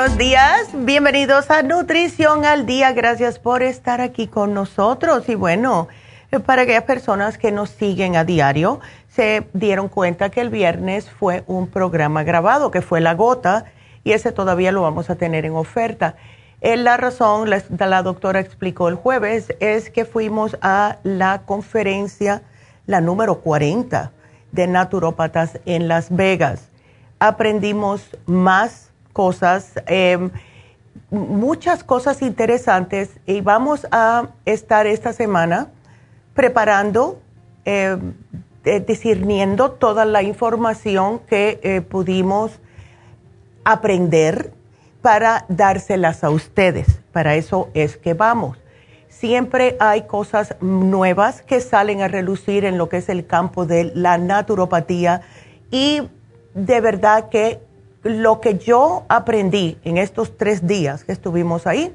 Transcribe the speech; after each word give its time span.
Buenos 0.00 0.16
días, 0.16 0.70
bienvenidos 0.72 1.50
a 1.50 1.60
Nutrición 1.62 2.46
al 2.46 2.64
Día, 2.64 2.92
gracias 2.92 3.38
por 3.38 3.62
estar 3.62 4.00
aquí 4.00 4.28
con 4.28 4.54
nosotros 4.54 5.28
y 5.28 5.34
bueno, 5.34 5.88
eh, 6.30 6.40
para 6.40 6.62
aquellas 6.62 6.84
personas 6.84 7.36
que 7.36 7.52
nos 7.52 7.68
siguen 7.68 8.16
a 8.16 8.24
diario, 8.24 8.80
se 9.10 9.46
dieron 9.52 9.88
cuenta 9.88 10.30
que 10.30 10.40
el 10.40 10.48
viernes 10.48 11.10
fue 11.10 11.44
un 11.46 11.66
programa 11.66 12.22
grabado, 12.22 12.70
que 12.70 12.80
fue 12.80 13.02
La 13.02 13.12
Gota, 13.12 13.66
y 14.02 14.12
ese 14.12 14.32
todavía 14.32 14.72
lo 14.72 14.80
vamos 14.80 15.10
a 15.10 15.16
tener 15.16 15.44
en 15.44 15.52
oferta. 15.52 16.14
Eh, 16.62 16.78
la 16.78 16.96
razón, 16.96 17.50
la, 17.50 17.62
la 17.68 18.02
doctora 18.02 18.40
explicó 18.40 18.88
el 18.88 18.94
jueves, 18.94 19.54
es 19.60 19.90
que 19.90 20.06
fuimos 20.06 20.56
a 20.62 20.96
la 21.02 21.42
conferencia, 21.44 22.40
la 22.86 23.02
número 23.02 23.40
40 23.40 24.12
de 24.50 24.66
naturópatas 24.66 25.60
en 25.66 25.88
Las 25.88 26.08
Vegas. 26.08 26.70
Aprendimos 27.18 28.16
más 28.24 28.89
cosas, 29.12 29.72
em, 29.86 30.30
muchas 31.10 31.84
cosas 31.84 32.22
interesantes 32.22 33.10
y 33.26 33.40
vamos 33.40 33.86
a 33.90 34.28
estar 34.44 34.86
esta 34.86 35.12
semana 35.12 35.68
preparando, 36.34 37.20
em, 37.64 38.14
discerniendo 38.86 39.72
toda 39.72 40.04
la 40.04 40.22
información 40.22 41.20
que 41.20 41.60
eh, 41.62 41.80
pudimos 41.80 42.60
aprender 43.64 44.52
para 45.02 45.44
dárselas 45.48 46.24
a 46.24 46.30
ustedes. 46.30 47.00
Para 47.12 47.34
eso 47.34 47.70
es 47.74 47.96
que 47.96 48.14
vamos. 48.14 48.58
Siempre 49.08 49.76
hay 49.80 50.02
cosas 50.02 50.54
nuevas 50.60 51.42
que 51.42 51.60
salen 51.60 52.00
a 52.00 52.08
relucir 52.08 52.64
en 52.64 52.78
lo 52.78 52.88
que 52.88 52.98
es 52.98 53.08
el 53.08 53.26
campo 53.26 53.66
de 53.66 53.92
la 53.94 54.18
naturopatía 54.18 55.22
y 55.70 56.02
de 56.54 56.80
verdad 56.80 57.28
que 57.28 57.60
lo 58.02 58.40
que 58.40 58.58
yo 58.58 59.04
aprendí 59.08 59.78
en 59.84 59.98
estos 59.98 60.36
tres 60.36 60.66
días 60.66 61.04
que 61.04 61.12
estuvimos 61.12 61.66
ahí 61.66 61.94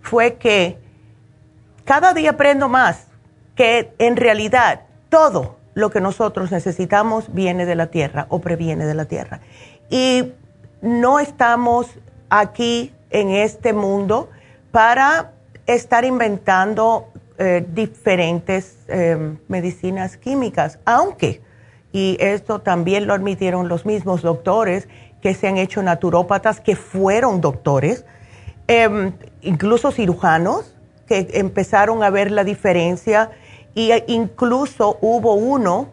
fue 0.00 0.34
que 0.34 0.78
cada 1.84 2.14
día 2.14 2.30
aprendo 2.30 2.68
más 2.68 3.06
que 3.56 3.92
en 3.98 4.16
realidad 4.16 4.82
todo 5.08 5.56
lo 5.74 5.90
que 5.90 6.00
nosotros 6.00 6.50
necesitamos 6.50 7.32
viene 7.32 7.66
de 7.66 7.74
la 7.74 7.88
tierra 7.88 8.26
o 8.28 8.40
previene 8.40 8.86
de 8.86 8.94
la 8.94 9.06
tierra. 9.06 9.40
Y 9.88 10.32
no 10.82 11.18
estamos 11.18 11.86
aquí 12.28 12.94
en 13.10 13.30
este 13.30 13.72
mundo 13.72 14.30
para 14.70 15.32
estar 15.66 16.04
inventando 16.04 17.08
eh, 17.38 17.66
diferentes 17.72 18.76
eh, 18.88 19.36
medicinas 19.48 20.16
químicas, 20.16 20.78
aunque, 20.84 21.42
y 21.92 22.16
esto 22.20 22.60
también 22.60 23.06
lo 23.06 23.14
admitieron 23.14 23.68
los 23.68 23.84
mismos 23.84 24.22
doctores 24.22 24.88
que 25.20 25.34
se 25.34 25.48
han 25.48 25.56
hecho 25.56 25.82
naturópatas, 25.82 26.60
que 26.60 26.76
fueron 26.76 27.40
doctores, 27.40 28.04
em, 28.66 29.12
incluso 29.42 29.90
cirujanos, 29.90 30.74
que 31.06 31.28
empezaron 31.34 32.02
a 32.02 32.10
ver 32.10 32.30
la 32.30 32.44
diferencia, 32.44 33.30
y 33.74 33.92
incluso 34.06 34.98
hubo 35.00 35.34
uno 35.34 35.88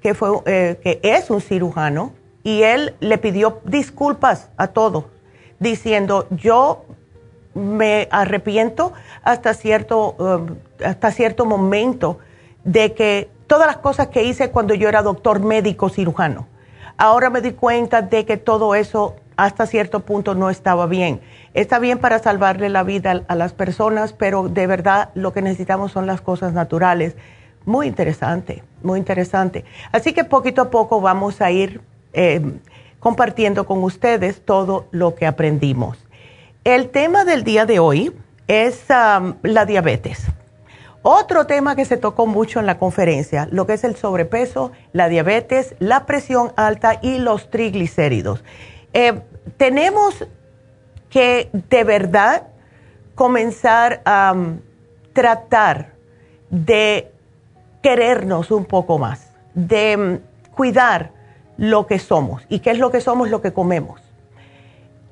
que, 0.00 0.14
fue, 0.14 0.30
eh, 0.46 0.78
que 0.82 1.00
es 1.02 1.30
un 1.30 1.40
cirujano, 1.40 2.12
y 2.42 2.62
él 2.62 2.94
le 3.00 3.18
pidió 3.18 3.60
disculpas 3.64 4.48
a 4.56 4.68
todos, 4.68 5.04
diciendo, 5.58 6.26
yo 6.30 6.84
me 7.54 8.08
arrepiento 8.10 8.92
hasta 9.22 9.54
cierto, 9.54 10.14
um, 10.18 10.56
hasta 10.84 11.10
cierto 11.10 11.44
momento 11.44 12.18
de 12.64 12.94
que 12.94 13.28
todas 13.46 13.66
las 13.66 13.78
cosas 13.78 14.08
que 14.08 14.22
hice 14.22 14.50
cuando 14.50 14.74
yo 14.74 14.88
era 14.88 15.02
doctor 15.02 15.40
médico 15.40 15.88
cirujano. 15.88 16.46
Ahora 17.00 17.30
me 17.30 17.40
di 17.40 17.52
cuenta 17.52 18.02
de 18.02 18.26
que 18.26 18.36
todo 18.36 18.74
eso 18.74 19.16
hasta 19.38 19.64
cierto 19.64 20.00
punto 20.00 20.34
no 20.34 20.50
estaba 20.50 20.84
bien. 20.84 21.22
Está 21.54 21.78
bien 21.78 21.98
para 21.98 22.18
salvarle 22.18 22.68
la 22.68 22.82
vida 22.82 23.22
a 23.26 23.34
las 23.36 23.54
personas, 23.54 24.12
pero 24.12 24.50
de 24.50 24.66
verdad 24.66 25.08
lo 25.14 25.32
que 25.32 25.40
necesitamos 25.40 25.92
son 25.92 26.06
las 26.06 26.20
cosas 26.20 26.52
naturales. 26.52 27.16
Muy 27.64 27.86
interesante, 27.86 28.62
muy 28.82 28.98
interesante. 28.98 29.64
Así 29.92 30.12
que 30.12 30.24
poquito 30.24 30.60
a 30.60 30.70
poco 30.70 31.00
vamos 31.00 31.40
a 31.40 31.50
ir 31.50 31.80
eh, 32.12 32.42
compartiendo 32.98 33.64
con 33.64 33.82
ustedes 33.82 34.44
todo 34.44 34.86
lo 34.90 35.14
que 35.14 35.26
aprendimos. 35.26 35.96
El 36.64 36.90
tema 36.90 37.24
del 37.24 37.44
día 37.44 37.64
de 37.64 37.78
hoy 37.78 38.12
es 38.46 38.84
la 38.88 39.64
diabetes. 39.64 40.26
Otro 41.02 41.46
tema 41.46 41.76
que 41.76 41.86
se 41.86 41.96
tocó 41.96 42.26
mucho 42.26 42.60
en 42.60 42.66
la 42.66 42.78
conferencia, 42.78 43.48
lo 43.50 43.66
que 43.66 43.72
es 43.72 43.84
el 43.84 43.96
sobrepeso, 43.96 44.70
la 44.92 45.08
diabetes, 45.08 45.74
la 45.78 46.04
presión 46.04 46.52
alta 46.56 46.98
y 47.00 47.18
los 47.18 47.50
triglicéridos. 47.50 48.44
Eh, 48.92 49.22
tenemos 49.56 50.26
que 51.08 51.48
de 51.52 51.84
verdad 51.84 52.48
comenzar 53.14 54.02
a 54.04 54.32
um, 54.34 54.60
tratar 55.14 55.94
de 56.50 57.10
querernos 57.82 58.50
un 58.50 58.66
poco 58.66 58.98
más, 58.98 59.32
de 59.54 59.96
um, 59.96 60.54
cuidar 60.54 61.12
lo 61.56 61.86
que 61.86 61.98
somos. 61.98 62.44
¿Y 62.50 62.60
qué 62.60 62.72
es 62.72 62.78
lo 62.78 62.90
que 62.90 63.00
somos? 63.00 63.30
Lo 63.30 63.40
que 63.40 63.52
comemos. 63.52 64.02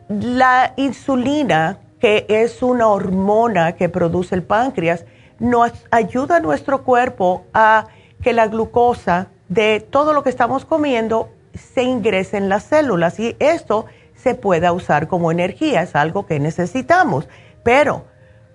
La 0.09 0.75
insulina, 0.77 1.79
que 1.99 2.27
es 2.29 2.63
una 2.63 2.89
hormona 2.89 3.73
que 3.73 3.89
produce 3.89 4.35
el 4.35 4.43
páncreas, 4.43 5.05
nos 5.39 5.73
ayuda 5.91 6.41
nuestro 6.41 6.85
cuerpo 6.85 7.45
a 7.55 7.87
que 8.23 8.33
la 8.33 8.49
glucosa 8.49 9.29
de 9.49 9.81
todo 9.81 10.13
lo 10.13 10.23
que 10.23 10.31
estamos 10.31 10.65
comiendo 10.65 11.31
se 11.55 11.83
ingrese 11.83 12.37
en 12.37 12.49
las 12.49 12.65
células 12.65 13.19
y 13.19 13.37
esto 13.39 13.87
se 14.15 14.35
pueda 14.35 14.73
usar 14.73 15.09
como 15.09 15.31
energía, 15.31 15.83
es 15.83 15.95
algo 15.95 16.27
que 16.27 16.41
necesitamos. 16.41 17.29
Pero 17.63 18.05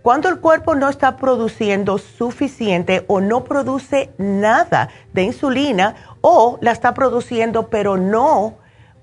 cuando 0.01 0.27
el 0.27 0.39
cuerpo 0.39 0.75
no 0.75 0.89
está 0.89 1.15
produciendo 1.15 1.97
suficiente 1.97 3.05
o 3.07 3.21
no 3.21 3.45
produce 3.45 4.11
nada 4.17 4.89
de 5.13 5.23
insulina 5.23 5.95
o 6.19 6.57
la 6.61 6.71
está 6.71 6.93
produciendo 6.93 7.69
pero 7.69 7.95
no 7.95 8.55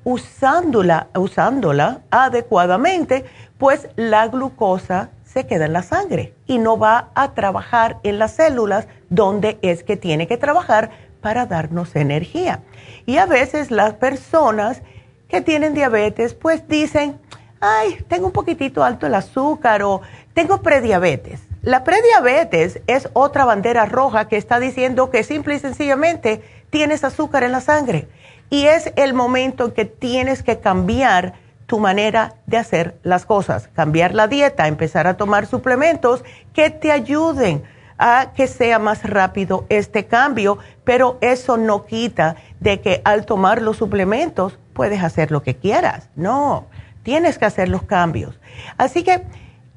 usándola, 0.04 1.08
usándola 1.14 2.00
adecuadamente, 2.10 3.24
pues 3.58 3.88
la 3.96 4.28
glucosa 4.28 5.10
se 5.32 5.46
queda 5.46 5.66
en 5.66 5.72
la 5.72 5.82
sangre 5.82 6.34
y 6.46 6.58
no 6.58 6.78
va 6.78 7.10
a 7.14 7.34
trabajar 7.34 7.98
en 8.02 8.18
las 8.18 8.32
células 8.32 8.86
donde 9.10 9.58
es 9.62 9.84
que 9.84 9.96
tiene 9.96 10.26
que 10.26 10.36
trabajar 10.36 10.90
para 11.20 11.46
darnos 11.46 11.94
energía. 11.94 12.60
Y 13.06 13.18
a 13.18 13.26
veces 13.26 13.70
las 13.70 13.94
personas 13.94 14.82
que 15.28 15.40
tienen 15.40 15.74
diabetes 15.74 16.34
pues 16.34 16.66
dicen, 16.66 17.18
ay, 17.60 18.04
tengo 18.08 18.26
un 18.26 18.32
poquitito 18.32 18.82
alto 18.82 19.06
el 19.06 19.14
azúcar 19.14 19.82
o 19.82 20.00
tengo 20.34 20.62
prediabetes. 20.62 21.40
La 21.62 21.84
prediabetes 21.84 22.80
es 22.86 23.08
otra 23.12 23.44
bandera 23.44 23.86
roja 23.86 24.28
que 24.28 24.36
está 24.36 24.58
diciendo 24.58 25.10
que 25.10 25.22
simple 25.22 25.54
y 25.54 25.58
sencillamente 25.58 26.42
tienes 26.70 27.04
azúcar 27.04 27.44
en 27.44 27.52
la 27.52 27.60
sangre 27.60 28.08
y 28.48 28.66
es 28.66 28.92
el 28.96 29.14
momento 29.14 29.66
en 29.66 29.70
que 29.70 29.84
tienes 29.84 30.42
que 30.42 30.58
cambiar 30.58 31.34
tu 31.70 31.78
manera 31.78 32.34
de 32.46 32.56
hacer 32.56 32.98
las 33.04 33.24
cosas, 33.24 33.68
cambiar 33.74 34.12
la 34.12 34.26
dieta, 34.26 34.66
empezar 34.66 35.06
a 35.06 35.16
tomar 35.16 35.46
suplementos 35.46 36.24
que 36.52 36.68
te 36.68 36.90
ayuden 36.90 37.62
a 37.96 38.32
que 38.34 38.48
sea 38.48 38.80
más 38.80 39.08
rápido 39.08 39.66
este 39.68 40.06
cambio, 40.06 40.58
pero 40.82 41.16
eso 41.20 41.56
no 41.56 41.86
quita 41.86 42.34
de 42.58 42.80
que 42.80 43.02
al 43.04 43.24
tomar 43.24 43.62
los 43.62 43.76
suplementos 43.76 44.58
puedes 44.72 45.00
hacer 45.00 45.30
lo 45.30 45.44
que 45.44 45.54
quieras. 45.54 46.08
No, 46.16 46.66
tienes 47.04 47.38
que 47.38 47.44
hacer 47.44 47.68
los 47.68 47.84
cambios. 47.84 48.40
Así 48.76 49.04
que 49.04 49.22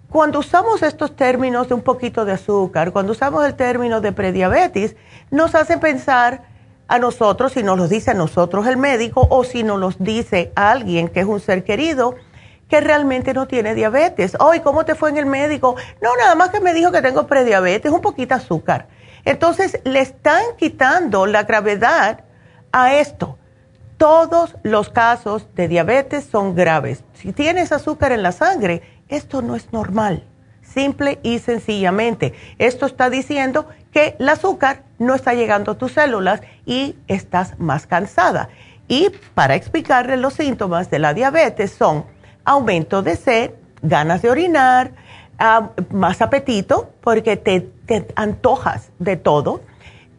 cuando 0.10 0.40
usamos 0.40 0.82
estos 0.82 1.16
términos 1.16 1.68
de 1.68 1.76
un 1.76 1.84
poquito 1.84 2.26
de 2.26 2.32
azúcar, 2.32 2.92
cuando 2.92 3.12
usamos 3.12 3.46
el 3.46 3.54
término 3.54 4.02
de 4.02 4.14
prediabetes, 4.14 4.96
nos 5.30 5.54
hace 5.54 5.78
pensar 5.78 6.42
a 6.94 7.00
nosotros, 7.00 7.54
si 7.54 7.64
nos 7.64 7.76
los 7.76 7.90
dice 7.90 8.12
a 8.12 8.14
nosotros 8.14 8.68
el 8.68 8.78
médico 8.78 9.26
o 9.32 9.44
si 9.44 9.64
nos 9.64 9.80
los 9.80 9.96
dice 9.98 10.52
a 10.56 10.70
alguien 10.70 11.08
que 11.08 11.22
es 11.22 11.26
un 11.26 11.40
ser 11.40 11.64
querido 11.64 12.14
que 12.70 12.82
realmente 12.82 13.34
no 13.34 13.48
tiene 13.48 13.74
diabetes. 13.74 14.38
Hoy, 14.40 14.60
¿cómo 14.60 14.86
te 14.86 14.94
fue 14.94 15.10
en 15.10 15.18
el 15.18 15.26
médico? 15.26 15.76
No, 16.04 16.16
nada 16.18 16.36
más 16.36 16.52
que 16.52 16.60
me 16.60 16.72
dijo 16.72 16.92
que 16.92 17.02
tengo 17.02 17.26
prediabetes, 17.26 17.92
un 17.92 18.02
poquito 18.02 18.36
azúcar. 18.36 18.90
Entonces, 19.26 19.80
le 19.86 20.02
están 20.02 20.44
quitando 20.56 21.26
la 21.26 21.46
gravedad 21.46 22.26
a 22.72 22.94
esto. 22.94 23.40
Todos 23.98 24.56
los 24.62 24.92
casos 24.92 25.48
de 25.56 25.68
diabetes 25.68 26.26
son 26.26 26.54
graves. 26.54 27.04
Si 27.14 27.34
tienes 27.34 27.72
azúcar 27.72 28.12
en 28.12 28.22
la 28.22 28.32
sangre, 28.32 28.84
esto 29.08 29.42
no 29.42 29.56
es 29.56 29.74
normal. 29.74 30.28
Simple 30.74 31.20
y 31.22 31.40
sencillamente. 31.40 32.34
Esto 32.58 32.86
está 32.86 33.10
diciendo 33.10 33.68
que 33.92 34.16
el 34.20 34.28
azúcar 34.28 34.84
no 34.98 35.14
está 35.14 35.34
llegando 35.34 35.74
a 35.74 35.78
tus 35.78 35.94
células 35.94 36.42
y 36.66 36.96
estás 37.08 37.60
más 37.60 37.86
cansada. 37.86 38.50
Y 38.88 39.12
para 39.36 39.56
explicarle 39.56 40.18
los 40.18 40.34
síntomas 40.34 40.90
de 40.90 41.00
la 41.00 41.14
diabetes 41.14 41.72
son 41.72 42.06
aumento 42.44 43.04
de 43.04 43.16
sed, 43.16 43.52
ganas 43.82 44.22
de 44.22 44.30
orinar, 44.30 44.92
más 45.92 46.22
apetito 46.22 46.90
porque 47.02 47.38
te, 47.38 47.70
antojas 48.16 48.92
de 49.00 49.18
todo, 49.18 49.62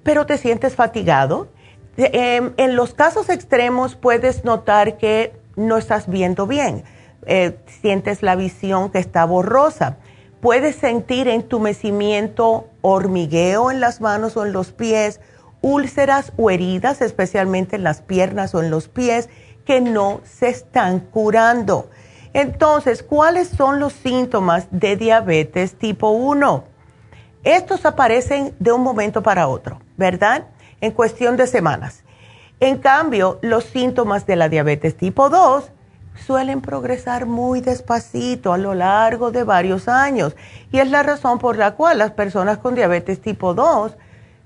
pero 0.03 0.27
te 0.27 0.39
sientes 0.39 0.75
fatigado. 0.75 1.49
Em, 1.97 2.53
en 2.57 2.77
los 2.77 2.95
casos 2.95 3.29
extremos 3.29 3.95
puedes 3.97 4.45
notar 4.45 4.99
que 4.99 5.33
no 5.57 5.79
estás 5.79 6.09
viendo 6.09 6.47
bien, 6.47 6.85
eh, 7.27 7.57
sientes 7.81 8.23
la 8.23 8.35
visión 8.37 8.91
que 8.91 8.99
está 8.99 9.25
borrosa 9.25 9.97
Puedes 10.45 10.77
sentir 10.77 11.27
entumecimiento, 11.27 12.69
hormigueo 12.83 13.71
en 13.71 13.81
las 13.81 14.03
manos 14.03 14.37
o 14.37 14.45
en 14.45 14.53
los 14.53 14.73
pies, 14.73 15.23
úlceras 15.63 16.35
o 16.37 16.51
heridas, 16.51 17.01
especialmente 17.01 17.77
en 17.77 17.83
las 17.83 18.03
piernas 18.03 18.55
o 18.55 18.63
en 18.63 18.69
los 18.69 18.89
pies, 18.89 19.31
que 19.65 19.81
no 19.81 20.21
se 20.23 20.49
están 20.51 21.01
curando. 21.01 21.89
Entonces, 22.35 23.03
¿cuáles 23.03 23.49
son 23.49 23.81
los 23.81 23.95
síntomas 23.95 24.67
de 24.71 24.97
diabetes 24.97 25.79
tipo 25.79 26.11
1? 26.11 26.65
Estos 27.43 27.87
aparecen 27.87 28.55
de 28.59 28.71
un 28.71 28.83
momento 28.83 29.23
para 29.23 29.49
otro, 29.49 29.81
¿verdad? 29.97 30.49
En 30.83 30.91
cuestión 30.91 31.39
de 31.39 31.47
semanas. 31.47 32.05
En 32.61 32.77
cambio, 32.77 33.39
los 33.41 33.65
síntomas 33.65 34.27
de 34.27 34.37
la 34.37 34.51
diabetes 34.51 34.95
tipo 34.95 35.31
2 35.31 35.71
suelen 36.15 36.61
progresar 36.61 37.27
muy 37.27 37.61
despacito 37.61 38.53
a 38.53 38.59
lo 38.59 38.75
largo 38.75 39.31
de 39.31 39.45
varios 39.45 39.89
años. 39.89 40.37
Y 40.73 40.79
es 40.79 40.91
la 40.91 41.03
razón 41.03 41.39
por 41.39 41.57
la 41.57 41.73
cual 41.73 41.99
las 41.99 42.13
personas 42.13 42.59
con 42.59 42.75
diabetes 42.75 43.21
tipo 43.21 43.55
2, 43.55 43.97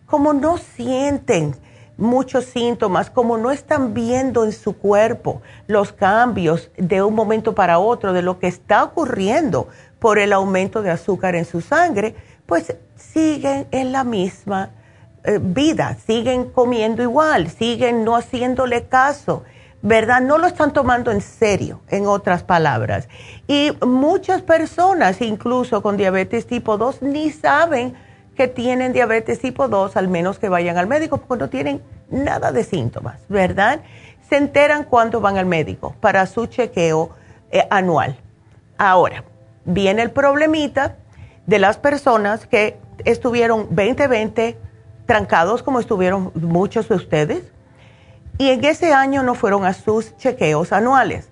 como 0.06 0.32
no 0.32 0.58
sienten 0.58 1.54
muchos 1.96 2.44
síntomas, 2.44 3.10
como 3.10 3.36
no 3.36 3.50
están 3.50 3.92
viendo 3.92 4.44
en 4.44 4.52
su 4.52 4.78
cuerpo 4.78 5.42
los 5.66 5.92
cambios 5.92 6.70
de 6.76 7.02
un 7.02 7.14
momento 7.14 7.54
para 7.54 7.78
otro 7.80 8.12
de 8.12 8.22
lo 8.22 8.38
que 8.38 8.46
está 8.46 8.84
ocurriendo 8.84 9.68
por 9.98 10.18
el 10.18 10.32
aumento 10.32 10.80
de 10.80 10.90
azúcar 10.90 11.34
en 11.34 11.44
su 11.44 11.60
sangre, 11.60 12.14
pues 12.46 12.74
siguen 12.94 13.66
en 13.72 13.92
la 13.92 14.04
misma 14.04 14.70
eh, 15.24 15.40
vida, 15.42 15.96
siguen 16.06 16.50
comiendo 16.50 17.02
igual, 17.02 17.50
siguen 17.50 18.04
no 18.04 18.14
haciéndole 18.16 18.86
caso 18.86 19.42
¿verdad? 19.82 20.20
No 20.20 20.38
lo 20.38 20.46
están 20.46 20.72
tomando 20.72 21.10
en 21.10 21.20
serio, 21.20 21.80
en 21.88 22.06
otras 22.06 22.42
palabras. 22.42 23.08
Y 23.46 23.72
muchas 23.86 24.42
personas, 24.42 25.20
incluso 25.20 25.82
con 25.82 25.96
diabetes 25.96 26.46
tipo 26.46 26.78
2, 26.78 27.02
ni 27.02 27.30
saben 27.30 27.94
que 28.36 28.48
tienen 28.48 28.92
diabetes 28.92 29.40
tipo 29.40 29.68
2, 29.68 29.96
al 29.96 30.08
menos 30.08 30.38
que 30.38 30.48
vayan 30.48 30.78
al 30.78 30.86
médico, 30.86 31.18
porque 31.18 31.42
no 31.44 31.50
tienen 31.50 31.82
nada 32.10 32.52
de 32.52 32.64
síntomas, 32.64 33.20
¿verdad? 33.28 33.80
Se 34.28 34.36
enteran 34.36 34.84
cuando 34.84 35.20
van 35.20 35.38
al 35.38 35.46
médico 35.46 35.94
para 36.00 36.26
su 36.26 36.46
chequeo 36.46 37.10
eh, 37.50 37.66
anual. 37.70 38.16
Ahora, 38.76 39.24
viene 39.64 40.02
el 40.02 40.10
problemita 40.10 40.96
de 41.46 41.58
las 41.58 41.78
personas 41.78 42.46
que 42.46 42.78
estuvieron 43.04 43.68
2020 43.70 44.58
trancados 45.06 45.62
como 45.62 45.80
estuvieron 45.80 46.30
muchos 46.34 46.88
de 46.88 46.94
ustedes 46.94 47.42
y 48.38 48.50
en 48.50 48.64
ese 48.64 48.92
año 48.92 49.22
no 49.22 49.34
fueron 49.34 49.64
a 49.64 49.74
sus 49.74 50.16
chequeos 50.16 50.72
anuales. 50.72 51.28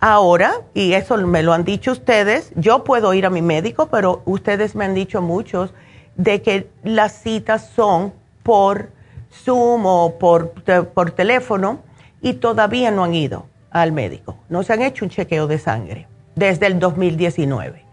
Ahora, 0.00 0.62
y 0.74 0.92
eso 0.92 1.16
me 1.18 1.42
lo 1.42 1.52
han 1.52 1.64
dicho 1.64 1.92
ustedes, 1.92 2.50
yo 2.54 2.84
puedo 2.84 3.14
ir 3.14 3.26
a 3.26 3.30
mi 3.30 3.42
médico, 3.42 3.86
pero 3.86 4.22
ustedes 4.24 4.74
me 4.74 4.84
han 4.84 4.94
dicho 4.94 5.22
muchos 5.22 5.72
de 6.16 6.42
que 6.42 6.68
las 6.82 7.20
citas 7.22 7.70
son 7.74 8.12
por 8.42 8.90
Zoom 9.32 9.86
o 9.86 10.18
por, 10.18 10.52
por 10.92 11.10
teléfono 11.12 11.80
y 12.20 12.34
todavía 12.34 12.90
no 12.90 13.04
han 13.04 13.14
ido 13.14 13.46
al 13.70 13.92
médico. 13.92 14.36
No 14.48 14.62
se 14.62 14.72
han 14.72 14.82
hecho 14.82 15.04
un 15.04 15.10
chequeo 15.10 15.46
de 15.46 15.58
sangre 15.58 16.08
desde 16.34 16.66
el 16.66 16.78
2019. 16.78 17.84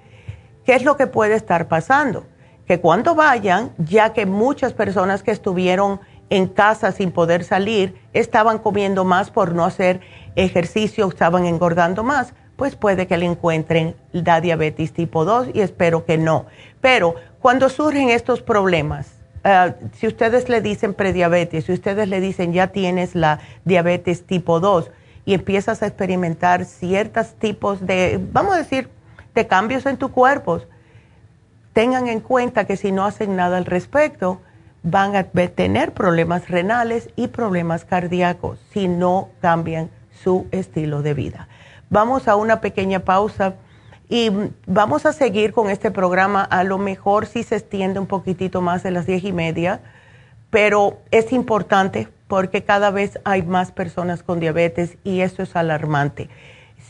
¿Qué 0.65 0.75
es 0.75 0.83
lo 0.83 0.95
que 0.97 1.07
puede 1.07 1.35
estar 1.35 1.67
pasando? 1.67 2.25
Que 2.65 2.79
cuando 2.79 3.15
vayan, 3.15 3.71
ya 3.77 4.13
que 4.13 4.25
muchas 4.25 4.73
personas 4.73 5.23
que 5.23 5.31
estuvieron 5.31 5.99
en 6.33 6.47
casa 6.47 6.91
sin 6.91 7.11
poder 7.11 7.43
salir 7.43 7.95
estaban 8.11 8.57
comiendo 8.57 9.05
más 9.05 9.29
por 9.29 9.53
no 9.53 9.65
hacer 9.65 10.01
ejercicio, 10.35 11.07
estaban 11.07 11.45
engordando 11.45 12.03
más, 12.03 12.33
pues 12.55 12.75
puede 12.75 13.05
que 13.05 13.17
le 13.17 13.27
encuentren 13.27 13.95
la 14.13 14.41
diabetes 14.41 14.93
tipo 14.93 15.25
2 15.25 15.49
y 15.53 15.61
espero 15.61 16.05
que 16.05 16.17
no. 16.17 16.47
Pero 16.81 17.13
cuando 17.39 17.69
surgen 17.69 18.09
estos 18.09 18.41
problemas, 18.41 19.11
eh, 19.43 19.75
si 19.93 20.07
ustedes 20.07 20.49
le 20.49 20.61
dicen 20.61 20.95
prediabetes, 20.95 21.65
si 21.65 21.71
ustedes 21.71 22.09
le 22.09 22.19
dicen 22.19 22.51
ya 22.51 22.69
tienes 22.69 23.13
la 23.13 23.39
diabetes 23.63 24.25
tipo 24.25 24.59
2 24.59 24.89
y 25.25 25.35
empiezas 25.35 25.83
a 25.83 25.85
experimentar 25.85 26.65
ciertos 26.65 27.35
tipos 27.35 27.85
de, 27.85 28.19
vamos 28.31 28.55
a 28.55 28.57
decir, 28.57 28.89
de 29.35 29.45
cambios 29.45 29.85
en 29.85 29.97
tu 29.97 30.11
cuerpo, 30.11 30.61
tengan 31.73 32.07
en 32.07 32.21
cuenta 32.21 32.65
que 32.65 32.75
si 32.75 32.91
no 32.91 33.05
hacen 33.05 33.35
nada 33.35 33.57
al 33.57 33.65
respecto, 33.65 34.41
van 34.83 35.15
a 35.15 35.23
tener 35.23 35.93
problemas 35.93 36.49
renales 36.49 37.09
y 37.15 37.29
problemas 37.29 37.85
cardíacos 37.85 38.59
si 38.71 38.87
no 38.87 39.29
cambian 39.41 39.89
su 40.23 40.47
estilo 40.51 41.01
de 41.01 41.13
vida. 41.13 41.47
Vamos 41.89 42.27
a 42.27 42.35
una 42.35 42.61
pequeña 42.61 42.99
pausa 42.99 43.55
y 44.09 44.29
vamos 44.67 45.05
a 45.05 45.13
seguir 45.13 45.53
con 45.53 45.69
este 45.69 45.89
programa. 45.89 46.43
A 46.43 46.63
lo 46.63 46.77
mejor 46.77 47.25
si 47.25 47.43
se 47.43 47.55
extiende 47.55 47.99
un 47.99 48.07
poquitito 48.07 48.61
más 48.61 48.83
de 48.83 48.91
las 48.91 49.05
diez 49.05 49.23
y 49.23 49.31
media, 49.31 49.79
pero 50.49 50.99
es 51.11 51.31
importante 51.31 52.09
porque 52.27 52.63
cada 52.63 52.91
vez 52.91 53.19
hay 53.23 53.43
más 53.43 53.71
personas 53.71 54.23
con 54.23 54.39
diabetes 54.39 54.97
y 55.03 55.21
esto 55.21 55.43
es 55.43 55.55
alarmante. 55.55 56.29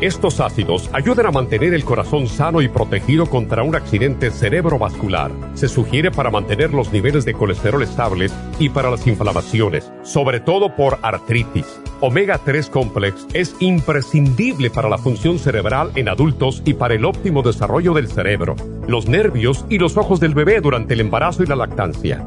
Estos 0.00 0.40
ácidos 0.40 0.88
ayudan 0.94 1.26
a 1.26 1.30
mantener 1.30 1.74
el 1.74 1.84
corazón 1.84 2.26
sano 2.26 2.62
y 2.62 2.68
protegido 2.68 3.26
contra 3.26 3.62
un 3.62 3.74
accidente 3.74 4.30
cerebrovascular. 4.30 5.30
Se 5.52 5.68
sugiere 5.68 6.10
para 6.10 6.30
mantener 6.30 6.72
los 6.72 6.90
niveles 6.90 7.26
de 7.26 7.34
colesterol 7.34 7.82
estables 7.82 8.32
y 8.58 8.70
para 8.70 8.90
las 8.90 9.06
inflamaciones, 9.06 9.92
sobre 10.02 10.40
todo 10.40 10.74
por 10.74 10.98
artritis. 11.02 11.66
Omega 12.00 12.40
3 12.42 12.70
Complex 12.70 13.26
es 13.34 13.54
imprescindible 13.60 14.70
para 14.70 14.88
la 14.88 14.96
función 14.96 15.38
cerebral 15.38 15.92
en 15.94 16.08
adultos 16.08 16.62
y 16.64 16.72
para 16.72 16.94
el 16.94 17.04
óptimo 17.04 17.42
desarrollo 17.42 17.92
del 17.92 18.08
cerebro, 18.08 18.56
los 18.88 19.06
nervios 19.06 19.66
y 19.68 19.76
los 19.76 19.98
ojos 19.98 20.18
del 20.18 20.32
bebé 20.32 20.62
durante 20.62 20.94
el 20.94 21.00
embarazo 21.00 21.42
y 21.42 21.46
la 21.46 21.56
lactancia. 21.56 22.26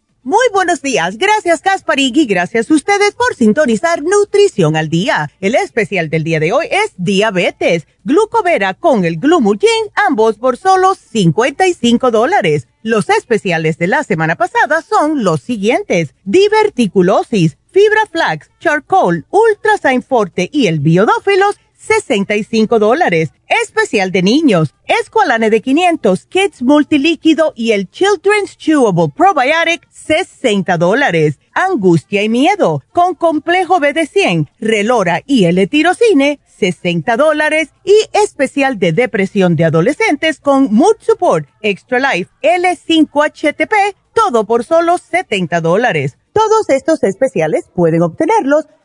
Muy 0.23 0.45
buenos 0.53 0.83
días, 0.83 1.17
gracias 1.17 1.61
Kasparig 1.61 2.15
y 2.15 2.27
gracias 2.27 2.69
a 2.69 2.75
ustedes 2.75 3.15
por 3.15 3.33
sintonizar 3.33 4.03
Nutrición 4.03 4.75
al 4.75 4.87
Día. 4.87 5.31
El 5.39 5.55
especial 5.55 6.11
del 6.11 6.23
día 6.23 6.39
de 6.39 6.53
hoy 6.53 6.67
es 6.69 6.93
diabetes, 6.95 7.87
glucovera 8.03 8.75
con 8.75 9.03
el 9.03 9.17
glumulgin, 9.17 9.69
ambos 10.07 10.37
por 10.37 10.57
solo 10.57 10.93
55 10.93 12.11
dólares. 12.11 12.67
Los 12.83 13.09
especiales 13.09 13.79
de 13.79 13.87
la 13.87 14.03
semana 14.03 14.35
pasada 14.35 14.83
son 14.83 15.23
los 15.23 15.41
siguientes, 15.41 16.13
diverticulosis, 16.23 17.57
fibra 17.71 18.05
flax, 18.11 18.51
charcoal, 18.59 19.25
ultrasign 19.31 20.03
forte 20.03 20.51
y 20.53 20.67
el 20.67 20.81
biodófilos, 20.81 21.55
65 21.81 22.79
dólares. 22.79 23.31
Especial 23.47 24.11
de 24.11 24.21
niños, 24.21 24.75
Esqualane 24.85 25.49
de 25.49 25.61
500, 25.61 26.25
Kids 26.27 26.61
Multilíquido 26.61 27.53
y 27.55 27.71
el 27.71 27.89
Children's 27.89 28.57
Chewable 28.57 29.11
Probiotic, 29.15 29.87
60 29.89 30.77
dólares. 30.77 31.39
Angustia 31.53 32.23
y 32.23 32.29
miedo, 32.29 32.83
con 32.93 33.15
complejo 33.15 33.79
B 33.79 33.93
de 33.93 34.05
100, 34.05 34.49
Relora 34.59 35.21
y 35.25 35.45
el 35.45 35.67
tirocine 35.67 36.39
60 36.45 37.17
dólares. 37.17 37.69
Y 37.83 37.95
especial 38.13 38.77
de 38.79 38.93
depresión 38.93 39.55
de 39.55 39.65
adolescentes 39.65 40.39
con 40.39 40.73
Mood 40.73 40.97
Support, 40.99 41.49
Extra 41.61 41.99
Life, 41.99 42.31
L5HTP, 42.41 43.95
todo 44.13 44.45
por 44.45 44.63
solo 44.63 44.97
70 44.97 45.59
dólares. 45.61 46.17
Todos 46.33 46.69
estos 46.69 47.03
especiales 47.03 47.69
pueden 47.75 48.03
obtenerlos 48.03 48.65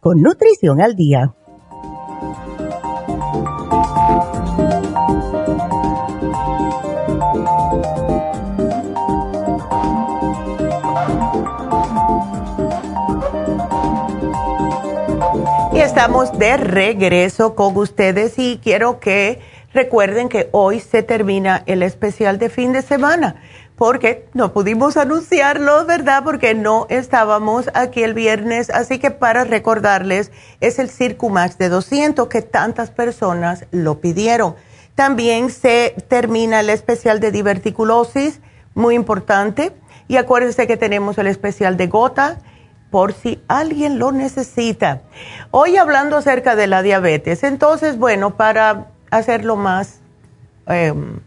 con 0.00 0.20
Nutrición 0.20 0.80
al 0.80 0.94
Día. 0.94 1.34
Y 15.72 15.78
estamos 15.78 16.38
de 16.38 16.56
regreso 16.56 17.54
con 17.54 17.76
ustedes 17.76 18.38
y 18.38 18.58
quiero 18.62 19.00
que 19.00 19.40
recuerden 19.74 20.28
que 20.28 20.48
hoy 20.52 20.80
se 20.80 21.02
termina 21.02 21.62
el 21.66 21.82
especial 21.82 22.38
de 22.38 22.48
fin 22.48 22.72
de 22.72 22.82
semana 22.82 23.36
porque 23.76 24.26
no 24.32 24.52
pudimos 24.52 24.96
anunciarlo, 24.96 25.84
¿verdad? 25.84 26.24
Porque 26.24 26.54
no 26.54 26.86
estábamos 26.88 27.70
aquí 27.74 28.02
el 28.02 28.14
viernes. 28.14 28.70
Así 28.70 28.98
que 28.98 29.10
para 29.10 29.44
recordarles, 29.44 30.32
es 30.60 30.78
el 30.78 30.88
Circumax 30.88 31.58
de 31.58 31.68
200 31.68 32.28
que 32.28 32.42
tantas 32.42 32.90
personas 32.90 33.66
lo 33.70 34.00
pidieron. 34.00 34.56
También 34.94 35.50
se 35.50 35.94
termina 36.08 36.60
el 36.60 36.70
especial 36.70 37.20
de 37.20 37.30
diverticulosis, 37.30 38.40
muy 38.74 38.94
importante. 38.94 39.76
Y 40.08 40.16
acuérdense 40.16 40.66
que 40.66 40.78
tenemos 40.78 41.18
el 41.18 41.26
especial 41.26 41.76
de 41.76 41.86
gota 41.88 42.38
por 42.90 43.12
si 43.12 43.42
alguien 43.46 43.98
lo 43.98 44.10
necesita. 44.10 45.02
Hoy 45.50 45.76
hablando 45.76 46.16
acerca 46.16 46.56
de 46.56 46.66
la 46.66 46.80
diabetes, 46.80 47.42
entonces, 47.42 47.98
bueno, 47.98 48.36
para 48.36 48.86
hacerlo 49.10 49.56
más... 49.56 50.00
Em, 50.66 51.20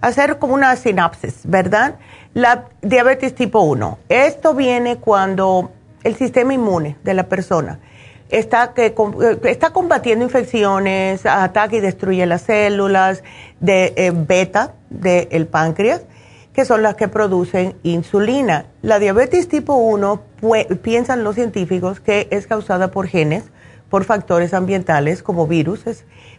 hacer 0.00 0.38
como 0.38 0.54
una 0.54 0.74
sinapsis, 0.76 1.40
¿verdad? 1.44 1.96
La 2.34 2.66
diabetes 2.82 3.34
tipo 3.34 3.60
1. 3.60 3.98
Esto 4.08 4.54
viene 4.54 4.96
cuando 4.96 5.72
el 6.04 6.16
sistema 6.16 6.54
inmune 6.54 6.96
de 7.02 7.14
la 7.14 7.24
persona 7.24 7.78
está, 8.30 8.72
que, 8.72 8.86
eh, 8.86 9.40
está 9.44 9.70
combatiendo 9.70 10.24
infecciones, 10.24 11.26
ataca 11.26 11.76
y 11.76 11.80
destruye 11.80 12.24
las 12.26 12.42
células 12.42 13.22
de 13.60 13.92
eh, 13.96 14.12
beta 14.14 14.74
del 14.88 15.46
páncreas, 15.46 16.02
que 16.52 16.64
son 16.64 16.82
las 16.82 16.94
que 16.94 17.08
producen 17.08 17.76
insulina. 17.82 18.66
La 18.82 18.98
diabetes 18.98 19.48
tipo 19.48 19.74
1, 19.74 20.22
piensan 20.82 21.24
los 21.24 21.34
científicos 21.34 22.00
que 22.00 22.28
es 22.30 22.46
causada 22.46 22.90
por 22.90 23.06
genes, 23.06 23.44
por 23.88 24.04
factores 24.04 24.54
ambientales 24.54 25.22
como 25.22 25.46
virus, 25.46 25.84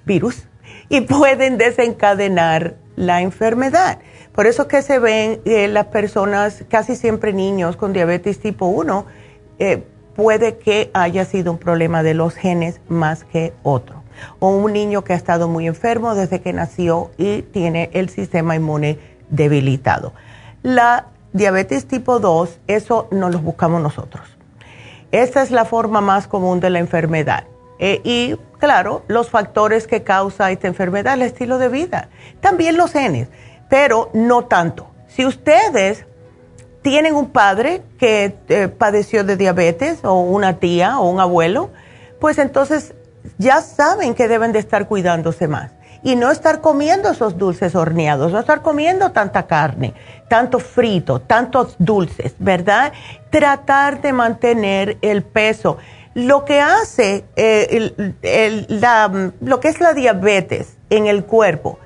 virus 0.06 0.48
y 0.90 1.02
pueden 1.02 1.58
desencadenar 1.58 2.76
la 2.96 3.22
enfermedad. 3.22 4.00
Por 4.34 4.48
eso 4.48 4.68
que 4.68 4.82
se 4.82 5.00
ven 5.00 5.42
eh, 5.46 5.68
las 5.68 5.88
personas, 5.88 6.64
casi 6.70 6.96
siempre 6.96 7.34
niños 7.34 7.76
con 7.76 7.94
diabetes 7.94 8.40
tipo 8.40 8.68
1, 8.68 9.06
eh, 9.60 9.84
puede 10.16 10.58
que 10.58 10.92
haya 10.94 11.26
sido 11.26 11.52
un 11.52 11.58
problema 11.58 12.04
de 12.04 12.14
los 12.14 12.36
genes 12.36 12.82
más 12.88 13.24
que 13.24 13.54
otro. 13.64 14.04
O 14.40 14.50
un 14.50 14.74
niño 14.74 15.04
que 15.04 15.14
ha 15.14 15.16
estado 15.16 15.48
muy 15.48 15.68
enfermo 15.68 16.16
desde 16.16 16.42
que 16.42 16.54
nació 16.54 17.12
y 17.18 17.42
tiene 17.42 17.90
el 17.94 18.10
sistema 18.10 18.56
inmune 18.56 19.00
debilitado. 19.30 20.14
La 20.64 21.08
diabetes 21.34 21.88
tipo 21.88 22.20
2, 22.20 22.60
eso 22.68 23.08
no 23.12 23.30
lo 23.30 23.40
buscamos 23.40 23.82
nosotros. 23.82 24.24
Esta 25.12 25.42
es 25.42 25.52
la 25.52 25.66
forma 25.66 26.02
más 26.02 26.28
común 26.28 26.60
de 26.60 26.70
la 26.70 26.80
enfermedad. 26.80 27.46
Eh, 27.84 28.00
y 28.04 28.36
claro, 28.60 29.04
los 29.08 29.32
factores 29.32 29.88
que 29.88 30.04
causa 30.04 30.52
esta 30.52 30.68
enfermedad, 30.68 31.16
el 31.16 31.24
estilo 31.24 31.58
de 31.58 31.68
vida, 31.68 32.10
también 32.40 32.78
los 32.78 32.92
genes, 32.92 33.28
pero 33.70 34.12
no 34.14 34.46
tanto. 34.46 34.92
Si 35.08 35.26
ustedes 35.26 36.06
tienen 36.84 37.16
un 37.16 37.32
padre 37.32 37.82
que 37.98 38.38
eh, 38.50 38.68
padeció 38.68 39.24
de 39.24 39.36
diabetes 39.36 40.00
o 40.04 40.22
una 40.22 40.60
tía 40.60 41.00
o 41.00 41.10
un 41.10 41.20
abuelo, 41.20 41.72
pues 42.20 42.38
entonces 42.38 42.94
ya 43.40 43.62
saben 43.62 44.14
que 44.14 44.28
deben 44.28 44.52
de 44.52 44.60
estar 44.60 44.88
cuidándose 44.88 45.48
más 45.48 45.72
y 46.04 46.16
no 46.16 46.30
estar 46.30 46.62
comiendo 46.62 47.10
esos 47.10 47.40
dulces 47.40 47.74
horneados, 47.74 48.32
no 48.32 48.40
estar 48.40 48.62
comiendo 48.62 49.12
tanta 49.12 49.48
carne, 49.48 49.96
tanto 50.28 50.60
frito, 50.60 51.20
tantos 51.20 51.76
dulces, 51.80 52.36
¿verdad? 52.38 52.94
Tratar 53.32 54.02
de 54.02 54.14
mantener 54.14 54.98
el 55.02 55.24
peso 55.24 55.78
lo 56.14 56.46
que 56.46 56.60
hace 56.60 57.26
eh, 57.36 57.94
lo 59.40 59.60
que 59.60 59.68
es 59.70 59.80
la 59.80 59.94
diabetes 59.94 60.78
en 60.90 61.08
el 61.08 61.26
cuerpo 61.26 61.80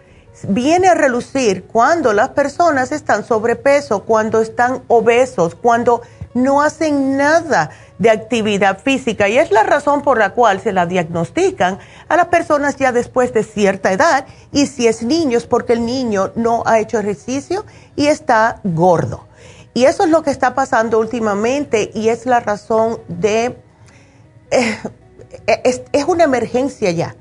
viene 0.48 0.88
a 0.88 0.96
relucir 0.96 1.64
cuando 1.66 2.12
las 2.12 2.30
personas 2.30 2.92
están 2.92 3.24
sobrepeso, 3.24 4.04
cuando 4.04 4.42
están 4.42 4.84
obesos, 4.88 5.56
cuando 5.56 6.02
no 6.34 6.62
hacen 6.62 7.18
nada 7.18 7.70
de 7.98 8.10
actividad 8.10 8.80
física 8.80 9.30
y 9.30 9.38
es 9.38 9.52
la 9.52 9.64
razón 9.64 10.02
por 10.02 10.18
la 10.18 10.32
cual 10.34 10.60
se 10.60 10.74
la 10.74 10.86
diagnostican 10.86 11.80
a 12.10 12.18
las 12.18 12.28
personas 12.28 12.76
ya 12.76 12.92
después 12.92 13.34
de 13.34 13.44
cierta 13.44 13.94
edad 13.94 14.26
y 14.52 14.68
si 14.68 14.88
es 14.88 15.02
niño 15.02 15.38
es 15.38 15.46
porque 15.46 15.74
el 15.74 15.86
niño 15.86 16.32
no 16.36 16.64
ha 16.66 16.80
hecho 16.80 17.00
ejercicio 17.00 17.66
y 17.96 18.08
está 18.08 18.60
gordo. 18.64 19.28
Y 19.74 19.86
eso 19.86 20.04
es 20.04 20.10
lo 20.10 20.24
que 20.24 20.32
está 20.32 20.56
pasando 20.56 21.00
últimamente 21.00 21.92
y 21.94 22.10
es 22.10 22.26
la 22.26 22.42
razón 22.42 23.00
de 23.08 23.58
eh, 24.52 24.78
es, 25.92 26.04
una 26.08 26.24
emergencia 26.24 26.92
ya. 26.92 27.16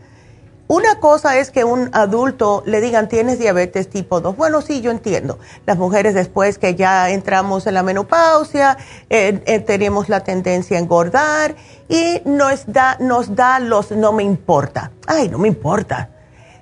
Una 0.66 0.98
cosa 0.98 1.37
es 1.38 1.50
que 1.50 1.62
un 1.62 1.90
adulto 1.92 2.62
le 2.64 2.80
digan 2.80 3.08
tienes 3.08 3.38
diabetes 3.38 3.90
tipo 3.90 4.20
2. 4.20 4.34
Bueno, 4.37 4.62
sí, 4.62 4.80
yo 4.80 4.90
entiendo. 4.90 5.38
Las 5.66 5.76
mujeres 5.76 6.14
después 6.14 6.58
que 6.58 6.74
ya 6.74 7.10
entramos 7.10 7.66
en 7.66 7.74
la 7.74 7.82
menopausia, 7.82 8.78
eh, 9.10 9.62
tenemos 9.66 10.08
la 10.08 10.20
tendencia 10.20 10.78
a 10.78 10.80
engordar 10.80 11.54
y 11.88 12.22
da, 12.66 12.96
nos 12.98 13.34
da 13.37 13.58
los 13.58 13.90
no 13.90 14.12
me 14.12 14.22
importa. 14.22 14.90
Ay, 15.06 15.28
no 15.28 15.38
me 15.38 15.48
importa. 15.48 16.08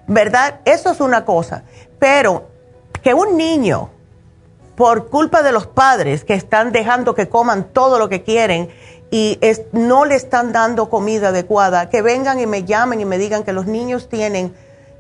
¿Verdad? 0.09 0.61
Eso 0.64 0.90
es 0.90 1.01
una 1.01 1.25
cosa. 1.25 1.62
Pero 2.01 2.48
que 3.03 3.14
un 3.14 3.37
niño, 3.37 3.90
por 4.77 5.09
culpa 5.11 5.42
de 5.42 5.53
los 5.53 5.66
padres 5.66 6.25
que 6.25 6.35
están 6.35 6.72
dejando 6.72 7.14
que 7.14 7.29
coman 7.29 7.72
todo 7.72 7.98
lo 7.98 8.09
que 8.09 8.22
quieren, 8.22 8.68
y 9.12 9.38
no 9.72 10.07
le 10.07 10.14
están 10.14 10.53
dando 10.53 10.88
comida 10.88 11.29
adecuada, 11.29 11.90
que 11.90 12.01
vengan 12.01 12.40
y 12.40 12.46
me 12.46 12.64
llamen 12.64 12.98
y 12.98 13.05
me 13.05 13.18
digan 13.18 13.44
que 13.44 13.53
los 13.53 13.66
niños 13.66 14.09
tienen 14.09 14.55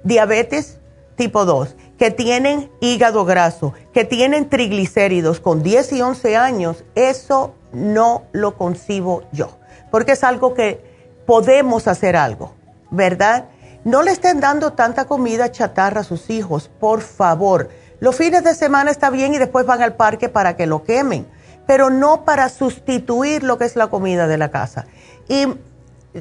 diabetes 0.04 0.78
tipo 1.16 1.46
2, 1.46 1.74
que 1.98 2.10
tienen 2.10 2.70
hígado 2.80 3.24
graso, 3.24 3.72
que 3.94 4.04
tienen 4.04 4.50
triglicéridos 4.50 5.40
con 5.40 5.62
10 5.62 5.92
y 5.94 6.02
11 6.02 6.36
años, 6.36 6.84
eso 6.94 7.54
no 7.72 8.24
lo 8.32 8.58
concibo 8.58 9.22
yo, 9.32 9.56
porque 9.90 10.12
es 10.12 10.24
algo 10.24 10.52
que 10.52 10.84
podemos 11.24 11.88
hacer 11.88 12.14
algo, 12.14 12.52
¿verdad? 12.90 13.46
No 13.84 14.02
le 14.02 14.10
estén 14.10 14.40
dando 14.40 14.74
tanta 14.74 15.06
comida 15.06 15.50
chatarra 15.50 16.02
a 16.02 16.04
sus 16.04 16.28
hijos, 16.28 16.70
por 16.80 17.00
favor. 17.00 17.70
Los 17.98 18.16
fines 18.16 18.44
de 18.44 18.54
semana 18.54 18.90
está 18.90 19.08
bien 19.08 19.32
y 19.32 19.38
después 19.38 19.64
van 19.64 19.80
al 19.80 19.94
parque 19.94 20.28
para 20.28 20.54
que 20.54 20.66
lo 20.66 20.84
quemen 20.84 21.26
pero 21.66 21.90
no 21.90 22.24
para 22.24 22.48
sustituir 22.48 23.42
lo 23.42 23.58
que 23.58 23.64
es 23.64 23.76
la 23.76 23.88
comida 23.88 24.26
de 24.26 24.38
la 24.38 24.50
casa. 24.50 24.86
Y 25.28 25.46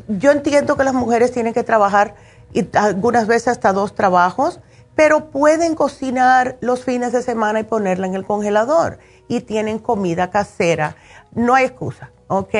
yo 0.07 0.31
entiendo 0.31 0.77
que 0.77 0.83
las 0.83 0.93
mujeres 0.93 1.31
tienen 1.31 1.53
que 1.53 1.63
trabajar 1.63 2.15
y 2.53 2.67
algunas 2.77 3.27
veces 3.27 3.49
hasta 3.49 3.73
dos 3.73 3.95
trabajos, 3.95 4.59
pero 4.95 5.31
pueden 5.31 5.75
cocinar 5.75 6.57
los 6.61 6.83
fines 6.83 7.11
de 7.11 7.21
semana 7.21 7.61
y 7.61 7.63
ponerla 7.63 8.07
en 8.07 8.15
el 8.15 8.25
congelador 8.25 8.99
y 9.27 9.41
tienen 9.41 9.79
comida 9.79 10.29
casera. 10.29 10.95
No 11.33 11.55
hay 11.55 11.65
excusa, 11.65 12.11
¿ok? 12.27 12.53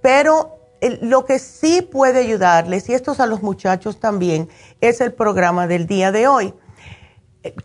Pero 0.00 0.58
lo 1.02 1.24
que 1.24 1.38
sí 1.38 1.82
puede 1.82 2.20
ayudarles, 2.20 2.88
y 2.88 2.94
esto 2.94 3.12
es 3.12 3.20
a 3.20 3.26
los 3.26 3.42
muchachos 3.42 4.00
también, 4.00 4.48
es 4.80 5.00
el 5.00 5.12
programa 5.12 5.66
del 5.66 5.86
día 5.86 6.12
de 6.12 6.28
hoy. 6.28 6.54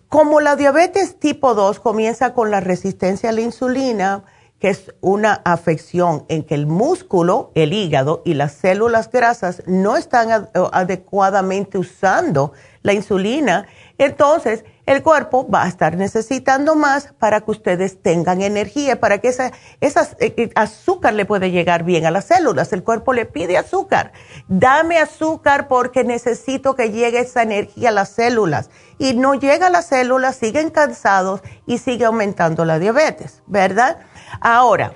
Como 0.10 0.42
la 0.42 0.56
diabetes 0.56 1.20
tipo 1.20 1.54
2 1.54 1.80
comienza 1.80 2.34
con 2.34 2.52
la 2.52 2.60
resistencia 2.60 3.30
a 3.30 3.34
la 3.34 3.42
insulina, 3.42 4.24
que 4.62 4.70
es 4.70 4.94
una 5.02 5.42
afección 5.44 6.24
en 6.30 6.44
que 6.44 6.54
el 6.54 6.68
músculo, 6.68 7.52
el 7.56 7.74
hígado 7.74 8.22
y 8.24 8.36
las 8.36 8.54
células 8.54 9.10
grasas 9.10 9.64
no 9.66 9.98
están 9.98 10.50
adecuadamente 10.72 11.80
usando 11.80 12.54
la 12.84 12.94
insulina, 12.94 13.66
entonces 13.98 14.64
el 14.86 15.02
cuerpo 15.04 15.48
va 15.50 15.64
a 15.64 15.68
estar 15.68 15.98
necesitando 15.98 16.76
más 16.76 17.14
para 17.18 17.42
que 17.42 17.52
ustedes 17.52 18.02
tengan 18.02 18.42
energía, 18.42 19.00
para 19.00 19.18
que 19.18 19.30
esa, 19.30 19.48
eh, 19.50 20.12
eh, 20.20 20.50
azúcar 20.56 21.14
le 21.14 21.26
pueda 21.26 21.48
llegar 21.48 21.84
bien 21.84 22.06
a 22.06 22.12
las 22.12 22.26
células. 22.26 22.74
El 22.74 22.84
cuerpo 22.84 23.14
le 23.14 23.26
pide 23.26 23.58
azúcar. 23.58 24.12
Dame 24.48 24.98
azúcar 24.98 25.68
porque 25.68 26.04
necesito 26.04 26.76
que 26.76 26.92
llegue 26.92 27.20
esa 27.20 27.44
energía 27.44 27.90
a 27.90 27.94
las 27.94 28.10
células. 28.10 28.70
Y 28.98 29.14
no 29.14 29.36
llega 29.36 29.68
a 29.68 29.72
las 29.72 29.88
células, 29.88 30.36
siguen 30.36 30.72
cansados 30.72 31.42
y 31.66 31.78
sigue 31.78 32.06
aumentando 32.06 32.66
la 32.66 32.78
diabetes, 32.78 33.42
¿verdad? 33.48 33.98
Ahora, 34.40 34.94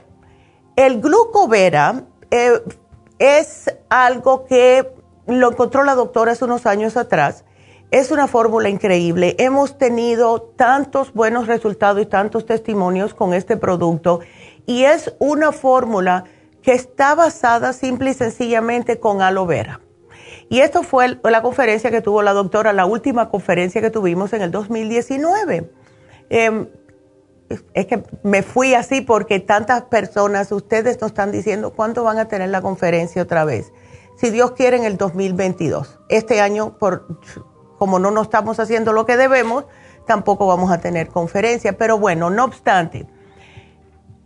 el 0.76 1.02
glucovera 1.02 2.04
eh, 2.32 2.62
es 3.20 3.74
algo 3.90 4.46
que 4.46 4.94
lo 5.28 5.52
encontró 5.52 5.84
la 5.84 5.96
doctora 5.96 6.34
hace 6.34 6.46
unos 6.46 6.66
años 6.66 6.98
atrás. 6.98 7.46
Es 7.92 8.12
una 8.12 8.28
fórmula 8.28 8.70
increíble. 8.70 9.36
Hemos 9.40 9.78
tenido 9.78 10.42
tantos 10.42 11.14
buenos 11.14 11.48
resultados 11.48 12.02
y 12.02 12.06
tantos 12.06 12.46
testimonios 12.46 13.14
con 13.14 13.34
este 13.34 13.58
producto 13.58 14.20
y 14.66 14.84
es 14.84 15.16
una 15.20 15.52
fórmula 15.52 16.26
que 16.62 16.74
está 16.74 17.16
basada 17.16 17.74
simple 17.74 18.10
y 18.10 18.14
sencillamente 18.14 19.00
con 19.00 19.22
aloe 19.22 19.46
vera. 19.46 19.82
Y 20.50 20.60
esto 20.60 20.84
fue 20.84 21.20
la 21.24 21.42
conferencia 21.42 21.92
que 21.92 22.02
tuvo 22.02 22.22
la 22.22 22.34
doctora, 22.34 22.74
la 22.74 22.86
última 22.86 23.30
conferencia 23.30 23.82
que 23.82 23.90
tuvimos 23.90 24.34
en 24.34 24.42
el 24.42 24.52
2019 24.52 25.72
es 27.50 27.86
que 27.86 28.04
me 28.24 28.42
fui 28.44 28.74
así 28.74 29.02
porque 29.02 29.40
tantas 29.40 29.84
personas, 29.84 30.52
ustedes 30.52 31.00
nos 31.02 31.12
están 31.12 31.32
diciendo 31.32 31.74
cuándo 31.74 32.04
van 32.04 32.18
a 32.18 32.28
tener 32.28 32.50
la 32.50 32.62
conferencia 32.62 33.22
otra 33.22 33.46
vez. 33.46 33.72
Si 34.18 34.30
Dios 34.30 34.52
quiere, 34.52 34.78
en 34.78 34.86
el 34.86 34.98
2022. 34.98 36.00
Este 36.10 36.42
año, 36.42 36.78
por, 36.78 37.06
como 37.78 38.00
no 38.00 38.12
nos 38.12 38.24
estamos 38.24 38.60
haciendo 38.60 38.94
lo 38.94 39.06
que 39.06 39.18
debemos, 39.18 39.66
tampoco 40.06 40.48
vamos 40.48 40.72
a 40.72 40.80
tener 40.80 41.10
conferencia. 41.10 41.78
Pero 41.78 42.00
bueno, 42.00 42.30
no 42.30 42.46
obstante, 42.46 43.08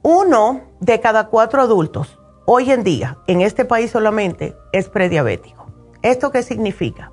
uno 0.02 0.62
de 0.80 1.00
cada 1.00 1.28
cuatro 1.28 1.62
adultos 1.62 2.20
hoy 2.46 2.72
en 2.72 2.84
día, 2.84 3.18
en 3.28 3.42
este 3.42 3.66
país 3.66 3.92
solamente, 3.92 4.56
es 4.72 4.90
prediabético. 4.90 5.68
¿Esto 6.02 6.32
qué 6.32 6.44
significa? 6.44 7.12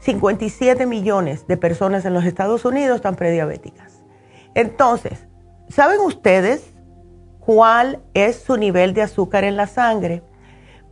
57 0.00 0.86
millones 0.86 1.46
de 1.46 1.56
personas 1.56 2.04
en 2.04 2.14
los 2.14 2.24
Estados 2.24 2.64
Unidos 2.64 2.96
están 2.96 3.16
prediabéticas. 3.16 3.93
Entonces, 4.54 5.26
¿saben 5.68 6.00
ustedes 6.00 6.72
cuál 7.40 8.02
es 8.14 8.36
su 8.36 8.56
nivel 8.56 8.94
de 8.94 9.02
azúcar 9.02 9.44
en 9.44 9.56
la 9.56 9.66
sangre? 9.66 10.22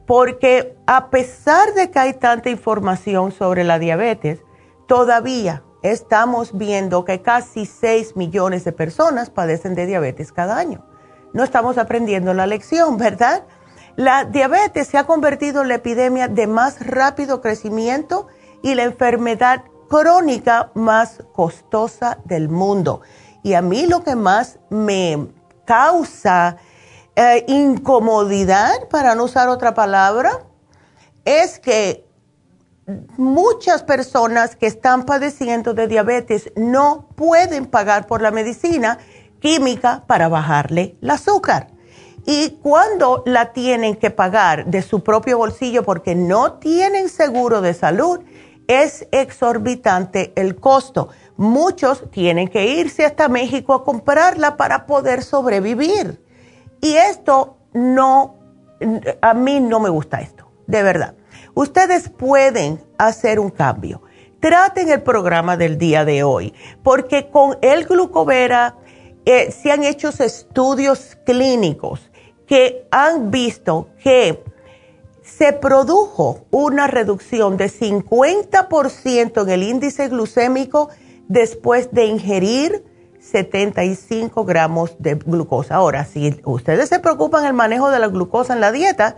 Porque 0.06 0.76
a 0.86 1.10
pesar 1.10 1.74
de 1.74 1.90
que 1.90 1.98
hay 1.98 2.14
tanta 2.14 2.50
información 2.50 3.32
sobre 3.32 3.64
la 3.64 3.78
diabetes, 3.78 4.40
todavía 4.88 5.62
estamos 5.82 6.56
viendo 6.56 7.04
que 7.04 7.22
casi 7.22 7.66
6 7.66 8.16
millones 8.16 8.64
de 8.64 8.72
personas 8.72 9.30
padecen 9.30 9.74
de 9.74 9.86
diabetes 9.86 10.32
cada 10.32 10.58
año. 10.58 10.84
No 11.32 11.44
estamos 11.44 11.78
aprendiendo 11.78 12.34
la 12.34 12.46
lección, 12.46 12.96
¿verdad? 12.96 13.44
La 13.96 14.24
diabetes 14.24 14.88
se 14.88 14.98
ha 14.98 15.04
convertido 15.04 15.62
en 15.62 15.68
la 15.68 15.76
epidemia 15.76 16.28
de 16.28 16.46
más 16.46 16.84
rápido 16.84 17.40
crecimiento 17.40 18.26
y 18.62 18.74
la 18.74 18.84
enfermedad 18.84 19.64
crónica 19.88 20.70
más 20.74 21.22
costosa 21.32 22.18
del 22.24 22.48
mundo. 22.48 23.02
Y 23.42 23.54
a 23.54 23.62
mí 23.62 23.86
lo 23.86 24.04
que 24.04 24.16
más 24.16 24.58
me 24.70 25.28
causa 25.64 26.56
eh, 27.14 27.44
incomodidad, 27.48 28.88
para 28.88 29.14
no 29.14 29.24
usar 29.24 29.48
otra 29.48 29.74
palabra, 29.74 30.44
es 31.24 31.58
que 31.58 32.06
muchas 33.16 33.82
personas 33.82 34.56
que 34.56 34.66
están 34.66 35.04
padeciendo 35.04 35.74
de 35.74 35.88
diabetes 35.88 36.52
no 36.56 37.08
pueden 37.14 37.66
pagar 37.66 38.06
por 38.06 38.22
la 38.22 38.30
medicina 38.30 38.98
química 39.40 40.04
para 40.06 40.28
bajarle 40.28 40.96
el 41.02 41.10
azúcar. 41.10 41.68
Y 42.24 42.58
cuando 42.62 43.22
la 43.26 43.52
tienen 43.52 43.96
que 43.96 44.10
pagar 44.10 44.66
de 44.66 44.82
su 44.82 45.02
propio 45.02 45.38
bolsillo 45.38 45.82
porque 45.82 46.14
no 46.14 46.54
tienen 46.54 47.08
seguro 47.08 47.60
de 47.60 47.74
salud, 47.74 48.20
es 48.68 49.06
exorbitante 49.10 50.32
el 50.36 50.56
costo 50.56 51.08
muchos 51.36 52.10
tienen 52.10 52.48
que 52.48 52.66
irse 52.66 53.04
hasta 53.04 53.28
México 53.28 53.74
a 53.74 53.84
comprarla 53.84 54.56
para 54.56 54.86
poder 54.86 55.22
sobrevivir. 55.22 56.22
Y 56.80 56.94
esto 56.94 57.56
no, 57.72 58.36
a 59.20 59.34
mí 59.34 59.60
no 59.60 59.80
me 59.80 59.88
gusta 59.88 60.20
esto, 60.20 60.50
de 60.66 60.82
verdad. 60.82 61.14
Ustedes 61.54 62.08
pueden 62.08 62.82
hacer 62.98 63.38
un 63.38 63.50
cambio. 63.50 64.02
Traten 64.40 64.90
el 64.90 65.02
programa 65.02 65.56
del 65.56 65.78
día 65.78 66.04
de 66.04 66.24
hoy, 66.24 66.52
porque 66.82 67.30
con 67.30 67.58
el 67.62 67.86
glucovera 67.86 68.76
eh, 69.24 69.52
se 69.52 69.70
han 69.70 69.84
hecho 69.84 70.08
estudios 70.08 71.16
clínicos 71.24 72.10
que 72.46 72.88
han 72.90 73.30
visto 73.30 73.88
que 74.02 74.42
se 75.22 75.52
produjo 75.52 76.44
una 76.50 76.88
reducción 76.88 77.56
de 77.56 77.70
50% 77.70 79.42
en 79.42 79.48
el 79.48 79.62
índice 79.62 80.08
glucémico 80.08 80.88
después 81.32 81.90
de 81.92 82.04
ingerir 82.04 82.84
75 83.18 84.44
gramos 84.44 84.96
de 84.98 85.14
glucosa. 85.14 85.76
Ahora, 85.76 86.04
si 86.04 86.40
ustedes 86.44 86.90
se 86.90 86.98
preocupan 86.98 87.46
el 87.46 87.54
manejo 87.54 87.90
de 87.90 87.98
la 87.98 88.08
glucosa 88.08 88.52
en 88.52 88.60
la 88.60 88.70
dieta, 88.70 89.16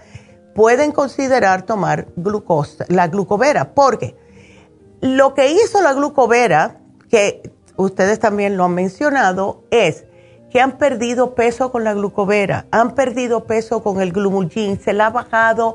pueden 0.55 0.93
considerar 0.93 1.63
tomar 1.63 2.07
glucosa, 2.17 2.85
la 2.89 3.09
glucovera, 3.09 3.75
porque 3.75 4.17
lo 5.01 5.35
que 5.35 5.51
hizo 5.51 5.83
la 5.83 5.93
glucovera, 5.93 6.81
que 7.11 7.51
ustedes 7.77 8.21
también 8.21 8.57
lo 8.57 8.65
han 8.65 8.75
mencionado, 8.75 9.65
es 9.73 10.05
que 10.51 10.61
han 10.61 10.79
perdido 10.79 11.35
peso 11.35 11.73
con 11.73 11.83
la 11.83 11.95
glucovera, 11.95 12.67
han 12.71 12.95
perdido 12.95 13.45
peso 13.45 13.83
con 13.83 14.01
el 14.01 14.13
glumulgin, 14.13 14.81
se 14.81 14.93
la 14.93 15.07
ha 15.07 15.11
bajado 15.11 15.75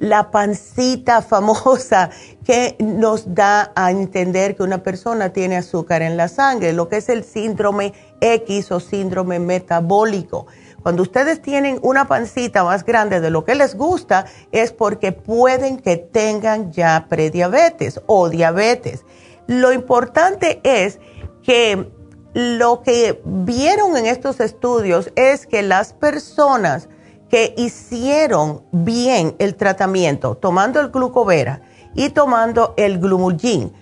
la 0.00 0.30
pancita 0.30 1.20
famosa 1.20 2.10
que 2.44 2.74
nos 2.80 3.34
da 3.34 3.70
a 3.76 3.90
entender 3.90 4.56
que 4.56 4.62
una 4.62 4.82
persona 4.82 5.28
tiene 5.28 5.58
azúcar 5.58 6.00
en 6.00 6.16
la 6.16 6.28
sangre, 6.28 6.72
lo 6.72 6.88
que 6.88 6.96
es 6.96 7.10
el 7.10 7.22
síndrome 7.22 7.92
X 8.20 8.72
o 8.72 8.80
síndrome 8.80 9.38
metabólico. 9.38 10.46
Cuando 10.82 11.02
ustedes 11.02 11.42
tienen 11.42 11.78
una 11.82 12.08
pancita 12.08 12.64
más 12.64 12.84
grande 12.84 13.20
de 13.20 13.28
lo 13.28 13.44
que 13.44 13.54
les 13.54 13.74
gusta 13.74 14.24
es 14.50 14.72
porque 14.72 15.12
pueden 15.12 15.76
que 15.76 15.98
tengan 15.98 16.72
ya 16.72 17.06
prediabetes 17.10 18.00
o 18.06 18.30
diabetes. 18.30 19.04
Lo 19.46 19.70
importante 19.70 20.60
es 20.64 20.98
que 21.42 21.90
lo 22.32 22.82
que 22.82 23.20
vieron 23.24 23.98
en 23.98 24.06
estos 24.06 24.40
estudios 24.40 25.12
es 25.14 25.46
que 25.46 25.62
las 25.62 25.92
personas 25.92 26.88
que 27.30 27.54
hicieron 27.56 28.62
bien 28.72 29.36
el 29.38 29.54
tratamiento, 29.54 30.34
tomando 30.34 30.80
el 30.80 30.90
glucovera 30.90 31.62
y 31.94 32.10
tomando 32.10 32.74
el 32.76 32.98
glumulgin 32.98 33.72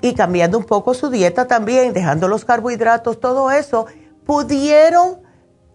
y 0.00 0.14
cambiando 0.14 0.58
un 0.58 0.64
poco 0.64 0.94
su 0.94 1.10
dieta 1.10 1.46
también, 1.46 1.92
dejando 1.92 2.26
los 2.26 2.44
carbohidratos, 2.44 3.20
todo 3.20 3.50
eso, 3.50 3.86
pudieron 4.26 5.20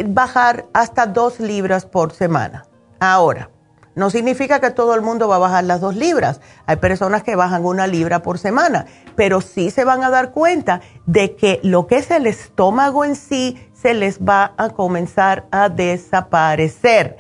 bajar 0.03 0.65
hasta 0.73 1.05
dos 1.05 1.39
libras 1.39 1.85
por 1.85 2.11
semana. 2.11 2.65
Ahora, 2.99 3.49
no 3.95 4.09
significa 4.09 4.59
que 4.59 4.71
todo 4.71 4.93
el 4.93 5.01
mundo 5.01 5.27
va 5.27 5.37
a 5.37 5.39
bajar 5.39 5.63
las 5.63 5.81
dos 5.81 5.95
libras. 5.95 6.41
Hay 6.65 6.75
personas 6.75 7.23
que 7.23 7.35
bajan 7.35 7.65
una 7.65 7.87
libra 7.87 8.21
por 8.21 8.37
semana, 8.37 8.85
pero 9.15 9.41
sí 9.41 9.71
se 9.71 9.85
van 9.85 10.03
a 10.03 10.09
dar 10.09 10.31
cuenta 10.31 10.81
de 11.05 11.35
que 11.35 11.59
lo 11.63 11.87
que 11.87 11.97
es 11.97 12.11
el 12.11 12.27
estómago 12.27 13.05
en 13.05 13.15
sí 13.15 13.57
se 13.73 13.93
les 13.93 14.19
va 14.19 14.53
a 14.57 14.69
comenzar 14.69 15.47
a 15.51 15.69
desaparecer. 15.69 17.17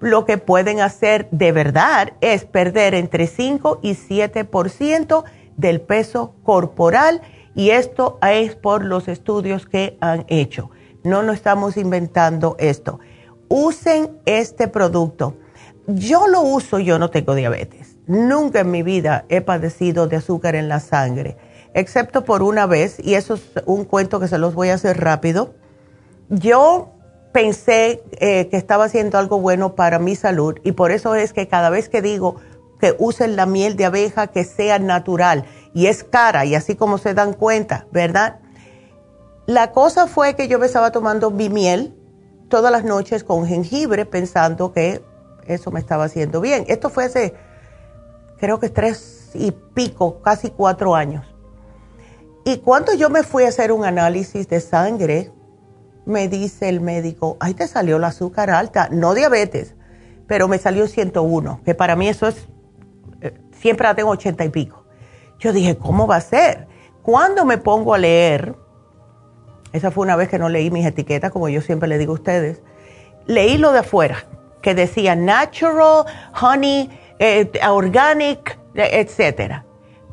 Lo 0.00 0.24
que 0.24 0.38
pueden 0.38 0.80
hacer 0.80 1.28
de 1.30 1.50
verdad 1.50 2.12
es 2.20 2.44
perder 2.44 2.94
entre 2.94 3.26
5 3.26 3.80
y 3.82 3.94
7% 3.94 5.24
del 5.56 5.80
peso 5.80 6.34
corporal 6.44 7.22
y 7.54 7.70
esto 7.70 8.18
es 8.22 8.54
por 8.54 8.84
los 8.84 9.08
estudios 9.08 9.66
que 9.66 9.96
han 10.00 10.24
hecho. 10.28 10.70
No 11.02 11.22
nos 11.22 11.36
estamos 11.36 11.76
inventando 11.76 12.54
esto. 12.58 13.00
Usen 13.48 14.20
este 14.26 14.68
producto 14.68 15.34
yo 15.88 16.28
lo 16.28 16.42
uso, 16.42 16.78
yo 16.78 16.98
no 16.98 17.10
tengo 17.10 17.34
diabetes. 17.34 17.96
Nunca 18.06 18.60
en 18.60 18.70
mi 18.70 18.82
vida 18.82 19.24
he 19.28 19.40
padecido 19.40 20.06
de 20.06 20.16
azúcar 20.16 20.54
en 20.54 20.68
la 20.68 20.80
sangre, 20.80 21.36
excepto 21.72 22.24
por 22.24 22.42
una 22.42 22.66
vez, 22.66 22.98
y 23.02 23.14
eso 23.14 23.34
es 23.34 23.42
un 23.64 23.84
cuento 23.84 24.20
que 24.20 24.28
se 24.28 24.38
los 24.38 24.54
voy 24.54 24.68
a 24.68 24.74
hacer 24.74 25.00
rápido. 25.00 25.54
Yo 26.28 26.90
pensé 27.32 28.02
eh, 28.20 28.48
que 28.48 28.56
estaba 28.56 28.84
haciendo 28.84 29.18
algo 29.18 29.40
bueno 29.40 29.74
para 29.74 29.98
mi 29.98 30.14
salud 30.14 30.56
y 30.62 30.72
por 30.72 30.90
eso 30.90 31.14
es 31.14 31.32
que 31.32 31.48
cada 31.48 31.70
vez 31.70 31.88
que 31.88 32.02
digo 32.02 32.36
que 32.80 32.94
usen 32.98 33.36
la 33.36 33.46
miel 33.46 33.76
de 33.76 33.86
abeja 33.86 34.26
que 34.28 34.44
sea 34.44 34.78
natural 34.78 35.44
y 35.74 35.86
es 35.86 36.04
cara 36.04 36.44
y 36.44 36.54
así 36.54 36.74
como 36.76 36.98
se 36.98 37.14
dan 37.14 37.32
cuenta, 37.32 37.86
¿verdad? 37.92 38.40
La 39.46 39.72
cosa 39.72 40.06
fue 40.06 40.36
que 40.36 40.48
yo 40.48 40.58
me 40.58 40.66
estaba 40.66 40.90
tomando 40.90 41.30
mi 41.30 41.48
miel 41.48 41.94
todas 42.48 42.72
las 42.72 42.84
noches 42.84 43.24
con 43.24 43.46
jengibre 43.46 44.04
pensando 44.06 44.72
que 44.72 45.02
eso 45.48 45.70
me 45.70 45.80
estaba 45.80 46.04
haciendo 46.04 46.40
bien. 46.40 46.64
Esto 46.68 46.90
fue 46.90 47.04
hace, 47.04 47.34
creo 48.38 48.60
que 48.60 48.68
tres 48.68 49.30
y 49.34 49.52
pico, 49.52 50.20
casi 50.22 50.50
cuatro 50.50 50.94
años. 50.94 51.26
Y 52.44 52.58
cuando 52.58 52.94
yo 52.94 53.10
me 53.10 53.22
fui 53.22 53.44
a 53.44 53.48
hacer 53.48 53.72
un 53.72 53.84
análisis 53.84 54.48
de 54.48 54.60
sangre, 54.60 55.30
me 56.06 56.28
dice 56.28 56.68
el 56.68 56.80
médico, 56.80 57.36
ay, 57.40 57.52
te 57.52 57.66
salió 57.66 57.98
la 57.98 58.06
azúcar 58.06 58.48
alta, 58.48 58.88
no 58.90 59.12
diabetes, 59.12 59.74
pero 60.26 60.48
me 60.48 60.58
salió 60.58 60.86
101, 60.86 61.60
que 61.64 61.74
para 61.74 61.96
mí 61.96 62.08
eso 62.08 62.26
es, 62.26 62.48
eh, 63.20 63.38
siempre 63.52 63.86
la 63.86 63.94
tengo 63.94 64.10
80 64.10 64.44
y 64.46 64.48
pico. 64.48 64.84
Yo 65.38 65.52
dije, 65.52 65.76
¿cómo 65.76 66.06
va 66.06 66.16
a 66.16 66.20
ser? 66.20 66.66
Cuando 67.02 67.44
me 67.44 67.58
pongo 67.58 67.92
a 67.92 67.98
leer, 67.98 68.54
esa 69.72 69.90
fue 69.90 70.04
una 70.04 70.16
vez 70.16 70.28
que 70.28 70.38
no 70.38 70.48
leí 70.48 70.70
mis 70.70 70.86
etiquetas, 70.86 71.30
como 71.30 71.48
yo 71.50 71.60
siempre 71.60 71.88
le 71.88 71.98
digo 71.98 72.12
a 72.12 72.14
ustedes, 72.14 72.62
leí 73.26 73.58
lo 73.58 73.72
de 73.72 73.80
afuera, 73.80 74.24
que 74.62 74.74
decía 74.74 75.14
natural, 75.16 76.04
honey, 76.40 76.90
eh, 77.18 77.50
organic, 77.68 78.58
etcétera. 78.74 79.64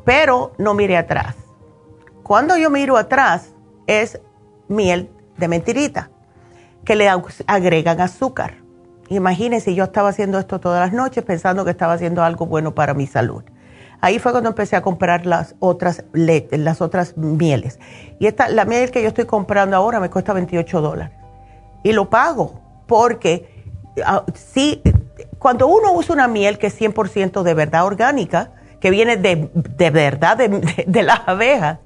Pero 0.04 0.52
no 0.58 0.74
miré 0.74 0.96
atrás. 0.96 1.34
Cuando 2.22 2.56
yo 2.56 2.70
miro 2.70 2.96
atrás, 2.96 3.54
es 3.86 4.20
miel 4.68 5.10
de 5.36 5.48
mentirita, 5.48 6.10
que 6.84 6.96
le 6.96 7.08
agregan 7.46 8.00
azúcar. 8.00 8.54
Imagínense, 9.08 9.74
yo 9.74 9.84
estaba 9.84 10.08
haciendo 10.08 10.38
esto 10.38 10.58
todas 10.58 10.80
las 10.80 10.92
noches 10.92 11.22
pensando 11.22 11.64
que 11.64 11.70
estaba 11.70 11.92
haciendo 11.92 12.24
algo 12.24 12.46
bueno 12.46 12.74
para 12.74 12.94
mi 12.94 13.06
salud. 13.06 13.44
Ahí 14.00 14.18
fue 14.18 14.32
cuando 14.32 14.50
empecé 14.50 14.76
a 14.76 14.82
comprar 14.82 15.26
las 15.26 15.54
otras 15.58 16.04
las 16.12 16.80
otras 16.80 17.16
mieles. 17.16 17.78
Y 18.18 18.26
esta, 18.26 18.48
la 18.48 18.64
miel 18.64 18.90
que 18.90 19.02
yo 19.02 19.08
estoy 19.08 19.24
comprando 19.24 19.76
ahora 19.76 20.00
me 20.00 20.10
cuesta 20.10 20.32
28 20.32 20.80
dólares. 20.80 21.16
Y 21.82 21.92
lo 21.92 22.10
pago 22.10 22.60
porque 22.86 23.55
sí, 24.34 24.82
cuando 25.38 25.66
uno 25.66 25.92
usa 25.92 26.14
una 26.14 26.28
miel 26.28 26.58
que 26.58 26.68
es 26.68 26.80
100% 26.80 27.42
de 27.42 27.54
verdad 27.54 27.84
orgánica, 27.84 28.52
que 28.80 28.90
viene 28.90 29.16
de, 29.16 29.90
verdad 29.90 30.36
de, 30.36 31.02
las 31.02 31.20
abejas, 31.26 31.78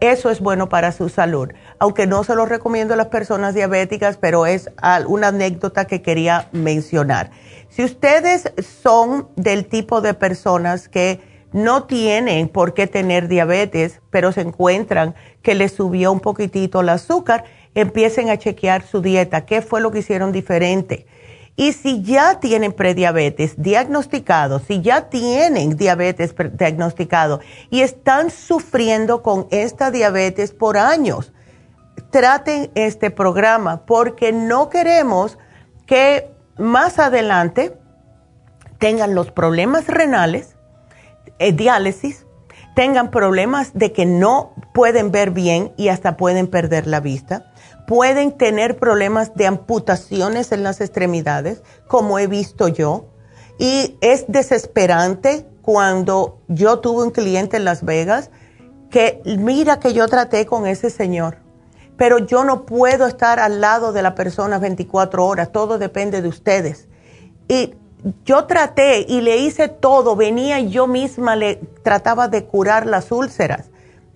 eso 0.00 0.30
es 0.30 0.40
bueno 0.40 0.68
para 0.68 0.92
su 0.92 1.08
salud. 1.08 1.48
Aunque 1.78 2.06
no 2.06 2.22
se 2.24 2.34
lo 2.34 2.46
recomiendo 2.46 2.94
a 2.94 2.96
las 2.96 3.08
personas 3.08 3.54
diabéticas, 3.54 4.16
pero 4.16 4.46
es 4.46 4.70
una 5.06 5.28
anécdota 5.28 5.86
que 5.86 6.02
quería 6.02 6.48
mencionar. 6.52 7.30
Si 7.68 7.84
ustedes 7.84 8.52
son 8.82 9.28
del 9.36 9.66
tipo 9.66 10.00
de 10.00 10.14
personas 10.14 10.88
que 10.88 11.20
no 11.52 11.84
tienen 11.84 12.48
por 12.48 12.74
qué 12.74 12.86
tener 12.86 13.28
diabetes, 13.28 14.00
pero 14.10 14.32
se 14.32 14.42
encuentran 14.42 15.14
que 15.42 15.54
les 15.54 15.72
subió 15.72 16.12
un 16.12 16.20
poquitito 16.20 16.80
el 16.80 16.90
azúcar, 16.90 17.44
empiecen 17.74 18.30
a 18.30 18.38
chequear 18.38 18.82
su 18.82 19.00
dieta, 19.00 19.46
qué 19.46 19.62
fue 19.62 19.80
lo 19.80 19.90
que 19.90 20.00
hicieron 20.00 20.32
diferente. 20.32 21.06
Y 21.58 21.72
si 21.72 22.02
ya 22.02 22.38
tienen 22.38 22.72
prediabetes 22.72 23.60
diagnosticado, 23.60 24.60
si 24.60 24.80
ya 24.80 25.08
tienen 25.08 25.76
diabetes 25.76 26.32
diagnosticado 26.52 27.40
y 27.68 27.80
están 27.80 28.30
sufriendo 28.30 29.24
con 29.24 29.48
esta 29.50 29.90
diabetes 29.90 30.52
por 30.52 30.76
años, 30.76 31.32
traten 32.10 32.70
este 32.76 33.10
programa 33.10 33.86
porque 33.86 34.30
no 34.32 34.70
queremos 34.70 35.36
que 35.84 36.30
más 36.58 37.00
adelante 37.00 37.76
tengan 38.78 39.16
los 39.16 39.32
problemas 39.32 39.88
renales, 39.88 40.54
eh, 41.40 41.50
diálisis, 41.50 42.24
tengan 42.76 43.10
problemas 43.10 43.72
de 43.74 43.92
que 43.92 44.06
no 44.06 44.54
pueden 44.72 45.10
ver 45.10 45.32
bien 45.32 45.72
y 45.76 45.88
hasta 45.88 46.16
pueden 46.16 46.46
perder 46.46 46.86
la 46.86 47.00
vista 47.00 47.47
pueden 47.88 48.32
tener 48.36 48.76
problemas 48.76 49.34
de 49.34 49.46
amputaciones 49.46 50.52
en 50.52 50.62
las 50.62 50.82
extremidades, 50.82 51.62
como 51.86 52.18
he 52.18 52.26
visto 52.26 52.68
yo. 52.68 53.06
Y 53.58 53.96
es 54.02 54.26
desesperante 54.28 55.46
cuando 55.62 56.38
yo 56.48 56.80
tuve 56.80 57.04
un 57.04 57.10
cliente 57.10 57.56
en 57.56 57.64
Las 57.64 57.82
Vegas 57.82 58.30
que 58.90 59.22
mira 59.24 59.80
que 59.80 59.94
yo 59.94 60.06
traté 60.06 60.44
con 60.44 60.66
ese 60.66 60.90
señor, 60.90 61.38
pero 61.96 62.18
yo 62.18 62.44
no 62.44 62.66
puedo 62.66 63.06
estar 63.06 63.40
al 63.40 63.62
lado 63.62 63.94
de 63.94 64.02
la 64.02 64.14
persona 64.14 64.58
24 64.58 65.24
horas, 65.24 65.50
todo 65.50 65.78
depende 65.78 66.20
de 66.20 66.28
ustedes. 66.28 66.88
Y 67.48 67.74
yo 68.26 68.44
traté 68.44 69.06
y 69.08 69.22
le 69.22 69.38
hice 69.38 69.68
todo, 69.68 70.14
venía 70.14 70.60
yo 70.60 70.86
misma, 70.86 71.36
le 71.36 71.56
trataba 71.82 72.28
de 72.28 72.44
curar 72.44 72.84
las 72.84 73.10
úlceras 73.12 73.67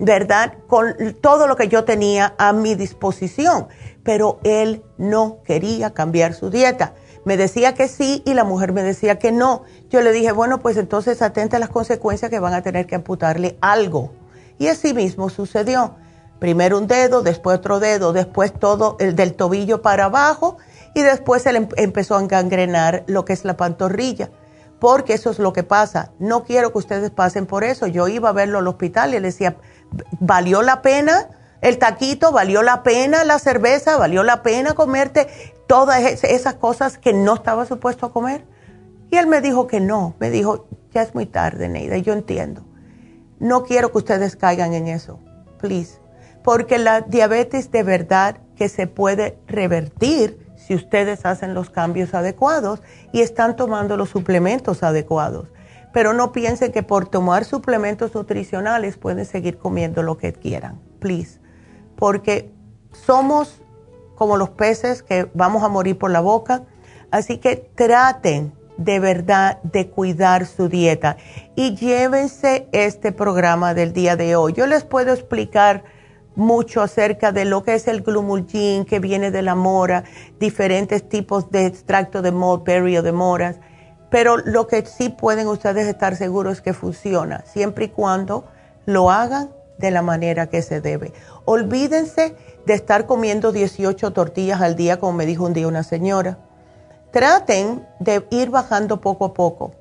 ¿verdad? 0.02 0.54
Con 0.66 1.14
todo 1.20 1.46
lo 1.46 1.54
que 1.54 1.68
yo 1.68 1.84
tenía 1.84 2.34
a 2.36 2.52
mi 2.52 2.74
disposición, 2.74 3.68
pero 4.02 4.40
él 4.42 4.82
no 4.98 5.38
quería 5.44 5.94
cambiar 5.94 6.34
su 6.34 6.50
dieta. 6.50 6.94
Me 7.24 7.36
decía 7.36 7.74
que 7.74 7.86
sí 7.86 8.20
y 8.26 8.34
la 8.34 8.42
mujer 8.42 8.72
me 8.72 8.82
decía 8.82 9.20
que 9.20 9.30
no. 9.30 9.62
Yo 9.90 10.00
le 10.00 10.10
dije, 10.10 10.32
bueno, 10.32 10.58
pues 10.58 10.76
entonces 10.76 11.22
atente 11.22 11.54
a 11.54 11.60
las 11.60 11.68
consecuencias 11.68 12.32
que 12.32 12.40
van 12.40 12.52
a 12.52 12.62
tener 12.62 12.88
que 12.88 12.96
amputarle 12.96 13.56
algo. 13.60 14.12
Y 14.58 14.66
así 14.66 14.92
mismo 14.92 15.30
sucedió. 15.30 15.94
Primero 16.40 16.78
un 16.78 16.88
dedo, 16.88 17.22
después 17.22 17.58
otro 17.58 17.78
dedo, 17.78 18.12
después 18.12 18.52
todo 18.52 18.96
el 18.98 19.14
del 19.14 19.34
tobillo 19.34 19.82
para 19.82 20.06
abajo 20.06 20.56
y 20.96 21.02
después 21.02 21.46
él 21.46 21.54
em-, 21.54 21.68
empezó 21.76 22.16
a 22.16 22.20
engangrenar 22.20 23.04
lo 23.06 23.24
que 23.24 23.34
es 23.34 23.44
la 23.44 23.56
pantorrilla 23.56 24.30
porque 24.82 25.12
eso 25.12 25.30
es 25.30 25.38
lo 25.38 25.52
que 25.52 25.62
pasa. 25.62 26.10
No 26.18 26.42
quiero 26.42 26.72
que 26.72 26.78
ustedes 26.78 27.12
pasen 27.12 27.46
por 27.46 27.62
eso. 27.62 27.86
Yo 27.86 28.08
iba 28.08 28.30
a 28.30 28.32
verlo 28.32 28.58
al 28.58 28.66
hospital 28.66 29.10
y 29.10 29.12
le 29.12 29.20
decía, 29.20 29.54
¿valió 30.20 30.62
la 30.62 30.82
pena 30.82 31.28
el 31.60 31.78
taquito? 31.78 32.32
¿Valió 32.32 32.62
la 32.62 32.82
pena 32.82 33.24
la 33.24 33.38
cerveza? 33.38 33.96
¿Valió 33.96 34.22
la 34.22 34.42
pena 34.42 34.74
comerte 34.74 35.28
todas 35.66 36.24
esas 36.24 36.54
cosas 36.54 36.98
que 36.98 37.12
no 37.12 37.34
estaba 37.34 37.66
supuesto 37.66 38.06
a 38.06 38.12
comer? 38.12 38.44
Y 39.10 39.16
él 39.16 39.26
me 39.26 39.40
dijo 39.40 39.66
que 39.66 39.80
no. 39.80 40.14
Me 40.18 40.30
dijo, 40.30 40.66
ya 40.92 41.02
es 41.02 41.14
muy 41.14 41.26
tarde, 41.26 41.68
Neida, 41.68 41.98
yo 41.98 42.12
entiendo. 42.12 42.64
No 43.38 43.64
quiero 43.64 43.92
que 43.92 43.98
ustedes 43.98 44.36
caigan 44.36 44.72
en 44.74 44.88
eso, 44.88 45.18
please. 45.60 46.00
Porque 46.42 46.78
la 46.78 47.02
diabetes 47.02 47.70
de 47.70 47.82
verdad 47.82 48.38
que 48.56 48.68
se 48.68 48.86
puede 48.86 49.38
revertir 49.46 50.38
si 50.56 50.74
ustedes 50.74 51.26
hacen 51.26 51.54
los 51.54 51.70
cambios 51.70 52.14
adecuados 52.14 52.82
y 53.12 53.20
están 53.20 53.56
tomando 53.56 53.96
los 53.96 54.10
suplementos 54.10 54.82
adecuados. 54.82 55.48
Pero 55.92 56.12
no 56.12 56.32
piensen 56.32 56.72
que 56.72 56.82
por 56.82 57.06
tomar 57.06 57.44
suplementos 57.44 58.14
nutricionales 58.14 58.96
pueden 58.96 59.26
seguir 59.26 59.58
comiendo 59.58 60.02
lo 60.02 60.16
que 60.16 60.32
quieran, 60.32 60.80
please. 60.98 61.40
Porque 61.96 62.50
somos 62.92 63.62
como 64.14 64.36
los 64.36 64.50
peces 64.50 65.02
que 65.02 65.28
vamos 65.34 65.62
a 65.62 65.68
morir 65.68 65.98
por 65.98 66.10
la 66.10 66.20
boca. 66.20 66.62
Así 67.10 67.38
que 67.38 67.56
traten 67.56 68.52
de 68.76 69.00
verdad 69.00 69.60
de 69.62 69.88
cuidar 69.90 70.46
su 70.46 70.68
dieta 70.68 71.16
y 71.54 71.74
llévense 71.74 72.68
este 72.72 73.12
programa 73.12 73.74
del 73.74 73.92
día 73.92 74.16
de 74.16 74.36
hoy. 74.36 74.54
Yo 74.54 74.66
les 74.66 74.84
puedo 74.84 75.12
explicar 75.12 75.84
mucho 76.34 76.80
acerca 76.80 77.32
de 77.32 77.44
lo 77.44 77.62
que 77.62 77.74
es 77.74 77.86
el 77.88 78.02
glumulgin 78.02 78.84
que 78.84 78.98
viene 78.98 79.30
de 79.30 79.42
la 79.42 79.54
mora, 79.54 80.04
diferentes 80.40 81.06
tipos 81.08 81.50
de 81.50 81.66
extracto 81.66 82.22
de 82.22 82.32
mulberry 82.32 82.96
o 82.96 83.02
de 83.02 83.12
moras 83.12 83.60
pero 84.12 84.36
lo 84.36 84.66
que 84.66 84.84
sí 84.84 85.08
pueden 85.08 85.48
ustedes 85.48 85.88
estar 85.88 86.16
seguros 86.16 86.58
es 86.58 86.60
que 86.60 86.74
funciona, 86.74 87.42
siempre 87.46 87.86
y 87.86 87.88
cuando 87.88 88.44
lo 88.84 89.10
hagan 89.10 89.48
de 89.78 89.90
la 89.90 90.02
manera 90.02 90.48
que 90.48 90.60
se 90.60 90.82
debe. 90.82 91.14
Olvídense 91.46 92.36
de 92.66 92.74
estar 92.74 93.06
comiendo 93.06 93.52
18 93.52 94.12
tortillas 94.12 94.60
al 94.60 94.76
día, 94.76 95.00
como 95.00 95.14
me 95.14 95.24
dijo 95.24 95.46
un 95.46 95.54
día 95.54 95.66
una 95.66 95.82
señora. 95.82 96.36
Traten 97.10 97.88
de 98.00 98.26
ir 98.30 98.50
bajando 98.50 99.00
poco 99.00 99.24
a 99.24 99.32
poco. 99.32 99.72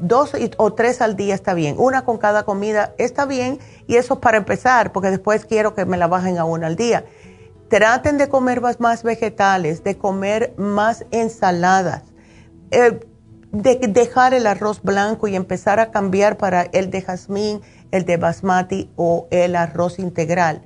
Dos 0.00 0.32
o 0.56 0.74
tres 0.74 1.00
al 1.00 1.14
día 1.14 1.36
está 1.36 1.54
bien. 1.54 1.76
Una 1.78 2.04
con 2.04 2.18
cada 2.18 2.42
comida 2.42 2.94
está 2.98 3.26
bien 3.26 3.60
y 3.86 3.94
eso 3.94 4.14
es 4.14 4.20
para 4.20 4.38
empezar, 4.38 4.90
porque 4.90 5.10
después 5.10 5.46
quiero 5.46 5.76
que 5.76 5.84
me 5.84 5.96
la 5.96 6.08
bajen 6.08 6.38
a 6.38 6.44
una 6.44 6.66
al 6.66 6.74
día. 6.74 7.04
Traten 7.68 8.18
de 8.18 8.28
comer 8.28 8.60
más, 8.80 9.04
vegetales, 9.04 9.84
de 9.84 9.96
comer 9.96 10.52
más 10.56 11.04
ensaladas. 11.12 12.02
Eh, 12.70 13.00
de 13.52 13.78
dejar 13.88 14.34
el 14.34 14.46
arroz 14.46 14.82
blanco 14.82 15.26
y 15.28 15.36
empezar 15.36 15.80
a 15.80 15.90
cambiar 15.90 16.36
para 16.36 16.62
el 16.62 16.90
de 16.90 17.02
jazmín, 17.02 17.60
el 17.90 18.04
de 18.04 18.16
basmati 18.16 18.90
o 18.96 19.26
el 19.30 19.56
arroz 19.56 19.98
integral. 19.98 20.62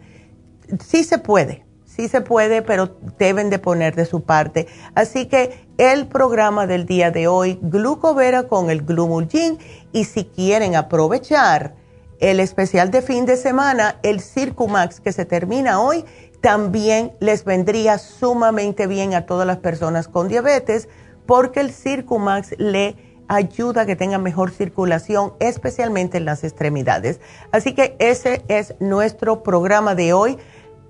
Sí 0.85 1.05
se 1.05 1.19
puede, 1.19 1.65
sí 1.85 2.09
se 2.09 2.21
puede, 2.21 2.63
pero 2.63 2.97
deben 3.19 3.51
de 3.51 3.59
poner 3.59 3.95
de 3.95 4.05
su 4.05 4.23
parte. 4.23 4.67
Así 4.95 5.27
que 5.27 5.67
el 5.79 6.07
programa 6.07 6.67
del 6.67 6.87
día 6.87 7.11
de 7.11 7.29
hoy, 7.29 7.59
glucovera 7.63 8.45
con 8.45 8.71
el 8.71 8.83
glumulgin 8.83 9.59
y 9.93 10.05
si 10.05 10.25
quieren 10.25 10.75
aprovechar 10.75 11.75
el 12.19 12.41
especial 12.41 12.91
de 12.91 13.03
fin 13.03 13.27
de 13.27 13.37
semana, 13.37 13.99
el 14.03 14.21
Circumax 14.21 15.01
que 15.01 15.13
se 15.13 15.25
termina 15.25 15.81
hoy, 15.81 16.05
también 16.41 17.13
les 17.21 17.45
vendría 17.45 17.99
sumamente 17.99 18.87
bien 18.87 19.15
a 19.15 19.27
todas 19.27 19.47
las 19.47 19.59
personas 19.59 20.09
con 20.09 20.29
diabetes 20.29 20.89
porque 21.27 21.61
el 21.61 21.73
Circumax 21.73 22.55
le 22.59 22.97
ayuda 23.29 23.83
a 23.83 23.87
que 23.87 23.97
tenga 23.97 24.19
mejor 24.19 24.51
circulación, 24.51 25.33
especialmente 25.41 26.19
en 26.19 26.25
las 26.25 26.45
extremidades. 26.45 27.21
Así 27.51 27.75
que 27.75 27.97
ese 27.99 28.45
es 28.49 28.75
nuestro 28.81 29.43
programa 29.43 29.95
de 29.95 30.13
hoy. 30.13 30.39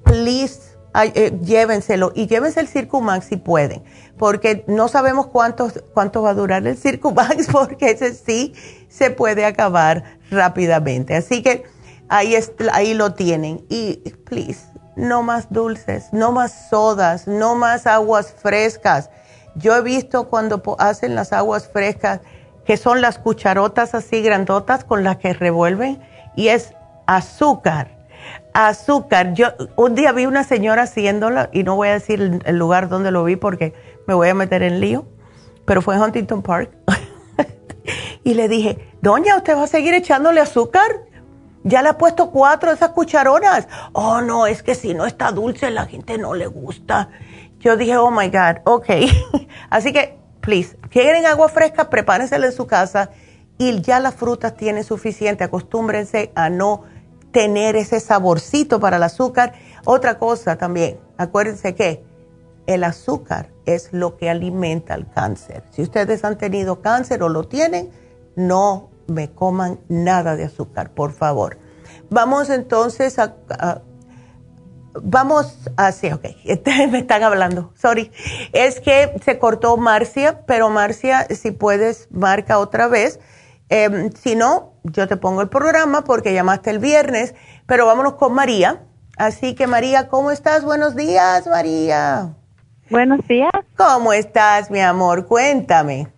Please, 0.05 0.73
eh, 0.95 1.39
llévenselo 1.43 2.13
y 2.15 2.27
llévense 2.27 2.61
el 2.61 2.69
Circumax 2.69 3.27
si 3.27 3.37
pueden, 3.37 3.83
porque 4.19 4.65
no 4.67 4.89
sabemos 4.89 5.27
cuánto, 5.27 5.71
va 6.23 6.31
a 6.31 6.35
durar 6.35 6.67
el 6.67 6.77
Circumax, 6.77 7.47
porque 7.53 7.91
ese 7.91 8.13
sí 8.15 8.55
se 8.89 9.11
puede 9.11 9.45
acabar 9.45 10.19
rápidamente. 10.31 11.17
Así 11.17 11.43
que 11.43 11.65
ahí, 12.09 12.37
ahí 12.73 12.95
lo 12.95 13.15
tienen. 13.15 13.65
Y, 13.71 13.97
please, 14.25 14.67
no 14.97 15.23
más 15.23 15.51
dulces, 15.51 16.13
no 16.13 16.33
más 16.33 16.69
sodas, 16.69 17.27
no 17.27 17.55
más 17.55 17.87
aguas 17.87 18.35
frescas. 18.37 19.11
Yo 19.55 19.77
he 19.77 19.83
visto 19.83 20.29
cuando 20.29 20.63
hacen 20.79 21.15
las 21.15 21.33
aguas 21.33 21.69
frescas, 21.69 22.21
que 22.65 22.77
son 22.77 23.01
las 23.01 23.19
cucharotas 23.19 23.95
así 23.95 24.23
grandotas 24.23 24.85
con 24.85 25.05
las 25.05 25.17
que 25.17 25.33
revuelven, 25.33 26.01
y 26.37 26.49
es 26.49 26.75
azúcar. 27.07 27.99
Azúcar. 28.55 29.35
Yo 29.35 29.49
un 29.77 29.95
día 29.95 30.13
vi 30.13 30.27
una 30.27 30.45
señora 30.45 30.83
haciéndolo, 30.83 31.49
y 31.53 31.65
no 31.65 31.77
voy 31.77 31.89
a 31.89 31.93
decir 31.93 32.41
el 32.45 32.57
lugar 32.57 32.89
donde 32.89 33.11
lo 33.11 33.25
vi 33.25 33.37
porque 33.37 33.75
me 34.07 34.15
voy 34.15 34.29
a 34.29 34.35
meter 34.35 34.63
en 34.63 34.81
lío, 34.81 35.07
pero 35.65 35.83
fue 35.83 35.97
en 35.97 36.03
Huntington 36.03 36.43
Park. 36.43 36.71
y 38.25 38.35
le 38.35 38.49
dije, 38.49 38.91
doña, 39.01 39.37
¿usted 39.37 39.57
va 39.57 39.65
a 39.65 39.69
seguir 39.69 39.95
echándole 39.95 40.41
azúcar? 40.41 40.91
Ya 41.65 41.83
le 41.83 41.91
ha 41.91 41.99
puesto 41.99 42.31
cuatro 42.31 42.71
de 42.71 42.77
esas 42.77 42.91
cucharonas. 42.91 43.69
Oh, 43.93 44.21
no, 44.21 44.47
es 44.47 44.63
que 44.63 44.75
si 44.75 44.95
no 44.95 45.07
está 45.07 45.31
dulce, 45.31 45.71
la 45.71 45.87
gente 45.87 46.19
no 46.19 46.35
le 46.35 46.47
gusta. 46.47 47.11
Yo 47.63 47.77
dije, 47.77 47.97
oh 47.97 48.11
my 48.11 48.29
God, 48.29 48.61
ok. 48.65 48.87
Así 49.71 49.93
que, 49.93 50.19
please, 50.41 50.77
quieren 50.91 51.27
agua 51.27 51.49
fresca, 51.49 51.89
prepárensela 51.89 52.47
en 52.47 52.53
su 52.53 52.67
casa 52.67 53.11
y 53.57 53.81
ya 53.81 54.01
las 54.01 54.15
frutas 54.15 54.57
tienen 54.57 54.83
suficiente. 54.83 55.45
Acostúmbrense 55.45 56.33
a 56.35 56.51
no 56.51 56.83
tener 57.31 57.77
ese 57.77 58.01
saborcito 58.01 58.81
para 58.81 58.97
el 58.97 59.05
azúcar. 59.05 59.53
Otra 59.85 60.19
cosa 60.19 60.59
también, 60.59 60.99
acuérdense 61.17 61.75
que 61.77 62.05
el 62.67 62.83
azúcar 62.83 63.51
es 63.65 63.93
lo 63.93 64.17
que 64.17 64.29
alimenta 64.29 64.95
el 64.95 65.09
cáncer. 65.09 65.63
Si 65.71 65.83
ustedes 65.83 66.25
han 66.25 66.39
tenido 66.39 66.83
cáncer 66.83 67.23
o 67.23 67.29
lo 67.29 67.45
tienen, 67.45 67.91
no 68.35 68.91
me 69.07 69.31
coman 69.31 69.79
nada 69.89 70.35
de 70.35 70.45
azúcar, 70.45 70.91
por 70.91 71.13
favor. 71.13 71.59
Vamos 72.11 72.51
entonces 72.51 73.19
a, 73.19 73.37
vamos 75.01 75.71
a, 75.77 75.93
sí, 75.93 76.11
ok, 76.11 76.25
me 76.91 76.99
están 76.99 77.23
hablando, 77.23 77.73
sorry. 77.77 78.11
Es 78.53 78.81
que 78.81 79.15
se 79.25 79.39
cortó 79.39 79.77
Marcia, 79.77 80.45
pero 80.47 80.71
Marcia, 80.71 81.27
si 81.31 81.51
puedes, 81.51 82.09
marca 82.11 82.59
otra 82.59 82.89
vez. 82.89 83.21
Em, 83.69 84.11
si 84.13 84.35
no, 84.35 84.75
yo 84.85 85.09
te 85.09 85.17
pongo 85.17 85.41
el 85.41 85.49
programa 85.49 86.05
porque 86.05 86.35
llamaste 86.35 86.71
el 86.71 86.79
viernes, 86.79 87.35
pero 87.67 87.87
vámonos 87.87 88.15
con 88.15 88.35
María. 88.35 88.83
Así 89.17 89.55
que 89.55 89.67
María, 89.67 90.09
¿cómo 90.09 90.31
estás? 90.31 90.65
Buenos 90.65 90.97
días, 90.97 91.47
María. 91.47 92.35
Buenos 92.91 93.27
días. 93.27 93.53
¿Cómo 93.77 94.13
estás, 94.13 94.71
mi 94.71 94.81
amor? 94.81 95.27
Cuéntame. 95.27 96.09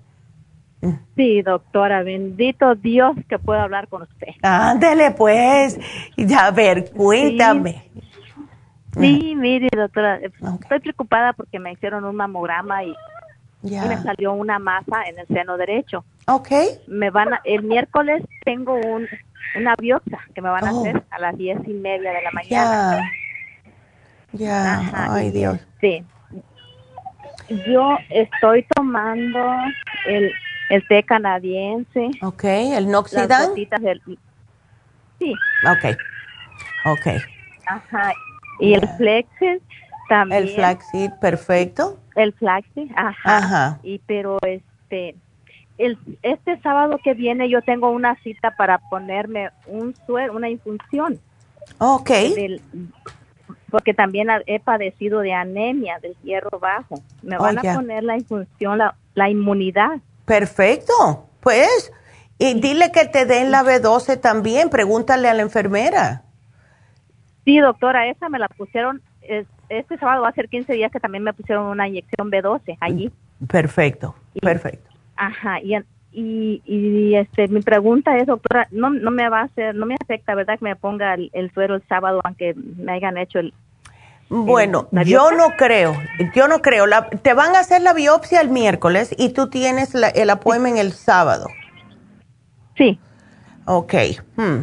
Sí, 1.16 1.42
doctora, 1.42 2.02
bendito 2.02 2.74
Dios 2.74 3.16
que 3.28 3.38
pueda 3.38 3.62
hablar 3.62 3.88
con 3.88 4.02
usted. 4.02 4.28
Ándele, 4.42 5.12
pues. 5.12 5.78
A 6.37 6.50
ver, 6.50 6.90
cuéntame. 6.90 7.84
Sí, 7.94 8.00
mire, 8.96 9.68
doctora, 9.74 10.16
estoy 10.16 10.80
preocupada 10.80 11.33
porque 11.33 11.59
me 11.59 11.72
hicieron 11.72 12.04
un 12.04 12.16
mamograma 12.16 12.85
y, 12.85 12.94
me 13.62 14.02
salió 14.02 14.35
una 14.35 14.59
masa 14.59 15.04
en 15.07 15.18
el 15.18 15.26
seno 15.26 15.57
derecho. 15.57 16.04
Ok. 16.26 16.50
Me 16.87 17.11
van 17.11 17.30
el 17.44 17.62
miércoles 17.62 18.22
tengo 18.44 18.74
un, 18.74 19.07
una 19.57 19.74
biopsia 19.78 20.20
que 20.35 20.42
me 20.42 20.50
van 20.50 20.66
a 20.66 20.72
oh. 20.74 20.80
hacer 20.80 21.02
a 21.11 21.18
las 21.18 21.37
diez 21.38 21.59
y 21.66 21.72
media 21.72 22.12
de 22.12 22.22
la 22.22 22.30
mañana. 22.30 23.11
Ya. 24.33 24.83
Ya. 24.92 25.12
Ay, 25.14 25.30
Dios. 25.30 25.59
Sí. 25.80 26.04
Yo 27.66 27.96
estoy 28.11 28.66
tomando 28.74 29.40
el 30.07 30.30
el 30.68 30.87
té 30.88 31.02
canadiense. 31.02 32.11
Ok, 32.22 32.44
el 32.44 32.88
Noxidan. 32.88 33.54
Del, 33.54 34.02
sí. 35.18 35.35
Ok, 35.66 35.96
ok. 36.87 37.07
Ajá, 37.66 38.12
y 38.58 38.74
el 38.74 38.88
Flexid 38.96 39.60
también. 40.08 40.42
El 40.42 40.48
Flaxseed, 40.50 41.12
perfecto. 41.20 41.98
El 42.14 42.32
Flaxseed, 42.34 42.90
ajá. 42.96 43.36
Ajá. 43.36 43.80
Y 43.82 43.98
pero 44.06 44.38
este, 44.42 45.16
el, 45.78 45.98
este 46.22 46.60
sábado 46.60 46.98
que 47.02 47.14
viene 47.14 47.48
yo 47.48 47.62
tengo 47.62 47.90
una 47.90 48.16
cita 48.22 48.54
para 48.56 48.78
ponerme 48.78 49.50
un 49.66 49.94
suero, 50.06 50.34
una 50.34 50.48
infusión. 50.48 51.20
Ok. 51.78 52.10
porque 53.70 53.94
también 53.94 54.28
he 54.46 54.60
padecido 54.60 55.20
de 55.20 55.32
anemia, 55.32 55.98
del 56.00 56.14
hierro 56.22 56.58
bajo. 56.60 57.00
Me 57.22 57.38
van 57.38 57.58
a 57.58 57.74
poner 57.74 58.04
la 58.04 58.16
infusión, 58.16 58.78
la, 58.78 58.94
la 59.14 59.30
inmunidad. 59.30 59.98
Perfecto. 60.24 61.26
Pues, 61.40 61.92
y 62.38 62.54
dile 62.60 62.92
que 62.92 63.06
te 63.06 63.26
den 63.26 63.50
la 63.50 63.62
B12 63.62 64.20
también, 64.20 64.70
pregúntale 64.70 65.28
a 65.28 65.34
la 65.34 65.42
enfermera. 65.42 66.22
Sí, 67.44 67.59
doctora, 67.59 68.09
esa 68.09 68.28
me 68.28 68.38
la 68.38 68.48
pusieron, 68.48 69.02
este 69.68 69.98
sábado 69.98 70.22
va 70.22 70.28
a 70.28 70.33
ser 70.33 70.48
15 70.48 70.72
días 70.72 70.90
que 70.90 71.00
también 71.00 71.24
me 71.24 71.33
pusieron 71.33 71.66
una 71.66 71.88
inyección 71.88 72.30
B12 72.30 72.76
allí. 72.80 73.11
Perfecto, 73.48 74.14
perfecto. 74.40 74.90
Ajá, 75.16 75.61
y, 75.61 76.62
y, 76.64 77.14
este, 77.14 77.48
mi 77.48 77.61
pregunta 77.61 78.16
es, 78.16 78.26
doctora, 78.26 78.68
no, 78.70 78.90
no 78.90 79.11
me 79.11 79.28
va 79.28 79.40
a 79.40 79.44
hacer, 79.44 79.74
no 79.74 79.85
me 79.85 79.96
afecta, 80.00 80.35
¿verdad? 80.35 80.59
Que 80.59 80.64
me 80.64 80.76
ponga 80.76 81.14
el, 81.14 81.30
el 81.33 81.52
suero 81.52 81.74
el 81.74 81.83
sábado, 81.88 82.20
aunque 82.24 82.54
me 82.54 82.92
hayan 82.92 83.18
hecho 83.18 83.40
el, 83.40 83.52
bueno, 84.28 84.88
yo 85.04 85.30
no 85.33 85.50
creo, 85.57 85.94
yo 86.35 86.48
no 86.48 86.62
creo. 86.62 86.87
te 87.22 87.35
van 87.35 87.54
a 87.54 87.61
hacer 87.61 87.83
la 87.83 87.92
biopsia 87.92 88.40
el 88.40 88.48
miércoles 88.48 89.14
y 89.16 89.30
tú 89.30 89.48
tienes 89.48 89.94
el 89.94 90.30
appointment 90.30 90.78
el 90.78 90.92
sábado. 90.92 91.46
Sí. 92.76 92.98
Ok. 93.66 93.94
Hmm. 94.37 94.62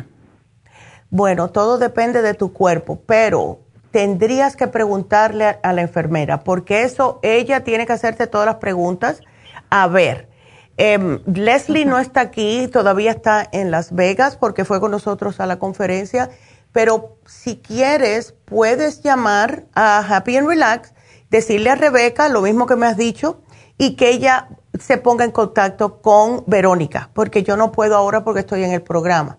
Bueno, 1.12 1.52
todo 1.52 1.78
depende 1.78 2.24
de 2.24 2.34
tu 2.34 2.52
cuerpo, 2.52 3.00
pero 3.06 3.60
tendrías 3.92 4.56
que 4.56 4.68
preguntarle 4.68 5.60
a, 5.62 5.74
la 5.74 5.82
enfermera, 5.82 6.44
porque 6.44 6.82
eso, 6.82 7.20
ella 7.22 7.64
tiene 7.64 7.86
que 7.86 7.94
hacerte 7.94 8.26
todas 8.26 8.48
las 8.48 8.56
preguntas. 8.56 9.22
A 9.70 9.88
ver, 9.88 10.30
em, 10.78 11.20
Leslie 11.28 11.86
no 11.86 12.00
está 12.00 12.22
aquí, 12.22 12.68
todavía 12.68 13.12
está 13.12 13.48
en 13.52 13.70
Las 13.70 13.94
Vegas 13.94 14.38
porque 14.38 14.66
fue 14.66 14.80
con 14.80 14.90
nosotros 14.90 15.40
a 15.40 15.46
la 15.46 15.60
conferencia 15.60 16.32
pero 16.72 17.18
si 17.26 17.58
quieres, 17.58 18.34
puedes 18.46 19.02
llamar 19.02 19.66
a 19.74 20.00
Happy 20.00 20.38
and 20.38 20.48
Relax, 20.48 20.94
decirle 21.30 21.70
a 21.70 21.76
Rebeca 21.76 22.30
lo 22.30 22.42
mismo 22.42 22.66
que 22.66 22.76
me 22.76 22.88
has 22.88 22.98
dicho 22.98 23.42
y 23.78 23.96
que 23.96 24.10
ella 24.10 24.50
se 24.80 24.98
ponga 24.98 25.26
en 25.26 25.32
contacto 25.32 26.02
con 26.02 26.44
Verónica, 26.48 27.10
porque 27.14 27.44
yo 27.44 27.58
no 27.58 27.72
puedo 27.72 27.96
ahora 27.96 28.24
porque 28.24 28.42
estoy 28.42 28.64
en 28.64 28.72
el 28.72 28.82
programa. 28.82 29.38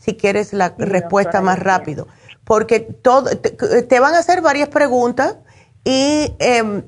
Si 0.00 0.16
quieres 0.16 0.52
la 0.52 0.74
respuesta 0.76 1.40
más 1.40 1.60
rápido, 1.60 2.08
porque 2.44 2.80
todo 2.80 3.30
te, 3.30 4.00
van 4.00 4.14
a 4.14 4.18
hacer 4.18 4.40
varias 4.40 4.68
preguntas 4.70 5.36
y 5.84 6.34
em, 6.40 6.82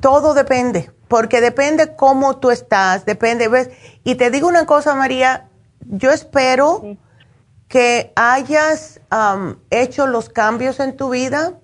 todo 0.00 0.34
depende, 0.34 0.90
porque 1.08 1.40
depende 1.40 1.96
cómo 1.96 2.36
tú 2.36 2.50
estás, 2.50 3.06
depende, 3.06 3.48
¿ves? 3.48 3.70
Y 4.04 4.16
te 4.16 4.30
digo 4.30 4.46
una 4.46 4.66
cosa, 4.66 4.94
María, 4.94 5.48
yo 5.86 6.10
espero 6.10 6.98
que 7.68 8.12
hayas 8.16 9.00
hecho 9.70 10.06
los 10.06 10.28
cambios 10.28 10.80
en 10.80 10.96
tu 10.96 11.08
vida 11.10 11.54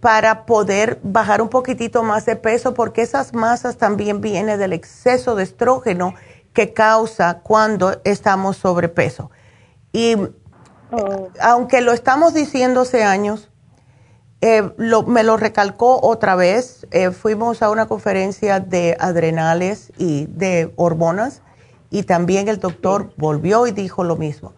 para 0.00 0.44
poder 0.44 0.98
bajar 1.02 1.42
un 1.42 1.48
poquitito 1.48 2.02
más 2.02 2.26
de 2.26 2.36
peso, 2.36 2.74
porque 2.74 3.02
esas 3.02 3.32
masas 3.34 3.76
también 3.76 4.20
vienen 4.20 4.58
del 4.58 4.72
exceso 4.72 5.34
de 5.34 5.44
estrógeno 5.44 6.14
que 6.52 6.72
causa 6.72 7.40
cuando 7.42 8.00
estamos 8.04 8.56
sobrepeso. 8.56 9.30
Y 9.92 10.14
oh. 10.92 11.28
aunque 11.40 11.80
lo 11.80 11.92
estamos 11.92 12.34
diciendo 12.34 12.82
hace 12.82 13.04
años, 13.04 13.50
eh, 14.40 14.62
me 15.06 15.22
lo 15.22 15.36
recalcó 15.36 16.00
otra 16.02 16.34
vez. 16.34 16.86
Eh, 16.90 17.10
fuimos 17.10 17.62
a 17.62 17.70
una 17.70 17.86
conferencia 17.86 18.60
de 18.60 18.96
adrenales 18.98 19.92
y 19.98 20.26
de 20.26 20.72
hormonas 20.76 21.42
y 21.90 22.04
también 22.04 22.48
el 22.48 22.58
doctor 22.58 23.12
volvió 23.16 23.66
y 23.66 23.72
dijo 23.72 24.04
lo 24.04 24.16
mismo 24.16 24.54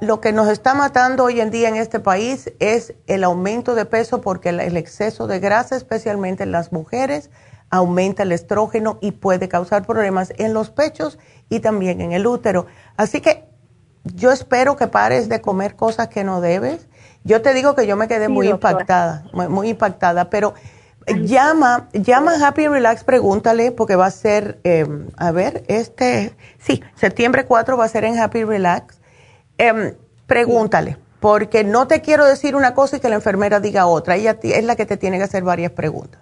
lo 0.00 0.20
que 0.20 0.32
nos 0.32 0.48
está 0.48 0.74
matando 0.74 1.24
hoy 1.24 1.40
en 1.40 1.50
día 1.50 1.68
en 1.68 1.76
este 1.76 2.00
país 2.00 2.52
es 2.58 2.94
el 3.06 3.24
aumento 3.24 3.74
de 3.74 3.84
peso 3.86 4.20
porque 4.20 4.50
el, 4.50 4.76
exceso 4.76 5.26
de 5.26 5.40
grasa, 5.40 5.76
especialmente 5.76 6.42
en 6.42 6.52
las 6.52 6.72
mujeres, 6.72 7.30
aumenta 7.70 8.22
el 8.22 8.32
estrógeno 8.32 8.98
y 9.00 9.12
puede 9.12 9.48
causar 9.48 9.86
problemas 9.86 10.32
en 10.36 10.52
los 10.52 10.70
pechos 10.70 11.18
y 11.48 11.60
también 11.60 12.00
en 12.00 12.12
el 12.12 12.26
útero. 12.26 12.66
Así 12.96 13.20
que 13.20 13.44
yo 14.04 14.30
espero 14.32 14.76
que 14.76 14.86
pares 14.86 15.28
de 15.28 15.40
comer 15.40 15.76
cosas 15.76 16.08
que 16.08 16.24
no 16.24 16.40
debes. 16.40 16.88
Yo 17.24 17.42
te 17.42 17.54
digo 17.54 17.74
que 17.74 17.86
yo 17.86 17.96
me 17.96 18.08
quedé 18.08 18.28
muy 18.28 18.48
impactada, 18.48 19.24
muy, 19.32 19.68
impactada, 19.68 20.28
pero 20.28 20.54
llama, 21.06 21.88
llama 21.92 22.34
a 22.34 22.48
Happy 22.48 22.66
Relax, 22.66 23.04
pregúntale, 23.04 23.70
porque 23.70 23.94
va 23.94 24.06
a 24.06 24.10
ser, 24.10 24.58
eh, 24.64 24.86
a 25.16 25.30
ver, 25.30 25.62
este, 25.68 26.34
sí, 26.58 26.82
septiembre 26.96 27.46
4 27.46 27.76
va 27.76 27.84
a 27.84 27.88
ser 27.88 28.04
en 28.04 28.18
Happy 28.18 28.42
Relax 28.42 29.02
Em, 29.58 29.94
pregúntale, 30.26 30.96
porque 31.20 31.62
no 31.62 31.86
te 31.86 32.00
quiero 32.00 32.24
decir 32.24 32.56
una 32.56 32.74
cosa 32.74 32.96
y 32.96 33.00
que 33.00 33.08
la 33.08 33.14
enfermera 33.14 33.60
diga 33.60 33.86
otra. 33.86 34.16
Ella 34.16 34.36
es 34.42 34.64
la 34.64 34.76
que 34.76 34.86
te 34.86 34.96
tiene 34.96 35.18
que 35.18 35.24
hacer 35.24 35.44
varias 35.44 35.72
preguntas. 35.72 36.20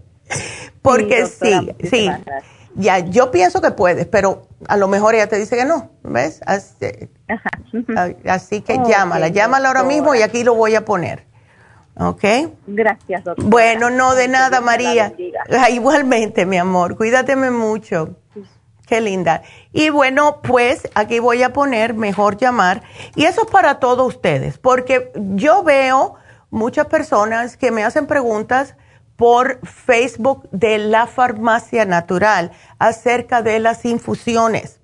Porque 0.83 1.27
sí, 1.27 1.75
sí, 1.91 2.11
ya 2.75 2.99
yo 2.99 3.31
pienso 3.31 3.61
que 3.61 3.71
puedes, 3.71 4.07
pero 4.07 4.49
a 4.69 4.77
lo 4.77 4.89
mejor 4.89 5.15
ella 5.15 5.29
te 5.29 5.39
dice 5.39 5.57
que 5.57 5.65
no, 5.65 5.91
¿ves? 6.03 6.41
Así, 8.25 8.61
que 8.61 8.81
llámala, 8.87 9.29
llámala 9.29 9.69
ahora 9.69 9.83
mismo 9.83 10.15
y 10.15 10.23
aquí 10.23 10.45
lo 10.45 10.55
voy 10.55 10.75
a 10.75 10.85
poner. 10.85 11.25
¿Ok? 11.99 12.25
Gracias, 12.67 13.25
doctora. 13.25 13.49
Bueno, 13.49 13.89
no 13.89 14.15
de 14.15 14.29
nada, 14.29 14.61
María. 14.61 15.15
Igualmente, 15.71 16.45
mi 16.45 16.59
amor, 16.59 16.97
cuídateme 16.97 17.51
mucho. 17.51 18.17
Qué 18.87 19.01
linda. 19.01 19.43
Y 19.73 19.91
bueno, 19.91 20.41
pues 20.43 20.89
aquí 20.95 21.19
voy 21.19 21.43
a 21.43 21.53
poner 21.53 21.95
mejor 21.95 22.37
llamar. 22.37 22.83
Y 23.17 23.25
eso 23.25 23.43
es 23.43 23.51
para 23.51 23.81
todos 23.81 24.07
ustedes, 24.07 24.59
porque 24.59 25.11
yo 25.15 25.65
veo 25.65 26.15
muchas 26.51 26.87
personas 26.87 27.57
que 27.57 27.73
me 27.73 27.83
hacen 27.83 28.07
preguntas 28.07 28.77
por 29.17 29.61
Facebook 29.67 30.49
de 30.53 30.79
la 30.79 31.07
farmacia 31.07 31.85
natural 31.85 32.53
acerca 32.79 33.43
de 33.43 33.59
las 33.59 33.85
infusiones. 33.85 34.79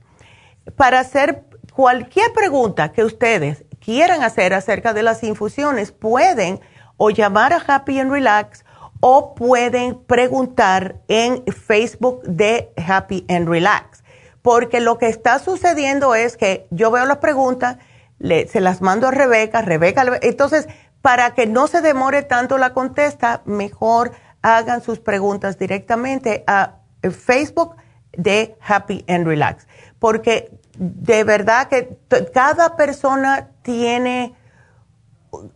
Para 0.76 1.00
hacer 1.00 1.44
cualquier 1.72 2.32
pregunta 2.32 2.90
que 2.90 3.04
ustedes 3.04 3.64
quieran 3.78 4.22
hacer 4.22 4.52
acerca 4.52 4.92
de 4.94 5.02
las 5.04 5.22
infusiones, 5.22 5.92
pueden 5.92 6.60
o 6.96 7.10
llamar 7.10 7.52
a 7.52 7.62
Happy 7.66 8.00
and 8.00 8.10
Relax 8.10 8.64
o 9.04 9.34
pueden 9.34 9.98
preguntar 10.04 11.00
en 11.08 11.42
Facebook 11.46 12.22
de 12.22 12.72
Happy 12.86 13.26
and 13.28 13.48
Relax. 13.48 14.04
Porque 14.42 14.80
lo 14.80 14.96
que 14.96 15.08
está 15.08 15.40
sucediendo 15.40 16.14
es 16.14 16.36
que 16.36 16.68
yo 16.70 16.92
veo 16.92 17.04
las 17.04 17.16
preguntas, 17.16 17.78
se 18.20 18.60
las 18.60 18.80
mando 18.80 19.08
a 19.08 19.10
Rebeca, 19.10 19.60
Rebeca, 19.60 20.04
entonces 20.22 20.68
para 21.00 21.34
que 21.34 21.48
no 21.48 21.66
se 21.66 21.80
demore 21.80 22.22
tanto 22.22 22.58
la 22.58 22.72
contesta, 22.72 23.42
mejor 23.44 24.12
hagan 24.40 24.82
sus 24.82 25.00
preguntas 25.00 25.58
directamente 25.58 26.44
a 26.46 26.76
Facebook 27.02 27.74
de 28.12 28.56
Happy 28.64 29.04
and 29.08 29.26
Relax. 29.26 29.66
Porque 29.98 30.56
de 30.78 31.24
verdad 31.24 31.66
que 31.66 31.98
cada 32.32 32.76
persona 32.76 33.48
tiene, 33.62 34.36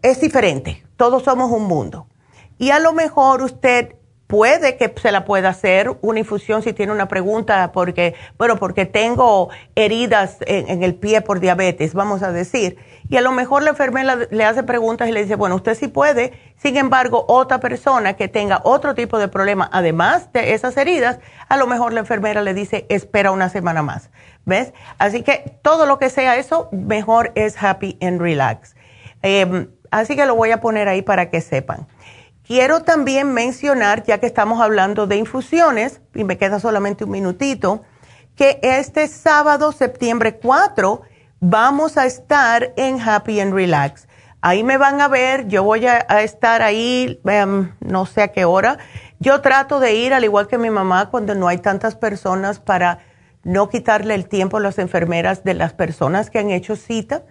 es 0.03 0.21
diferente, 0.21 0.85
todos 0.97 1.23
somos 1.23 1.53
un 1.53 1.69
mundo. 1.69 2.09
Y 2.59 2.71
a 2.71 2.79
lo 2.79 2.93
mejor 2.93 3.43
usted 3.43 3.97
puede 4.27 4.77
que 4.77 4.93
se 5.01 5.13
la 5.13 5.25
pueda 5.25 5.51
hacer 5.51 5.97
una 6.01 6.19
infusión 6.19 6.63
si 6.63 6.73
tiene 6.73 6.93
una 6.93 7.07
pregunta 7.07 7.71
porque, 7.73 8.15
bueno, 8.39 8.57
porque 8.57 8.87
tengo 8.87 9.51
heridas 9.75 10.39
en, 10.47 10.83
el 10.83 10.95
pie 10.95 11.21
por 11.21 11.41
diabetes, 11.41 11.95
vamos 11.95 12.23
a 12.23 12.33
decir. 12.33 12.77
Y 13.09 13.17
a 13.17 13.21
lo 13.21 13.31
mejor 13.31 13.63
la 13.63 13.71
enfermera 13.71 14.17
le 14.31 14.45
hace 14.45 14.65
preguntas 14.65 15.09
y 15.09 15.13
le 15.13 15.23
dice, 15.23 15.37
bueno, 15.37 15.55
usted 15.55 15.77
sí 15.77 15.87
puede. 15.87 16.33
Sin 16.57 16.77
embargo, 16.77 17.25
otra 17.29 17.61
persona 17.61 18.15
que 18.15 18.27
tenga 18.27 18.61
otro 18.65 18.95
tipo 18.95 19.19
de 19.19 19.29
problema, 19.29 19.69
además 19.73 20.33
de 20.33 20.55
esas 20.55 20.77
heridas, 20.77 21.21
a 21.49 21.57
lo 21.57 21.69
mejor 21.69 21.93
la 21.93 22.01
enfermera 22.01 22.43
le 22.43 22.53
dice, 22.53 22.87
espera 22.89 23.31
una 23.31 23.49
semana 23.49 23.83
más. 23.83 24.11
¿Ves? 24.45 24.73
Así 24.99 25.23
que 25.23 25.59
todo 25.63 25.87
lo 25.87 25.99
que 25.99 26.09
sea 26.09 26.37
eso, 26.37 26.69
mejor 26.73 27.33
es 27.37 27.63
happy 27.63 27.99
and 28.01 28.21
relax. 28.21 28.77
Em, 29.23 29.69
así 29.91 30.17
que 30.17 30.27
lo 30.27 30.35
voy 30.35 30.51
a 30.51 30.61
poner 30.61 30.89
ahí 30.89 31.03
para 31.03 31.31
que 31.31 31.41
sepan. 31.41 31.87
Quiero 32.47 32.83
también 32.83 33.33
mencionar, 33.33 34.05
ya 34.05 34.19
que 34.19 34.27
estamos 34.27 34.61
hablando 34.61 35.09
de 35.09 35.17
infusiones, 35.17 36.01
y 36.15 36.23
me 36.23 36.39
queda 36.39 36.61
solamente 36.61 37.03
un 37.03 37.11
minutito, 37.11 37.83
que 38.37 38.61
este 38.63 39.09
sábado, 39.09 39.73
septiembre 39.73 40.37
4, 40.37 41.03
vamos 41.41 41.97
a 41.97 42.07
estar 42.07 42.73
en 42.77 43.01
Happy 43.01 43.41
and 43.41 43.53
Relax. 43.53 44.07
Ahí 44.43 44.63
me 44.63 44.79
van 44.79 45.01
a 45.01 45.09
ver, 45.09 45.49
yo 45.49 45.65
voy 45.65 45.89
a, 45.89 45.99
estar 46.23 46.63
ahí, 46.63 47.21
em, 47.25 47.73
no 47.81 48.07
sé 48.07 48.23
a 48.23 48.29
qué 48.29 48.45
hora. 48.45 48.79
Yo 49.19 49.41
trato 49.41 49.81
de 49.81 49.95
ir, 49.95 50.15
al 50.15 50.23
igual 50.23 50.47
que 50.47 50.57
mi 50.57 50.71
mamá, 50.71 51.11
cuando 51.11 51.35
no 51.35 51.49
hay 51.49 51.59
tantas 51.59 51.97
personas 51.97 52.61
para 52.61 53.01
no 53.43 53.69
quitarle 53.69 54.15
el 54.15 54.29
tiempo 54.29 54.59
a 54.59 54.61
las 54.61 54.79
enfermeras 54.79 55.43
de 55.43 55.55
las 55.55 55.73
personas 55.73 56.31
que 56.31 56.39
han 56.39 56.53
hecho 56.53 56.77
cita 56.77 57.25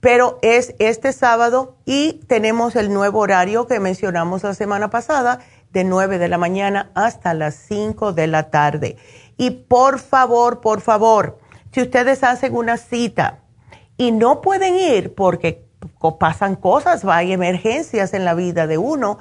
pero 0.00 0.38
es 0.42 0.74
este 0.78 1.12
sábado 1.12 1.76
y 1.86 2.20
tenemos 2.26 2.76
el 2.76 2.92
nuevo 2.92 3.20
horario 3.20 3.66
que 3.66 3.80
mencionamos 3.80 4.42
la 4.42 4.54
semana 4.54 4.90
pasada, 4.90 5.40
de 5.72 5.82
9 5.82 6.18
de 6.18 6.28
la 6.28 6.38
mañana 6.38 6.90
hasta 6.94 7.34
las 7.34 7.54
5 7.54 8.12
de 8.12 8.26
la 8.26 8.50
tarde. 8.50 8.96
Y 9.36 9.50
por 9.50 9.98
favor, 9.98 10.60
por 10.60 10.80
favor, 10.80 11.38
si 11.72 11.82
ustedes 11.82 12.22
hacen 12.22 12.54
una 12.54 12.76
cita 12.76 13.40
y 13.96 14.12
no 14.12 14.40
pueden 14.40 14.76
ir 14.76 15.14
porque 15.14 15.64
pasan 16.18 16.56
cosas, 16.56 17.04
hay 17.04 17.32
emergencias 17.32 18.14
en 18.14 18.24
la 18.24 18.34
vida 18.34 18.66
de 18.66 18.78
uno, 18.78 19.18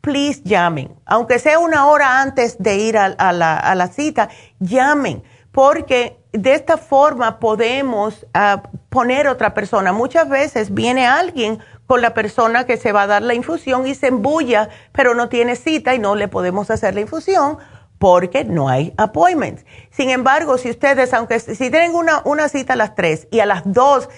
please 0.00 0.42
llamen. 0.44 0.94
Aunque 1.06 1.38
sea 1.38 1.58
una 1.58 1.86
hora 1.86 2.20
antes 2.20 2.56
de 2.58 2.76
ir 2.76 2.98
a, 2.98 3.32
la, 3.32 3.56
a 3.56 3.74
la 3.74 3.88
cita, 3.88 4.28
llamen, 4.58 5.22
porque 5.50 6.23
de 6.34 6.54
esta 6.54 6.76
forma 6.76 7.38
podemos 7.38 8.26
ah, 8.34 8.62
poner 8.88 9.28
otra 9.28 9.54
persona. 9.54 9.92
Muchas 9.92 10.28
veces 10.28 10.74
viene 10.74 11.06
alguien 11.06 11.60
con 11.86 12.02
la 12.02 12.12
persona 12.12 12.64
que 12.66 12.76
se 12.76 12.92
va 12.92 13.02
a 13.02 13.06
dar 13.06 13.22
la 13.22 13.34
infusión 13.34 13.86
y 13.86 13.94
se 13.94 14.08
embulla, 14.08 14.68
pero 14.92 15.14
no 15.14 15.28
tiene 15.28 15.54
cita 15.54 15.94
y 15.94 15.98
no 15.98 16.16
le 16.16 16.28
podemos 16.28 16.70
hacer 16.70 16.94
la 16.94 17.02
infusión 17.02 17.58
porque 17.98 18.44
no 18.44 18.68
hay 18.68 18.92
appointments. 18.96 19.64
Sin 19.90 20.10
embargo, 20.10 20.58
si 20.58 20.70
ustedes, 20.70 21.14
aunque 21.14 21.38
si 21.38 21.70
tienen 21.70 21.94
una, 21.94 22.20
una 22.24 22.48
cita 22.48 22.72
a 22.72 22.76
las 22.76 22.96
3 22.96 23.28
y 23.30 23.40
a 23.40 23.46
las 23.46 23.62
2 23.64 24.08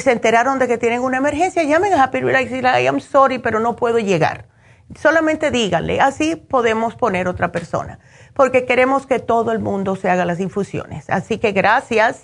se 0.00 0.12
enteraron 0.12 0.58
de 0.60 0.68
que 0.68 0.78
tienen 0.78 1.00
una 1.00 1.18
emergencia, 1.18 1.64
llamen 1.64 1.92
a 1.92 2.04
Happy 2.04 2.20
Relax 2.20 2.50
y 2.52 2.54
digan, 2.54 2.80
I'm 2.82 3.00
sorry, 3.00 3.38
pero 3.38 3.58
no 3.58 3.74
puedo 3.74 3.98
llegar. 3.98 4.46
Solamente 4.98 5.50
díganle, 5.50 6.00
así 6.00 6.36
podemos 6.36 6.94
poner 6.94 7.26
otra 7.26 7.50
persona 7.50 7.98
porque 8.34 8.66
queremos 8.66 9.06
que 9.06 9.18
todo 9.18 9.52
el 9.52 9.60
mundo 9.60 9.96
se 9.96 10.10
haga 10.10 10.24
las 10.24 10.40
infusiones. 10.40 11.08
Así 11.08 11.38
que 11.38 11.52
gracias. 11.52 12.22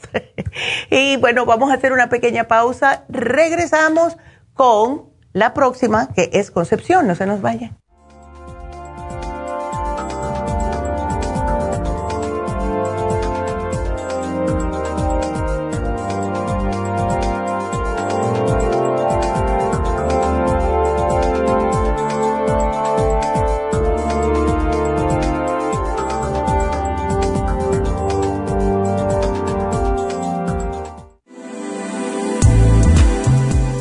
y 0.91 1.17
bueno, 1.17 1.47
vamos 1.47 1.71
a 1.71 1.75
hacer 1.75 1.93
una 1.93 2.09
pequeña 2.09 2.45
pausa. 2.45 3.05
Regresamos 3.09 4.17
con 4.55 5.11
la 5.33 5.55
próxima, 5.55 6.09
que 6.13 6.31
es 6.33 6.51
Concepción. 6.51 7.07
No 7.07 7.15
se 7.15 7.27
nos 7.27 7.41
vaya. 7.41 7.80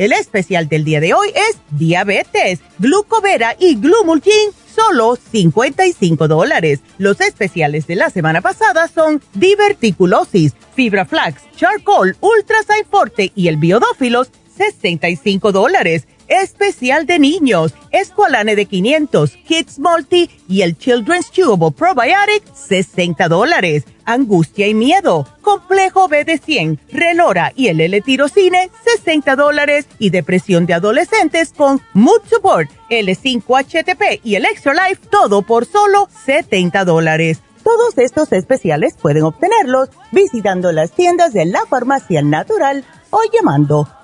El 0.00 0.12
especial 0.12 0.66
del 0.66 0.82
día 0.82 0.98
de 0.98 1.12
hoy 1.12 1.28
es 1.28 1.58
diabetes, 1.72 2.60
glucovera 2.78 3.54
y 3.60 3.74
glumulgin, 3.74 4.50
solo 4.74 5.14
55 5.30 6.26
dólares. 6.26 6.80
Los 6.96 7.20
especiales 7.20 7.86
de 7.86 7.96
la 7.96 8.08
semana 8.08 8.40
pasada 8.40 8.88
son 8.88 9.20
diverticulosis, 9.34 10.54
fibra 10.74 11.04
flax, 11.04 11.42
charcoal, 11.54 12.16
ultra 12.20 12.56
forte 12.90 13.30
y 13.34 13.48
el 13.48 13.58
biodófilos, 13.58 14.30
65 14.56 15.52
dólares 15.52 16.08
especial 16.30 17.04
de 17.04 17.18
niños, 17.18 17.74
Esqualane 17.90 18.56
de 18.56 18.64
500, 18.64 19.36
Kids 19.46 19.78
Multi 19.78 20.30
y 20.48 20.62
el 20.62 20.78
Children's 20.78 21.30
Chewable 21.30 21.72
Probiotic, 21.72 22.42
60 22.54 23.28
dólares. 23.28 23.84
Angustia 24.06 24.66
y 24.66 24.74
miedo, 24.74 25.26
complejo 25.40 26.08
B 26.08 26.24
de 26.24 26.38
100, 26.38 26.80
Relora 26.90 27.52
y 27.54 27.68
el 27.68 27.80
L-Tirocine, 27.80 28.70
60 28.84 29.36
dólares. 29.36 29.86
Y 29.98 30.10
depresión 30.10 30.66
de 30.66 30.74
adolescentes 30.74 31.52
con 31.52 31.80
Mood 31.92 32.22
Support, 32.28 32.70
L5-HTP 32.88 34.20
y 34.24 34.36
el 34.36 34.46
Extra 34.46 34.72
Life, 34.72 35.02
todo 35.10 35.42
por 35.42 35.66
solo 35.66 36.08
70 36.24 36.84
dólares. 36.84 37.40
Todos 37.62 37.98
estos 37.98 38.32
especiales 38.32 38.94
pueden 39.00 39.24
obtenerlos 39.24 39.90
visitando 40.12 40.72
las 40.72 40.92
tiendas 40.92 41.32
de 41.32 41.44
la 41.44 41.66
farmacia 41.66 42.22
natural 42.22 42.84
o 43.10 43.20
llamando 43.32 43.88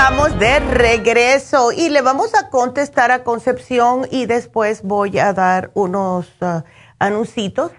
Estamos 0.00 0.38
de 0.38 0.60
regreso 0.60 1.72
y 1.72 1.90
le 1.90 2.00
vamos 2.00 2.34
a 2.34 2.48
contestar 2.48 3.10
a 3.10 3.22
Concepción 3.22 4.06
y 4.10 4.24
después 4.24 4.82
voy 4.82 5.18
a 5.18 5.34
dar 5.34 5.70
unos 5.74 6.26
uh, 6.40 6.62
anuncios. 6.98 7.70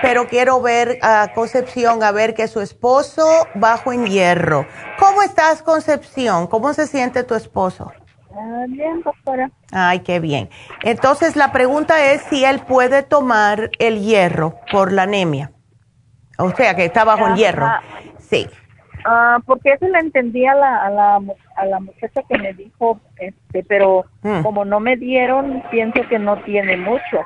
Pero 0.00 0.26
quiero 0.26 0.62
ver 0.62 0.98
a 1.02 1.32
Concepción, 1.34 2.02
a 2.02 2.12
ver 2.12 2.32
que 2.32 2.48
su 2.48 2.62
esposo 2.62 3.26
bajo 3.56 3.92
en 3.92 4.06
hierro. 4.06 4.66
¿Cómo 4.98 5.20
estás, 5.20 5.62
Concepción? 5.62 6.46
¿Cómo 6.46 6.72
se 6.72 6.86
siente 6.86 7.24
tu 7.24 7.34
esposo? 7.34 7.92
Ah, 8.34 8.64
bien, 8.68 9.02
doctora. 9.02 9.50
Ay, 9.70 10.00
qué 10.00 10.18
bien. 10.18 10.48
Entonces, 10.82 11.36
la 11.36 11.52
pregunta 11.52 12.10
es 12.10 12.22
si 12.30 12.42
él 12.46 12.60
puede 12.60 13.02
tomar 13.02 13.68
el 13.78 14.00
hierro 14.00 14.60
por 14.72 14.92
la 14.92 15.02
anemia. 15.02 15.52
O 16.38 16.50
sea, 16.52 16.74
que 16.74 16.86
está 16.86 17.04
bajo 17.04 17.26
en 17.26 17.36
hierro. 17.36 17.66
Sí. 18.18 18.48
Ah, 19.08 19.38
porque 19.46 19.72
eso 19.72 19.86
le 19.86 20.00
entendí 20.00 20.44
a 20.46 20.54
la, 20.56 20.84
a 20.84 20.90
la, 20.90 21.20
a 21.54 21.66
la 21.66 21.78
muchacha 21.78 22.22
que 22.28 22.38
me 22.38 22.52
dijo, 22.54 22.98
este, 23.18 23.62
pero 23.62 24.04
hmm. 24.22 24.42
como 24.42 24.64
no 24.64 24.80
me 24.80 24.96
dieron, 24.96 25.62
pienso 25.70 26.00
que 26.08 26.18
no 26.18 26.42
tiene 26.42 26.76
mucho. 26.76 27.20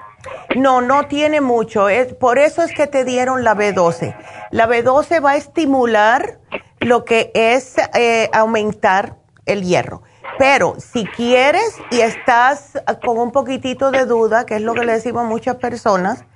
No, 0.56 0.82
no 0.82 1.06
tiene 1.06 1.40
mucho. 1.40 1.88
Es, 1.88 2.12
por 2.12 2.38
eso 2.38 2.62
es 2.62 2.74
que 2.74 2.86
te 2.86 3.06
dieron 3.06 3.44
la 3.44 3.56
B12. 3.56 4.14
La 4.50 4.68
B12 4.68 5.24
va 5.24 5.30
a 5.30 5.36
estimular 5.36 6.38
lo 6.80 7.06
que 7.06 7.30
es 7.34 7.76
eh, 7.94 8.28
aumentar 8.34 9.16
el 9.46 9.62
hierro. 9.62 10.02
Pero 10.38 10.74
si 10.78 11.06
quieres 11.06 11.80
y 11.90 12.00
estás 12.00 12.78
con 13.02 13.16
un 13.16 13.32
poquitito 13.32 13.90
de 13.90 14.04
duda, 14.04 14.44
que 14.44 14.56
es 14.56 14.62
lo 14.62 14.74
que 14.74 14.84
le 14.84 14.92
decimos 14.92 15.24
a 15.24 15.28
muchas 15.28 15.56
personas, 15.56 16.26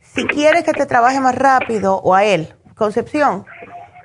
si 0.00 0.26
quieres 0.26 0.64
que 0.64 0.72
te 0.72 0.84
trabaje 0.84 1.18
más 1.18 1.34
rápido 1.34 1.96
o 1.96 2.14
a 2.14 2.24
él, 2.24 2.54
Concepción, 2.76 3.46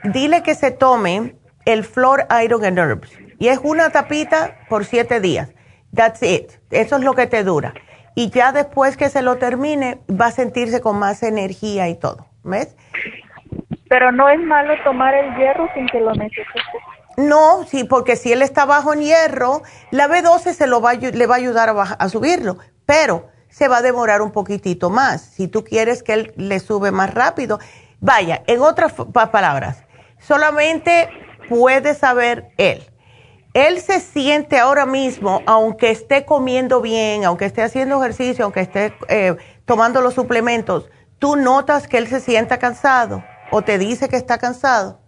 dile 0.04 0.44
que 0.44 0.56
se 0.56 0.72
tome 0.72 1.36
el 1.66 1.84
Flor 1.84 2.26
Iron 2.44 2.66
and 2.66 2.80
Herbs. 2.80 3.12
Y 3.40 3.48
es 3.48 3.60
una 3.64 3.90
tapita 3.90 4.58
por 4.70 4.86
siete 4.86 5.20
días. 5.20 5.50
That's 5.96 6.22
it. 6.24 6.52
Eso 6.70 6.98
es 6.98 7.04
lo 7.04 7.14
que 7.14 7.28
te 7.28 7.44
dura. 7.44 7.74
Y 8.16 8.30
ya 8.30 8.52
después 8.52 8.98
que 8.98 9.10
se 9.10 9.22
lo 9.22 9.38
termine, 9.38 10.00
va 10.10 10.28
a 10.28 10.32
sentirse 10.32 10.82
con 10.82 10.98
más 11.00 11.24
energía 11.24 11.90
y 11.90 11.96
todo. 11.96 12.28
¿Ves? 12.44 12.76
Pero 13.90 14.12
no 14.12 14.30
es 14.30 14.40
malo 14.40 14.74
tomar 14.84 15.14
el 15.14 15.36
hierro 15.36 15.68
sin 15.74 15.88
que 15.88 16.00
lo 16.00 16.14
necesite. 16.14 16.62
No, 17.18 17.64
sí, 17.66 17.84
porque 17.84 18.16
si 18.16 18.32
él 18.32 18.42
está 18.42 18.66
bajo 18.66 18.94
en 18.94 19.02
hierro, 19.02 19.64
la 19.92 20.08
B12 20.08 20.54
se 20.54 20.68
lo 20.68 20.82
va, 20.82 20.94
le 20.94 21.28
va 21.28 21.36
a 21.36 21.38
ayudar 21.38 21.70
a, 21.70 21.82
a 21.82 22.10
subirlo, 22.10 22.58
pero 22.86 23.28
se 23.50 23.68
va 23.68 23.78
a 23.78 23.82
demorar 23.82 24.22
un 24.22 24.32
poquitito 24.32 24.90
más. 24.90 25.22
Si 25.22 25.48
tú 25.48 25.64
quieres 25.64 26.04
que 26.04 26.14
él 26.14 26.34
le 26.38 26.60
sube 26.60 26.92
más 26.92 27.14
rápido, 27.14 27.60
vaya, 28.00 28.44
en 28.48 28.62
otras 28.62 28.94
palabras, 29.32 29.84
solamente 30.22 31.10
puede 31.50 31.94
saber 31.94 32.46
él. 32.58 32.84
Él 33.54 33.80
se 33.80 34.00
siente 34.00 34.58
ahora 34.58 34.86
mismo, 34.86 35.42
aunque 35.46 35.90
esté 35.90 36.24
comiendo 36.24 36.80
bien, 36.80 37.26
aunque 37.26 37.46
esté 37.46 37.62
haciendo 37.62 38.02
ejercicio, 38.02 38.46
aunque 38.46 38.62
esté 38.62 38.94
eh, 39.10 39.36
tomando 39.66 40.02
los 40.02 40.14
suplementos, 40.14 40.90
¿tú 41.20 41.36
notas 41.36 41.88
que 41.88 41.98
él 41.98 42.08
se 42.08 42.22
sienta 42.22 42.60
cansado 42.60 43.22
o 43.50 43.62
te 43.62 43.78
dice 43.78 44.08
que 44.08 44.16
está 44.16 44.38
cansado? 44.38 45.02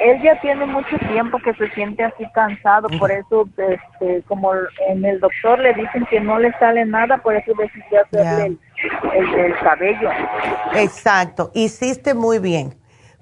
Él 0.00 0.20
ya 0.22 0.38
tiene 0.40 0.66
mucho 0.66 0.98
tiempo 0.98 1.38
que 1.44 1.54
se 1.54 1.70
siente 1.70 2.02
así 2.02 2.26
cansado, 2.34 2.88
por 2.98 3.10
eso, 3.12 3.48
este, 3.56 4.22
como 4.26 4.52
en 4.88 5.04
el 5.04 5.20
doctor 5.20 5.58
le 5.60 5.72
dicen 5.74 6.04
que 6.10 6.20
no 6.20 6.38
le 6.38 6.52
sale 6.58 6.84
nada, 6.84 7.18
por 7.18 7.36
eso 7.36 7.52
decidió 7.56 8.02
hacerle 8.02 8.58
el 9.36 9.58
cabello. 9.60 10.10
Exacto, 10.74 11.50
hiciste 11.54 12.12
muy 12.14 12.40
bien 12.40 12.79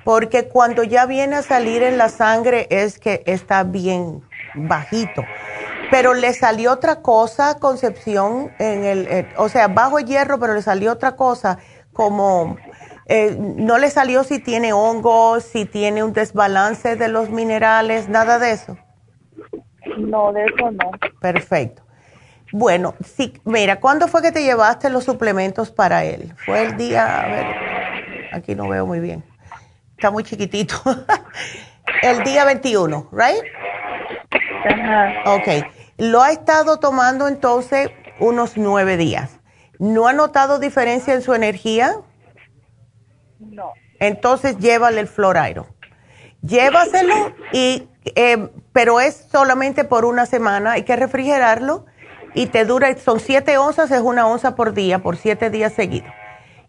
porque 0.08 0.48
cuando 0.48 0.84
ya 0.84 1.04
viene 1.04 1.36
a 1.36 1.42
salir 1.42 1.82
en 1.82 1.98
la 1.98 2.08
sangre 2.08 2.66
es 2.70 2.98
que 2.98 3.22
está 3.26 3.62
bien 3.62 4.22
bajito. 4.54 5.22
Pero 5.90 6.14
le 6.14 6.32
salió 6.32 6.72
otra 6.72 7.02
cosa, 7.02 7.58
Concepción, 7.58 8.50
en 8.58 8.84
el, 8.84 9.06
eh, 9.06 9.28
o 9.36 9.50
sea, 9.50 9.68
bajo 9.68 10.00
hierro, 10.00 10.38
pero 10.38 10.54
le 10.54 10.62
salió 10.62 10.92
otra 10.92 11.14
cosa, 11.14 11.58
como 11.92 12.56
eh, 13.04 13.36
no 13.38 13.76
le 13.76 13.90
salió 13.90 14.24
si 14.24 14.38
tiene 14.38 14.72
hongos, 14.72 15.44
si 15.44 15.66
tiene 15.66 16.02
un 16.02 16.14
desbalance 16.14 16.96
de 16.96 17.08
los 17.08 17.28
minerales, 17.28 18.08
nada 18.08 18.38
de 18.38 18.52
eso. 18.52 18.78
No, 19.98 20.32
de 20.32 20.46
eso 20.46 20.70
no. 20.70 20.90
Perfecto. 21.20 21.82
Bueno, 22.50 22.94
sí, 23.04 23.34
mira, 23.44 23.78
¿cuándo 23.78 24.08
fue 24.08 24.22
que 24.22 24.32
te 24.32 24.42
llevaste 24.42 24.88
los 24.88 25.04
suplementos 25.04 25.70
para 25.70 26.06
él? 26.06 26.32
Fue 26.46 26.62
el 26.62 26.78
día, 26.78 27.24
a 27.24 27.26
ver, 27.26 27.46
aquí 28.32 28.54
no 28.54 28.70
veo 28.70 28.86
muy 28.86 29.00
bien 29.00 29.22
está 29.98 30.12
muy 30.12 30.22
chiquitito. 30.22 30.76
el 32.02 32.22
día 32.22 32.44
21, 32.44 33.08
¿right? 33.10 33.42
Ajá. 34.64 35.34
Ok. 35.34 35.66
Lo 35.98 36.22
ha 36.22 36.30
estado 36.30 36.78
tomando 36.78 37.26
entonces 37.26 37.90
unos 38.20 38.56
nueve 38.56 38.96
días. 38.96 39.40
¿No 39.80 40.06
ha 40.06 40.12
notado 40.12 40.60
diferencia 40.60 41.14
en 41.14 41.22
su 41.22 41.34
energía? 41.34 41.96
No. 43.40 43.72
Entonces 43.98 44.58
llévale 44.58 45.00
el 45.00 45.08
florairo. 45.08 45.66
Llévaselo 46.42 47.34
y, 47.52 47.88
eh, 48.14 48.50
pero 48.72 49.00
es 49.00 49.26
solamente 49.32 49.82
por 49.82 50.04
una 50.04 50.26
semana. 50.26 50.72
Hay 50.72 50.84
que 50.84 50.94
refrigerarlo 50.94 51.86
y 52.34 52.46
te 52.46 52.64
dura, 52.64 52.96
son 52.98 53.18
siete 53.18 53.58
onzas, 53.58 53.90
es 53.90 54.00
una 54.00 54.28
onza 54.28 54.54
por 54.54 54.74
día, 54.74 55.00
por 55.00 55.16
siete 55.16 55.50
días 55.50 55.72
seguidos. 55.72 56.12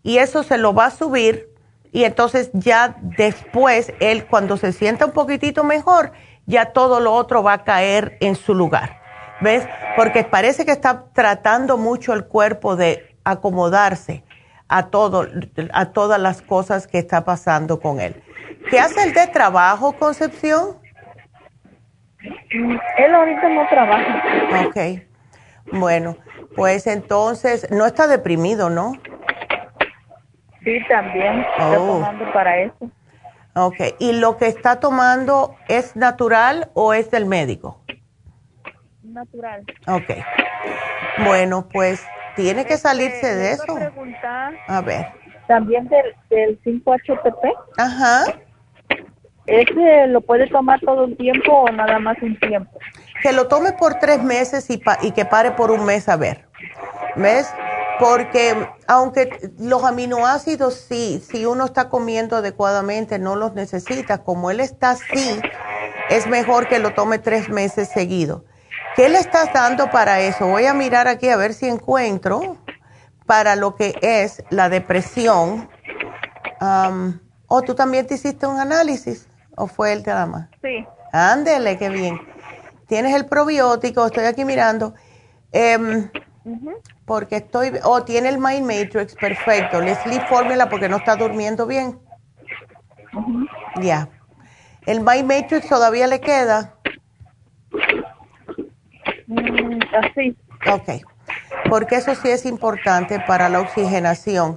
Y 0.02 0.18
eso 0.18 0.42
se 0.42 0.58
lo 0.58 0.74
va 0.74 0.88
a 0.88 0.92
subir 0.92 1.49
y 1.92 2.04
entonces 2.04 2.52
ya 2.54 2.96
después 3.02 3.94
él 4.00 4.26
cuando 4.26 4.58
se 4.58 4.72
sienta 4.72 5.06
un 5.06 5.12
poquitito 5.12 5.64
mejor, 5.64 6.12
ya 6.46 6.68
todo 6.68 7.00
lo 7.00 7.14
otro 7.14 7.44
va 7.44 7.54
a 7.54 7.64
caer 7.64 8.18
en 8.22 8.36
su 8.36 8.54
lugar. 8.54 9.00
¿Ves? 9.42 9.68
Porque 9.96 10.24
parece 10.24 10.66
que 10.66 10.72
está 10.72 11.06
tratando 11.14 11.78
mucho 11.78 12.14
el 12.14 12.26
cuerpo 12.26 12.76
de 12.76 13.16
acomodarse 13.24 14.24
a, 14.68 14.88
todo, 14.88 15.28
a 15.74 15.86
todas 15.92 16.20
las 16.20 16.42
cosas 16.42 16.88
que 16.88 17.00
está 17.00 17.24
pasando 17.24 17.80
con 17.80 18.00
él. 18.00 18.22
¿Qué 18.70 18.80
hace 18.80 19.04
el 19.04 19.14
de 19.14 19.28
trabajo, 19.28 19.94
Concepción? 19.94 20.78
Él 22.52 23.16
ahorita 23.16 23.50
no 23.50 23.68
trabaja. 23.70 24.68
Ok. 24.68 24.78
Bueno, 25.72 26.18
pues 26.56 26.88
entonces, 26.88 27.70
no 27.72 27.86
está 27.86 28.08
deprimido, 28.08 28.70
¿no? 28.70 28.94
Sí, 30.70 30.80
también. 30.88 31.40
Está 31.40 31.80
Oh. 31.80 31.88
tomando 32.00 32.32
para 32.32 32.58
eso. 32.60 32.92
Ok. 33.56 33.76
¿Y 33.98 34.14
lo 34.14 34.38
que 34.38 34.46
está 34.48 34.80
tomando 34.80 35.56
es 35.68 35.96
natural 35.96 36.70
o 36.76 36.94
es 36.94 37.10
del 37.10 37.26
médico? 37.26 37.82
Natural. 39.02 39.64
Ok. 39.88 40.12
Bueno, 41.26 41.68
pues 41.74 42.06
tiene 42.36 42.66
que 42.66 42.78
salirse 42.78 43.34
de 43.36 43.52
eso. 43.54 43.64
a 44.68 44.82
ver. 44.82 45.08
también 45.48 45.88
del, 45.90 46.16
del 46.30 46.62
5-HTP. 46.62 47.52
Ajá. 47.78 48.26
¿Ese 49.48 50.06
lo 50.08 50.22
puede 50.22 50.48
tomar 50.48 50.80
todo 50.82 51.06
el 51.06 51.18
tiempo 51.18 51.52
o 51.52 51.72
nada 51.72 51.98
más 51.98 52.16
un 52.22 52.38
tiempo? 52.40 52.78
Que 53.24 53.32
lo 53.34 53.48
tome 53.48 53.72
por 53.74 53.96
tres 53.96 54.22
meses 54.24 54.70
y, 54.70 54.78
pa- 54.78 55.00
y 55.02 55.12
que 55.12 55.26
pare 55.26 55.50
por 55.50 55.72
un 55.72 55.84
mes 55.86 56.08
a 56.08 56.16
ver. 56.18 56.46
¿Ves? 57.16 57.48
Porque 58.00 58.70
aunque 58.88 59.52
los 59.60 59.84
aminoácidos 59.84 60.76
sí, 60.76 61.22
si 61.30 61.46
uno 61.46 61.66
está 61.66 61.90
comiendo 61.90 62.38
adecuadamente, 62.38 63.20
no 63.20 63.36
los 63.36 63.54
necesita. 63.54 64.20
Como 64.20 64.52
él 64.52 64.62
está 64.62 64.92
así, 64.92 65.42
es 66.10 66.28
mejor 66.28 66.70
que 66.70 66.80
lo 66.80 66.94
tome 66.94 67.20
tres 67.20 67.50
meses 67.50 67.90
seguido. 67.90 68.46
¿Qué 68.96 69.10
le 69.10 69.20
estás 69.20 69.52
dando 69.54 69.92
para 69.92 70.22
eso? 70.22 70.48
Voy 70.48 70.66
a 70.66 70.74
mirar 70.74 71.08
aquí 71.08 71.30
a 71.30 71.36
ver 71.36 71.54
si 71.54 71.68
encuentro 71.68 72.58
para 73.26 73.56
lo 73.56 73.76
que 73.76 73.98
es 74.02 74.44
la 74.50 74.70
depresión. 74.70 75.70
¿O 77.48 77.62
tú 77.62 77.76
también 77.76 78.08
te 78.08 78.16
hiciste 78.16 78.48
un 78.48 78.60
análisis? 78.60 79.28
¿O 79.56 79.68
fue 79.68 79.94
él 79.94 80.04
nada 80.06 80.26
más? 80.26 80.50
Sí. 80.62 80.86
Ándele, 81.12 81.78
qué 81.78 81.90
bien. 81.90 82.20
Tienes 82.88 83.14
el 83.14 83.26
probiótico, 83.26 84.06
estoy 84.06 84.26
aquí 84.26 84.46
mirando. 84.46 84.94
Porque 87.06 87.38
estoy, 87.38 87.72
oh, 87.84 88.04
tiene 88.04 88.30
el 88.30 88.38
Mind 88.38 88.66
Matrix, 88.66 89.16
perfecto. 89.16 89.82
Le 89.82 89.96
sleep 89.96 90.28
formula 90.28 90.70
porque 90.70 90.90
no 90.90 90.98
está 90.98 91.16
durmiendo 91.16 91.66
bien. 91.66 92.00
Ya. 93.82 94.10
¿El 94.86 95.02
Mind 95.02 95.26
Matrix 95.26 95.68
todavía 95.68 96.08
le 96.08 96.20
queda? 96.20 96.76
Mm, 99.28 99.80
así. 100.04 100.38
Ok. 100.72 101.04
Porque 101.70 101.96
eso 101.96 102.16
sí 102.16 102.30
es 102.30 102.46
importante 102.46 103.20
para 103.28 103.50
la 103.50 103.60
oxigenación. 103.62 104.56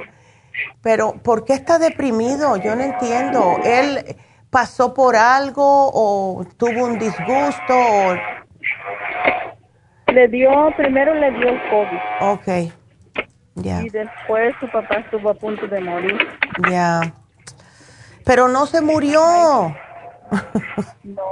Pero, 0.83 1.15
¿por 1.23 1.45
qué 1.45 1.55
está 1.55 1.79
deprimido? 1.79 2.57
Yo 2.57 2.75
no 2.77 2.83
entiendo. 2.83 3.57
¿Él 3.65 4.17
pasó 4.51 4.95
por 4.95 5.17
algo 5.17 5.91
o 5.93 6.45
tuvo 6.57 6.85
un 6.85 6.99
disgusto? 6.99 7.75
O... 7.75 8.15
Le 10.13 10.29
dio, 10.29 10.51
primero 10.77 11.15
le 11.15 11.31
dio 11.33 11.49
el 11.49 11.61
COVID 11.71 11.99
Ok. 12.21 12.73
Ya. 13.55 13.83
y 13.83 13.91
después 13.91 14.55
su 14.61 14.69
papá 14.71 14.97
estuvo 14.97 15.31
a 15.31 15.35
punto 15.35 15.67
de 15.67 15.81
morir. 15.81 16.17
Ya. 16.71 17.15
Pero 18.25 18.49
no 18.49 18.67
se 18.67 18.81
murió. 18.81 19.21
No. 21.05 21.23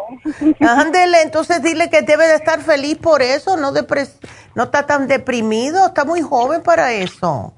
Ándele, 0.61 1.23
entonces 1.23 1.63
dile 1.63 1.89
que 1.89 2.03
debe 2.03 2.27
de 2.27 2.35
estar 2.35 2.61
feliz 2.61 2.99
por 2.99 3.23
eso, 3.23 3.57
no 3.57 3.73
depres 3.73 4.19
no 4.55 4.65
está 4.65 4.87
tan 4.87 5.07
deprimido, 5.09 5.87
está 5.87 6.05
muy 6.05 6.21
joven 6.23 6.63
para 6.63 6.93
eso. 6.93 7.55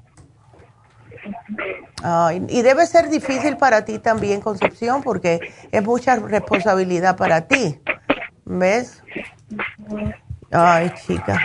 Ay, 2.03 2.45
y 2.49 2.61
debe 2.61 2.85
ser 2.85 3.09
difícil 3.09 3.57
para 3.57 3.85
ti 3.85 3.97
también, 3.99 4.41
Concepción, 4.41 5.01
porque 5.01 5.39
es 5.71 5.83
mucha 5.83 6.15
responsabilidad 6.17 7.15
para 7.15 7.47
ti. 7.47 7.79
¿Ves? 8.45 9.01
Ay, 10.53 10.93
chica. 11.05 11.39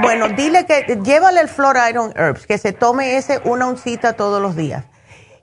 Bueno, 0.00 0.28
dile 0.28 0.66
que 0.66 0.98
llévale 1.04 1.40
el 1.40 1.48
Flor 1.48 1.76
Iron 1.88 2.12
Herbs, 2.16 2.46
que 2.46 2.58
se 2.58 2.72
tome 2.72 3.16
ese 3.16 3.40
una 3.44 3.68
oncita 3.68 4.14
todos 4.14 4.40
los 4.40 4.56
días. 4.56 4.84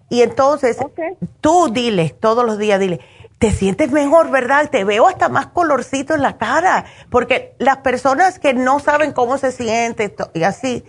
Y 0.09 0.21
entonces, 0.21 0.77
tú 1.41 1.69
dile, 1.71 2.15
todos 2.19 2.45
los 2.45 2.57
días 2.57 2.79
dile, 2.79 2.99
te 3.39 3.51
sientes 3.51 3.91
mejor, 3.91 4.29
¿verdad? 4.29 4.69
Te 4.69 4.83
veo 4.83 5.07
hasta 5.07 5.27
más 5.29 5.47
colorcito 5.47 6.13
en 6.13 6.21
la 6.21 6.37
cara, 6.37 6.85
porque 7.09 7.55
las 7.59 7.77
personas 7.77 8.39
que 8.39 8.53
no 8.53 8.79
saben 8.79 9.11
cómo 9.11 9.37
se 9.37 9.51
siente 9.51 10.15
y 10.33 10.43
así, 10.43 10.85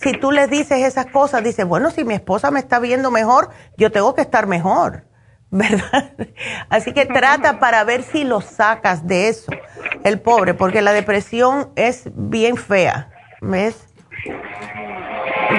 si 0.00 0.12
tú 0.12 0.32
les 0.32 0.50
dices 0.50 0.84
esas 0.84 1.06
cosas, 1.06 1.44
dices, 1.44 1.66
bueno, 1.66 1.90
si 1.90 2.04
mi 2.04 2.14
esposa 2.14 2.50
me 2.50 2.60
está 2.60 2.78
viendo 2.78 3.10
mejor, 3.10 3.50
yo 3.76 3.92
tengo 3.92 4.14
que 4.14 4.22
estar 4.22 4.46
mejor, 4.46 5.04
¿verdad? 5.52 6.12
Así 6.70 6.92
que 6.92 7.06
trata 7.06 7.60
para 7.60 7.84
ver 7.84 8.02
si 8.02 8.24
lo 8.24 8.40
sacas 8.40 9.06
de 9.06 9.28
eso, 9.28 9.52
el 10.02 10.18
pobre, 10.20 10.54
porque 10.54 10.82
la 10.82 10.92
depresión 10.92 11.70
es 11.76 12.10
bien 12.14 12.56
fea, 12.56 13.10
¿ves? 13.40 13.76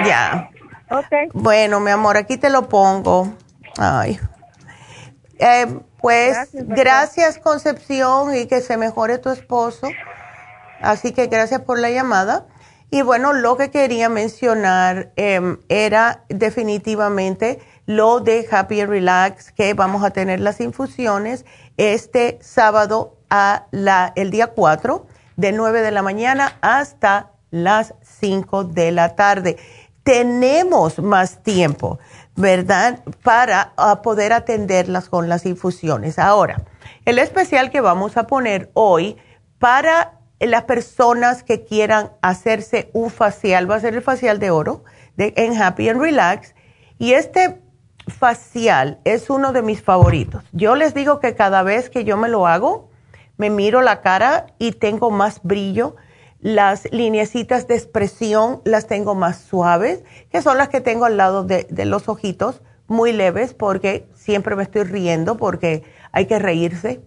Ya. 0.04 0.50
Ok. 0.90 1.32
Bueno, 1.32 1.80
mi 1.80 1.92
amor, 1.92 2.16
aquí 2.16 2.36
te 2.36 2.50
lo 2.50 2.68
pongo. 2.68 3.32
Ay. 3.78 4.18
Eh, 5.38 5.66
pues 6.00 6.50
Gracias. 6.52 7.38
Concepción 7.38 8.34
y 8.34 8.46
que 8.46 8.60
se 8.60 8.76
mejore 8.76 9.18
tu 9.18 9.30
esposo. 9.30 9.88
Así 10.80 11.12
que 11.12 11.28
gracias 11.28 11.62
por 11.62 11.78
la 11.78 11.90
llamada. 11.90 12.46
Y 12.90 13.02
bueno, 13.02 13.32
lo 13.32 13.56
que 13.56 13.70
quería 13.70 14.08
mencionar 14.08 15.12
em, 15.16 15.58
era 15.68 16.24
definitivamente 16.28 17.60
lo 17.86 18.20
de 18.20 18.46
Happy 18.50 18.80
and 18.80 18.90
Relax, 18.90 19.52
que 19.52 19.74
vamos 19.74 20.04
a 20.04 20.10
tener 20.10 20.40
las 20.40 20.60
infusiones 20.60 21.44
este 21.76 22.38
sábado 22.40 23.18
a 23.30 23.66
la, 23.70 24.12
el 24.16 24.30
día 24.30 24.48
4, 24.48 25.06
de 25.36 25.52
9 25.52 25.82
de 25.82 25.90
la 25.90 26.02
mañana 26.02 26.56
hasta 26.60 27.32
las 27.50 27.94
5 28.02 28.64
de 28.64 28.92
la 28.92 29.16
tarde. 29.16 29.56
Tenemos 30.02 30.98
más 30.98 31.42
tiempo, 31.42 31.98
¿verdad? 32.36 33.00
Para 33.22 33.72
ah, 33.76 34.02
poder 34.02 34.32
atenderlas 34.32 35.08
con 35.08 35.28
las 35.28 35.46
infusiones. 35.46 36.18
Ahora, 36.18 36.62
el 37.04 37.18
especial 37.18 37.70
que 37.70 37.80
vamos 37.80 38.16
a 38.16 38.26
poner 38.26 38.70
hoy 38.74 39.16
para 39.58 40.20
las 40.40 40.64
personas 40.64 41.42
que 41.42 41.64
quieran 41.64 42.12
hacerse 42.22 42.90
un 42.92 43.10
facial, 43.10 43.70
va 43.70 43.76
a 43.76 43.80
ser 43.80 43.94
el 43.94 44.02
facial 44.02 44.38
de 44.38 44.50
oro 44.50 44.84
de, 45.16 45.32
en 45.36 45.60
Happy 45.60 45.88
and 45.88 46.00
Relax. 46.00 46.54
Y 46.98 47.12
este 47.12 47.60
facial 48.06 48.98
es 49.04 49.30
uno 49.30 49.52
de 49.52 49.62
mis 49.62 49.82
favoritos. 49.82 50.44
Yo 50.52 50.76
les 50.76 50.94
digo 50.94 51.20
que 51.20 51.34
cada 51.34 51.62
vez 51.62 51.90
que 51.90 52.04
yo 52.04 52.16
me 52.16 52.28
lo 52.28 52.46
hago, 52.46 52.90
me 53.36 53.50
miro 53.50 53.82
la 53.82 54.00
cara 54.00 54.46
y 54.58 54.72
tengo 54.72 55.10
más 55.10 55.40
brillo. 55.42 55.96
Las 56.40 56.90
lineecitas 56.92 57.66
de 57.66 57.74
expresión 57.74 58.60
las 58.64 58.86
tengo 58.86 59.14
más 59.14 59.38
suaves, 59.38 60.04
que 60.30 60.42
son 60.42 60.58
las 60.58 60.68
que 60.68 60.80
tengo 60.80 61.06
al 61.06 61.16
lado 61.16 61.42
de, 61.42 61.66
de 61.70 61.84
los 61.86 62.08
ojitos, 62.08 62.60
muy 62.86 63.12
leves, 63.12 63.54
porque 63.54 64.06
siempre 64.14 64.56
me 64.56 64.62
estoy 64.62 64.84
riendo, 64.84 65.36
porque 65.36 65.84
hay 66.12 66.26
que 66.26 66.38
reírse, 66.38 67.00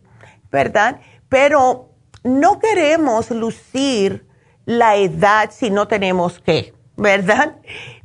¿verdad? 0.51 1.01
Pero 1.29 1.89
no 2.23 2.59
queremos 2.59 3.29
lucir 3.29 4.25
la 4.65 4.97
edad 4.97 5.51
si 5.51 5.69
no 5.69 5.87
tenemos 5.87 6.39
que, 6.39 6.73
¿verdad? 6.97 7.55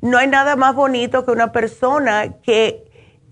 No 0.01 0.19
hay 0.19 0.29
nada 0.29 0.55
más 0.57 0.75
bonito 0.75 1.25
que 1.25 1.31
una 1.33 1.51
persona 1.53 2.35
que 2.43 2.85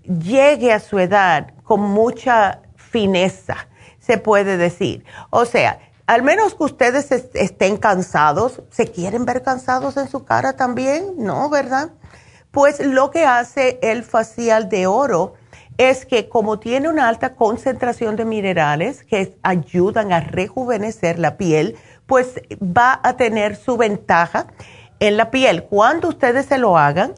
llegue 0.03 0.73
a 0.73 0.79
su 0.79 0.99
edad 0.99 1.53
con 1.63 1.81
mucha 1.81 2.61
fineza, 2.75 3.55
se 3.99 4.17
puede 4.17 4.57
decir. 4.57 5.05
O 5.29 5.45
sea, 5.45 5.79
al 6.07 6.23
menos 6.23 6.55
que 6.55 6.63
ustedes 6.63 7.11
es- 7.11 7.29
estén 7.35 7.77
cansados, 7.77 8.61
¿se 8.71 8.87
quieren 8.87 9.23
ver 9.25 9.43
cansados 9.43 9.95
en 9.97 10.09
su 10.09 10.25
cara 10.25 10.53
también? 10.53 11.13
No, 11.17 11.49
¿verdad? 11.49 11.91
Pues 12.49 12.79
lo 12.85 13.11
que 13.11 13.23
hace 13.25 13.79
el 13.81 14.03
facial 14.03 14.67
de 14.67 14.87
oro 14.87 15.35
es 15.77 16.05
que 16.05 16.27
como 16.27 16.59
tiene 16.59 16.89
una 16.89 17.07
alta 17.07 17.35
concentración 17.35 18.15
de 18.17 18.25
minerales 18.25 19.03
que 19.03 19.37
ayudan 19.41 20.11
a 20.11 20.19
rejuvenecer 20.19 21.17
la 21.17 21.37
piel, 21.37 21.77
pues 22.07 22.41
va 22.61 22.99
a 23.03 23.15
tener 23.15 23.55
su 23.55 23.77
ventaja 23.77 24.47
en 25.01 25.17
la 25.17 25.31
piel. 25.31 25.63
Cuando 25.63 26.07
ustedes 26.07 26.45
se 26.45 26.57
lo 26.57 26.77
hagan, 26.77 27.15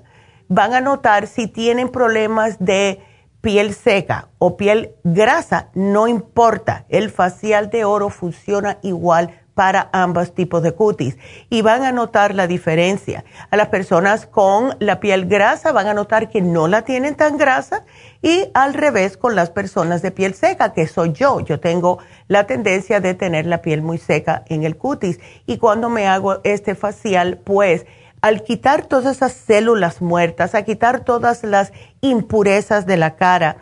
van 0.47 0.73
a 0.73 0.81
notar 0.81 1.27
si 1.27 1.47
tienen 1.47 1.89
problemas 1.89 2.57
de 2.59 3.03
piel 3.41 3.73
seca 3.73 4.29
o 4.39 4.57
piel 4.57 4.95
grasa, 5.03 5.69
no 5.75 6.07
importa, 6.07 6.85
el 6.87 7.11
facial 7.11 7.69
de 7.69 7.83
oro 7.83 8.09
funciona 8.09 8.79
igual 8.81 9.42
para 9.53 9.89
ambos 9.93 10.33
tipos 10.33 10.63
de 10.63 10.73
cutis 10.73 11.17
y 11.49 11.61
van 11.61 11.83
a 11.83 11.91
notar 11.91 12.33
la 12.33 12.47
diferencia. 12.47 13.23
A 13.51 13.57
las 13.57 13.67
personas 13.67 14.25
con 14.25 14.75
la 14.79 14.99
piel 14.99 15.25
grasa 15.25 15.71
van 15.71 15.87
a 15.87 15.93
notar 15.93 16.29
que 16.29 16.41
no 16.41 16.67
la 16.67 16.83
tienen 16.83 17.15
tan 17.15 17.37
grasa 17.37 17.85
y 18.21 18.49
al 18.53 18.73
revés 18.73 19.17
con 19.17 19.35
las 19.35 19.49
personas 19.49 20.01
de 20.01 20.11
piel 20.11 20.33
seca, 20.33 20.73
que 20.73 20.87
soy 20.87 21.13
yo. 21.13 21.39
Yo 21.41 21.59
tengo 21.59 21.99
la 22.27 22.45
tendencia 22.45 22.99
de 22.99 23.13
tener 23.13 23.45
la 23.45 23.61
piel 23.61 23.81
muy 23.81 23.97
seca 23.97 24.43
en 24.47 24.63
el 24.63 24.77
cutis 24.77 25.19
y 25.45 25.57
cuando 25.57 25.89
me 25.89 26.07
hago 26.07 26.39
este 26.43 26.75
facial, 26.75 27.39
pues 27.43 27.85
al 28.21 28.43
quitar 28.43 28.85
todas 28.85 29.17
esas 29.17 29.33
células 29.33 30.01
muertas, 30.01 30.55
a 30.55 30.63
quitar 30.63 31.03
todas 31.03 31.43
las 31.43 31.73
impurezas 31.99 32.85
de 32.85 32.95
la 32.95 33.15
cara 33.17 33.57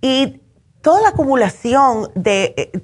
y 0.00 0.40
toda 0.80 1.02
la 1.02 1.08
acumulación 1.10 2.10
de 2.14 2.54
eh, 2.56 2.80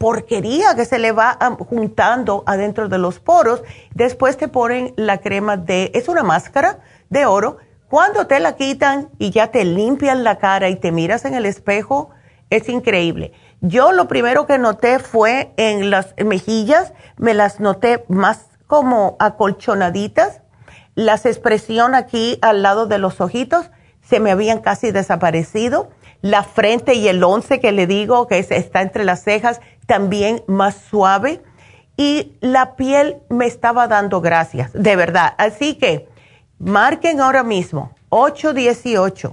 porquería 0.00 0.74
que 0.76 0.86
se 0.86 0.98
le 0.98 1.12
va 1.12 1.36
juntando 1.68 2.42
adentro 2.46 2.88
de 2.88 2.96
los 2.96 3.20
poros, 3.20 3.62
después 3.92 4.38
te 4.38 4.48
ponen 4.48 4.94
la 4.96 5.18
crema 5.18 5.58
de, 5.58 5.90
es 5.92 6.08
una 6.08 6.22
máscara 6.22 6.78
de 7.10 7.26
oro, 7.26 7.58
cuando 7.86 8.26
te 8.26 8.40
la 8.40 8.56
quitan 8.56 9.10
y 9.18 9.28
ya 9.28 9.48
te 9.48 9.66
limpian 9.66 10.24
la 10.24 10.38
cara 10.38 10.70
y 10.70 10.76
te 10.76 10.90
miras 10.90 11.26
en 11.26 11.34
el 11.34 11.44
espejo, 11.44 12.08
es 12.48 12.70
increíble. 12.70 13.34
Yo 13.60 13.92
lo 13.92 14.08
primero 14.08 14.46
que 14.46 14.56
noté 14.56 15.00
fue 15.00 15.52
en 15.58 15.90
las 15.90 16.14
mejillas, 16.16 16.94
me 17.18 17.34
las 17.34 17.60
noté 17.60 18.06
más 18.08 18.46
como 18.66 19.16
acolchonaditas, 19.18 20.40
las 20.94 21.26
expresión 21.26 21.94
aquí 21.94 22.38
al 22.40 22.62
lado 22.62 22.86
de 22.86 22.96
los 22.96 23.20
ojitos 23.20 23.70
se 24.00 24.18
me 24.18 24.30
habían 24.30 24.60
casi 24.60 24.92
desaparecido, 24.92 25.90
la 26.22 26.42
frente 26.42 26.94
y 26.94 27.08
el 27.08 27.22
once 27.22 27.60
que 27.60 27.72
le 27.72 27.86
digo 27.86 28.26
que 28.26 28.38
está 28.38 28.82
entre 28.82 29.04
las 29.04 29.22
cejas 29.22 29.60
también 29.90 30.44
más 30.46 30.76
suave 30.88 31.42
y 31.96 32.36
la 32.40 32.76
piel 32.76 33.20
me 33.28 33.46
estaba 33.46 33.88
dando 33.88 34.20
gracias, 34.20 34.70
de 34.72 34.94
verdad. 34.94 35.34
Así 35.36 35.74
que 35.74 36.08
marquen 36.60 37.20
ahora 37.20 37.42
mismo 37.42 37.90
818 38.10 39.32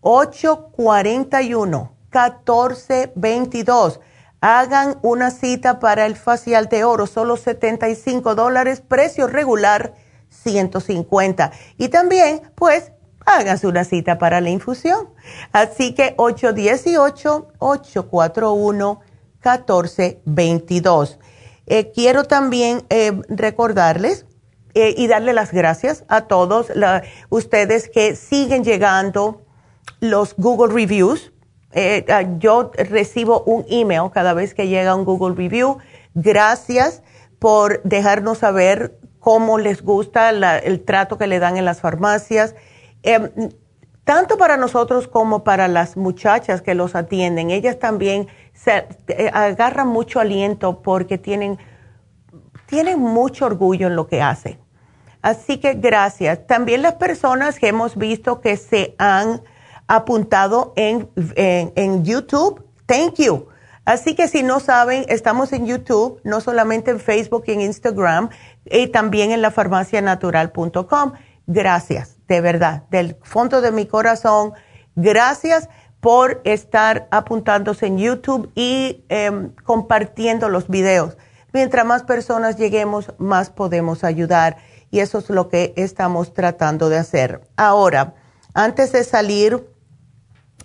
841 0.00 1.92
1422. 2.10 4.00
Hagan 4.40 4.98
una 5.02 5.30
cita 5.30 5.80
para 5.80 6.06
el 6.06 6.16
facial 6.16 6.70
de 6.70 6.84
oro, 6.84 7.06
solo 7.06 7.36
75 7.36 8.34
dólares, 8.34 8.80
precio 8.80 9.26
regular 9.26 9.92
150. 10.30 11.52
Y 11.76 11.90
también, 11.90 12.40
pues, 12.54 12.92
háganse 13.26 13.66
una 13.66 13.84
cita 13.84 14.16
para 14.16 14.40
la 14.40 14.48
infusión. 14.48 15.10
Así 15.52 15.94
que 15.94 16.14
818-841-1422. 19.42 21.18
Eh, 21.66 21.92
quiero 21.92 22.24
también 22.24 22.82
eh, 22.90 23.20
recordarles 23.28 24.26
eh, 24.74 24.94
y 24.96 25.06
darle 25.06 25.32
las 25.32 25.52
gracias 25.52 26.04
a 26.08 26.22
todos 26.22 26.68
ustedes 27.28 27.88
que 27.88 28.16
siguen 28.16 28.64
llegando 28.64 29.42
los 30.00 30.34
Google 30.36 30.74
Reviews 30.74 31.32
eh, 31.72 32.04
ah, 32.08 32.22
yo 32.38 32.72
recibo 32.76 33.44
un 33.44 33.64
email 33.68 34.10
cada 34.12 34.34
vez 34.34 34.54
que 34.54 34.68
llega 34.68 34.94
un 34.94 35.04
Google 35.04 35.36
Review. 35.36 35.78
Gracias 36.14 37.02
por 37.38 37.82
dejarnos 37.84 38.38
saber 38.38 38.98
cómo 39.20 39.58
les 39.58 39.82
gusta 39.82 40.30
el 40.30 40.82
trato 40.82 41.18
que 41.18 41.26
le 41.26 41.38
dan 41.38 41.56
en 41.56 41.64
las 41.64 41.80
farmacias. 41.80 42.54
Em, 43.02 43.30
tanto 44.04 44.36
para 44.36 44.56
nosotros 44.56 45.06
como 45.06 45.44
para 45.44 45.68
las 45.68 45.96
muchachas 45.96 46.62
que 46.62 46.74
los 46.74 46.94
atienden, 46.94 47.50
ellas 47.50 47.78
también 47.78 48.28
se 48.52 48.86
eh, 49.08 49.30
agarran 49.32 49.88
mucho 49.88 50.20
aliento 50.20 50.82
porque 50.82 51.18
tienen, 51.18 51.58
tienen 52.66 53.00
mucho 53.00 53.46
orgullo 53.46 53.86
en 53.86 53.96
lo 53.96 54.06
que 54.06 54.22
hacen. 54.22 54.58
Así 55.22 55.58
que 55.58 55.74
gracias. 55.74 56.46
También 56.46 56.82
las 56.82 56.94
personas 56.94 57.58
que 57.58 57.68
hemos 57.68 57.96
visto 57.96 58.40
que 58.40 58.56
se 58.56 58.94
han 58.98 59.42
apuntado 59.86 60.72
en, 60.76 61.10
en, 61.16 62.04
YouTube. 62.04 62.64
Thank 62.86 63.16
you. 63.16 63.48
Así 63.84 64.14
que 64.14 64.28
si 64.28 64.42
no 64.42 64.60
saben, 64.60 65.04
estamos 65.08 65.52
en 65.52 65.66
YouTube, 65.66 66.20
no 66.22 66.40
solamente 66.40 66.92
en 66.92 67.00
Facebook 67.00 67.44
y 67.48 67.52
en 67.52 67.60
Instagram, 67.62 68.30
y 68.64 68.86
también 68.86 69.32
en 69.32 69.42
la 69.42 69.50
farmacianatural.com. 69.50 71.12
Gracias, 71.46 72.18
de 72.28 72.40
verdad, 72.40 72.84
del 72.90 73.16
fondo 73.22 73.60
de 73.60 73.72
mi 73.72 73.86
corazón, 73.86 74.52
gracias 74.94 75.68
por 76.00 76.40
estar 76.44 77.08
apuntándose 77.10 77.86
en 77.86 77.98
YouTube 77.98 78.50
y 78.54 79.04
em, 79.08 79.50
compartiendo 79.64 80.48
los 80.48 80.68
videos. 80.68 81.16
Mientras 81.52 81.84
más 81.84 82.02
personas 82.04 82.56
lleguemos, 82.56 83.12
más 83.18 83.50
podemos 83.50 84.04
ayudar 84.04 84.56
y 84.90 85.00
eso 85.00 85.18
es 85.18 85.30
lo 85.30 85.48
que 85.48 85.72
estamos 85.76 86.32
tratando 86.32 86.88
de 86.88 86.98
hacer. 86.98 87.42
Ahora, 87.56 88.14
antes 88.54 88.92
de 88.92 89.04
salir, 89.04 89.64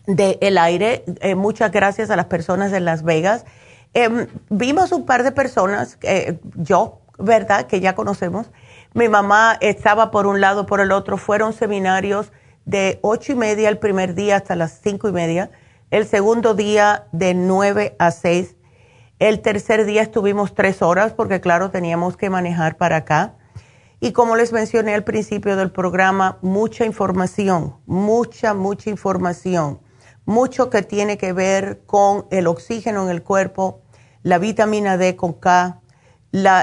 del 0.08 0.38
el 0.42 0.58
aire. 0.58 1.04
Eh, 1.22 1.36
muchas 1.36 1.72
gracias 1.72 2.10
a 2.10 2.16
las 2.16 2.26
personas 2.26 2.72
de 2.72 2.80
Las 2.80 3.04
Vegas. 3.04 3.46
Em, 3.94 4.28
vimos 4.50 4.92
un 4.92 5.06
par 5.06 5.24
de 5.24 5.32
personas, 5.32 5.98
eh, 6.02 6.40
yo, 6.56 7.02
¿verdad? 7.18 7.68
Que 7.68 7.80
ya 7.80 7.96
conocemos. 7.96 8.52
Mi 8.94 9.10
mamá 9.10 9.58
estaba 9.62 10.12
por 10.12 10.28
un 10.28 10.42
lado, 10.42 10.66
por 10.66 10.80
el 10.80 10.92
otro. 10.92 11.18
Fueron 11.18 11.54
seminarios 11.54 12.32
de 12.66 13.00
ocho 13.02 13.32
y 13.32 13.36
media 13.36 13.70
el 13.70 13.78
primer 13.78 14.16
día 14.16 14.38
hasta 14.38 14.56
las 14.56 14.80
cinco 14.82 15.08
y 15.08 15.12
media. 15.12 15.52
El 15.92 16.06
segundo 16.06 16.54
día 16.54 17.08
de 17.12 17.34
nueve 17.34 17.96
a 18.00 18.12
seis. 18.12 18.56
El 19.20 19.42
tercer 19.42 19.86
día 19.86 20.02
estuvimos 20.02 20.54
tres 20.54 20.82
horas 20.82 21.14
porque, 21.14 21.40
claro, 21.40 21.72
teníamos 21.72 22.18
que 22.18 22.30
manejar 22.30 22.78
para 22.78 22.98
acá. 22.98 23.36
Y 24.02 24.12
como 24.12 24.36
les 24.36 24.52
mencioné 24.52 24.94
al 24.94 25.04
principio 25.04 25.56
del 25.56 25.72
programa, 25.72 26.38
mucha 26.42 26.86
información, 26.86 27.78
mucha, 27.86 28.54
mucha 28.54 28.90
información 28.90 29.80
mucho 30.26 30.70
que 30.70 30.82
tiene 30.82 31.18
que 31.18 31.34
ver 31.34 31.84
con 31.86 32.26
el 32.32 32.48
oxígeno 32.48 33.04
en 33.04 33.10
el 33.10 33.24
cuerpo, 33.24 33.82
la 34.24 34.40
vitamina 34.40 34.98
D 34.98 35.16
con 35.16 35.34
K, 35.34 35.82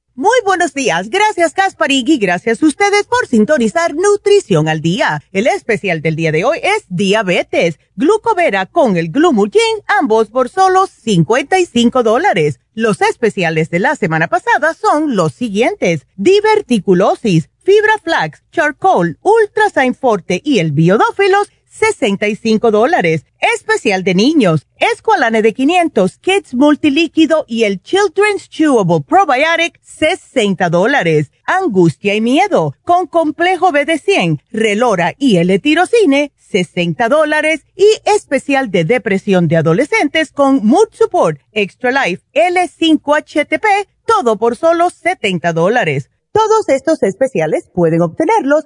Muy 0.21 0.37
buenos 0.45 0.75
días, 0.75 1.09
gracias 1.09 1.51
Kasparigi, 1.55 2.19
gracias 2.19 2.61
a 2.61 2.65
ustedes 2.67 3.07
por 3.07 3.25
sintonizar 3.25 3.95
Nutrición 3.95 4.69
al 4.69 4.79
Día. 4.79 5.23
El 5.31 5.47
especial 5.47 6.03
del 6.03 6.15
día 6.15 6.31
de 6.31 6.45
hoy 6.45 6.59
es 6.61 6.85
diabetes, 6.89 7.79
glucovera 7.95 8.67
con 8.67 8.97
el 8.97 9.09
glumulgin, 9.09 9.81
ambos 9.99 10.29
por 10.29 10.49
solo 10.49 10.85
55 10.85 12.03
dólares. 12.03 12.59
Los 12.75 13.01
especiales 13.01 13.71
de 13.71 13.79
la 13.79 13.95
semana 13.95 14.27
pasada 14.27 14.75
son 14.75 15.15
los 15.15 15.33
siguientes, 15.33 16.05
diverticulosis, 16.17 17.49
fibra 17.63 17.97
flax, 18.03 18.43
charcoal, 18.51 19.17
ultrasign 19.23 19.95
forte 19.95 20.39
y 20.45 20.59
el 20.59 20.71
biodófilos, 20.71 21.49
65 21.71 22.69
dólares. 22.69 23.25
Especial 23.55 24.03
de 24.03 24.13
niños, 24.13 24.67
Esqualane 24.77 25.41
de 25.41 25.53
500, 25.53 26.17
Kids 26.17 26.53
Multilíquido 26.53 27.45
y 27.47 27.63
el 27.63 27.81
Children's 27.81 28.49
Chewable 28.49 29.01
Probiotic, 29.01 29.79
60 29.81 30.69
dólares. 30.69 31.31
Angustia 31.45 32.13
y 32.13 32.21
miedo, 32.21 32.75
con 32.83 33.07
complejo 33.07 33.71
B 33.71 33.85
de 33.85 33.97
100, 33.97 34.41
Relora 34.51 35.15
y 35.17 35.37
L-Tirocine, 35.37 36.33
60 36.37 37.09
dólares. 37.09 37.65
Y 37.75 37.87
especial 38.05 38.69
de 38.69 38.83
depresión 38.83 39.47
de 39.47 39.57
adolescentes 39.57 40.31
con 40.31 40.65
Mood 40.65 40.89
Support, 40.91 41.39
Extra 41.53 41.91
Life, 41.91 42.23
L5-HTP, 42.33 43.65
todo 44.05 44.37
por 44.37 44.55
solo 44.57 44.89
70 44.89 45.53
dólares. 45.53 46.09
Todos 46.33 46.69
estos 46.69 47.01
especiales 47.03 47.69
pueden 47.73 48.01
obtenerlos 48.01 48.65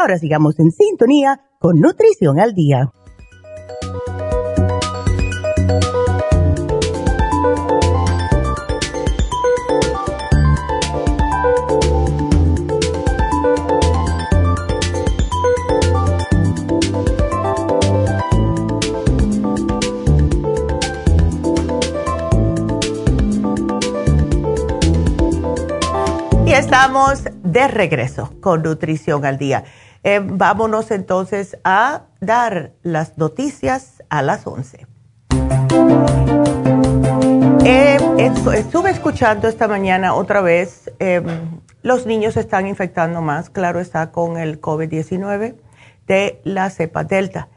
Ahora 0.00 0.16
sigamos 0.16 0.58
en 0.58 0.70
sintonía 0.70 1.42
con 1.58 1.78
Nutrición 1.78 2.40
al 2.40 2.54
Día. 2.54 2.90
Y 26.46 26.52
estamos 26.54 27.24
de 27.42 27.68
regreso 27.68 28.32
con 28.40 28.62
Nutrición 28.62 29.26
al 29.26 29.36
Día. 29.36 29.64
Eh, 30.02 30.20
vámonos 30.22 30.90
entonces 30.90 31.58
a 31.62 32.06
dar 32.20 32.72
las 32.82 33.18
noticias 33.18 34.02
a 34.08 34.22
las 34.22 34.46
11. 34.46 34.86
Eh, 37.64 37.98
estuve 38.54 38.90
escuchando 38.90 39.46
esta 39.46 39.68
mañana 39.68 40.14
otra 40.14 40.40
vez, 40.40 40.90
em, 40.98 41.24
los 41.82 42.06
niños 42.06 42.34
se 42.34 42.40
están 42.40 42.66
infectando 42.66 43.20
más, 43.20 43.50
claro 43.50 43.78
está, 43.78 44.10
con 44.10 44.38
el 44.38 44.60
COVID-19 44.60 45.56
de 46.06 46.40
la 46.44 46.70
cepa 46.70 47.04
Delta. 47.04 47.48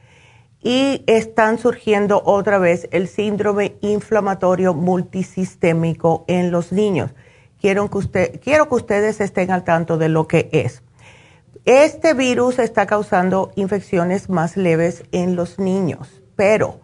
Y 0.62 1.04
están 1.08 1.58
surgiendo 1.58 2.22
otra 2.26 2.58
vez 2.58 2.88
el 2.92 3.08
síndrome 3.08 3.76
inflamatorio 3.82 4.74
multisistémico 4.74 6.26
en 6.28 6.52
los 6.52 6.72
niños. 6.72 7.12
Quiero 7.60 7.90
que, 7.90 7.98
usted, 7.98 8.40
quiero 8.42 8.70
que 8.70 8.76
ustedes 8.76 9.22
estén 9.22 9.52
al 9.52 9.64
tanto 9.64 9.98
de 9.98 10.10
lo 10.10 10.28
que 10.28 10.50
es. 10.52 10.83
Este 11.66 12.14
virus 12.14 12.60
está 12.60 12.86
causando 12.88 13.54
infecciones 13.56 14.30
más 14.30 14.58
leves 14.58 15.06
en 15.14 15.38
los 15.38 15.60
niños, 15.60 16.22
pero 16.36 16.82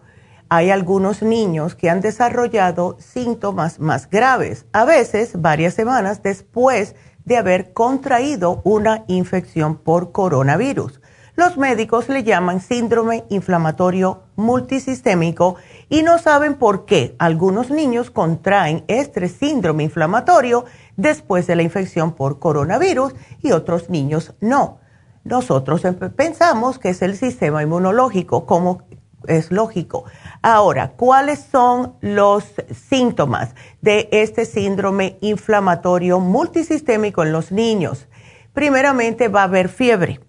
hay 0.48 0.70
algunos 0.70 1.20
niños 1.20 1.74
que 1.74 1.90
han 1.90 2.00
desarrollado 2.00 2.96
síntomas 2.98 3.78
más 3.78 4.08
graves, 4.08 4.64
a 4.72 4.86
veces 4.86 5.38
varias 5.38 5.74
semanas 5.74 6.22
después 6.22 6.96
de 7.26 7.36
haber 7.36 7.74
contraído 7.74 8.62
una 8.64 9.04
infección 9.06 9.76
por 9.76 10.12
coronavirus. 10.12 11.02
Los 11.36 11.58
médicos 11.58 12.08
le 12.08 12.22
llaman 12.22 12.60
síndrome 12.60 13.24
inflamatorio 13.28 14.24
multisistémico 14.36 15.56
y 15.88 16.02
no 16.02 16.18
saben 16.18 16.54
por 16.54 16.86
qué 16.86 17.14
algunos 17.18 17.70
niños 17.70 18.10
contraen 18.10 18.84
este 18.88 19.28
síndrome 19.28 19.84
inflamatorio 19.84 20.64
después 21.00 21.46
de 21.46 21.56
la 21.56 21.62
infección 21.62 22.12
por 22.12 22.38
coronavirus 22.38 23.14
y 23.42 23.52
otros 23.52 23.90
niños 23.90 24.34
no. 24.40 24.80
Nosotros 25.24 25.82
pensamos 26.16 26.78
que 26.78 26.90
es 26.90 27.02
el 27.02 27.16
sistema 27.16 27.62
inmunológico, 27.62 28.46
como 28.46 28.82
es 29.26 29.50
lógico. 29.50 30.04
Ahora, 30.42 30.92
¿cuáles 30.96 31.40
son 31.40 31.94
los 32.00 32.44
síntomas 32.88 33.54
de 33.82 34.08
este 34.12 34.46
síndrome 34.46 35.18
inflamatorio 35.20 36.20
multisistémico 36.20 37.22
en 37.22 37.32
los 37.32 37.52
niños? 37.52 38.08
Primeramente 38.54 39.28
va 39.28 39.42
a 39.42 39.44
haber 39.44 39.68
fiebre, 39.68 40.20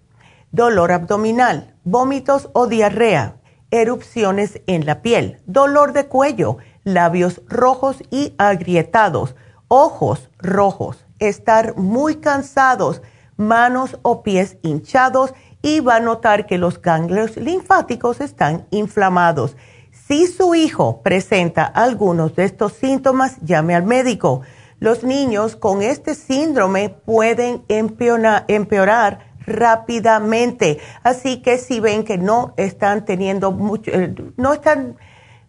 dolor 0.50 0.92
abdominal, 0.92 1.74
vómitos 1.84 2.50
o 2.52 2.66
diarrea, 2.66 3.36
erupciones 3.70 4.60
en 4.66 4.84
la 4.84 5.00
piel, 5.00 5.40
dolor 5.46 5.94
de 5.94 6.06
cuello, 6.06 6.58
labios 6.84 7.40
rojos 7.48 8.02
y 8.10 8.34
agrietados, 8.36 9.34
ojos 9.74 10.28
rojos, 10.38 11.06
estar 11.18 11.78
muy 11.78 12.16
cansados, 12.16 13.00
manos 13.38 13.98
o 14.02 14.22
pies 14.22 14.58
hinchados 14.60 15.32
y 15.62 15.80
va 15.80 15.96
a 15.96 16.00
notar 16.00 16.44
que 16.44 16.58
los 16.58 16.82
ganglios 16.82 17.38
linfáticos 17.38 18.20
están 18.20 18.66
inflamados. 18.70 19.56
Si 19.90 20.26
su 20.26 20.54
hijo 20.54 21.00
presenta 21.00 21.64
algunos 21.64 22.36
de 22.36 22.44
estos 22.44 22.74
síntomas, 22.74 23.38
llame 23.40 23.74
al 23.74 23.84
médico. 23.84 24.42
Los 24.78 25.04
niños 25.04 25.56
con 25.56 25.80
este 25.80 26.14
síndrome 26.14 26.90
pueden 26.90 27.64
empeorar, 27.68 29.20
rápidamente. 29.46 30.80
Así 31.02 31.40
que 31.40 31.56
si 31.56 31.80
ven 31.80 32.04
que 32.04 32.18
no 32.18 32.52
están 32.58 33.06
teniendo 33.06 33.52
mucho, 33.52 33.90
eh, 33.90 34.14
no 34.36 34.52
están 34.52 34.96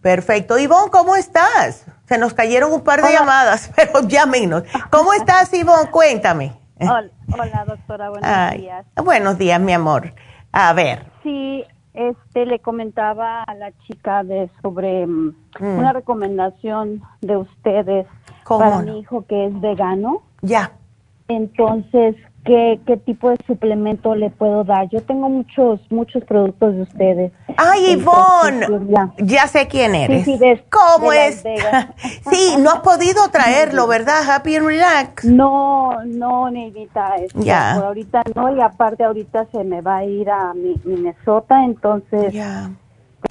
Perfecto. 0.00 0.58
Ivonne, 0.58 0.90
¿cómo 0.90 1.14
estás? 1.16 1.84
Se 2.06 2.16
nos 2.18 2.32
cayeron 2.32 2.72
un 2.72 2.80
par 2.82 3.02
de 3.02 3.12
llamadas, 3.12 3.70
pero 3.76 4.00
llámenos. 4.06 4.62
¿Cómo 4.90 5.12
estás, 5.12 5.52
Ivonne? 5.52 5.90
Cuéntame. 5.90 6.54
Hola, 6.80 7.64
doctora. 7.66 8.08
Buenos 8.10 8.52
días. 8.56 8.86
Buenos 8.96 9.38
días, 9.38 9.60
mi 9.60 9.72
amor. 9.72 10.12
A 10.52 10.72
ver. 10.72 11.04
Sí, 11.22 11.64
este 11.94 12.44
le 12.44 12.58
comentaba 12.58 13.42
a 13.42 13.54
la 13.54 13.72
chica 13.86 14.24
de 14.24 14.50
sobre 14.62 15.06
mm, 15.06 15.34
mm. 15.60 15.78
una 15.78 15.92
recomendación 15.92 17.02
de 17.20 17.36
ustedes 17.36 18.06
para 18.46 18.82
mi 18.82 19.00
hijo 19.00 19.24
que 19.26 19.46
es 19.46 19.60
vegano. 19.60 20.22
Ya. 20.42 20.72
Entonces, 21.28 22.16
¿qué, 22.44 22.78
¿qué 22.86 22.96
tipo 22.98 23.30
de 23.30 23.36
suplemento 23.46 24.14
le 24.14 24.30
puedo 24.30 24.64
dar? 24.64 24.88
Yo 24.90 25.02
tengo 25.02 25.28
muchos, 25.28 25.80
muchos 25.90 26.22
productos 26.24 26.74
de 26.74 26.82
ustedes. 26.82 27.32
¡Ay, 27.56 27.92
Ivonne! 27.92 28.66
Pues, 28.66 28.82
ya. 29.26 29.46
sé 29.48 29.66
quién 29.66 29.94
eres. 29.94 30.24
Sí, 30.24 30.38
sí, 30.38 30.62
¿Cómo 30.70 31.12
es? 31.12 31.42
sí, 32.30 32.56
no 32.58 32.70
has 32.70 32.80
podido 32.80 33.28
traerlo, 33.30 33.86
¿verdad? 33.88 34.28
Happy 34.28 34.56
and 34.56 34.66
Relax. 34.66 35.24
No, 35.24 36.04
no, 36.04 36.50
Neidita. 36.50 37.16
Este, 37.16 37.42
ya. 37.42 37.74
Por 37.76 37.84
ahorita 37.86 38.22
no, 38.34 38.54
y 38.54 38.60
aparte 38.60 39.04
ahorita 39.04 39.46
se 39.50 39.64
me 39.64 39.80
va 39.80 39.98
a 39.98 40.04
ir 40.04 40.30
a 40.30 40.52
mi, 40.54 40.78
Minnesota, 40.84 41.64
entonces... 41.64 42.32
Ya 42.32 42.70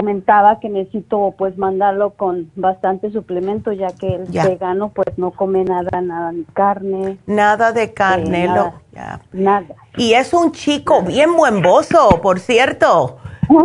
comentaba 0.03 0.59
que 0.59 0.67
necesito 0.67 1.33
pues 1.37 1.57
mandarlo 1.57 2.11
con 2.11 2.51
bastante 2.57 3.09
suplemento 3.09 3.71
ya 3.71 3.87
que 3.87 4.15
el 4.15 4.25
vegano 4.25 4.91
pues 4.93 5.17
no 5.17 5.31
come 5.31 5.63
nada, 5.63 6.01
nada 6.01 6.33
de 6.33 6.43
carne. 6.53 7.17
Nada 7.25 7.71
de 7.71 7.93
carne, 7.93 8.43
eh, 8.43 8.47
nada, 8.47 9.21
nada, 9.31 9.75
Y 9.95 10.13
es 10.13 10.33
un 10.33 10.51
chico 10.51 11.03
bien 11.03 11.37
buen 11.37 11.61
mozo, 11.61 12.19
por 12.21 12.41
cierto. 12.41 13.17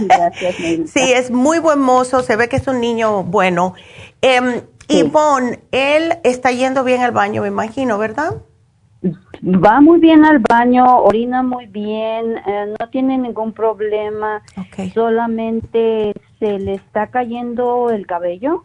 Gracias, 0.00 0.54
sí, 0.86 1.12
es 1.12 1.30
muy 1.30 1.60
buen 1.60 1.78
mozo, 1.78 2.24
se 2.24 2.34
ve 2.34 2.48
que 2.48 2.56
es 2.56 2.66
un 2.66 2.80
niño 2.80 3.22
bueno. 3.22 3.74
Eh, 4.22 4.64
Ivonne, 4.88 5.60
él 5.70 6.14
está 6.24 6.50
yendo 6.50 6.82
bien 6.82 7.02
al 7.02 7.12
baño, 7.12 7.42
me 7.42 7.48
imagino, 7.48 7.98
¿verdad? 7.98 8.34
Va 9.04 9.80
muy 9.80 10.00
bien 10.00 10.24
al 10.24 10.38
baño, 10.38 10.98
orina 10.98 11.42
muy 11.42 11.66
bien, 11.66 12.38
eh, 12.46 12.74
no 12.80 12.88
tiene 12.88 13.18
ningún 13.18 13.52
problema, 13.52 14.42
solamente 14.94 16.14
se 16.38 16.58
le 16.58 16.74
está 16.74 17.08
cayendo 17.08 17.90
el 17.90 18.06
cabello. 18.06 18.64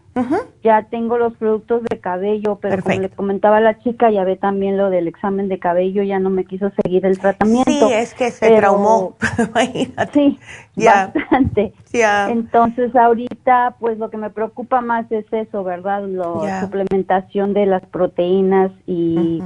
Ya 0.64 0.84
tengo 0.84 1.18
los 1.18 1.34
productos 1.38 1.84
de 1.84 2.00
cabello, 2.00 2.60
pero 2.62 2.82
como 2.84 3.00
le 3.00 3.10
comentaba 3.10 3.58
a 3.58 3.62
la 3.62 3.80
chica, 3.80 4.12
ya 4.12 4.24
ve 4.24 4.36
también 4.36 4.78
lo 4.78 4.90
del 4.90 5.08
examen 5.08 5.48
de 5.48 5.60
cabello, 5.60 6.04
ya 6.04 6.20
no 6.20 6.30
me 6.30 6.46
quiso 6.46 6.72
seguir 6.82 7.06
el 7.06 7.18
tratamiento. 7.20 7.72
Sí, 7.72 7.94
es 7.94 8.14
que 8.14 8.32
se 8.32 8.56
traumó, 8.58 9.16
Sí, 10.14 10.40
bastante. 10.76 11.74
Entonces 12.30 12.96
ahorita, 12.96 13.76
pues 13.80 13.98
lo 13.98 14.10
que 14.10 14.18
me 14.18 14.30
preocupa 14.30 14.82
más 14.82 15.10
es 15.12 15.26
eso, 15.32 15.64
¿verdad? 15.64 16.08
La 16.08 16.62
suplementación 16.62 17.54
de 17.54 17.66
las 17.66 17.86
proteínas 17.86 18.72
y 18.86 19.42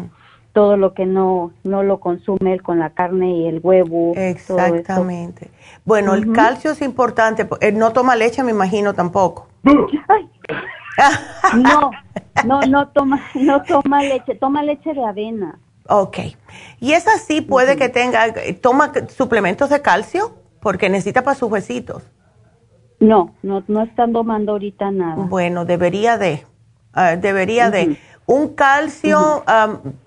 todo 0.55 0.77
lo 0.77 0.93
que 0.93 1.05
no, 1.05 1.51
no 1.65 1.83
lo 1.83 1.99
consume 1.99 2.61
con 2.61 2.79
la 2.79 2.91
carne 2.91 3.39
y 3.39 3.47
el 3.47 3.59
huevo. 3.61 4.13
Exactamente. 4.15 5.51
Bueno, 5.83 6.13
el 6.13 6.31
calcio 6.31 6.71
es 6.71 6.81
importante. 6.81 7.45
Él 7.59 7.77
no 7.77 7.91
toma 7.91 8.15
leche, 8.15 8.41
me 8.41 8.51
imagino 8.51 8.93
tampoco. 8.93 9.49
no, 9.63 9.89
no, 12.45 12.61
no 12.61 12.87
toma, 12.87 13.21
no 13.35 13.63
toma 13.63 14.01
leche, 14.01 14.35
toma 14.35 14.63
leche 14.63 14.93
de 14.93 15.03
avena. 15.03 15.59
Ok. 15.89 16.19
Y 16.79 16.93
es 16.93 17.05
así, 17.09 17.41
puede 17.41 17.75
que 17.75 17.89
tenga, 17.89 18.33
toma 18.61 18.93
suplementos 19.09 19.69
de 19.69 19.81
calcio, 19.81 20.35
porque 20.61 20.89
necesita 20.89 21.21
para 21.21 21.35
sus 21.35 21.51
huesitos. 21.51 22.09
No, 23.01 23.35
no, 23.43 23.61
no 23.67 23.83
están 23.83 24.13
tomando 24.13 24.53
ahorita 24.53 24.89
nada. 24.91 25.15
Bueno, 25.15 25.65
debería 25.65 26.17
de, 26.17 26.45
ah, 26.93 27.17
debería 27.17 27.69
de. 27.69 27.97
Un 28.27 28.55
calcio, 28.55 29.43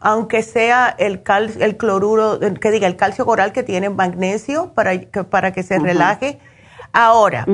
aunque 0.00 0.42
sea 0.42 0.94
el, 0.98 1.22
cal, 1.22 1.52
el 1.60 1.76
cloruro, 1.76 2.40
que 2.60 2.70
diga 2.70 2.88
el 2.88 2.96
calcio 2.96 3.24
coral 3.24 3.52
que 3.52 3.62
tiene 3.62 3.90
magnesio 3.90 4.72
para 4.74 4.98
que, 5.00 5.24
para 5.24 5.52
que 5.52 5.62
se 5.62 5.78
relaje. 5.78 6.40
Ahora, 6.92 7.46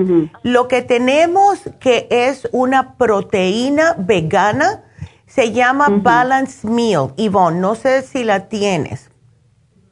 lo 0.42 0.68
que 0.68 0.80
tenemos 0.80 1.60
que 1.80 2.06
es 2.10 2.48
una 2.52 2.94
proteína 2.96 3.94
vegana 3.98 4.84
se 5.26 5.52
llama 5.52 5.88
Balance 5.90 6.66
Meal. 6.66 7.12
Yvonne, 7.16 7.60
no 7.60 7.74
sé 7.74 8.02
si 8.02 8.24
la 8.24 8.48
tienes. 8.48 9.10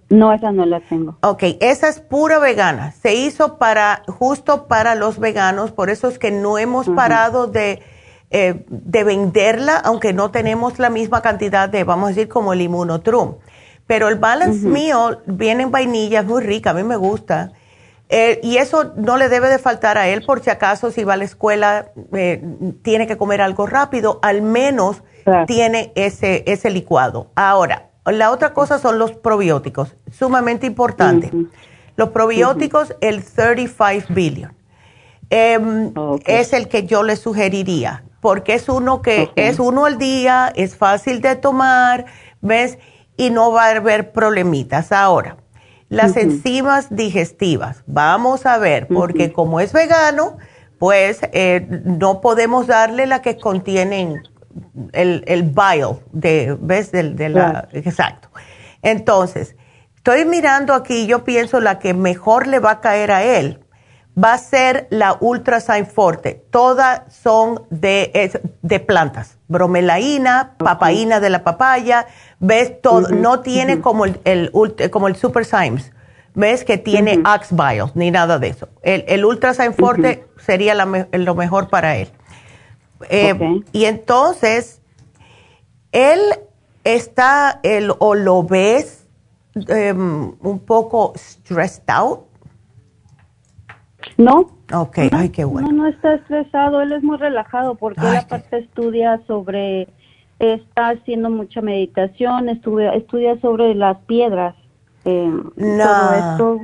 No, 0.09 0.33
esa 0.33 0.53
no 0.53 0.67
la 0.67 0.81
tengo. 0.81 1.17
Ok, 1.23 1.43
esa 1.61 1.89
es 1.89 1.99
pura 2.01 2.39
vegana. 2.39 2.93
Se 2.93 3.15
hizo 3.15 3.57
para, 3.59 4.03
justo 4.07 4.69
para 4.69 4.95
los 4.95 5.19
veganos, 5.19 5.73
por 5.73 5.91
eso 5.91 6.09
es 6.09 6.19
que 6.19 6.31
no 6.31 6.59
hemos 6.59 6.89
parado 6.91 7.47
de 7.47 7.83
eh, 8.35 8.65
de 8.69 9.05
venderla, 9.05 9.77
aunque 9.77 10.15
no 10.15 10.31
tenemos 10.31 10.79
la 10.79 10.89
misma 10.89 11.21
cantidad 11.21 11.69
de, 11.69 11.85
vamos 11.85 12.07
a 12.07 12.09
decir, 12.09 12.29
como 12.29 12.55
el 12.55 12.63
Immunotrum. 12.63 13.35
Pero 13.87 14.09
el 14.09 14.17
Balance 14.17 14.67
mío 14.67 15.21
viene 15.27 15.65
en 15.65 15.71
vainilla, 15.71 16.21
es 16.21 16.27
muy 16.27 16.43
rica, 16.43 16.71
a 16.71 16.75
mí 16.75 16.83
me 16.83 16.97
gusta. 16.97 17.53
Eh, 18.09 18.41
y 18.43 18.57
eso 18.57 18.93
no 18.97 19.19
le 19.19 19.29
debe 19.29 19.49
de 19.49 19.59
faltar 19.59 19.99
a 19.99 20.09
él, 20.09 20.25
por 20.25 20.41
si 20.41 20.49
acaso, 20.49 20.91
si 20.91 21.05
va 21.05 21.13
a 21.13 21.17
la 21.19 21.25
escuela, 21.25 21.89
eh, 22.15 22.43
tiene 22.83 23.07
que 23.07 23.19
comer 23.19 23.43
algo 23.43 23.67
rápido, 23.67 24.19
al 24.23 24.41
menos 24.41 25.03
tiene 25.47 25.93
ese, 25.95 26.43
ese 26.47 26.71
licuado. 26.71 27.29
Ahora, 27.35 27.91
la 28.07 28.31
otra 28.31 28.55
cosa 28.55 28.79
son 28.79 28.99
los 28.99 29.13
probióticos, 29.13 29.95
sumamente 30.11 30.67
importante. 30.67 31.31
Los 31.97 32.09
probióticos, 32.09 32.97
el 33.03 33.23
35 33.23 34.07
billion. 34.15 34.55
Em, 35.29 35.93
es 36.27 36.53
el 36.53 36.69
que 36.69 36.85
yo 36.85 37.03
le 37.03 37.17
sugeriría 37.17 38.05
porque 38.23 38.55
es 38.55 38.69
uno 38.69 39.03
que 39.03 39.33
es 39.35 39.59
uno 39.59 39.85
al 39.85 39.99
día, 39.99 40.53
es 40.55 40.77
fácil 40.77 41.21
de 41.21 41.35
tomar, 41.35 42.07
¿ves? 42.41 42.79
Y 43.17 43.31
no 43.31 43.51
va 43.51 43.65
a 43.67 43.71
haber 43.71 44.13
problemitas. 44.13 44.93
Ahora, 44.93 45.39
las 45.89 46.17
enzimas 46.17 46.95
digestivas, 46.95 47.83
vamos 47.87 48.47
a 48.47 48.59
ver, 48.59 48.87
porque 48.87 49.33
como 49.33 49.59
es 49.59 49.73
vegano, 49.73 50.39
pues 50.79 51.19
eh, 51.33 51.67
no 51.85 52.21
podemos 52.21 52.69
darle 52.69 53.07
la 53.07 53.23
que 53.23 53.39
contienen 53.39 54.23
el, 54.93 55.25
el 55.27 55.43
bile, 55.43 55.99
de, 56.13 56.57
¿ves? 56.61 56.93
De, 56.93 57.29
la, 57.29 57.69
Exacto. 57.73 58.29
Entonces, 58.83 59.57
estoy 59.97 60.27
mirando 60.27 60.75
aquí, 60.75 61.09
yo 61.09 61.25
pienso 61.25 61.61
la 61.61 61.81
que 61.81 61.93
mejor 61.93 62.47
le 62.47 62.61
va 62.61 62.71
a 62.71 62.81
caer 62.81 63.11
a 63.11 63.25
él 63.25 63.59
va 64.17 64.35
a 64.35 64.39
ser 64.39 64.87
la 64.91 65.17
Ultrasign 65.21 65.87
Forte. 65.87 66.45
Todas 66.51 67.03
son 67.13 67.63
de, 67.71 68.31
de 68.63 68.81
plantas. 68.81 69.39
Bromelaína, 69.49 70.55
papaína 70.59 71.21
de 71.21 71.31
la 71.31 71.45
papaya, 71.45 72.07
ves 72.39 72.81
todo, 72.81 73.09
no 73.09 73.41
tiene 73.41 73.81
como 73.81 74.05
el, 74.05 74.21
el, 74.25 74.51
como 74.91 75.09
el 75.09 75.17
Super 75.17 75.45
Symes, 75.45 75.93
ves 76.35 76.65
que 76.65 76.79
tiene 76.79 77.19
uh 77.19 77.91
ni 77.95 78.11
nada 78.11 78.39
de 78.39 78.49
eso. 78.49 78.69
El, 78.83 79.05
el 79.09 79.25
Ultrasign 79.25 79.75
Forte 79.75 80.27
sería 80.39 80.75
lo 80.75 81.35
mejor 81.35 81.69
para 81.69 81.97
él. 81.97 82.09
Eh, 83.09 83.63
y 83.73 83.85
entonces, 83.87 84.81
él 85.91 86.21
está, 86.85 87.61
el, 87.63 87.93
o 87.99 88.15
lo 88.15 88.43
ves 88.43 89.07
em, 89.55 90.35
un 90.41 90.59
poco 90.61 91.13
stressed 91.17 91.83
out 91.89 92.32
no. 94.17 94.51
Ok, 94.73 94.99
ay, 95.13 95.29
qué 95.31 95.45
bueno. 95.45 95.69
No, 95.69 95.85
no 95.85 95.87
está 95.87 96.15
estresado, 96.15 96.81
él 96.81 96.93
es 96.93 97.03
muy 97.03 97.17
relajado 97.17 97.75
porque 97.75 98.01
él 98.01 98.17
aparte 98.17 98.59
estudia 98.59 99.21
sobre, 99.27 99.89
está 100.39 100.91
haciendo 100.91 101.31
mucha 101.31 101.61
meditación, 101.61 102.49
estudia, 102.49 102.95
estudia 102.95 103.41
sobre 103.41 103.75
las 103.75 103.99
piedras. 104.07 104.55
Eh, 105.05 105.31
no. 105.57 105.85
Todo 105.85 106.59
esto. 106.59 106.61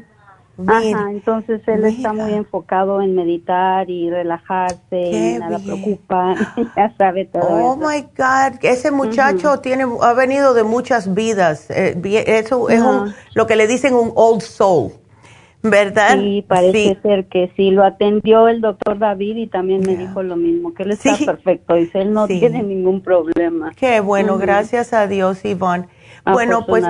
Ajá, 0.66 1.10
entonces 1.12 1.60
él 1.68 1.84
está 1.84 2.12
muy 2.12 2.32
enfocado 2.32 3.00
en 3.00 3.14
meditar 3.14 3.88
y 3.88 4.10
relajarse, 4.10 4.78
y 4.90 5.38
nada 5.38 5.60
preocupa, 5.60 6.34
ya 6.76 6.92
sabe 6.98 7.26
todo. 7.26 7.44
Oh 7.44 7.76
my 7.76 8.02
God, 8.16 8.58
ese 8.62 8.90
muchacho 8.90 9.60
tiene, 9.60 9.86
ha 10.02 10.12
venido 10.14 10.54
de 10.54 10.64
muchas 10.64 11.14
vidas. 11.14 11.70
Eh, 11.70 11.96
eso 12.26 12.68
es 12.70 12.82
lo 13.34 13.46
que 13.46 13.54
le 13.54 13.68
dicen 13.68 13.94
un 13.94 14.10
old 14.16 14.42
soul. 14.42 14.90
¿Verdad? 15.70 16.18
Sí, 16.18 16.44
parece 16.46 16.98
ser 17.02 17.26
que 17.28 17.52
sí. 17.56 17.70
Lo 17.70 17.84
atendió 17.84 18.48
el 18.48 18.60
doctor 18.60 18.98
David 18.98 19.36
y 19.36 19.46
también 19.46 19.80
me 19.86 19.96
dijo 19.96 20.22
lo 20.22 20.36
mismo, 20.36 20.74
que 20.74 20.82
él 20.84 20.92
está 20.92 21.16
perfecto. 21.16 21.74
Dice, 21.74 22.02
él 22.02 22.12
no 22.12 22.26
tiene 22.26 22.62
ningún 22.62 23.02
problema. 23.02 23.72
Qué 23.76 24.00
bueno, 24.00 24.38
gracias 24.38 24.92
a 24.92 25.06
Dios, 25.06 25.44
Ivonne. 25.44 25.88
Bueno, 26.24 26.66
pues 26.66 26.84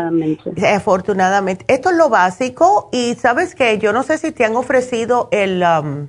afortunadamente. 0.74 1.64
Esto 1.68 1.90
es 1.90 1.96
lo 1.96 2.08
básico 2.08 2.88
y 2.92 3.14
sabes 3.14 3.54
que 3.54 3.78
yo 3.78 3.92
no 3.92 4.02
sé 4.02 4.18
si 4.18 4.32
te 4.32 4.44
han 4.44 4.56
ofrecido 4.56 5.28
el 5.30 5.62
um, 5.62 6.08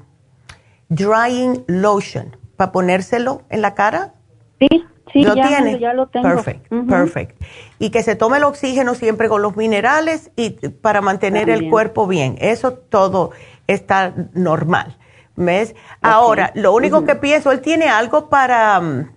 drying 0.89 1.63
lotion 1.67 2.35
para 2.55 2.71
ponérselo 2.71 3.43
en 3.49 3.61
la 3.61 3.75
cara. 3.75 4.13
Sí, 4.59 4.83
Sí, 5.11 5.23
¿Lo 5.23 5.35
ya, 5.35 5.47
tiene? 5.47 5.79
ya 5.79 5.93
lo 5.93 6.07
tengo. 6.07 6.27
Perfect, 6.27 6.67
perfect. 6.87 7.41
Y 7.79 7.89
que 7.89 8.03
se 8.03 8.15
tome 8.15 8.37
el 8.37 8.43
oxígeno 8.43 8.93
siempre 8.93 9.27
con 9.27 9.41
los 9.41 9.55
minerales 9.55 10.31
y 10.35 10.51
para 10.69 11.01
mantener 11.01 11.49
el 11.49 11.69
cuerpo 11.69 12.05
bien. 12.07 12.35
Eso 12.39 12.73
todo 12.73 13.31
está 13.67 14.13
normal. 14.33 14.97
¿Ves? 15.35 15.73
Ahora, 16.01 16.51
lo 16.53 16.73
único 16.73 17.05
que 17.05 17.15
pienso, 17.15 17.51
él 17.51 17.61
tiene 17.61 17.87
algo 17.87 18.29
para, 18.29 18.79
mm, 18.79 19.11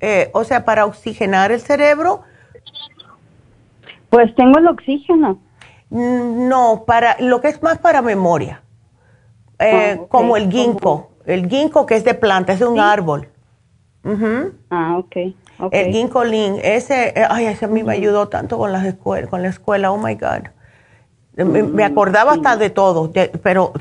eh, 0.00 0.30
o 0.32 0.42
sea, 0.44 0.64
para 0.64 0.86
oxigenar 0.86 1.52
el 1.52 1.60
cerebro. 1.60 2.22
Pues 4.08 4.34
tengo 4.34 4.58
el 4.58 4.66
oxígeno. 4.66 5.38
Mm, 5.90 6.48
no, 6.48 6.84
para 6.86 7.16
lo 7.20 7.40
que 7.40 7.48
es 7.48 7.62
más 7.62 7.78
para 7.78 8.00
memoria. 8.00 8.62
Eh, 9.58 9.98
ah, 10.00 10.06
como 10.08 10.36
el 10.36 10.50
ginkgo. 10.50 11.10
El 11.26 11.48
ginkgo 11.48 11.84
que 11.84 11.96
es 11.96 12.04
de 12.04 12.14
planta, 12.14 12.54
es 12.54 12.60
de 12.60 12.66
un 12.66 12.80
árbol. 12.80 13.28
Ah, 14.70 14.98
ok. 14.98 15.16
El 15.72 15.92
ginkolin, 15.92 16.60
ese, 16.62 17.08
eh, 17.08 17.26
ay, 17.28 17.46
ese 17.46 17.64
a 17.64 17.68
mí 17.68 17.82
me 17.82 17.92
ayudó 17.92 18.28
tanto 18.28 18.58
con, 18.58 18.72
las 18.72 18.84
escuelas, 18.84 19.28
con 19.28 19.42
la 19.42 19.48
escuela, 19.48 19.90
oh 19.90 19.98
my 19.98 20.14
God. 20.14 20.48
Me, 21.34 21.62
mm, 21.62 21.80
acordaba 21.82 22.32
hasta 22.32 22.56
de 22.56 22.70
todo, 22.70 23.12
pero... 23.42 23.72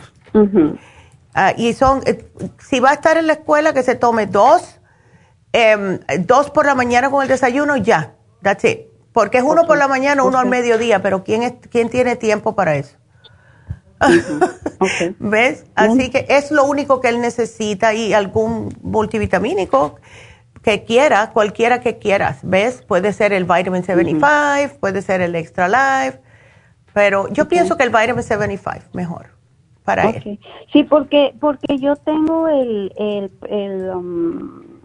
Ah, 1.34 1.53
y 1.55 1.73
son, 1.73 2.01
eh, 2.05 2.25
si 2.57 2.80
va 2.80 2.89
a 2.89 2.93
estar 2.93 3.15
en 3.17 3.28
la 3.28 3.34
escuela, 3.34 3.71
que 3.71 3.84
se 3.84 3.93
tome 3.93 4.25
dos, 4.25 4.80
em, 5.53 5.99
dos 6.21 6.49
por 6.49 6.65
la 6.65 6.73
mañana 6.73 7.11
con 7.11 7.21
el 7.21 7.28
desayuno, 7.28 7.78
ya, 7.78 8.15
that's 8.41 8.63
it. 8.63 8.88
Porque 9.13 9.38
es 9.38 9.43
uno 9.43 9.67
por 9.67 9.78
la 9.78 9.88
mañana, 9.88 10.23
uno 10.23 10.39
al 10.39 10.47
mediodía, 10.47 11.01
pero 11.03 11.23
¿quién, 11.23 11.43
es, 11.43 11.53
¿quién 11.69 11.89
tiene 11.89 12.15
tiempo 12.15 12.55
para 12.55 12.75
eso? 12.75 12.97
¿Ves? 15.20 15.66
Así 15.76 16.10
que 16.10 16.26
es 16.30 16.52
lo 16.52 16.66
único 16.66 17.02
que 17.02 17.10
él 17.10 17.22
necesita 17.22 17.93
y 17.93 18.14
algún 18.14 18.70
multivitamínico 18.82 20.00
que 20.62 20.84
quiera, 20.84 21.32
cualquiera 21.32 21.80
que 21.80 21.98
quieras, 21.98 22.39
¿ves? 22.43 22.82
Puede 22.82 23.14
ser 23.14 23.32
el 23.34 23.45
Vitamin 23.45 23.84
75, 23.84 24.78
puede 24.80 25.02
ser 25.02 25.22
el 25.22 25.36
Extra 25.36 25.68
Life, 25.68 26.20
pero 26.93 27.28
yo 27.30 27.48
pienso 27.48 27.78
que 27.78 27.84
el 27.84 27.89
Vitamin 27.89 28.24
75 28.24 28.88
mejor 28.93 29.28
para 29.84 30.10
él. 30.10 30.39
Sí, 30.74 30.84
porque 30.84 31.34
porque 31.39 31.78
yo 31.78 31.95
tengo 31.95 32.50
el, 32.50 32.91
el, 32.98 33.32
el 33.50 33.89
um, 33.91 34.76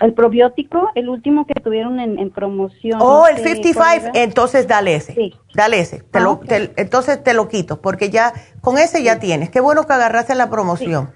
el 0.00 0.14
probiótico, 0.14 0.90
el 0.94 1.08
último 1.08 1.46
que 1.46 1.54
tuvieron 1.54 2.00
en, 2.00 2.30
promoción. 2.30 2.98
Oh, 3.00 3.26
el 3.26 3.38
55, 3.38 4.10
entonces 4.14 4.66
dale 4.66 4.96
ese. 4.96 5.14
Sí. 5.14 5.34
Dale 5.54 5.80
ese. 5.80 6.04
Ah, 6.12 6.38
entonces 6.76 7.22
te 7.22 7.34
lo 7.34 7.48
quito, 7.48 7.80
porque 7.80 8.10
ya 8.10 8.32
con 8.60 8.78
ese 8.78 9.02
ya 9.02 9.18
tienes. 9.18 9.50
Qué 9.50 9.60
bueno 9.60 9.86
que 9.86 9.92
agarraste 9.92 10.34
la 10.34 10.50
promoción. 10.50 11.10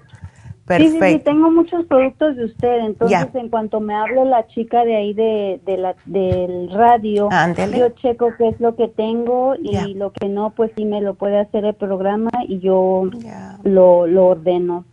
Perfecto. 0.65 1.05
Sí, 1.05 1.13
sí, 1.13 1.19
tengo 1.19 1.49
muchos 1.49 1.85
productos 1.85 2.35
de 2.35 2.45
usted. 2.45 2.79
Entonces, 2.79 3.29
en 3.35 3.47
cuanto 3.47 3.79
me 3.79 3.95
hable 3.95 4.25
la 4.25 4.45
chica 4.47 4.83
de 4.83 4.97
ahí 4.97 5.13
de, 5.13 5.61
la, 5.65 5.95
del 6.05 6.69
radio, 6.71 7.29
yo 7.73 7.89
checo 8.01 8.33
qué 8.37 8.49
es 8.49 8.59
lo 8.59 8.75
que 8.75 8.89
tengo 8.89 9.55
y 9.55 9.93
lo 9.93 10.11
que 10.11 10.27
no, 10.27 10.49
pues 10.49 10.71
sí 10.75 10.83
me 10.83 10.99
lo 10.99 11.13
puede 11.13 11.39
hacer 11.39 11.63
el 11.63 11.73
programa 11.73 12.31
y 12.49 12.59
yo 12.59 13.09
lo, 13.63 14.07
lo 14.07 14.25
ordeno. 14.27 14.83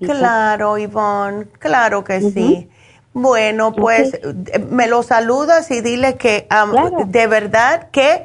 Claro, 0.00 0.76
Ivonne, 0.76 1.46
claro 1.58 2.04
que 2.04 2.20
sí. 2.20 2.68
Bueno, 3.14 3.72
pues 3.72 4.18
me 4.70 4.86
lo 4.86 5.02
saludas 5.02 5.70
y 5.70 5.80
dile 5.80 6.16
que 6.16 6.48
de 7.06 7.26
verdad 7.26 7.90
que 7.90 8.24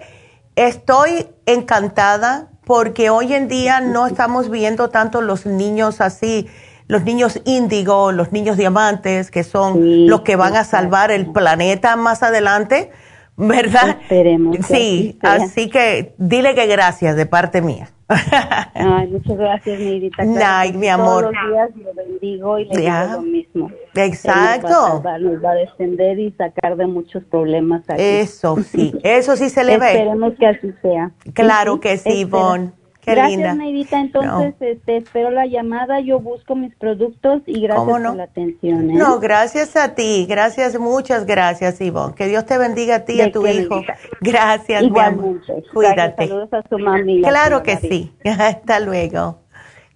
estoy 0.55 1.27
encantada 1.45 2.49
porque 2.63 3.09
hoy 3.09 3.33
en 3.33 3.47
día 3.47 3.79
no 3.81 4.07
estamos 4.07 4.49
viendo 4.49 4.89
tanto 4.89 5.21
los 5.21 5.45
niños 5.45 6.01
así, 6.01 6.47
los 6.87 7.03
niños 7.03 7.41
índigo, 7.45 8.11
los 8.11 8.31
niños 8.31 8.57
diamantes, 8.57 9.31
que 9.31 9.43
son 9.43 10.07
los 10.07 10.21
que 10.21 10.35
van 10.35 10.55
a 10.55 10.63
salvar 10.63 11.11
el 11.11 11.31
planeta 11.31 11.95
más 11.95 12.23
adelante, 12.23 12.91
¿verdad? 13.37 13.97
Esperemos. 14.01 14.57
Sí, 14.67 15.19
así 15.21 15.69
que 15.69 16.15
dile 16.17 16.55
que 16.55 16.65
gracias 16.65 17.15
de 17.15 17.25
parte 17.25 17.61
mía. 17.61 17.89
Ay, 18.09 19.07
muchas 19.07 19.37
gracias, 19.37 19.79
Neidita. 19.79 20.23
Ay, 20.45 20.73
mi 20.73 20.87
amor. 20.87 21.23
Todos 21.23 21.35
los 21.35 21.51
días 21.51 21.69
lo 21.75 21.93
bendigo 21.93 22.59
y 22.59 22.65
le 22.65 22.77
digo 22.77 22.93
lo 23.11 23.21
mismo. 23.21 23.71
Exacto. 23.95 25.01
Nos 25.19 25.43
va, 25.43 25.51
a 25.51 25.55
descender 25.55 26.19
y 26.19 26.31
sacar 26.31 26.77
de 26.77 26.87
muchos 26.87 27.23
problemas. 27.25 27.83
Eso 27.97 28.57
sí, 28.63 28.93
eso 29.03 29.35
sí 29.35 29.49
se 29.49 29.63
le 29.63 29.77
ve. 29.77 29.91
Esperemos 29.91 30.33
que 30.39 30.47
así 30.47 30.73
sea. 30.81 31.11
Claro 31.33 31.79
que 31.79 31.97
sí, 31.97 32.21
Ivonne 32.21 32.71
gracias, 33.13 33.57
Neidita. 33.57 33.99
Entonces, 33.99 34.55
este, 34.59 34.97
espero 34.97 35.31
la 35.31 35.45
llamada. 35.45 35.99
Yo 35.99 36.19
busco 36.19 36.55
mis 36.55 36.75
productos 36.75 37.41
y 37.45 37.61
gracias 37.61 37.85
por 37.85 38.15
la 38.15 38.23
atención. 38.23 38.91
¿eh? 38.91 38.93
No, 38.93 39.19
gracias 39.19 39.75
a 39.75 39.95
ti. 39.95 40.25
Gracias, 40.29 40.77
muchas 40.79 41.25
gracias, 41.25 41.81
Ivonne. 41.81 42.13
Que 42.15 42.27
Dios 42.27 42.45
te 42.45 42.57
bendiga 42.57 42.97
a 42.97 43.05
ti 43.05 43.13
y 43.13 43.21
a 43.21 43.31
tu 43.31 43.47
hijo. 43.47 43.81
Gracias, 44.21 44.83
mi 44.83 44.99
amor. 44.99 45.41
Cuídate. 45.73 46.27
saludos 46.27 46.53
a 46.53 46.63
su 46.67 46.77
mami. 46.77 47.21
Claro 47.21 47.63
que 47.63 47.77
sí. 47.77 48.13
Hasta 48.25 48.79
luego. 48.79 49.39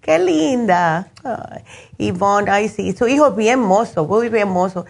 Qué 0.02 0.18
linda. 0.18 1.12
Ivonne, 1.98 2.50
ay 2.50 2.70
sí, 2.70 2.92
su 2.94 3.08
hijo 3.08 3.28
es 3.28 3.36
bien 3.36 3.60
mozo, 3.60 4.06
muy 4.08 4.30
bien 4.30 4.50
mozo. 4.50 4.86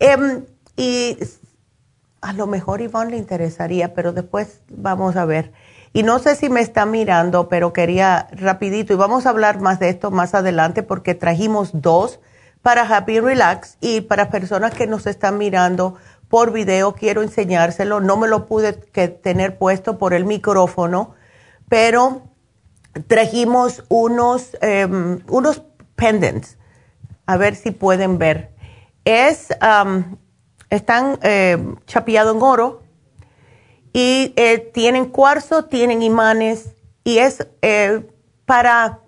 Em, 0.00 0.44
y 0.76 1.16
a 2.20 2.32
lo 2.32 2.48
mejor 2.48 2.80
Ivonne 2.80 3.12
le 3.12 3.16
interesaría, 3.16 3.94
pero 3.94 4.12
después 4.12 4.62
vamos 4.68 5.14
a 5.16 5.24
ver. 5.24 5.52
Y 5.92 6.02
no 6.02 6.18
sé 6.18 6.36
si 6.36 6.48
me 6.48 6.60
está 6.60 6.86
mirando, 6.86 7.48
pero 7.48 7.72
quería 7.72 8.28
rapidito, 8.32 8.92
y 8.92 8.96
vamos 8.96 9.26
a 9.26 9.30
hablar 9.30 9.60
más 9.60 9.78
de 9.78 9.88
esto 9.88 10.10
más 10.10 10.34
adelante 10.34 10.82
porque 10.82 11.14
trajimos 11.14 11.70
dos 11.72 12.20
para 12.62 12.82
Happy 12.82 13.20
Relax 13.20 13.78
y 13.80 14.00
para 14.00 14.28
personas 14.28 14.74
que 14.74 14.86
nos 14.86 15.06
están 15.06 15.38
mirando 15.38 15.96
por 16.28 16.52
video, 16.52 16.94
quiero 16.94 17.22
enseñárselo. 17.22 18.00
No 18.00 18.16
me 18.16 18.28
lo 18.28 18.46
pude 18.46 18.72
tener 18.72 19.58
puesto 19.58 19.98
por 19.98 20.12
el 20.12 20.24
micrófono, 20.24 21.14
pero 21.68 22.22
trajimos 23.06 23.84
unos, 23.88 24.56
em, 24.60 25.20
unos 25.28 25.62
pendants. 25.94 26.56
A 27.26 27.36
ver 27.36 27.54
si 27.54 27.70
pueden 27.70 28.18
ver. 28.18 28.50
Es, 29.04 29.48
están 30.70 31.18
eh, 31.22 31.56
en 31.56 32.42
oro 32.42 32.82
y 33.96 34.34
eh, 34.36 34.58
tienen 34.58 35.06
cuarzo, 35.06 35.64
tienen 35.64 36.02
imanes 36.02 36.74
y 37.02 37.16
es 37.16 37.48
eh, 37.62 38.06
para, 38.44 38.98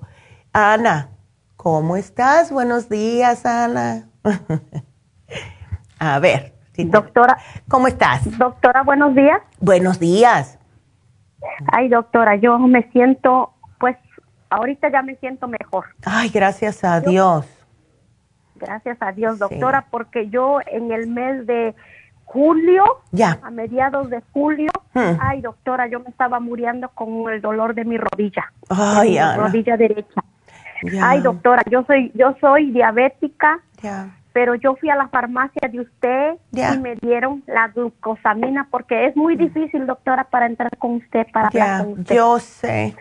Ana, 0.54 1.10
¿cómo 1.56 1.98
estás? 1.98 2.52
Buenos 2.52 2.90
días, 2.90 3.46
Ana. 3.46 4.10
A 6.00 6.20
ver. 6.20 6.54
doctora. 6.76 7.38
¿Cómo 7.68 7.88
estás? 7.88 8.38
Doctora, 8.38 8.84
buenos 8.84 9.16
días. 9.16 9.42
Buenos 9.60 10.00
días. 10.00 10.60
Ay, 11.72 11.90
doctora, 11.90 12.36
yo 12.36 12.60
me 12.60 12.84
siento, 12.92 13.54
pues, 13.80 13.98
ahorita 14.50 14.92
ya 14.92 15.02
me 15.02 15.16
siento 15.18 15.48
mejor. 15.48 15.86
Ay, 16.04 16.30
gracias 16.30 16.84
a 16.84 17.02
Dios. 17.02 17.57
Gracias 18.58 18.98
a 19.02 19.12
Dios, 19.12 19.40
doctora, 19.40 19.86
porque 19.90 20.30
yo 20.30 20.60
en 20.66 20.92
el 20.92 21.08
mes 21.08 21.46
de 21.48 21.76
julio, 22.26 22.84
ya. 23.12 23.40
a 23.42 23.52
mediados 23.52 24.10
de 24.10 24.22
julio, 24.34 24.72
hmm. 24.94 25.18
ay, 25.20 25.42
doctora, 25.42 25.88
yo 25.88 26.00
me 26.00 26.10
estaba 26.10 26.40
muriendo 26.40 26.90
con 26.90 27.32
el 27.32 27.42
dolor 27.42 27.74
de 27.74 27.86
mi 27.86 27.98
rodilla. 27.98 28.52
Ay, 28.70 29.12
mi 29.12 29.38
rodilla 29.38 29.78
derecha. 29.78 30.22
Ay, 31.02 31.22
doctora, 31.22 31.64
yo 31.70 31.84
soy 31.88 32.12
yo 32.14 32.36
soy 32.40 32.72
diabética. 32.72 33.60
Ya 33.82 34.10
pero 34.38 34.54
yo 34.54 34.76
fui 34.76 34.88
a 34.92 34.96
la 34.96 35.08
farmacia 35.08 35.68
de 35.68 35.80
usted 35.80 36.36
y 36.52 36.78
me 36.78 36.96
dieron 36.98 37.42
la 37.48 37.70
glucosamina 37.70 38.68
porque 38.70 39.08
es 39.08 39.16
muy 39.16 39.36
difícil, 39.36 39.88
doctora, 39.88 40.26
para 40.26 40.46
entrar 40.46 40.78
con 40.78 40.98
usted, 40.98 41.26
para 41.34 41.48
hablar 41.48 41.84
con 41.84 42.00
usted. 42.02 42.16
Yo 42.16 42.38
sé, 42.38 42.96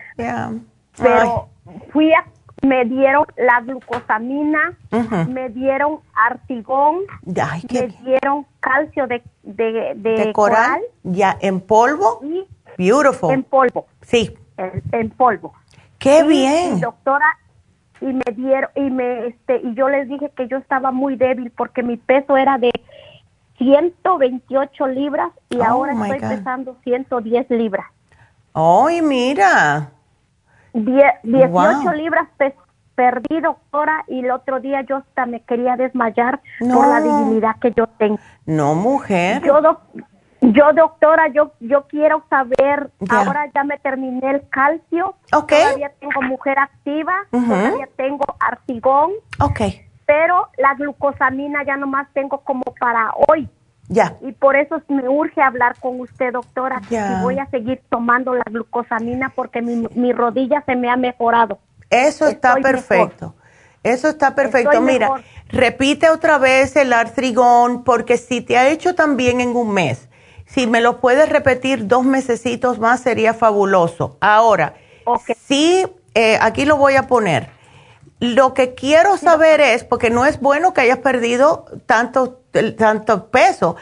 Pero 0.97 1.47
fui 1.93 2.11
a, 2.11 2.25
me 2.61 2.85
dieron 2.85 3.25
la 3.37 3.61
glucosamina, 3.61 4.77
me 5.27 5.49
dieron 5.49 5.99
artigón, 6.13 7.01
me 7.25 7.87
dieron 8.03 8.45
calcio 8.59 9.07
de, 9.07 9.21
de, 9.43 10.31
coral, 10.33 10.81
Ya, 11.03 11.37
¿en 11.39 11.61
polvo? 11.61 12.19
Y 12.23 12.45
Beautiful. 12.77 13.33
En 13.33 13.43
polvo. 13.43 13.87
Sí. 14.01 14.37
En, 14.91 15.09
polvo. 15.09 15.53
¡Qué 15.99 16.23
bien! 16.23 16.79
Doctora, 16.79 17.25
y 18.01 18.05
me 18.05 18.31
dieron 18.35 18.69
y 18.75 18.89
me 18.89 19.27
este 19.27 19.61
y 19.63 19.73
yo 19.73 19.89
les 19.89 20.07
dije 20.07 20.31
que 20.35 20.47
yo 20.47 20.57
estaba 20.57 20.91
muy 20.91 21.15
débil 21.15 21.51
porque 21.51 21.81
mi 21.81 21.97
peso 21.97 22.37
era 22.37 22.57
de 22.57 22.71
128 23.57 24.87
libras 24.87 25.31
y 25.49 25.57
oh, 25.57 25.63
ahora 25.63 25.93
estoy 25.93 26.19
pesando 26.19 26.77
110 26.83 27.49
libras. 27.49 27.87
¡Ay, 28.53 29.01
mira! 29.01 29.91
18 30.73 31.93
libras 31.93 32.27
perdí, 32.97 33.39
doctora, 33.41 34.03
y 34.07 34.21
el 34.21 34.31
otro 34.31 34.59
día 34.59 34.81
yo 34.81 34.97
hasta 34.97 35.27
me 35.27 35.41
quería 35.41 35.75
desmayar 35.75 36.41
por 36.59 36.87
la 36.87 36.99
debilidad 36.99 37.55
que 37.61 37.71
yo 37.71 37.85
tengo. 37.85 38.17
No, 38.47 38.73
mujer. 38.73 39.43
Yo, 39.43 39.61
yo, 40.41 40.73
doctora, 40.73 41.27
yo 41.27 41.51
yo 41.59 41.85
quiero 41.87 42.23
saber, 42.27 42.89
ahora 43.07 43.51
ya 43.53 43.63
me 43.63 43.77
terminé 43.77 44.31
el 44.31 44.49
calcio, 44.49 45.15
todavía 45.29 45.91
tengo 45.99 46.21
mujer 46.23 46.57
activa, 46.57 47.13
todavía 47.29 47.87
tengo 47.95 48.25
artigón, 48.39 49.11
okay. 49.39 49.85
pero 50.07 50.47
la 50.57 50.73
glucosamina 50.73 51.63
ya 51.65 51.77
nomás 51.77 52.07
tengo 52.13 52.39
como 52.39 52.63
para 52.79 53.11
hoy. 53.27 53.47
Ya. 53.87 54.17
Y 54.21 54.33
por 54.33 54.55
eso 54.55 54.81
me 54.89 55.07
urge 55.07 55.41
hablar 55.41 55.75
con 55.79 55.99
usted, 56.01 56.33
doctora, 56.33 56.81
ya. 56.89 57.21
voy 57.21 57.39
a 57.39 57.45
seguir 57.49 57.81
tomando 57.89 58.33
la 58.33 58.43
glucosamina 58.45 59.31
porque 59.33 59.61
mi, 59.61 59.87
mi 59.95 60.11
rodilla 60.11 60.61
se 60.65 60.75
me 60.75 60.89
ha 60.89 60.97
mejorado. 60.97 61.59
Eso 61.89 62.27
está 62.27 62.55
perfecto. 62.55 63.33
Eso 63.83 64.09
está 64.09 64.35
perfecto. 64.35 64.81
Mira, 64.81 65.09
repite 65.47 66.09
otra 66.09 66.37
vez 66.37 66.75
el 66.75 66.91
artrigón 66.91 67.85
porque 67.85 68.17
si 68.17 68.41
te 68.41 68.57
ha 68.57 68.67
hecho 68.67 68.95
también 68.95 69.39
en 69.39 69.55
un 69.55 69.73
mes 69.73 70.07
si 70.47 70.65
me 70.65 70.81
lo 70.81 70.99
puedes 70.99 71.29
repetir 71.29 71.87
dos 71.87 72.05
mesecitos 72.05 72.79
más 72.79 73.01
sería 73.01 73.33
fabuloso. 73.33 74.17
Ahora, 74.21 74.75
sí, 75.45 75.85
eh, 76.15 76.37
aquí 76.41 76.65
lo 76.65 76.77
voy 76.77 76.95
a 76.95 77.07
poner. 77.07 77.49
Lo 78.19 78.53
que 78.53 78.73
quiero 78.73 79.17
saber 79.17 79.61
es, 79.61 79.83
porque 79.83 80.09
no 80.09 80.25
es 80.25 80.39
bueno 80.39 80.73
que 80.73 80.81
hayas 80.81 80.99
perdido 80.99 81.65
tanto, 81.85 82.41
tanto 82.75 83.29
peso, 83.29 83.75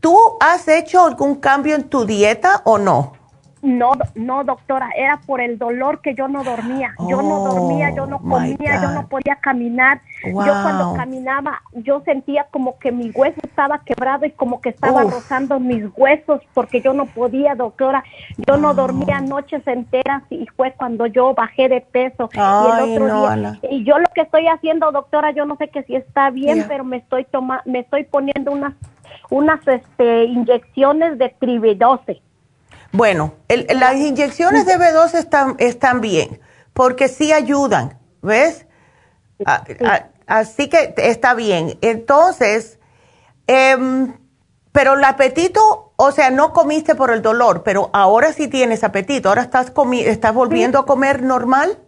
¿tú 0.00 0.18
has 0.40 0.68
hecho 0.68 1.04
algún 1.04 1.36
cambio 1.36 1.74
en 1.74 1.88
tu 1.88 2.04
dieta 2.04 2.62
o 2.64 2.78
no? 2.78 3.21
No, 3.62 3.92
no, 4.16 4.42
doctora, 4.42 4.90
era 4.96 5.20
por 5.24 5.40
el 5.40 5.56
dolor 5.56 6.00
que 6.00 6.14
yo 6.14 6.26
no 6.26 6.42
dormía. 6.42 6.94
yo 7.08 7.22
no 7.22 7.44
dormía, 7.44 7.94
yo 7.94 8.06
no 8.06 8.16
oh, 8.16 8.28
comía, 8.28 8.82
yo 8.82 8.90
no 8.90 9.06
podía 9.06 9.36
caminar. 9.36 10.00
Yo 10.24 10.32
cuando 10.32 10.94
caminaba, 10.94 11.62
yo 11.72 12.00
sentía 12.04 12.46
como 12.50 12.78
que 12.80 12.90
mi 12.90 13.10
hueso 13.10 13.40
estaba 13.44 13.78
quebrado 13.84 14.26
y 14.26 14.32
como 14.32 14.60
que 14.60 14.70
estaba 14.70 15.02
rozando 15.02 15.60
mis 15.60 15.84
huesos 15.96 16.40
porque 16.54 16.80
yo 16.80 16.92
no 16.92 17.06
podía, 17.06 17.54
doctora. 17.54 18.02
Yo 18.48 18.56
no 18.56 18.74
dormía 18.74 19.20
oh. 19.22 19.28
noches 19.28 19.64
enteras 19.66 20.24
y 20.28 20.46
fue 20.56 20.72
cuando 20.72 21.06
yo 21.06 21.32
bajé 21.32 21.68
de 21.68 21.82
peso. 21.82 22.30
y, 22.32 22.38
el 22.38 22.98
otro 22.98 23.28
día, 23.28 23.60
y 23.70 23.84
yo 23.84 23.98
lo 23.98 24.06
que 24.12 24.22
estoy 24.22 24.48
haciendo, 24.48 24.90
doctora, 24.90 25.30
yo 25.30 25.44
no 25.44 25.54
sé 25.56 25.68
que 25.68 25.84
si 25.84 25.94
está 25.94 26.30
bien, 26.30 26.64
pero 26.66 26.82
me 26.82 26.96
estoy 26.96 27.24
toma, 27.26 27.62
me 27.64 27.78
estoy 27.78 28.04
poniendo 28.04 28.50
unas 28.50 28.74
unas 29.30 29.66
este, 29.66 30.24
inyecciones 30.24 31.18
de 31.18 31.30
tribidose. 31.38 32.20
Bueno, 32.92 33.34
las 33.48 33.96
inyecciones 33.96 34.66
de 34.66 34.76
B12 34.76 35.14
están, 35.14 35.56
están 35.58 36.00
bien, 36.02 36.40
porque 36.74 37.08
sí 37.08 37.32
ayudan, 37.32 37.98
¿ves? 38.20 38.66
así 40.26 40.68
que 40.68 40.94
está 40.98 41.34
bien. 41.34 41.78
Entonces, 41.80 42.78
em, 43.46 44.12
pero 44.72 44.94
el 44.94 45.04
apetito, 45.04 45.92
o 45.96 46.10
sea, 46.12 46.30
no 46.30 46.52
comiste 46.52 46.94
por 46.94 47.10
el 47.10 47.22
dolor, 47.22 47.62
pero 47.62 47.90
ahora 47.92 48.32
sí 48.32 48.48
tienes 48.48 48.84
apetito, 48.84 49.30
ahora 49.30 49.42
estás, 49.42 49.72
estás 50.04 50.34
volviendo 50.34 50.78
a 50.78 50.86
comer 50.86 51.22
normal. 51.22 51.78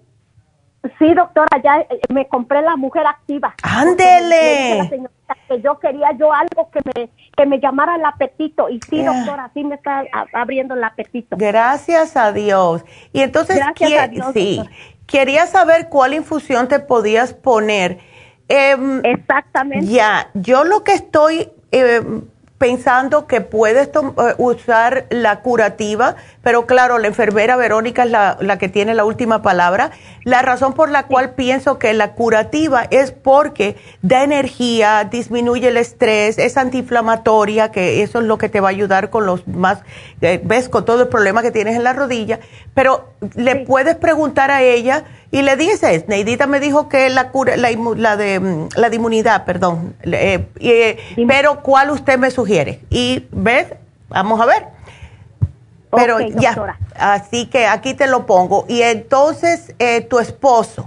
Sí, 0.99 1.15
doctora, 1.15 1.63
ya 1.63 1.79
eh, 1.81 2.01
me 2.11 2.29
compré 2.29 2.61
la 2.61 2.77
mujer 2.77 3.07
activa. 3.07 3.55
Ándele. 3.63 5.09
porque 5.27 5.63
yo 5.63 5.79
quería 5.79 6.13
yo 6.19 6.31
algo 6.33 6.71
que 6.71 6.81
me, 6.85 7.11
que 7.37 7.47
me 7.47 7.61
llamara 7.61 7.97
el 7.97 8.05
apetito. 8.05 8.69
Y 8.69 8.81
sí, 8.89 9.03
doctora, 9.03 9.51
sí 9.55 9.65
me 9.65 9.77
está 9.77 10.05
abriendo 10.33 10.75
el 10.75 10.85
apetito. 10.85 11.37
Gracias 11.37 12.17
a 12.17 12.33
Dios. 12.33 12.85
Y 13.13 13.21
entonces, 13.21 13.61
sí, 14.33 14.61
quería 15.07 15.47
saber 15.47 15.89
cuál 15.89 16.15
infusión 16.15 16.69
te 16.69 16.79
podías 16.79 17.35
poner. 17.35 17.99
Em, 18.49 19.01
Exactamente. 19.05 19.87
Ya, 19.87 20.29
yo 20.35 20.65
lo 20.65 20.85
que 20.85 20.93
estoy 20.93 21.51
eh, 21.73 22.03
pensando 22.59 23.27
que 23.27 23.41
puedes 23.41 23.89
eh, 23.89 24.35
usar 24.39 25.07
la 25.11 25.41
curativa, 25.41 26.17
pero 26.43 26.67
claro, 26.67 26.99
la 26.99 27.09
enfermera 27.09 27.57
Verónica 27.57 28.05
es 28.05 28.11
la, 28.11 28.37
la, 28.41 28.59
que 28.59 28.69
tiene 28.69 28.95
la 28.95 29.05
última 29.05 29.43
palabra. 29.43 29.91
La 30.25 30.41
razón 30.41 30.73
por 30.73 30.91
la 30.91 31.07
cual 31.07 31.35
pienso 31.35 31.79
que 31.79 31.93
la 31.95 32.13
curativa 32.13 32.87
es 32.91 33.11
porque 33.11 33.77
da 34.03 34.23
energía, 34.23 35.05
disminuye 35.11 35.69
el 35.69 35.77
estrés, 35.77 36.39
es 36.39 36.57
antiinflamatoria, 36.57 37.71
que 37.71 38.03
eso 38.03 38.21
es 38.21 38.25
lo 38.25 38.39
que 38.39 38.49
te 38.49 38.61
va 38.61 38.69
a 38.69 38.71
ayudar 38.71 39.11
con 39.11 39.27
los 39.27 39.47
más, 39.49 39.81
eh, 40.21 40.41
ves, 40.43 40.69
con 40.69 40.85
todo 40.85 41.03
el 41.03 41.09
problema 41.09 41.43
que 41.43 41.51
tienes 41.51 41.77
en 41.77 41.83
la 41.83 41.93
rodilla, 41.93 42.39
pero 42.73 43.11
le 43.35 43.57
puedes 43.57 43.97
preguntar 43.97 44.51
a 44.51 44.63
ella 44.63 45.05
y 45.35 45.43
le 45.43 45.57
dices, 45.57 46.07
Neidita 46.07 46.47
me 46.47 46.61
dijo 46.61 46.89
que 46.89 47.09
la 47.11 47.31
cura, 47.33 47.57
la, 47.57 47.69
la 47.97 48.17
de 48.17 48.39
mm, 48.39 48.69
la 48.77 48.89
de 48.89 48.95
inmunidad, 48.95 49.45
perdón, 49.45 49.97
eh, 50.05 50.47
eh, 50.61 50.97
pero 51.27 51.61
¿cuál 51.61 51.91
usted 51.91 52.21
me 52.21 52.31
sugiere? 52.31 52.83
Y 52.89 53.27
ves, 53.33 53.75
vamos 54.09 54.41
a 54.41 54.47
ver. 54.47 54.69
Pero 55.91 56.21
ya, 56.21 56.77
así 56.95 57.47
que 57.47 57.67
aquí 57.67 57.95
te 57.95 58.07
lo 58.07 58.27
pongo. 58.27 58.65
Y 58.69 58.83
entonces, 58.83 59.75
eh, 59.81 60.03
tu 60.03 60.21
esposo. 60.21 60.87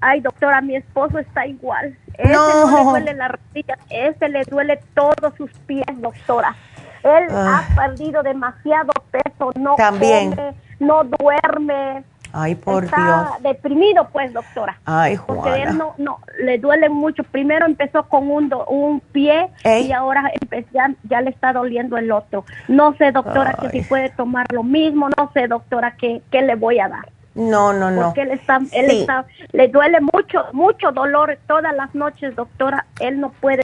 Ay, 0.00 0.22
doctora, 0.22 0.62
mi 0.62 0.76
esposo 0.76 1.18
está 1.18 1.46
igual. 1.46 1.94
Ese 2.14 2.32
no, 2.32 2.70
le 2.70 2.84
duele 2.84 3.14
la 3.14 3.28
rodilla, 3.28 3.78
ese 3.90 4.30
le 4.30 4.44
duele 4.44 4.80
todos 4.94 5.34
sus 5.36 5.50
pies, 5.66 5.84
doctora. 5.96 6.56
Él 7.02 7.26
ha 7.30 7.58
ah. 7.58 7.64
perdido 7.76 8.22
demasiado 8.22 8.94
peso, 9.10 9.52
no 9.56 9.74
También. 9.74 10.30
come, 10.30 10.54
no 10.80 11.04
duerme 11.04 12.02
Ay, 12.38 12.54
por 12.54 12.84
está 12.84 13.38
deprimido, 13.40 14.08
pues, 14.12 14.30
doctora. 14.30 14.78
Ay, 14.84 15.16
Juana. 15.16 15.42
Porque 15.42 15.62
él 15.62 15.78
no, 15.78 15.94
no, 15.96 16.18
le 16.38 16.58
duele 16.58 16.90
mucho. 16.90 17.24
Primero 17.24 17.64
empezó 17.64 18.02
con 18.10 18.30
un, 18.30 18.52
un 18.68 19.00
pie 19.00 19.48
y 19.64 19.90
ahora 19.92 20.30
ya, 20.70 20.90
ya, 21.04 21.22
le 21.22 21.30
está 21.30 21.54
doliendo 21.54 21.96
el 21.96 22.12
otro. 22.12 22.44
No 22.68 22.94
sé, 22.98 23.10
doctora, 23.10 23.54
que 23.54 23.70
si 23.70 23.80
puede 23.80 24.10
tomar 24.10 24.52
lo 24.52 24.62
mismo. 24.62 25.08
No 25.16 25.30
sé, 25.32 25.48
doctora, 25.48 25.96
qué, 25.96 26.20
qué 26.30 26.42
le 26.42 26.56
voy 26.56 26.78
a 26.78 26.88
dar. 26.88 27.08
No, 27.34 27.72
no, 27.72 27.90
no. 27.90 28.02
Porque 28.02 28.22
él 28.22 28.32
está, 28.32 28.58
él 28.72 28.90
está, 28.90 29.24
le 29.52 29.68
duele 29.68 30.00
mucho, 30.00 30.44
mucho 30.52 30.92
dolor 30.92 31.38
todas 31.46 31.74
las 31.74 31.94
noches, 31.94 32.36
doctora. 32.36 32.84
Él 33.00 33.18
no 33.18 33.30
puede, 33.30 33.62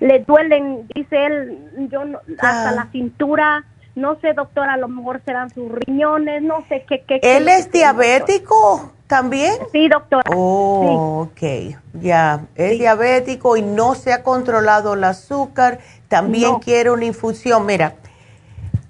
le 0.00 0.18
duelen, 0.18 0.86
dice 0.94 1.24
él, 1.24 1.88
yo 1.90 2.02
hasta 2.40 2.72
la 2.72 2.88
cintura 2.92 3.64
no 3.94 4.18
sé, 4.20 4.32
doctora, 4.32 4.74
a 4.74 4.76
lo 4.76 4.88
mejor 4.88 5.20
serán 5.24 5.50
sus 5.50 5.70
riñones, 5.70 6.42
no 6.42 6.64
sé 6.68 6.84
qué. 6.88 7.04
qué 7.06 7.20
¿Él 7.22 7.48
es 7.48 7.70
diabético 7.70 8.92
también? 9.06 9.54
Sí, 9.70 9.88
doctora. 9.88 10.30
Oh, 10.34 11.28
ok, 11.28 11.76
ya. 12.00 12.46
Es 12.54 12.78
diabético 12.78 13.56
y 13.56 13.62
no 13.62 13.94
se 13.94 14.12
ha 14.12 14.22
controlado 14.22 14.94
el 14.94 15.04
azúcar. 15.04 15.80
También 16.08 16.58
quiere 16.60 16.90
una 16.90 17.04
infusión. 17.04 17.66
Mira, 17.66 17.96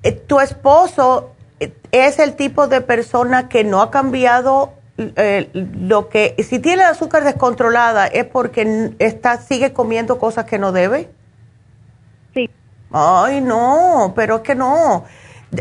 eh, 0.05 0.13
tu 0.13 0.39
esposo 0.39 1.33
eh, 1.59 1.73
es 1.91 2.21
el 2.21 2.37
tipo 2.37 2.69
de 2.69 2.81
persona 2.81 3.49
que 3.49 3.65
no 3.65 3.83
ha 3.83 3.91
cambiado 3.91 4.75
eh, 4.99 5.51
lo 5.53 6.09
que. 6.09 6.37
Si 6.39 6.61
tiene 6.61 6.83
el 6.83 6.91
azúcar 6.91 7.25
descontrolada, 7.25 8.07
es 8.07 8.25
porque 8.25 8.95
está, 9.01 9.39
sigue 9.39 9.73
comiendo 9.73 10.19
cosas 10.21 10.45
que 10.45 10.59
no 10.59 10.71
debe. 10.71 11.11
Ay, 12.93 13.41
no, 13.41 14.13
pero 14.15 14.37
es 14.37 14.43
que 14.43 14.55
no. 14.55 15.05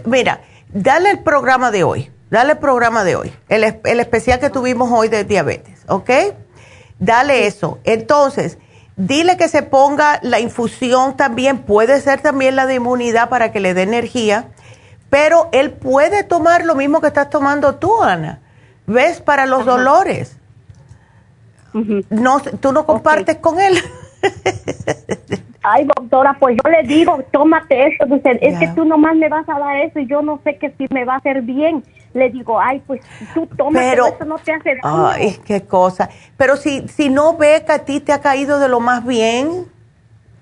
Mira, 0.06 0.42
dale 0.74 1.12
el 1.12 1.20
programa 1.20 1.72
de 1.72 1.84
hoy, 1.84 2.12
dale 2.30 2.54
el 2.54 2.58
programa 2.58 3.04
de 3.04 3.16
hoy, 3.16 3.34
el, 3.50 3.64
especial 3.64 4.40
que 4.40 4.50
tuvimos 4.50 4.92
hoy 4.92 5.08
de 5.08 5.24
diabetes, 5.24 5.80
¿ok? 5.88 6.10
Dale 7.00 7.48
eso. 7.48 7.80
Entonces, 7.86 8.58
dile 8.98 9.38
que 9.38 9.48
se 9.48 9.64
ponga 9.64 10.20
la 10.24 10.40
infusión 10.40 11.16
también, 11.16 11.60
puede 11.60 12.02
ser 12.02 12.22
también 12.22 12.56
la 12.56 12.66
de 12.66 12.76
inmunidad 12.76 13.30
para 13.30 13.52
que 13.52 13.62
le 13.62 13.74
dé 13.74 13.84
energía, 13.84 14.50
pero 15.10 15.50
él 15.52 15.72
puede 15.72 16.24
tomar 16.24 16.66
lo 16.66 16.76
mismo 16.76 17.02
que 17.02 17.08
estás 17.08 17.30
tomando 17.30 17.76
tú, 17.76 18.02
Ana. 18.04 18.40
¿Ves? 18.88 19.22
Para 19.22 19.46
los 19.46 19.66
dolores. 19.66 20.38
no, 21.74 22.42
¿Tú 22.42 22.72
no 22.74 22.86
compartes 22.86 23.38
con 23.38 23.60
él? 23.60 23.82
Ay, 25.64 25.86
doctora, 25.96 26.36
pues 26.40 26.58
yo 26.64 26.72
le 26.72 26.84
digo, 26.84 27.24
tómate 27.32 27.88
eso. 27.88 28.06
Dice, 28.08 28.40
es 28.42 28.58
que 28.58 28.68
tú 28.70 28.84
nomás 28.84 29.16
me 29.16 29.30
vas 29.30 29.48
a 29.48 29.60
dar 29.60 29.78
eso 29.78 30.00
y 30.00 30.08
yo 30.08 30.22
no 30.22 30.40
sé 30.44 30.58
que 30.58 30.72
si 30.72 30.88
me 30.92 31.06
va 31.06 31.16
a 31.16 31.18
hacer 31.18 31.42
bien. 31.44 31.84
Le 32.14 32.30
digo, 32.30 32.60
ay, 32.60 32.82
pues 32.88 33.02
tú 33.34 33.48
tómate 33.58 33.90
Pero, 33.92 34.08
eso, 34.08 34.26
no 34.26 34.38
te 34.40 34.52
hace 34.54 34.76
daño. 34.82 35.08
Ay, 35.08 35.38
qué 35.46 35.62
cosa. 35.62 36.10
Pero 36.36 36.58
si, 36.58 36.88
si 36.88 37.10
no 37.10 37.38
ve 37.38 37.64
que 37.66 37.72
a 37.72 37.86
ti 37.86 38.00
te 38.00 38.12
ha 38.12 38.22
caído 38.22 38.60
de 38.60 38.70
lo 38.70 38.80
más 38.80 39.06
bien. 39.06 39.66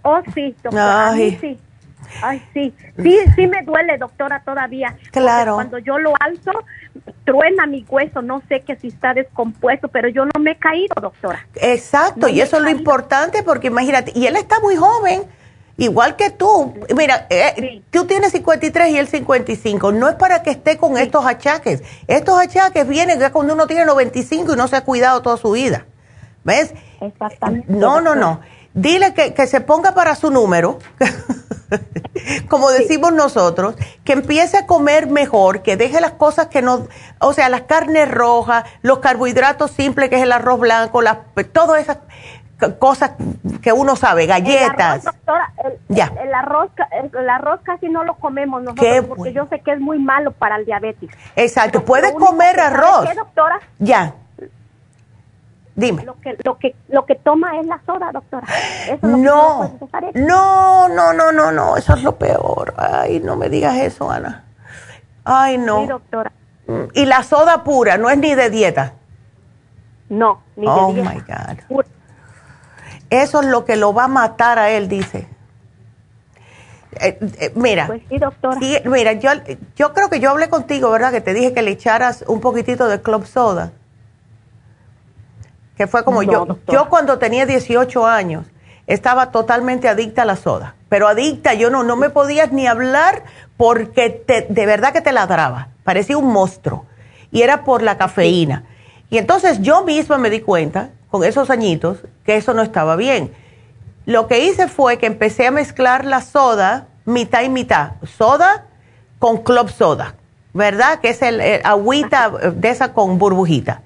Oh, 0.03 0.19
sí, 0.33 0.55
doctora. 0.63 1.09
Ay. 1.09 1.37
sí. 1.39 1.59
Ay, 2.21 2.41
sí. 2.53 2.73
Sí, 3.01 3.17
sí 3.35 3.47
me 3.47 3.63
duele, 3.63 3.97
doctora, 3.97 4.41
todavía. 4.43 4.95
Claro. 5.11 5.55
Cuando 5.55 5.77
yo 5.77 5.97
lo 5.97 6.13
alzo, 6.19 6.51
truena 7.23 7.65
mi 7.65 7.85
hueso, 7.87 8.21
no 8.21 8.41
sé 8.47 8.61
que 8.61 8.75
si 8.75 8.87
está 8.87 9.13
descompuesto, 9.13 9.87
pero 9.87 10.09
yo 10.09 10.25
no 10.25 10.39
me 10.39 10.51
he 10.51 10.57
caído, 10.57 10.95
doctora. 11.01 11.45
Exacto, 11.55 12.27
y 12.27 12.41
eso 12.41 12.57
es 12.57 12.63
lo 12.63 12.69
importante 12.69 13.43
porque 13.43 13.67
imagínate, 13.67 14.11
y 14.15 14.25
él 14.25 14.35
está 14.35 14.59
muy 14.59 14.75
joven, 14.75 15.23
igual 15.77 16.15
que 16.15 16.29
tú. 16.29 16.73
Mira, 16.95 17.27
eh, 17.29 17.81
tú 17.89 18.05
tienes 18.05 18.31
53 18.31 18.89
y 18.91 18.97
él 18.97 19.07
55, 19.07 19.91
no 19.91 20.09
es 20.09 20.15
para 20.15 20.43
que 20.43 20.51
esté 20.51 20.77
con 20.77 20.97
estos 20.97 21.25
achaques. 21.25 21.83
Estos 22.07 22.39
achaques 22.39 22.87
vienen 22.87 23.19
ya 23.19 23.31
cuando 23.31 23.53
uno 23.53 23.67
tiene 23.67 23.85
95 23.85 24.53
y 24.53 24.57
no 24.57 24.67
se 24.67 24.75
ha 24.75 24.83
cuidado 24.83 25.21
toda 25.21 25.37
su 25.37 25.51
vida. 25.51 25.85
¿Ves? 26.43 26.73
Exactamente. 27.01 27.71
No, 27.71 28.01
no, 28.01 28.15
no. 28.15 28.41
Dile 28.73 29.13
que, 29.13 29.33
que 29.33 29.47
se 29.47 29.61
ponga 29.61 29.93
para 29.93 30.15
su 30.15 30.31
número. 30.31 30.79
como 32.49 32.69
decimos 32.71 33.13
nosotros, 33.13 33.75
que 34.03 34.13
empiece 34.13 34.57
a 34.57 34.65
comer 34.65 35.07
mejor, 35.07 35.61
que 35.61 35.77
deje 35.77 36.01
las 36.01 36.11
cosas 36.11 36.47
que 36.47 36.61
no, 36.61 36.87
o 37.19 37.33
sea, 37.33 37.49
las 37.49 37.61
carnes 37.61 38.09
rojas, 38.09 38.65
los 38.81 38.99
carbohidratos 38.99 39.71
simples, 39.71 40.09
que 40.09 40.17
es 40.17 40.23
el 40.23 40.31
arroz 40.31 40.59
blanco, 40.59 41.01
las, 41.01 41.19
todas 41.53 41.81
esas 41.81 41.99
cosas 42.77 43.11
que 43.61 43.71
uno 43.71 43.95
sabe, 43.95 44.25
galletas. 44.25 44.77
El 44.77 44.81
arroz, 44.81 45.03
doctora, 45.03 45.53
el, 45.63 45.79
ya. 45.87 46.11
El, 46.21 46.33
arroz, 46.33 46.71
el, 47.13 47.29
arroz 47.29 47.61
casi 47.63 47.87
no 47.87 48.03
lo 48.03 48.15
comemos 48.15 48.61
nosotros 48.61 49.05
porque 49.07 49.33
yo 49.33 49.47
sé 49.47 49.61
que 49.61 49.71
es 49.71 49.79
muy 49.79 49.99
malo 49.99 50.31
para 50.31 50.57
el 50.57 50.65
diabetes. 50.65 51.09
Exacto, 51.35 51.85
puede 51.85 52.13
comer 52.13 52.59
arroz. 52.59 53.07
¿Qué, 53.07 53.15
doctora? 53.15 53.59
Ya. 53.79 54.13
Dime. 55.79 56.03
Lo 56.03 56.19
que, 56.19 56.37
lo 56.43 56.57
que, 56.57 56.75
lo 56.89 57.05
que 57.05 57.15
toma 57.15 57.57
es 57.57 57.65
la 57.65 57.79
soda, 57.85 58.11
doctora. 58.11 58.45
no, 59.01 59.79
no, 60.13 60.89
no, 60.89 61.13
no, 61.13 61.31
no, 61.31 61.51
no, 61.53 61.77
eso 61.77 61.93
es 61.95 62.03
lo 62.03 62.17
peor. 62.17 62.73
Ay, 62.75 63.21
no 63.21 63.37
me 63.37 63.47
digas 63.47 63.77
eso, 63.77 64.11
Ana. 64.11 64.43
Ay, 65.23 65.57
no. 65.57 65.81
Sí, 65.81 65.87
doctora. 65.87 66.31
Mm, 66.67 66.83
y 66.93 67.05
la 67.05 67.23
soda 67.23 67.63
pura, 67.63 67.97
no 67.97 68.09
es 68.09 68.17
ni 68.17 68.35
de 68.35 68.49
dieta. 68.49 68.93
No, 70.09 70.41
ni 70.57 70.65
de 70.65 70.71
oh, 70.71 70.91
dieta. 70.91 71.09
Oh, 71.09 71.13
my 71.13 71.21
God. 71.21 71.85
Eso 73.09 73.41
es 73.41 73.47
lo 73.47 73.63
que 73.63 73.77
lo 73.77 73.93
va 73.93 74.03
a 74.03 74.09
matar 74.09 74.59
a 74.59 74.71
él, 74.71 74.89
dice. 74.89 75.29
Eh, 76.99 77.17
eh, 77.39 77.51
mira, 77.55 77.87
pues 77.87 78.01
sí, 78.09 78.17
doctora. 78.17 78.59
mira, 78.83 79.13
yo, 79.13 79.29
yo 79.77 79.93
creo 79.93 80.09
que 80.09 80.19
yo 80.19 80.31
hablé 80.31 80.49
contigo, 80.49 80.91
¿verdad? 80.91 81.11
Que 81.13 81.21
te 81.21 81.33
dije 81.33 81.53
que 81.53 81.61
le 81.61 81.71
echaras 81.71 82.25
un 82.27 82.41
poquitito 82.41 82.89
de 82.89 83.01
club 83.01 83.25
soda 83.25 83.71
que 85.79 85.87
fue 85.87 86.03
como 86.03 86.23
yo. 86.23 86.57
Yo 86.67 86.89
cuando 86.89 87.19
tenía 87.19 87.45
18 87.45 88.05
años 88.05 88.45
estaba 88.85 89.31
totalmente 89.31 89.87
adicta 89.87 90.23
a 90.23 90.25
la 90.25 90.35
soda, 90.35 90.75
pero 90.89 91.07
adicta, 91.07 91.53
yo 91.53 91.69
no, 91.69 91.83
no 91.83 91.95
me 91.95 92.09
podías 92.09 92.51
ni 92.51 92.67
hablar 92.67 93.23
porque 93.55 94.09
te, 94.09 94.45
de 94.49 94.65
verdad 94.65 94.91
que 94.91 94.99
te 94.99 95.13
ladraba, 95.13 95.69
parecía 95.85 96.17
un 96.17 96.33
monstruo, 96.33 96.85
y 97.31 97.43
era 97.43 97.63
por 97.63 97.81
la 97.81 97.97
cafeína. 97.97 98.65
Y 99.09 99.19
entonces 99.19 99.61
yo 99.61 99.85
misma 99.85 100.17
me 100.17 100.29
di 100.29 100.41
cuenta, 100.41 100.89
con 101.09 101.23
esos 101.23 101.49
añitos, 101.49 101.99
que 102.25 102.35
eso 102.35 102.53
no 102.53 102.61
estaba 102.61 102.97
bien. 102.97 103.33
Lo 104.05 104.27
que 104.27 104.43
hice 104.43 104.67
fue 104.67 104.97
que 104.97 105.05
empecé 105.05 105.47
a 105.47 105.51
mezclar 105.51 106.03
la 106.03 106.19
soda 106.19 106.87
mitad 107.05 107.43
y 107.43 107.47
mitad, 107.47 107.91
soda 108.17 108.65
con 109.17 109.43
club 109.43 109.69
soda, 109.69 110.15
¿verdad? 110.53 110.99
Que 110.99 111.11
es 111.11 111.21
el, 111.21 111.39
el 111.39 111.61
agüita 111.63 112.31
de 112.53 112.69
esa 112.69 112.91
con 112.91 113.17
burbujita. 113.17 113.83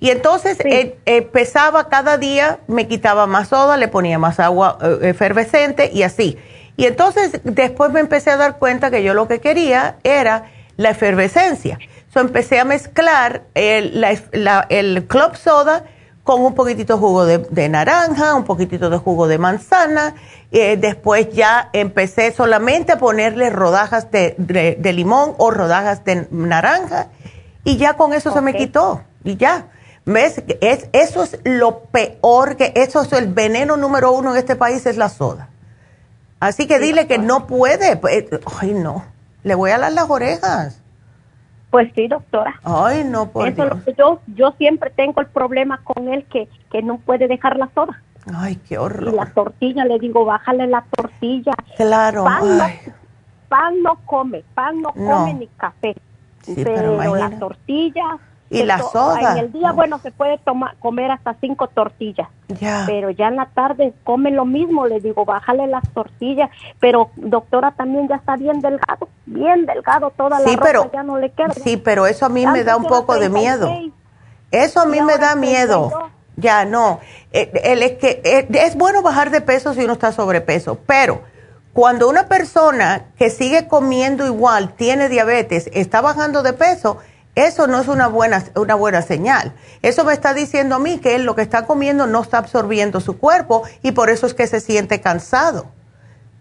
Y 0.00 0.10
entonces 0.10 0.58
eh, 0.64 0.98
empezaba 1.04 1.88
cada 1.88 2.16
día, 2.16 2.58
me 2.66 2.88
quitaba 2.88 3.26
más 3.26 3.48
soda, 3.48 3.76
le 3.76 3.88
ponía 3.88 4.18
más 4.18 4.40
agua 4.40 4.78
eh, 4.82 4.98
efervescente 5.02 5.90
y 5.92 6.02
así. 6.02 6.38
Y 6.76 6.86
entonces 6.86 7.40
después 7.44 7.92
me 7.92 8.00
empecé 8.00 8.30
a 8.30 8.38
dar 8.38 8.58
cuenta 8.58 8.90
que 8.90 9.02
yo 9.02 9.12
lo 9.12 9.28
que 9.28 9.40
quería 9.40 9.96
era 10.02 10.50
la 10.78 10.90
efervescencia. 10.90 11.78
So 12.12 12.20
empecé 12.20 12.58
a 12.58 12.64
mezclar 12.64 13.42
el, 13.54 14.02
el 14.70 15.06
club 15.06 15.36
soda 15.36 15.84
con 16.24 16.42
un 16.42 16.54
poquitito 16.54 16.94
de 16.94 17.00
jugo 17.00 17.26
de, 17.26 17.68
naranja, 17.68 18.34
un 18.34 18.44
poquitito 18.44 18.88
de 18.88 18.98
jugo 18.98 19.26
de 19.26 19.38
manzana. 19.38 20.14
Eh, 20.52 20.76
después 20.76 21.30
ya 21.32 21.70
empecé 21.72 22.32
solamente 22.32 22.92
a 22.92 22.98
ponerle 22.98 23.50
rodajas 23.50 24.10
de, 24.10 24.92
limón 24.94 25.34
o 25.38 25.50
rodajas 25.50 26.04
de 26.04 26.28
naranja 26.30 27.08
y 27.64 27.76
ya 27.76 27.94
con 27.94 28.12
eso 28.12 28.32
se 28.32 28.40
me 28.40 28.54
quitó 28.54 29.02
y 29.24 29.36
ya. 29.36 29.66
¿Ves? 30.04 30.42
Es, 30.60 30.88
eso 30.92 31.22
es 31.22 31.40
lo 31.44 31.80
peor 31.84 32.56
que, 32.56 32.72
eso 32.74 33.02
es 33.02 33.12
el 33.12 33.32
veneno 33.32 33.76
número 33.76 34.12
uno 34.12 34.32
en 34.32 34.38
este 34.38 34.56
país, 34.56 34.86
es 34.86 34.96
la 34.96 35.08
soda. 35.08 35.48
Así 36.40 36.66
que 36.66 36.78
dile 36.78 37.06
que 37.06 37.18
no 37.18 37.46
puede. 37.46 37.96
Pues, 37.96 38.24
ay, 38.60 38.72
no. 38.72 39.04
Le 39.42 39.54
voy 39.54 39.70
a 39.70 39.78
dar 39.78 39.92
las 39.92 40.08
orejas. 40.08 40.82
Pues 41.70 41.92
sí, 41.94 42.08
doctora. 42.08 42.58
Ay, 42.64 43.04
no, 43.04 43.30
por 43.30 43.46
Eso 43.46 43.68
Yo, 43.96 44.20
yo 44.26 44.52
siempre 44.58 44.90
tengo 44.90 45.20
el 45.20 45.28
problema 45.28 45.80
con 45.84 46.08
él 46.08 46.24
que, 46.24 46.48
que 46.72 46.82
no 46.82 46.98
puede 46.98 47.28
dejar 47.28 47.56
la 47.56 47.70
soda. 47.74 48.02
Ay, 48.34 48.56
qué 48.68 48.78
horror. 48.78 49.12
Y 49.12 49.16
la 49.16 49.26
tortilla, 49.26 49.84
le 49.84 49.98
digo, 49.98 50.24
bájale 50.24 50.66
la 50.66 50.84
tortilla. 50.90 51.52
Claro. 51.76 52.24
Pan, 52.24 52.58
no, 52.58 52.64
pan 53.48 53.82
no 53.82 53.98
come, 54.04 54.44
pan 54.54 54.82
no, 54.82 54.92
come 54.92 55.34
ni 55.34 55.46
café. 55.46 55.94
Sí, 56.42 56.54
pero, 56.56 56.96
pero 56.98 57.16
la 57.16 57.38
tortilla, 57.38 58.18
y 58.50 58.64
la 58.64 58.78
soda. 58.80 59.32
En 59.32 59.38
el 59.38 59.52
día, 59.52 59.72
bueno, 59.72 59.98
se 60.00 60.10
puede 60.10 60.38
tomar, 60.38 60.76
comer 60.78 61.10
hasta 61.12 61.34
cinco 61.40 61.68
tortillas. 61.68 62.28
Ya. 62.48 62.82
Pero 62.86 63.10
ya 63.10 63.28
en 63.28 63.36
la 63.36 63.46
tarde 63.46 63.94
come 64.02 64.32
lo 64.32 64.44
mismo, 64.44 64.86
le 64.86 65.00
digo, 65.00 65.24
bájale 65.24 65.68
las 65.68 65.88
tortillas. 65.90 66.50
Pero 66.80 67.10
doctora 67.16 67.70
también 67.70 68.08
ya 68.08 68.16
está 68.16 68.36
bien 68.36 68.60
delgado, 68.60 69.08
bien 69.26 69.66
delgado, 69.66 70.10
toda 70.10 70.40
la 70.40 70.56
ropa 70.56 70.90
ya 70.92 71.02
no 71.04 71.18
le 71.18 71.30
queda. 71.30 71.52
Sí, 71.54 71.76
pero 71.76 72.06
eso 72.06 72.26
a 72.26 72.28
mí 72.28 72.44
me 72.46 72.64
da 72.64 72.76
un 72.76 72.84
poco 72.84 73.16
de 73.18 73.28
miedo. 73.28 73.72
Eso 74.50 74.80
a 74.80 74.86
mí 74.86 75.00
me 75.00 75.16
da 75.16 75.36
miedo. 75.36 76.10
Ya, 76.36 76.64
no. 76.64 77.00
Eh, 77.32 77.50
es 77.54 77.92
que 77.92 78.20
eh, 78.24 78.48
es 78.50 78.76
bueno 78.76 79.02
bajar 79.02 79.30
de 79.30 79.40
peso 79.40 79.74
si 79.74 79.84
uno 79.84 79.92
está 79.92 80.10
sobrepeso, 80.10 80.78
pero 80.86 81.20
cuando 81.72 82.08
una 82.08 82.26
persona 82.26 83.06
que 83.16 83.30
sigue 83.30 83.68
comiendo 83.68 84.26
igual, 84.26 84.74
tiene 84.74 85.08
diabetes, 85.08 85.70
está 85.72 86.00
bajando 86.00 86.42
de 86.42 86.52
peso, 86.52 86.98
eso 87.46 87.66
no 87.66 87.80
es 87.80 87.88
una 87.88 88.08
buena, 88.08 88.44
una 88.54 88.74
buena 88.74 89.02
señal. 89.02 89.52
Eso 89.82 90.04
me 90.04 90.12
está 90.12 90.34
diciendo 90.34 90.76
a 90.76 90.78
mí 90.78 90.98
que 90.98 91.14
él 91.14 91.24
lo 91.24 91.34
que 91.34 91.42
está 91.42 91.66
comiendo 91.66 92.06
no 92.06 92.22
está 92.22 92.38
absorbiendo 92.38 93.00
su 93.00 93.18
cuerpo 93.18 93.62
y 93.82 93.92
por 93.92 94.10
eso 94.10 94.26
es 94.26 94.34
que 94.34 94.46
se 94.46 94.60
siente 94.60 95.00
cansado. 95.00 95.66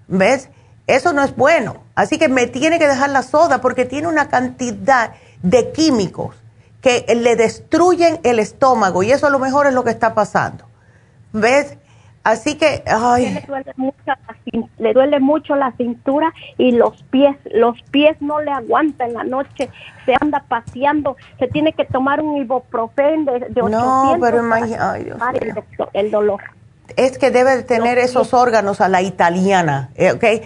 ¿Ves? 0.08 0.50
Eso 0.88 1.14
no 1.14 1.24
es 1.24 1.36
bueno. 1.36 1.84
Así 1.96 2.18
que 2.18 2.30
me 2.30 2.48
tiene 2.48 2.80
que 2.80 2.88
dejar 2.88 3.12
la 3.12 3.22
soda 3.22 3.62
porque 3.62 3.86
tiene 3.86 4.08
una 4.08 4.30
cantidad 4.30 5.12
de 5.44 5.72
químicos 5.72 6.36
que 6.82 7.06
le 7.16 7.36
destruyen 7.36 8.20
el 8.24 8.40
estómago 8.40 9.04
y 9.04 9.12
eso 9.12 9.28
a 9.28 9.30
lo 9.30 9.40
mejor 9.40 9.68
es 9.68 9.74
lo 9.74 9.84
que 9.84 9.92
está 9.92 10.14
pasando. 10.14 10.66
¿Ves? 11.34 11.78
Así 12.24 12.56
que, 12.56 12.84
ay. 12.86 13.34
Le 13.34 13.42
duele, 13.48 13.74
mucho 13.78 13.98
la, 14.06 14.20
le 14.78 14.94
duele 14.94 15.20
mucho 15.20 15.56
la 15.56 15.72
cintura 15.78 16.34
y 16.58 16.72
los 16.72 17.02
pies, 17.04 17.38
los 17.52 17.82
pies 17.92 18.18
no 18.22 18.42
le 18.42 18.52
aguantan 18.52 19.10
en 19.10 19.14
la 19.16 19.24
noche, 19.24 19.70
se 20.06 20.16
anda 20.20 20.44
paseando, 20.48 21.16
se 21.40 21.48
tiene 21.48 21.74
que 21.74 21.86
tomar 21.86 22.22
un 22.22 22.38
ibuprofen 22.38 23.26
de, 23.26 23.40
de 23.50 23.62
800 23.62 23.70
No, 23.72 24.18
pero 24.20 24.40
imagínate, 24.40 25.14
el, 25.94 26.12
dolor. 26.12 26.42
Es 26.98 27.18
que 27.18 27.32
debe 27.32 27.64
tener 27.64 27.98
esos 27.98 28.34
órganos 28.34 28.82
a 28.82 28.90
la 28.90 29.02
italiana, 29.02 29.92
eh, 29.96 30.12
¿ok? 30.12 30.46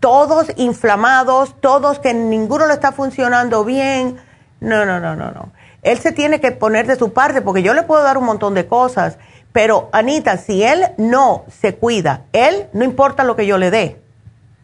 Todos 0.00 0.52
inflamados, 0.56 1.60
todos 1.60 2.00
que 2.00 2.12
ninguno 2.12 2.66
le 2.66 2.74
está 2.74 2.90
funcionando 2.90 3.64
bien. 3.64 4.16
No, 4.60 4.84
no, 4.84 4.98
no, 4.98 5.14
no, 5.14 5.30
no. 5.30 5.52
Él 5.82 5.98
se 5.98 6.12
tiene 6.12 6.40
que 6.40 6.50
poner 6.50 6.86
de 6.86 6.96
su 6.96 7.12
parte 7.12 7.42
porque 7.42 7.62
yo 7.62 7.74
le 7.74 7.82
puedo 7.82 8.02
dar 8.02 8.18
un 8.18 8.24
montón 8.24 8.54
de 8.54 8.66
cosas 8.66 9.18
pero 9.52 9.90
Anita, 9.92 10.38
si 10.38 10.62
él 10.62 10.86
no 10.96 11.44
se 11.48 11.74
cuida, 11.74 12.24
él 12.32 12.68
no 12.72 12.84
importa 12.84 13.24
lo 13.24 13.36
que 13.36 13.46
yo 13.46 13.58
le 13.58 13.70
dé. 13.70 14.00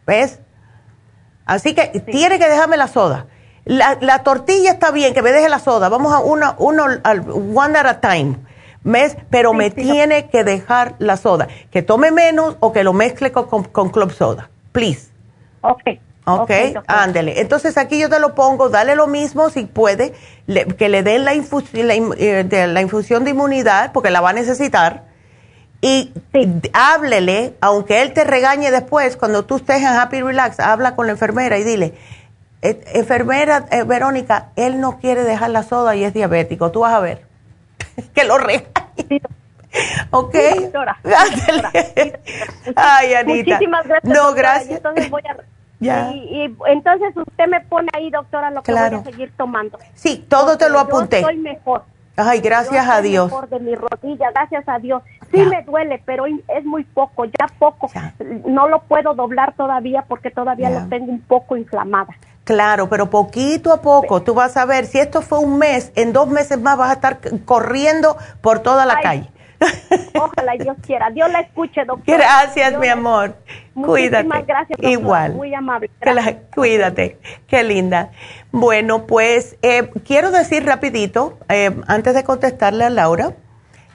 ¿Ves? 0.07 0.39
Así 1.45 1.75
que 1.75 1.87
tiene 1.99 2.39
que 2.39 2.49
dejarme 2.49 2.77
la 2.77 2.87
soda. 2.87 3.27
La, 3.65 4.23
tortilla 4.23 4.71
está 4.71 4.89
bien, 4.91 5.13
que 5.13 5.21
me 5.21 5.31
deje 5.31 5.47
la 5.47 5.59
soda. 5.59 5.89
Vamos 5.89 6.11
a 6.11 6.19
uno, 6.19 6.55
uno 6.57 6.85
al 7.03 7.29
one 7.29 7.77
at 7.77 7.85
a 7.85 8.01
time. 8.01 8.37
¿Ves? 8.83 9.15
Pero 9.29 9.53
me 9.53 9.69
tiene 9.69 10.29
que 10.29 10.43
dejar 10.43 10.95
la 10.97 11.17
soda. 11.17 11.47
Que 11.69 11.83
tome 11.83 12.11
menos 12.11 12.57
o 12.59 12.71
que 12.73 12.83
lo 12.83 12.93
mezcle 12.93 13.31
con, 13.31 13.65
con 13.65 13.89
club 13.89 14.11
soda. 14.11 14.49
Please. 14.71 15.11
Ok. 15.61 15.99
Ok, 16.29 16.51
ándele. 16.87 17.41
Entonces 17.41 17.77
aquí 17.77 17.99
yo 17.99 18.09
te 18.09 18.19
lo 18.19 18.35
pongo, 18.35 18.69
dale 18.69 18.95
lo 18.95 19.07
mismo 19.07 19.49
si 19.49 19.65
puede, 19.65 20.13
que 20.77 20.89
le 20.89 21.03
den 21.03 21.25
la, 21.25 21.33
eh, 21.33 22.43
de, 22.43 22.67
la 22.67 22.81
infusión 22.81 23.23
de 23.23 23.31
inmunidad, 23.31 23.91
porque 23.91 24.09
la 24.09 24.21
va 24.21 24.31
a 24.31 24.33
necesitar. 24.33 25.03
Y 25.81 26.11
háblele, 26.73 27.55
aunque 27.61 28.01
él 28.01 28.13
te 28.13 28.23
regañe 28.23 28.69
después, 28.69 29.15
cuando 29.15 29.45
tú 29.45 29.57
estés 29.57 29.77
en 29.77 29.87
Happy 29.87 30.21
Relax, 30.21 30.59
habla 30.59 30.95
con 30.95 31.07
la 31.07 31.13
enfermera 31.13 31.57
y 31.57 31.63
dile, 31.63 31.93
eh, 32.61 32.81
enfermera 32.93 33.65
eh, 33.71 33.83
Verónica, 33.83 34.49
él 34.57 34.81
no 34.81 34.99
quiere 34.99 35.23
dejar 35.23 35.51
la 35.51 35.63
soda 35.63 35.95
y 35.95 36.03
es 36.03 36.13
diabético, 36.13 36.71
tú 36.71 36.81
vas 36.81 36.93
a 36.93 36.99
ver. 36.99 37.25
que 38.13 38.25
lo 38.25 38.37
regañe. 38.37 39.21
¿Ok? 40.11 40.35
Ay, 42.75 43.13
Anita. 43.13 43.51
Muchísimas 43.51 43.87
gracias. 43.87 44.13
No, 44.13 44.33
gracias. 44.33 44.77
Entonces 44.77 45.09
voy 45.09 45.21
a 45.29 45.35
y, 45.79 46.55
entonces 46.67 47.15
usted 47.15 47.47
me 47.47 47.61
pone 47.61 47.87
ahí, 47.93 48.09
doctora, 48.09 48.51
lo 48.51 48.63
que 48.63 48.71
voy 48.71 48.81
a 48.81 49.03
seguir 49.03 49.31
tomando. 49.37 49.79
Sí, 49.93 50.25
todo 50.27 50.57
te 50.57 50.69
lo 50.69 50.79
apunté. 50.79 51.21
Yo 51.21 51.29
estoy 51.29 51.41
mejor. 51.41 51.83
Ay, 52.17 52.41
gracias 52.41 52.87
a 52.89 53.01
Dios. 53.01 53.27
Mejor 53.27 53.47
de 53.47 53.59
mi 53.59 53.75
rodilla, 53.75 54.31
gracias 54.31 54.67
a 54.67 54.77
Dios. 54.79 55.01
Sí 55.31 55.37
me 55.37 55.63
duele, 55.63 56.01
pero 56.05 56.25
es 56.25 56.65
muy 56.65 56.83
poco, 56.83 57.25
ya 57.25 57.47
poco. 57.57 57.89
No 58.45 58.67
lo 58.67 58.81
puedo 58.81 59.13
doblar 59.13 59.53
todavía 59.53 60.03
porque 60.07 60.29
todavía 60.31 60.69
lo 60.69 60.87
tengo 60.89 61.11
un 61.11 61.21
poco 61.21 61.55
inflamada. 61.55 62.15
Claro, 62.43 62.89
pero 62.89 63.09
poquito 63.09 63.71
a 63.71 63.81
poco, 63.81 64.23
tú 64.23 64.33
vas 64.33 64.57
a 64.57 64.65
ver, 64.65 64.87
si 64.87 64.97
esto 64.97 65.21
fue 65.21 65.37
un 65.39 65.59
mes, 65.59 65.91
en 65.95 66.11
dos 66.11 66.27
meses 66.27 66.59
más 66.59 66.77
vas 66.77 66.89
a 66.89 66.93
estar 66.93 67.19
corriendo 67.45 68.17
por 68.41 68.59
toda 68.59 68.85
la 68.85 68.99
calle. 69.01 69.29
Ojalá 70.15 70.53
Dios 70.59 70.77
quiera. 70.85 71.09
Dios 71.09 71.31
la 71.31 71.41
escuche, 71.41 71.83
doctora. 71.85 72.17
Gracias, 72.17 72.77
mi 72.77 72.87
amor. 72.87 73.35
Cuídate. 73.73 74.27
gracias. 74.45 74.79
Igual. 74.81 75.33
Muy 75.33 75.53
amable. 75.53 75.89
cuídate. 76.55 77.17
Qué 77.47 77.63
linda. 77.63 78.11
Bueno, 78.51 79.05
pues 79.05 79.57
eh, 79.61 79.89
quiero 80.05 80.31
decir 80.31 80.65
rapidito, 80.65 81.37
eh, 81.49 81.71
antes 81.87 82.13
de 82.15 82.23
contestarle 82.23 82.85
a 82.85 82.89
Laura, 82.89 83.35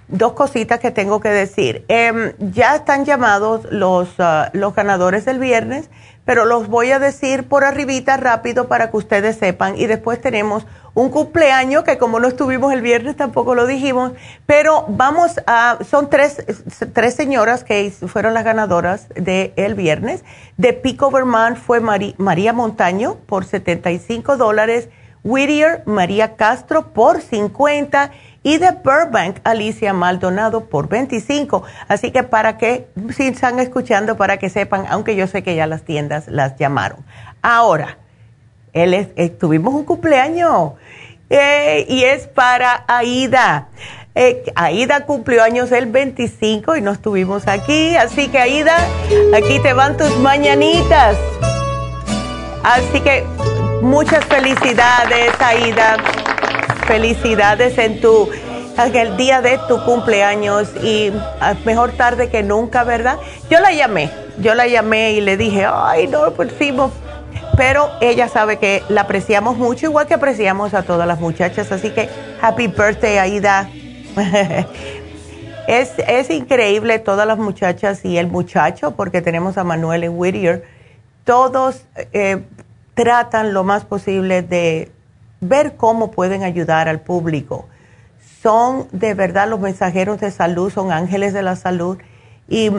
dos 0.09 0.33
cositas 0.35 0.81
que 0.81 0.91
tengo 0.91 1.21
que 1.21 1.31
decir. 1.31 1.85
Em, 1.89 2.33
ya 2.39 2.77
están 2.77 3.05
llamados 3.05 3.67
los, 3.71 4.09
ah, 4.19 4.51
los 4.53 4.75
ganadores 4.75 5.25
del 5.25 5.39
viernes, 5.39 5.91
pero 6.25 6.45
los 6.45 6.69
voy 6.69 6.91
a 6.91 6.99
decir 6.99 7.49
por 7.49 7.65
arribita 7.65 8.17
rápido 8.17 8.69
para 8.69 8.91
que 8.91 8.97
ustedes 8.97 9.37
sepan. 9.37 9.77
Y 9.77 9.87
después 9.87 10.21
tenemos 10.21 10.67
un 10.95 11.11
cumpleaños 11.11 11.85
que 11.85 11.99
como 11.99 12.21
no 12.21 12.29
estuvimos 12.29 12.73
el 12.73 12.81
viernes 12.81 13.17
tampoco 13.17 13.55
lo 13.55 13.67
dijimos, 13.67 14.13
pero 14.47 14.87
vamos 14.89 15.41
a, 15.47 15.79
son 15.89 16.09
tres, 16.09 16.45
tres 16.93 17.15
señoras 17.15 17.65
que 17.65 17.91
fueron 17.91 18.33
las 18.33 18.45
ganadoras 18.45 19.09
del 19.15 19.53
el 19.57 19.75
viernes. 19.75 20.25
De 20.57 20.73
Pico 20.73 21.11
Vermont 21.11 21.57
fue 21.57 21.81
María 21.81 22.53
Montaño 22.53 23.17
por 23.27 23.45
75 23.45 24.37
dólares, 24.37 24.89
Whittier 25.25 25.83
María 25.87 26.37
Castro 26.37 26.93
por 26.93 27.21
50 27.21 28.13
y 28.45 28.59
de 28.59 28.71
Burbank 28.73 29.39
Alicia 29.43 29.93
Maldonado 29.93 30.67
por 30.67 30.89
25. 30.89 31.65
Así 31.89 32.13
que 32.13 32.23
para 32.23 32.57
que, 32.59 32.87
si 33.17 33.27
están 33.27 33.59
escuchando, 33.59 34.17
para 34.17 34.37
que 34.37 34.51
sepan, 34.51 34.85
aunque 34.89 35.17
yo 35.17 35.27
sé 35.27 35.43
que 35.43 35.57
ya 35.57 35.67
las 35.67 35.83
tiendas 35.83 36.29
las 36.29 36.57
llamaron. 36.57 36.99
Ahora, 37.43 37.99
él 38.73 38.95
es, 38.95 39.39
tuvimos 39.39 39.75
un 39.75 39.85
cumpleaños 39.85 40.73
eh, 41.31 41.87
y 41.89 42.05
es 42.05 42.29
para 42.29 42.85
Aida. 42.87 43.69
Eh, 44.15 44.45
Aida 44.55 45.07
cumplió 45.07 45.43
años 45.43 45.73
el 45.73 45.87
25 45.87 46.77
y 46.77 46.83
no 46.83 46.93
estuvimos 46.93 47.49
aquí, 47.49 47.97
así 47.97 48.29
que 48.29 48.39
Aida, 48.39 48.77
aquí 49.35 49.59
te 49.61 49.73
van 49.73 49.97
tus 49.97 50.17
mañanitas. 50.19 51.17
Así 52.63 53.01
que 53.01 53.25
muchas 53.81 54.25
felicidades, 54.27 55.33
Aida. 55.41 55.97
Felicidades 56.87 57.79
en 57.79 58.01
tu 58.01 58.29
en 58.77 59.17
día 59.17 59.41
de 59.41 59.59
tu 59.69 59.83
cumpleaños 59.85 60.69
y 60.83 61.13
ah, 61.41 61.55
mejor 61.65 61.93
tarde 61.93 62.29
que 62.29 62.43
nunca, 62.43 62.83
¿verdad? 62.83 63.19
Yo 63.49 63.61
la 63.61 63.73
llamé, 63.73 64.11
yo 64.41 64.55
la 64.55 64.67
llamé 64.67 65.13
y 65.13 65.21
le 65.21 65.37
dije, 65.37 65.65
ay, 65.65 66.09
no, 66.09 66.33
pues 66.33 66.53
fuimos 66.53 66.91
pero 67.57 67.91
ella 68.01 68.29
sabe 68.29 68.59
que 68.59 68.83
la 68.89 69.03
apreciamos 69.03 69.57
mucho, 69.57 69.87
igual 69.87 70.07
que 70.07 70.15
apreciamos 70.15 70.75
a 70.75 70.83
todas 70.83 71.07
las 71.07 71.21
muchachas. 71.21 71.71
Así 71.71 71.91
que 71.91 72.09
happy 72.41 72.67
birthday, 72.69 73.19
Aida. 73.19 73.69
es, 75.69 75.93
es 76.09 76.31
increíble 76.31 76.99
todas 76.99 77.27
las 77.27 77.39
muchachas 77.39 78.05
y 78.05 78.19
el 78.19 78.27
muchacho, 78.27 78.93
porque 78.93 79.23
tenemos 79.23 79.57
a 79.57 79.65
Manuel 79.65 80.05
en 80.05 80.19
Whittier. 80.19 80.65
Todos 81.25 81.85
eh, 82.13 82.43
tratan 82.95 83.53
lo 83.53 83.63
más 83.63 83.85
posible 83.85 84.43
de 84.43 84.91
ver 85.49 85.77
cómo 85.77 86.11
pueden 86.11 86.43
ayudar 86.43 86.89
al 86.89 87.01
público. 87.01 87.67
son 88.43 88.89
de 88.93 89.15
verdad 89.15 89.49
los 89.49 89.59
mensajeros 89.59 90.21
de 90.21 90.31
salud, 90.31 90.71
son 90.71 90.93
ángeles 90.93 91.33
de 91.33 91.43
la 91.43 91.57
salud 91.57 91.97
y 92.47 92.71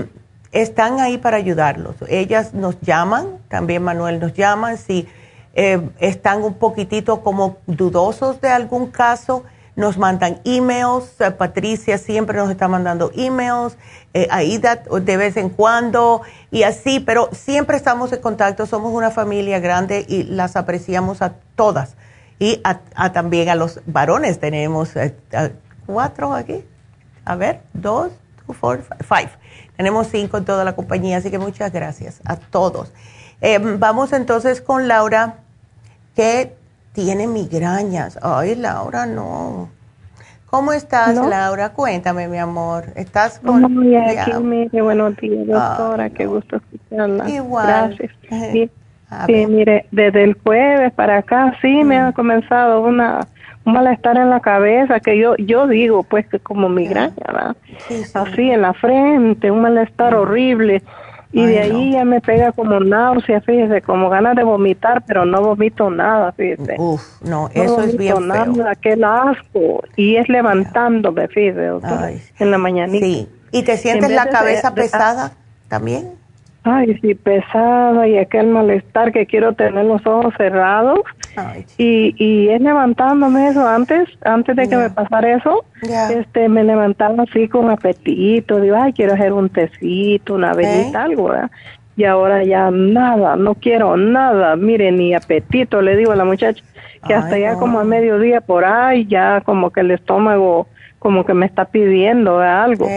están 0.51 0.99
ahí 0.99 1.17
para 1.17 1.37
ayudarlos. 1.37 1.95
Ellas 2.07 2.53
nos 2.53 2.79
llaman, 2.81 3.39
también 3.49 3.81
Manuel 3.83 4.19
nos 4.19 4.33
llama, 4.33 4.77
si 4.77 5.07
eh, 5.55 5.81
están 5.99 6.43
un 6.43 6.53
poquitito 6.53 7.21
como 7.21 7.57
dudosos 7.65 8.41
de 8.41 8.49
algún 8.49 8.91
caso, 8.91 9.43
nos 9.75 9.97
mandan 9.97 10.39
emails, 10.45 11.19
eh, 11.19 11.31
Patricia 11.31 11.97
siempre 11.97 12.37
nos 12.37 12.49
está 12.49 12.67
mandando 12.67 13.11
emails, 13.15 13.77
eh, 14.13 14.27
Aida 14.31 14.83
de 15.01 15.17
vez 15.17 15.35
en 15.35 15.49
cuando 15.49 16.21
y 16.51 16.63
así, 16.63 16.99
pero 17.01 17.29
siempre 17.33 17.75
estamos 17.75 18.13
en 18.13 18.21
contacto, 18.21 18.65
somos 18.65 18.93
una 18.93 19.11
familia 19.11 19.59
grande 19.59 20.05
y 20.07 20.23
las 20.23 20.55
apreciamos 20.55 21.21
a 21.21 21.33
todas. 21.55 21.95
Y 22.39 22.61
a, 22.63 23.11
también 23.13 23.49
a 23.49 23.55
los 23.55 23.81
varones 23.85 24.39
tenemos 24.39 24.93
cuatro 25.85 26.33
aquí, 26.33 26.65
a 27.23 27.35
ver, 27.35 27.61
dos, 27.73 28.11
two, 28.45 28.53
four, 28.53 28.83
five. 29.01 29.29
Tenemos 29.77 30.07
cinco 30.07 30.37
en 30.37 30.45
toda 30.45 30.63
la 30.63 30.75
compañía, 30.75 31.17
así 31.17 31.31
que 31.31 31.39
muchas 31.39 31.71
gracias 31.71 32.21
a 32.25 32.35
todos. 32.35 32.91
Eh, 33.41 33.59
vamos 33.59 34.13
entonces 34.13 34.61
con 34.61 34.87
Laura, 34.87 35.35
que 36.15 36.55
tiene 36.93 37.27
migrañas. 37.27 38.17
Ay, 38.21 38.55
Laura, 38.55 39.05
no. 39.05 39.69
¿Cómo 40.49 40.71
estás, 40.71 41.15
Laura? 41.15 41.73
Cuéntame, 41.73 42.29
mi 42.29 42.37
amor. 42.37 42.85
¿Estás 42.95 43.39
con... 43.39 43.73
Muy 43.73 43.95
aquí, 43.95 44.31
mire, 44.41 44.81
buenos 44.81 45.17
días, 45.17 45.47
doctora. 45.47 46.09
Qué 46.09 46.25
gusto 46.25 46.57
escucharla. 46.57 47.29
Igual. 47.29 47.97
Gracias. 47.97 48.11
Sí, 48.53 48.71
mire, 49.27 49.85
desde 49.91 50.23
el 50.23 50.33
jueves 50.33 50.93
para 50.93 51.17
acá 51.17 51.55
sí 51.61 51.83
me 51.83 51.97
ha 51.97 52.11
comenzado 52.11 52.81
una 52.81 53.27
un 53.65 53.73
malestar 53.73 54.17
en 54.17 54.29
la 54.29 54.39
cabeza 54.39 54.99
que 54.99 55.17
yo 55.17 55.35
yo 55.37 55.67
digo 55.67 56.03
pues 56.03 56.27
que 56.27 56.39
como 56.39 56.69
migraña 56.69 57.15
¿verdad? 57.25 57.55
así 58.13 58.51
en 58.51 58.61
la 58.61 58.73
frente 58.73 59.51
un 59.51 59.61
malestar 59.61 60.13
horrible. 60.13 60.81
Y 61.31 61.45
de 61.45 61.59
ahí 61.59 61.91
ya 61.91 62.05
me 62.05 62.21
pega 62.21 62.53
como 62.53 62.79
náusea 62.79 63.41
fíjese 63.41 63.81
como 63.81 64.09
ganas 64.09 64.37
de 64.37 64.43
vomitar 64.43 65.03
pero 65.05 65.25
no 65.25 65.41
vomito 65.41 65.89
nada 65.89 66.31
fíjese. 66.31 66.75
Uf, 66.77 67.21
no 67.23 67.49
eso 67.53 67.81
es 67.81 67.97
bien 67.97 68.29
nada, 68.29 68.45
feo 68.53 68.69
aquel 68.69 69.03
asco. 69.03 69.83
Y 69.97 70.15
es 70.15 70.29
levantándome 70.29 71.27
fíjese 71.27 71.71
en 72.39 72.51
la 72.51 72.57
mañanita. 72.57 73.05
Sí. 73.05 73.27
Y 73.51 73.63
te 73.63 73.75
sientes 73.75 74.11
la 74.11 74.27
cabeza 74.27 74.73
pesada 74.73 75.33
también 75.67 76.24
Ay, 76.67 76.97
sí, 76.99 77.13
pesada 77.13 78.07
y 78.07 78.17
aquel 78.17 78.47
malestar 78.47 79.11
que 79.11 79.27
quiero 79.27 79.53
tener 79.53 79.85
los 79.85 80.03
ojos 80.07 80.33
cerrados. 80.35 80.99
y, 81.77 82.15
y 82.17 82.49
es 82.49 82.59
levantándome 82.59 83.49
eso. 83.49 83.67
Antes, 83.67 84.09
antes 84.23 84.55
de 84.55 84.67
que 84.67 84.75
me 84.75 84.89
pasara 84.89 85.35
eso, 85.35 85.63
este, 86.09 86.49
me 86.49 86.63
levantaba 86.63 87.23
así 87.23 87.47
con 87.47 87.69
apetito, 87.69 88.59
digo, 88.59 88.77
ay, 88.77 88.93
quiero 88.93 89.13
hacer 89.13 89.31
un 89.31 89.49
tecito, 89.49 90.33
una 90.33 90.53
velita, 90.55 91.03
algo, 91.03 91.25
¿verdad? 91.29 91.51
Y 91.97 92.03
ahora 92.05 92.43
ya 92.43 92.71
nada, 92.71 93.35
no 93.35 93.53
quiero 93.53 93.95
nada, 93.95 94.55
mire, 94.55 94.91
ni 94.91 95.13
apetito, 95.13 95.83
le 95.83 95.95
digo 95.95 96.13
a 96.13 96.15
la 96.15 96.25
muchacha, 96.25 96.63
que 97.07 97.13
hasta 97.13 97.37
ya 97.37 97.55
como 97.57 97.79
a 97.79 97.83
mediodía 97.83 98.41
por 98.41 98.65
ahí, 98.65 99.05
ya 99.05 99.41
como 99.41 99.69
que 99.69 99.81
el 99.81 99.91
estómago 99.91 100.67
como 100.97 101.23
que 101.23 101.35
me 101.35 101.45
está 101.45 101.65
pidiendo 101.65 102.39
algo 102.39 102.87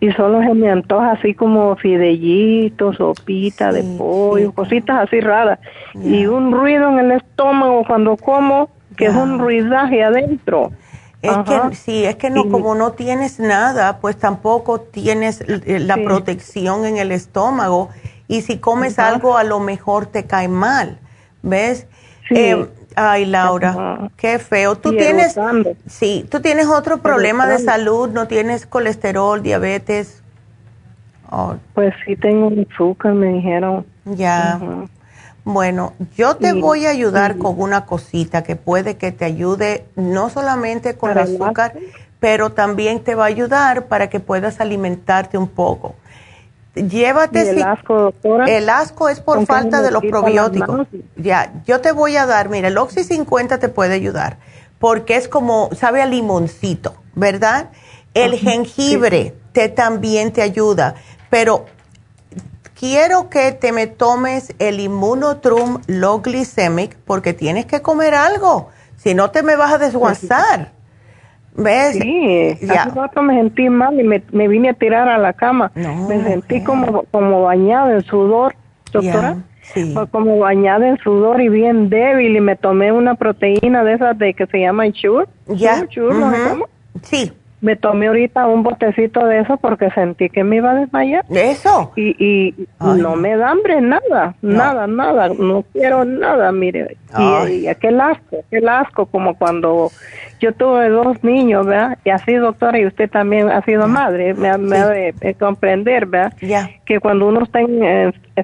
y 0.00 0.12
solo 0.12 0.40
se 0.42 0.54
me 0.54 0.70
antoja 0.70 1.12
así 1.12 1.34
como 1.34 1.74
fidellitos, 1.76 2.96
sopita 2.96 3.72
de 3.72 3.82
pollo, 3.82 4.52
cositas 4.52 5.08
así 5.08 5.20
raras. 5.20 5.58
Y 5.94 6.26
un 6.26 6.52
ruido 6.52 6.88
en 6.90 6.98
el 7.00 7.12
estómago 7.12 7.84
cuando 7.86 8.16
como, 8.16 8.70
que 8.96 9.06
es 9.06 9.14
un 9.14 9.38
ruidaje 9.38 10.04
adentro. 10.04 10.70
Es 11.20 11.36
que 11.38 11.74
sí, 11.74 12.04
es 12.04 12.14
que 12.14 12.30
no, 12.30 12.48
como 12.48 12.76
no 12.76 12.92
tienes 12.92 13.40
nada, 13.40 13.98
pues 13.98 14.16
tampoco 14.16 14.80
tienes 14.80 15.44
la 15.48 15.96
protección 15.96 16.86
en 16.86 16.96
el 16.96 17.10
estómago. 17.10 17.88
Y 18.28 18.42
si 18.42 18.58
comes 18.58 19.00
algo, 19.00 19.36
a 19.36 19.42
lo 19.42 19.58
mejor 19.58 20.06
te 20.06 20.26
cae 20.26 20.46
mal. 20.46 21.00
¿Ves? 21.42 21.88
Eh, 22.30 22.68
Ay, 22.94 23.26
Laura, 23.26 24.10
qué 24.16 24.38
feo. 24.38 24.76
Tú 24.76 24.90
tienes, 24.90 25.38
sí, 25.86 26.26
tú 26.30 26.40
tienes 26.40 26.66
otro 26.66 26.98
problema 26.98 27.46
de 27.46 27.58
salud, 27.58 28.08
no 28.10 28.26
tienes 28.26 28.66
colesterol, 28.66 29.42
diabetes. 29.42 30.22
Oh. 31.30 31.56
Pues 31.74 31.94
sí 32.06 32.16
tengo 32.16 32.50
azúcar, 32.72 33.12
me 33.14 33.28
dijeron. 33.34 33.86
Ya. 34.04 34.60
Bueno, 35.44 35.94
yo 36.16 36.36
te 36.36 36.52
voy 36.52 36.86
a 36.86 36.90
ayudar 36.90 37.38
con 37.38 37.60
una 37.60 37.86
cosita 37.86 38.42
que 38.42 38.56
puede 38.56 38.96
que 38.96 39.12
te 39.12 39.24
ayude 39.24 39.86
no 39.96 40.28
solamente 40.28 40.94
con 40.94 41.10
el 41.10 41.18
azúcar, 41.18 41.72
pero 42.20 42.50
también 42.50 43.00
te 43.00 43.14
va 43.14 43.24
a 43.24 43.28
ayudar 43.28 43.86
para 43.86 44.10
que 44.10 44.20
puedas 44.20 44.60
alimentarte 44.60 45.38
un 45.38 45.48
poco. 45.48 45.94
Llévate. 46.74 47.50
el 47.50 47.62
asco, 47.62 48.14
El 48.46 48.68
asco 48.68 49.08
es 49.08 49.20
por 49.20 49.44
falta 49.46 49.82
de 49.82 49.90
los 49.90 50.02
probióticos. 50.04 50.86
Ya, 51.16 51.52
yo 51.66 51.80
te 51.80 51.92
voy 51.92 52.16
a 52.16 52.26
dar, 52.26 52.48
mira, 52.48 52.68
el 52.68 52.78
Oxy 52.78 53.02
50 53.02 53.58
te 53.58 53.68
puede 53.68 53.94
ayudar 53.94 54.38
porque 54.78 55.16
es 55.16 55.28
como, 55.28 55.70
sabe 55.76 56.02
a 56.02 56.06
limoncito, 56.06 56.94
¿verdad? 57.14 57.70
El 58.14 58.38
jengibre 58.38 59.34
te 59.52 59.68
también 59.68 60.32
te 60.32 60.42
ayuda, 60.42 60.94
pero 61.30 61.66
quiero 62.78 63.28
que 63.28 63.52
te 63.52 63.72
me 63.72 63.86
tomes 63.86 64.54
el 64.58 64.80
Immunotrum 64.80 65.80
Low 65.86 66.20
Glycemic 66.22 66.96
porque 67.04 67.32
tienes 67.34 67.66
que 67.66 67.82
comer 67.82 68.14
algo, 68.14 68.68
si 68.96 69.14
no 69.14 69.30
te 69.30 69.42
me 69.42 69.56
vas 69.56 69.72
a 69.72 69.78
desguazar. 69.78 70.72
¿Ves? 71.56 71.96
Sí, 71.96 72.56
ya. 72.62 72.84
hace 72.84 72.90
rato 72.94 73.22
me 73.22 73.34
sentí 73.34 73.68
mal 73.68 73.98
y 73.98 74.04
me, 74.04 74.22
me, 74.32 74.48
vine 74.48 74.70
a 74.70 74.74
tirar 74.74 75.08
a 75.08 75.18
la 75.18 75.32
cama. 75.32 75.72
me 75.74 76.22
sentí 76.22 76.62
como, 76.62 77.04
como 77.10 77.42
bañado 77.42 77.90
en 77.90 78.02
sudor, 78.02 78.54
doctora. 78.92 79.36
Sí. 79.62 79.94
Como 80.10 80.38
bañada 80.38 80.88
en 80.88 80.96
sudor 80.98 81.42
y 81.42 81.50
bien 81.50 81.90
débil 81.90 82.36
y 82.36 82.40
me 82.40 82.56
tomé 82.56 82.90
una 82.90 83.16
proteína 83.16 83.84
de 83.84 83.94
esas 83.94 84.16
de 84.16 84.32
que 84.32 84.46
se 84.46 84.60
llama 84.60 84.86
Shure. 84.86 85.26
Ya. 85.48 85.86
Sí 87.02 87.32
me 87.60 87.76
tomé 87.76 88.06
ahorita 88.06 88.46
un 88.46 88.62
botecito 88.62 89.24
de 89.26 89.40
eso 89.40 89.56
porque 89.56 89.90
sentí 89.90 90.28
que 90.28 90.44
me 90.44 90.56
iba 90.56 90.70
a 90.70 90.74
desmayar. 90.74 91.24
¿Eso? 91.28 91.92
Y, 91.96 92.14
y 92.24 92.54
no 92.80 93.16
me 93.16 93.36
da 93.36 93.50
hambre, 93.50 93.80
nada, 93.80 94.34
nada, 94.42 94.86
nada, 94.86 95.28
no 95.28 95.64
quiero 95.72 96.04
nada, 96.04 96.52
mire. 96.52 96.96
Y, 97.48 97.66
aquel 97.66 98.00
asco, 98.00 98.38
aquel 98.46 98.68
asco, 98.68 99.06
como 99.06 99.36
cuando 99.36 99.90
yo 100.40 100.52
tuve 100.52 100.88
dos 100.88 101.22
niños, 101.24 101.66
¿verdad? 101.66 101.98
Y 102.04 102.10
así, 102.10 102.34
doctora, 102.34 102.78
y 102.78 102.86
usted 102.86 103.10
también 103.10 103.50
ha 103.50 103.62
sido 103.62 103.88
madre, 103.88 104.34
me, 104.34 104.48
ha 104.48 104.58
de, 104.58 105.36
comprender, 105.38 106.06
¿verdad? 106.06 106.32
Ya. 106.40 106.70
Que 106.84 107.00
cuando 107.00 107.26
uno 107.26 107.42
está 107.42 107.60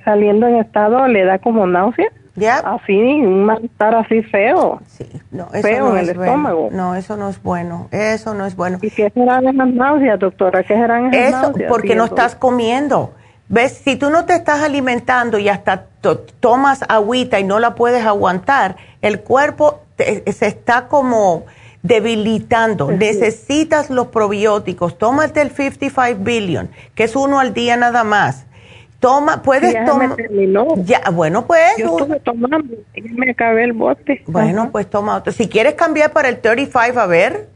saliendo 0.05 0.49
en 0.49 0.57
estado 0.57 1.07
le 1.07 1.25
da 1.25 1.39
como 1.39 1.67
náusea. 1.67 2.09
Ya. 2.37 2.59
Así, 2.59 2.93
un 2.93 3.45
malestar 3.45 3.95
así 3.95 4.23
feo. 4.23 4.81
Sí, 4.87 5.07
no, 5.31 5.49
eso 5.53 5.63
feo 5.63 5.93
en 5.93 5.99
el 5.99 6.09
estómago. 6.11 6.69
No, 6.73 6.97
eso 6.97 7.17
no 7.17 7.29
es 7.29 7.41
bueno. 7.43 7.89
Eso 7.93 8.35
no 8.35 8.45
es 8.45 8.57
bueno. 8.57 8.79
¿Y 8.83 8.91
qué 8.91 9.11
serán 9.11 9.47
esas 9.47 9.69
náuseas, 9.69 10.19
doctora? 10.19 10.63
¿Qué 10.65 10.75
serán 10.75 11.15
esas 11.15 11.51
Eso, 11.51 11.53
porque 11.69 11.95
no 11.95 12.05
estás 12.07 12.35
comiendo. 12.35 13.13
¿Ves? 13.49 13.81
Si 13.85 13.97
tú 13.97 14.11
no 14.11 14.25
te 14.25 14.35
estás 14.35 14.63
alimentando 14.63 15.39
y 15.39 15.49
hasta 15.49 15.85
tomas 16.41 16.83
agüita 16.89 17.39
y 17.39 17.45
no 17.45 17.61
la 17.61 17.75
puedes 17.75 18.05
aguantar, 18.05 18.77
el 19.01 19.21
cuerpo 19.21 19.81
se 19.97 20.47
está 20.47 20.89
como 20.89 21.45
debilitando. 21.83 22.91
Necesitas 22.91 23.91
los 23.91 24.09
probióticos. 24.09 24.99
Tómate 24.99 25.43
el 25.43 25.51
55 25.51 26.19
billion, 26.25 26.71
que 26.95 27.05
es 27.05 27.15
uno 27.15 27.39
al 27.39 27.55
día 27.55 27.77
nada 27.77 28.03
más 28.03 28.47
Toma, 29.05 29.43
puedes 29.43 29.85
tomar. 29.85 30.17
Ya, 30.79 31.03
bueno, 31.13 31.47
pues. 31.47 31.77
Yo 31.77 31.99
estuve 31.99 32.21
tomando, 32.21 32.75
me 32.95 33.31
acabé 33.33 33.65
el 33.65 33.75
bote. 33.75 34.25
Bueno, 34.27 34.71
pues 34.73 34.89
toma 34.89 35.17
otro. 35.17 35.31
Si 35.31 35.47
quieres 35.47 35.75
cambiar 35.75 36.13
para 36.13 36.31
el 36.31 36.41
35, 36.41 36.99
a 36.99 37.07
ver. 37.07 37.49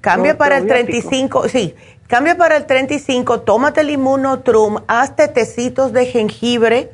Cambia 0.00 0.38
para 0.38 0.58
el 0.58 0.68
35, 0.68 1.48
sí. 1.48 1.74
Cambia 2.06 2.36
para 2.36 2.56
el 2.56 2.66
35, 2.66 3.40
tómate 3.40 3.80
el 3.80 3.90
inmunotrum, 3.90 4.78
hazte 4.86 5.26
tecitos 5.26 5.92
de 5.92 6.06
jengibre, 6.06 6.90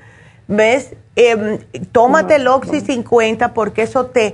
¿ves? 0.49 0.95
Em, 1.17 1.59
tómate 1.93 2.37
el 2.37 2.49
Oxy 2.49 2.81
50 2.81 3.53
porque 3.53 3.83
eso 3.83 4.07
te, 4.07 4.33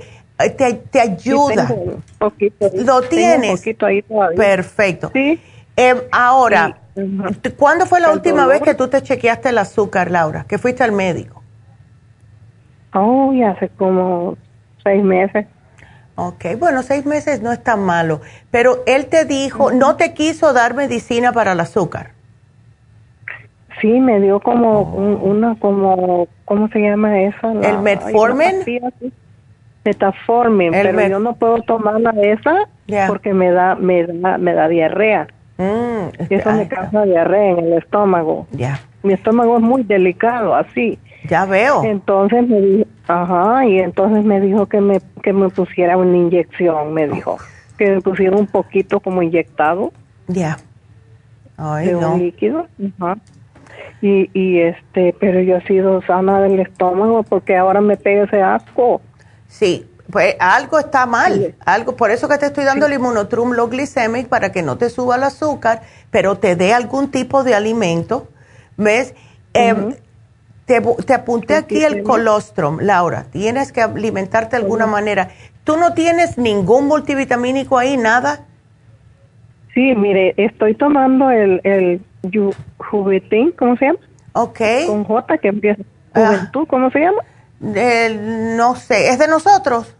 te, 0.55 0.73
te 0.73 1.01
ayuda. 1.01 1.69
¿Lo 2.75 3.01
tienes? 3.01 3.61
Perfecto. 4.37 5.11
Sí. 5.13 5.37
Em, 5.75 5.97
ahora. 6.13 6.77
¿Cuándo 7.57 7.85
fue 7.85 7.99
la 7.99 8.11
última 8.11 8.47
vez 8.47 8.61
que 8.61 8.73
tú 8.73 8.87
te 8.87 9.01
chequeaste 9.01 9.49
el 9.49 9.57
azúcar, 9.57 10.11
Laura? 10.11 10.45
Que 10.47 10.57
fuiste 10.57 10.83
al 10.83 10.91
médico. 10.91 11.43
Oh, 12.93 13.33
ya 13.33 13.51
hace 13.51 13.69
como 13.69 14.37
seis 14.83 15.03
meses. 15.03 15.45
Ok, 16.15 16.45
bueno, 16.57 16.81
seis 16.81 17.05
meses 17.05 17.41
no 17.41 17.51
es 17.51 17.63
tan 17.63 17.81
malo. 17.81 18.21
Pero 18.49 18.83
él 18.87 19.05
te 19.05 19.25
dijo, 19.25 19.71
no 19.71 19.97
te 19.97 20.13
quiso 20.13 20.51
dar 20.51 20.73
medicina 20.73 21.31
para 21.31 21.51
el 21.51 21.59
azúcar. 21.59 22.11
Sí, 23.79 23.99
me 23.99 24.19
dio 24.19 24.39
como 24.39 24.81
una, 24.81 25.55
como, 25.59 26.27
¿cómo 26.45 26.67
se 26.69 26.79
llama 26.79 27.21
eso? 27.21 27.51
¿El 27.61 27.79
metformin? 27.79 28.63
Metaformin, 29.85 30.71
pero 30.71 31.07
yo 31.07 31.19
no 31.19 31.35
puedo 31.35 31.61
tomar 31.61 32.01
esa 32.17 32.67
porque 33.07 33.33
me 33.33 33.51
da, 33.51 33.75
me 33.75 34.05
da, 34.05 34.37
me 34.37 34.53
da 34.53 34.67
diarrea. 34.67 35.27
Mm, 35.57 36.09
eso 36.29 36.51
me 36.51 36.67
causa 36.67 37.03
diarrea 37.03 37.51
en 37.51 37.59
el 37.59 37.73
estómago. 37.73 38.47
Ya. 38.51 38.79
Mi 39.03 39.13
estómago 39.13 39.57
es 39.57 39.63
muy 39.63 39.83
delicado, 39.83 40.55
así. 40.55 40.99
Ya 41.27 41.45
veo. 41.45 41.83
Entonces 41.83 42.47
me 42.47 42.61
dijo, 42.61 42.89
ajá, 43.07 43.65
y 43.65 43.79
entonces 43.79 44.23
me 44.23 44.39
dijo 44.39 44.67
que 44.67 44.81
me, 44.81 45.01
que 45.23 45.33
me 45.33 45.49
pusiera 45.49 45.97
una 45.97 46.15
inyección, 46.15 46.93
me 46.93 47.07
dijo. 47.07 47.37
Que 47.77 47.95
me 47.95 48.01
pusiera 48.01 48.35
un 48.35 48.47
poquito 48.47 48.99
como 48.99 49.21
inyectado. 49.21 49.91
Ya. 50.27 50.57
de 51.57 51.95
un 51.95 52.19
líquido. 52.19 52.67
Ajá. 52.99 53.17
Y, 54.01 54.29
y 54.33 54.59
este, 54.59 55.15
pero 55.19 55.41
yo 55.41 55.57
he 55.57 55.61
sido 55.65 56.01
sana 56.03 56.39
del 56.41 56.59
estómago 56.59 57.23
porque 57.23 57.55
ahora 57.55 57.81
me 57.81 57.97
pega 57.97 58.25
ese 58.25 58.41
asco. 58.41 59.01
Sí, 59.47 59.87
pues 60.11 60.35
algo 60.39 60.79
está 60.79 61.05
mal, 61.05 61.55
algo, 61.65 61.95
por 61.95 62.11
eso 62.11 62.29
que 62.29 62.37
te 62.37 62.45
estoy 62.47 62.63
dando 62.63 62.85
el 62.85 62.93
inmunotrum 62.93 63.51
low 63.51 63.67
glycemic 63.67 64.27
para 64.27 64.51
que 64.51 64.61
no 64.61 64.77
te 64.77 64.89
suba 64.89 65.17
el 65.17 65.23
azúcar, 65.23 65.81
pero 66.11 66.37
te 66.37 66.55
dé 66.55 66.73
algún 66.73 67.11
tipo 67.11 67.43
de 67.43 67.55
alimento, 67.55 68.29
¿ves? 68.77 69.13
Em, 69.53 69.95
te, 70.65 70.81
te, 70.81 71.13
apunté 71.13 71.55
aquí 71.55 71.83
el 71.83 72.03
colostrum, 72.03 72.79
Laura, 72.81 73.25
tienes 73.31 73.71
que 73.71 73.81
alimentarte 73.81 74.55
de 74.55 74.63
alguna 74.63 74.87
manera. 74.87 75.29
¿Tú 75.63 75.75
no 75.75 75.93
tienes 75.93 76.37
ningún 76.37 76.87
multivitamínico 76.87 77.77
ahí, 77.77 77.97
nada? 77.97 78.45
Sí, 79.73 79.93
mire, 79.95 80.33
estoy 80.37 80.73
tomando 80.75 81.29
el, 81.29 81.59
el 81.63 82.01
Juventud, 82.77 83.53
¿cómo 83.57 83.75
se 83.77 83.85
llama? 83.85 83.99
Ok. 84.33 84.59
Con 84.87 85.03
J 85.03 85.37
que 85.37 85.47
empieza. 85.49 85.83
Ah. 86.13 86.27
Juventud, 86.27 86.67
¿cómo 86.67 86.89
se 86.91 86.99
llama? 86.99 87.21
no 87.59 88.75
sé, 88.75 89.09
¿es 89.09 89.17
de 89.17 89.27
nosotros? 89.27 89.96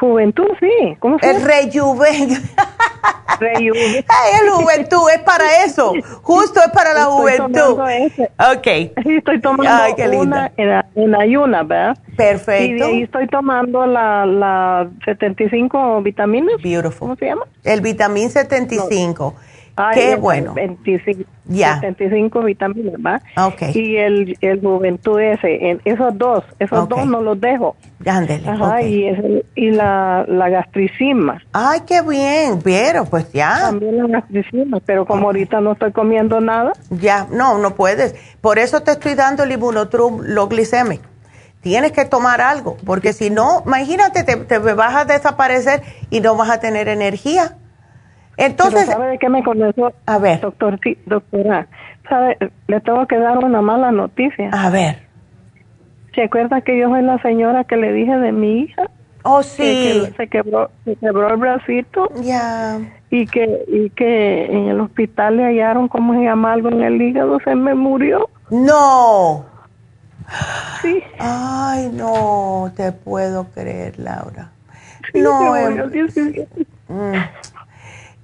Juventud, 0.00 0.46
sí. 0.60 0.96
¿Cómo 0.98 1.18
se 1.18 1.30
El 1.30 1.42
rejuven. 1.42 2.28
Rejuven. 3.40 4.04
El 4.42 4.50
juventud 4.50 5.10
es 5.14 5.20
para 5.22 5.64
eso. 5.64 5.92
Justo 6.22 6.60
es 6.64 6.70
para 6.72 6.94
la 6.94 7.04
juventud. 7.04 7.78
Ok. 7.78 8.66
Estoy 9.04 9.40
tomando 9.40 9.70
Ay, 9.70 9.94
qué 9.94 10.08
una 10.08 10.52
en, 10.56 11.14
ayuna, 11.14 11.62
¿verdad? 11.62 11.98
Perfecto. 12.16 12.64
Y 12.64 12.78
de 12.78 12.84
ahí 12.84 13.02
estoy 13.02 13.26
tomando 13.26 13.86
la, 13.86 14.24
la 14.24 14.88
75 15.04 16.02
vitaminas. 16.02 16.62
Beautiful. 16.62 16.98
¿Cómo 16.98 17.16
se 17.16 17.26
llama? 17.26 17.46
El 17.62 17.80
vitamin 17.82 18.30
75. 18.30 19.34
Qué 19.92 20.16
bueno. 20.16 20.54
25, 20.54 21.28
ya. 21.44 21.80
75 21.80 22.42
vitaminas, 22.42 22.94
¿va? 22.94 23.20
Okay. 23.48 23.72
Y 23.74 23.96
el, 23.96 24.36
el 24.40 24.60
Juventud 24.60 25.20
ese, 25.20 25.70
en 25.70 25.82
esos 25.84 26.16
dos, 26.16 26.44
esos 26.58 26.88
dos 26.88 27.06
no 27.06 27.20
los 27.20 27.38
dejo. 27.38 27.76
Ándele. 28.06 28.48
Ajá, 28.48 28.82
y, 28.82 29.06
y 29.54 29.70
la, 29.70 30.24
la 30.28 30.48
gastricima. 30.48 31.42
Ay, 31.52 31.80
qué 31.86 32.00
bien, 32.00 32.60
pero 32.62 33.04
pues 33.04 33.30
ya. 33.32 33.58
También 33.60 33.98
la 33.98 34.06
gastricima, 34.06 34.80
pero 34.80 35.04
como 35.04 35.26
ahorita 35.26 35.60
no 35.60 35.72
estoy 35.72 35.92
comiendo 35.92 36.40
nada. 36.40 36.72
Ya, 36.90 37.26
no, 37.30 37.58
no 37.58 37.74
puedes. 37.74 38.14
Por 38.40 38.58
eso 38.58 38.82
te 38.82 38.92
estoy 38.92 39.14
dando 39.14 39.42
el 39.42 39.52
inmunotrum 39.52 40.22
lo 40.22 40.48
glicémico. 40.48 41.04
Tienes 41.60 41.92
que 41.92 42.04
tomar 42.04 42.40
algo, 42.40 42.76
porque 42.86 43.12
si 43.12 43.28
no, 43.28 43.62
imagínate, 43.66 44.22
te, 44.22 44.36
te 44.36 44.58
vas 44.58 44.94
a 44.94 45.04
desaparecer 45.04 45.82
y 46.10 46.20
no 46.20 46.36
vas 46.36 46.48
a 46.48 46.60
tener 46.60 46.88
energía. 46.88 47.56
Entonces, 48.36 48.86
¿sabe 48.86 49.08
de 49.08 49.18
qué 49.18 49.28
me 49.28 49.42
conoció? 49.42 49.92
A 50.06 50.18
ver. 50.18 50.40
Doctor, 50.40 50.78
sí, 50.82 50.98
doctora, 51.06 51.66
¿sabe? 52.08 52.36
Le 52.66 52.80
tengo 52.80 53.06
que 53.06 53.18
dar 53.18 53.38
una 53.38 53.62
mala 53.62 53.92
noticia. 53.92 54.50
A 54.52 54.70
ver. 54.70 55.06
¿Se 56.14 56.24
acuerda 56.24 56.60
que 56.60 56.78
yo 56.78 56.88
soy 56.88 57.02
la 57.02 57.20
señora 57.22 57.64
que 57.64 57.76
le 57.76 57.92
dije 57.92 58.16
de 58.16 58.32
mi 58.32 58.60
hija? 58.60 58.90
Oh, 59.22 59.42
sí. 59.42 59.62
Que, 59.62 60.14
se, 60.16 60.28
quebró, 60.28 60.70
se 60.84 60.96
quebró 60.96 61.28
el 61.28 61.36
bracito. 61.36 62.08
Ya. 62.22 62.78
Y 63.10 63.26
que, 63.26 63.64
y 63.68 63.90
que 63.90 64.46
en 64.46 64.68
el 64.68 64.80
hospital 64.80 65.38
le 65.38 65.44
hallaron, 65.44 65.88
¿cómo 65.88 66.14
se 66.14 66.20
llama? 66.20 66.52
Algo 66.52 66.70
en 66.70 66.82
el 66.82 67.00
hígado, 67.00 67.38
se 67.44 67.54
me 67.54 67.74
murió. 67.74 68.28
No. 68.50 69.44
Sí. 70.82 71.02
Ay, 71.18 71.90
no 71.92 72.72
te 72.76 72.92
puedo 72.92 73.44
creer, 73.52 73.98
Laura. 73.98 74.52
no, 75.14 75.54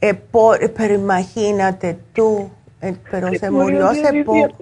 eh, 0.02 0.14
pero 0.76 0.94
imagínate 0.94 1.96
tú, 2.12 2.50
eh, 2.80 2.96
pero 3.08 3.32
se 3.32 3.50
murió 3.50 3.88
hace 3.88 4.24
poco. 4.24 4.58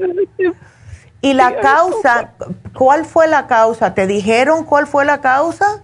¿Y 1.23 1.33
la 1.33 1.59
causa? 1.61 2.33
¿Cuál 2.77 3.07
fue 3.07 3.27
la 3.27 3.47
causa? 3.47 3.95
¿Te 3.95 4.07
dijeron 4.07 4.65
cuál 4.65 4.87
fue 4.87 5.07
la 5.07 5.23
causa? 5.23 5.83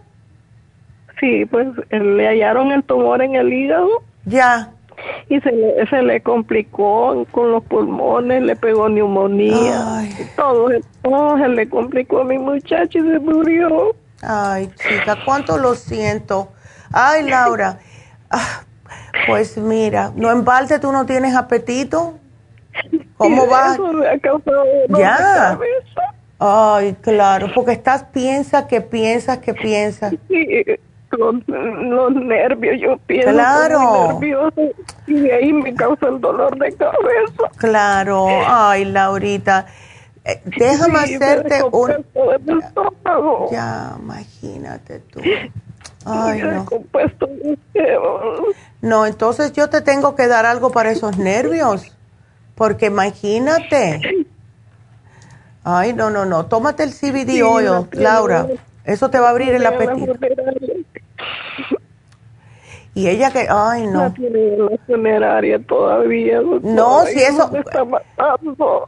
Sí, 1.21 1.47
pues 1.47 1.69
eh, 1.89 1.99
le 1.99 2.29
hallaron 2.29 2.71
el 2.71 2.85
tumor 2.85 3.23
en 3.23 3.35
el 3.35 3.51
hígado. 3.51 3.89
Ya. 4.27 4.73
Y 5.31 5.41
se 5.41 5.53
le, 5.53 5.87
se 5.89 6.03
le 6.03 6.21
complicó 6.23 7.27
con 7.31 7.53
los 7.53 7.65
pulmones, 7.65 8.43
le 8.43 8.57
pegó 8.57 8.91
neumonía. 8.91 10.05
Todo, 10.37 10.69
todo 11.03 11.39
se 11.39 11.49
le 11.49 11.67
complicó 11.69 12.21
a 12.21 12.25
mi 12.25 12.39
muchacho 12.39 12.99
y 12.99 13.11
se 13.11 13.19
murió. 13.21 13.95
Ay, 14.23 14.71
chica, 14.77 15.17
cuánto 15.25 15.57
lo 15.57 15.75
siento. 15.75 16.53
Ay, 16.93 17.29
Laura. 17.29 17.79
Ah, 18.31 18.65
pues 19.27 19.57
mira, 19.57 20.13
no 20.15 20.31
en 20.31 20.45
balde 20.45 20.79
tú 20.79 20.93
no 20.93 21.07
tienes 21.07 21.35
apetito. 21.35 22.19
¿Cómo 23.17 23.47
vas? 23.47 23.79
ya. 24.99 25.59
Ay, 26.39 26.95
claro, 27.01 27.49
porque 27.55 27.73
estás 27.73 28.05
piensa 28.05 28.67
que 28.67 28.83
piensas 28.83 29.39
que 29.39 29.55
piensas. 29.55 30.15
Sí, 30.29 30.65
los, 31.13 32.15
nervios, 32.15 32.77
yo 32.81 32.99
pienso 33.07 33.31
claro. 33.31 34.13
nervioso 34.13 34.61
y 35.07 35.15
de 35.15 35.33
ahí 35.33 35.53
me 35.53 35.75
causa 35.75 36.09
el 36.09 36.21
dolor 36.21 36.59
de 36.59 36.73
cabeza. 36.75 37.51
Claro, 37.57 38.27
ay, 38.47 38.85
Laurita. 38.85 39.67
Eh, 40.25 40.43
déjame 40.45 40.99
hacerte 40.99 41.63
un... 41.71 42.05
Ya, 43.51 43.97
imagínate 43.99 44.99
tú. 44.99 45.21
Ay, 46.07 46.41
no. 46.43 46.67
No, 48.81 49.07
entonces 49.07 49.53
yo 49.53 49.69
te 49.69 49.81
tengo 49.81 50.15
que 50.15 50.29
dar 50.29 50.47
algo 50.47 50.71
para 50.71 50.93
esos 50.93 51.19
nervios. 51.19 51.93
Porque 52.55 52.87
imagínate. 52.87 54.27
Ay, 55.65 55.93
no, 55.93 56.11
no, 56.11 56.25
no. 56.25 56.47
Tómate 56.47 56.85
el 56.85 56.93
CBD 56.93 57.43
oil, 57.43 57.89
Laura. 57.93 58.47
Eso 58.85 59.11
te 59.11 59.19
va 59.19 59.29
a 59.29 59.31
abrir 59.31 59.53
el 59.53 59.67
apetito. 59.67 60.13
Y 62.95 63.09
ella 63.09 63.31
que, 63.31 63.47
ay, 63.51 63.87
no. 63.89 64.05
No 64.05 64.13
tiene 64.15 64.57
la 64.57 64.79
funeraria 64.87 65.59
todavía. 65.59 66.41
No, 66.63 67.05
si 67.05 67.21
eso. 67.21 67.51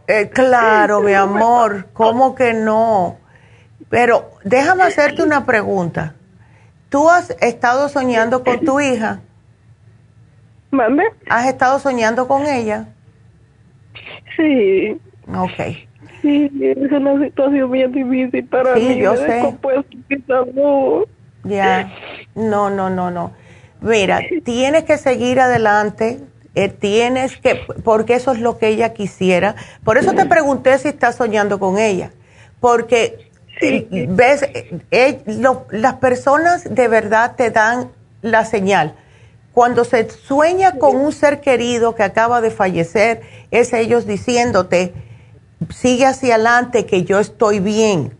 Eh, 0.07 0.31
claro, 0.31 1.01
mi 1.01 1.13
amor. 1.15 1.89
¿Cómo 1.93 2.35
que 2.35 2.55
no? 2.55 3.17
Pero 3.91 4.31
déjame 4.45 4.85
hacerte 4.85 5.23
una 5.23 5.45
pregunta. 5.45 6.15
¿Tú 6.89 7.09
has 7.11 7.31
estado 7.41 7.89
soñando 7.89 8.43
con 8.43 8.61
tu 8.61 8.81
hija? 8.81 9.21
¿Mande? 10.71 11.05
¿Has 11.29 11.47
estado 11.47 11.79
soñando 11.79 12.29
con 12.29 12.47
ella? 12.47 12.89
Sí. 14.37 14.99
Ok. 15.29 15.89
Sí, 16.23 16.51
es 16.61 16.93
una 16.93 17.23
situación 17.25 17.71
bien 17.71 17.93
difícil 17.93 18.45
para 18.47 18.75
sí, 18.75 18.89
mí. 18.89 18.99
yo 18.99 19.17
sé. 19.17 19.55
Ya. 21.45 21.93
No, 22.35 22.71
no, 22.71 22.91
no, 22.91 23.11
no. 23.11 23.33
Mira, 23.81 24.21
tienes 24.45 24.85
que 24.85 24.99
seguir 24.99 25.41
adelante. 25.41 26.21
Eh, 26.55 26.69
tienes 26.69 27.37
que, 27.37 27.61
porque 27.85 28.15
eso 28.15 28.33
es 28.33 28.41
lo 28.41 28.59
que 28.59 28.69
ella 28.69 28.93
quisiera. 28.93 29.55
Por 29.85 29.97
eso 29.97 30.15
te 30.15 30.27
pregunté 30.27 30.77
si 30.79 30.89
estás 30.89 31.15
soñando 31.17 31.61
con 31.61 31.79
ella. 31.79 32.11
Porque 32.59 33.28
ves, 33.61 34.43
eh, 34.91 35.23
las 35.71 35.95
personas 35.95 36.65
de 36.65 36.89
verdad 36.89 37.35
te 37.37 37.51
dan 37.51 37.91
la 38.23 38.45
señal. 38.45 38.95
Cuando 39.53 39.85
se 39.85 40.09
sueña 40.09 40.79
con 40.79 40.97
un 40.97 41.13
ser 41.13 41.41
querido 41.41 41.95
que 41.95 42.03
acaba 42.03 42.41
de 42.41 42.51
fallecer, 42.51 43.23
es 43.51 43.73
ellos 43.73 44.07
diciéndote, 44.07 44.93
sigue 45.71 46.07
hacia 46.07 46.37
adelante, 46.37 46.87
que 46.87 47.05
yo 47.05 47.19
estoy 47.19 47.61
bien. 47.61 48.17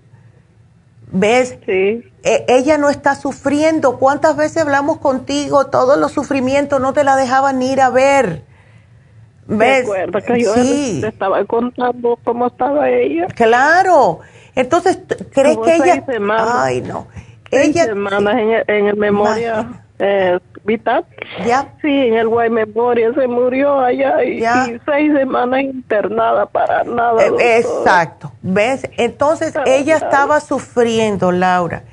¿Ves? 1.11 1.57
Sí. 1.65 2.03
E, 2.23 2.45
ella 2.49 2.77
no 2.79 2.91
está 2.91 3.15
sufriendo. 3.15 3.99
¿Cuántas 3.99 4.37
veces 4.37 4.63
hablamos 4.63 4.99
contigo? 4.99 5.67
Todos 5.67 5.99
los 5.99 6.13
sufrimientos 6.13 6.81
no 6.81 6.93
te 6.93 7.05
la 7.05 7.17
dejaban 7.17 7.63
ir 7.63 7.81
a 7.81 7.91
ver. 7.91 8.43
¿Ves? 9.47 9.89
que 10.27 10.43
yo 10.43 10.55
sí. 10.55 10.99
te 11.01 11.09
estaba 11.09 11.43
contando 11.47 12.19
cómo 12.23 12.49
estaba 12.49 12.91
ella. 12.91 13.27
Claro. 13.35 14.21
Entonces, 14.59 14.99
¿crees 15.33 15.57
que 15.57 15.77
ella... 15.77 16.05
Ay, 16.39 16.81
no. 16.81 17.07
ella... 17.53 17.85
semanas 17.85 18.35
en, 18.67 18.87
el, 18.89 18.97
memoria 18.97 19.85
eh, 20.01 20.41
vital. 20.65 21.07
Ya. 21.47 21.75
Sí, 21.81 21.89
en 21.89 22.15
el 22.15 22.27
Guay 22.27 22.51
Memoria 22.51 23.13
se 23.15 23.29
murió 23.29 23.79
allá 23.79 24.25
y, 24.25 24.43
seis 24.85 25.13
semanas 25.17 25.61
internada 25.61 26.45
para 26.47 26.83
nada. 26.83 27.25
Eh, 27.25 27.59
exacto. 27.59 28.33
¿Ves? 28.43 28.83
Entonces, 28.97 29.55
ella 29.65 29.97
estaba 29.97 30.41
sufriendo, 30.41 31.31
Laura. 31.31 31.85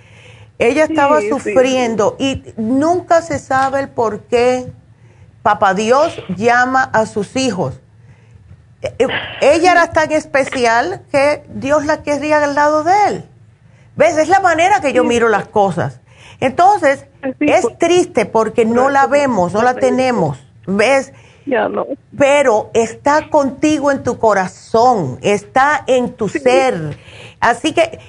Ella 0.58 0.86
estaba 0.86 1.22
sufriendo 1.22 2.16
y 2.18 2.42
nunca 2.58 3.22
se 3.22 3.38
sabe 3.38 3.82
el 3.82 3.90
por 3.90 4.22
qué 4.22 4.72
Papá 5.44 5.76
Dios 5.76 6.20
llama 6.36 6.82
a 6.82 7.06
sus 7.06 7.36
hijos. 7.36 7.80
E, 8.86 8.94
e, 9.04 9.08
ella 9.42 9.72
era 9.72 9.92
tan 9.92 10.12
especial 10.12 11.02
que 11.12 11.44
Dios 11.50 11.86
la 11.86 12.04
quería 12.04 12.44
al 12.44 12.56
lado 12.56 12.84
de 12.84 12.94
él. 13.08 13.26
¿Ves? 13.96 14.18
Es 14.18 14.30
la 14.30 14.40
manera 14.40 14.82
que 14.82 14.94
yo 14.94 15.04
miro 15.04 15.30
las 15.30 15.48
cosas. 15.48 16.02
Entonces, 16.40 17.06
es 17.40 17.66
triste 17.80 18.26
porque 18.26 18.66
no 18.66 18.90
la 18.90 19.08
vemos, 19.08 19.54
no 19.54 19.62
la 19.62 19.74
tenemos. 19.74 20.38
¿Ves? 20.68 21.14
Ya 21.46 21.70
no. 21.70 21.86
Pero 22.18 22.72
está 22.74 23.30
contigo 23.30 23.92
en 23.92 24.04
tu 24.04 24.18
corazón, 24.18 25.18
está 25.22 25.84
en 25.88 26.14
tu 26.14 26.28
ser. 26.28 26.98
Así 27.40 27.74
que 27.74 28.00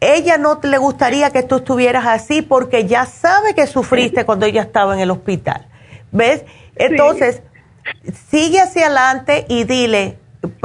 ella 0.00 0.38
no 0.38 0.58
le 0.62 0.78
gustaría 0.78 1.30
que 1.30 1.42
tú 1.42 1.56
estuvieras 1.56 2.06
así 2.06 2.42
porque 2.42 2.86
ya 2.86 3.06
sabe 3.06 3.54
que 3.54 3.66
sufriste 3.66 4.24
cuando 4.24 4.46
ella 4.46 4.62
estaba 4.62 4.94
en 4.94 5.00
el 5.00 5.10
hospital. 5.10 5.66
¿Ves? 6.10 6.44
Entonces, 6.74 7.42
sigue 8.30 8.60
hacia 8.60 8.86
adelante 8.86 9.46
y 9.48 9.64
dile, 9.64 10.18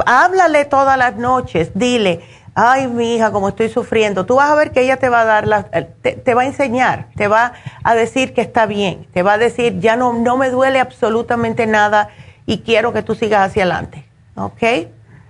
háblale 0.06 0.64
todas 0.64 0.96
las 0.98 1.16
noches, 1.16 1.72
dile, 1.74 2.22
ay, 2.54 2.86
mi 2.88 3.16
hija, 3.16 3.32
como 3.32 3.48
estoy 3.48 3.68
sufriendo. 3.68 4.26
Tú 4.26 4.36
vas 4.36 4.50
a 4.50 4.54
ver 4.54 4.70
que 4.70 4.82
ella 4.82 4.96
te 4.96 5.08
va 5.08 5.22
a 5.22 5.24
dar, 5.24 5.46
la, 5.46 5.64
te, 5.64 6.34
va 6.34 6.42
a 6.42 6.46
enseñar, 6.46 7.08
te 7.16 7.28
va 7.28 7.52
a 7.82 7.94
decir 7.94 8.32
que 8.32 8.40
está 8.40 8.66
bien, 8.66 9.06
te 9.12 9.22
va 9.22 9.34
a 9.34 9.38
decir, 9.38 9.80
ya 9.80 9.96
no, 9.96 10.12
no 10.12 10.36
me 10.36 10.50
duele 10.50 10.80
absolutamente 10.80 11.66
nada 11.66 12.10
y 12.46 12.58
quiero 12.60 12.92
que 12.92 13.02
tú 13.02 13.14
sigas 13.14 13.50
hacia 13.50 13.64
adelante. 13.64 14.06
¿Ok? 14.36 14.60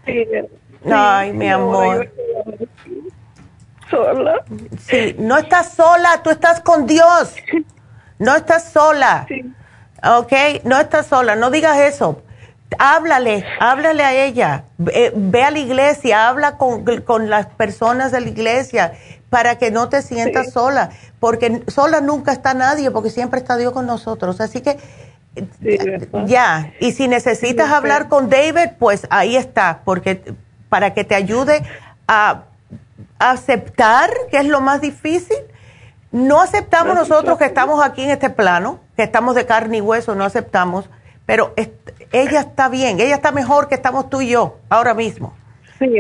Sí. 0.06 0.26
Ay, 0.90 1.32
mi 1.32 1.48
amor. 1.48 2.10
Sola. 3.90 4.42
Sí, 4.78 5.16
no 5.18 5.38
estás 5.38 5.72
sola, 5.72 6.22
tú 6.22 6.30
estás 6.30 6.60
con 6.60 6.86
Dios. 6.86 7.36
No 8.18 8.34
estás 8.36 8.70
sola. 8.70 9.26
Sí. 9.28 9.44
¿Ok? 10.04 10.32
No 10.64 10.78
estás 10.78 11.06
sola, 11.06 11.36
no 11.36 11.50
digas 11.50 11.78
eso 11.78 12.22
háblale, 12.78 13.44
háblale 13.60 14.04
a 14.04 14.14
ella, 14.14 14.64
ve, 14.78 15.42
a 15.42 15.50
la 15.50 15.58
iglesia, 15.58 16.28
habla 16.28 16.56
con, 16.56 17.30
las 17.30 17.46
personas 17.46 18.12
de 18.12 18.20
la 18.20 18.28
iglesia 18.28 18.92
para 19.30 19.58
que 19.58 19.70
no 19.70 19.88
te 19.88 20.02
sientas 20.02 20.52
sola, 20.52 20.90
porque 21.20 21.62
sola 21.68 22.00
nunca 22.00 22.32
está 22.32 22.54
nadie, 22.54 22.90
porque 22.90 23.10
siempre 23.10 23.40
está 23.40 23.56
Dios 23.56 23.72
con 23.72 23.86
nosotros. 23.86 24.40
Así 24.40 24.60
que 24.60 24.78
ya, 26.26 26.72
y 26.78 26.92
si 26.92 27.08
necesitas 27.08 27.70
hablar 27.70 28.08
con 28.08 28.30
David, 28.30 28.72
pues 28.78 29.06
ahí 29.10 29.36
está, 29.36 29.80
porque 29.84 30.34
para 30.68 30.94
que 30.94 31.04
te 31.04 31.14
ayude 31.14 31.62
a, 32.06 32.44
aceptar, 33.18 34.10
que 34.30 34.38
es 34.38 34.46
lo 34.46 34.60
más 34.60 34.80
difícil. 34.80 35.36
No 36.12 36.40
aceptamos 36.40 36.94
nosotros 36.94 37.38
que 37.38 37.44
estamos 37.44 37.82
aquí 37.82 38.02
en 38.02 38.10
este 38.10 38.30
plano, 38.30 38.80
que 38.96 39.02
estamos 39.02 39.34
de 39.34 39.46
carne 39.46 39.78
y 39.78 39.80
hueso, 39.80 40.14
no 40.14 40.24
aceptamos 40.24 40.88
pero 41.26 41.54
ella 42.12 42.40
está 42.40 42.68
bien, 42.68 43.00
ella 43.00 43.14
está 43.14 43.32
mejor 43.32 43.68
que 43.68 43.74
estamos 43.74 44.10
tú 44.10 44.20
y 44.20 44.28
yo 44.28 44.58
ahora 44.68 44.94
mismo. 44.94 45.34
Sí, 45.78 45.90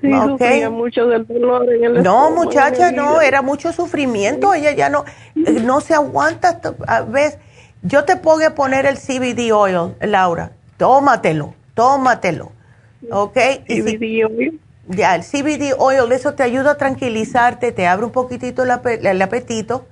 sí 0.00 0.10
sufría 0.10 0.70
mucho 0.70 1.06
del 1.06 1.26
dolor 1.26 1.70
en 1.70 1.84
el 1.84 2.02
No, 2.02 2.30
muchacha, 2.30 2.92
no, 2.92 3.20
era 3.20 3.42
mucho 3.42 3.72
sufrimiento, 3.72 4.54
ella 4.54 4.72
ya 4.72 4.88
no, 4.88 5.04
no 5.34 5.80
se 5.80 5.94
aguanta, 5.94 6.60
a 6.86 7.02
veces, 7.02 7.38
yo 7.82 8.04
te 8.04 8.16
pongo 8.16 8.46
a 8.46 8.54
poner 8.54 8.86
el 8.86 8.96
CBD 8.96 9.52
oil, 9.52 9.94
Laura, 10.00 10.52
tómatelo, 10.76 11.54
tómatelo, 11.74 12.52
¿ok? 13.10 13.36
CBD 13.66 14.24
oil. 14.24 14.60
Ya, 14.86 15.14
el 15.14 15.22
CBD 15.22 15.74
oil, 15.76 16.10
eso 16.12 16.32
te 16.32 16.42
ayuda 16.42 16.72
a 16.72 16.78
tranquilizarte, 16.78 17.72
te 17.72 17.86
abre 17.86 18.06
un 18.06 18.12
poquitito 18.12 18.62
el, 18.62 19.22
apetito 19.22 19.86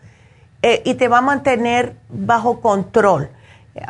eh, 0.69 0.83
y 0.85 0.95
te 0.95 1.07
va 1.07 1.19
a 1.19 1.23
mantener 1.23 1.95
bajo 2.09 2.61
control. 2.61 3.29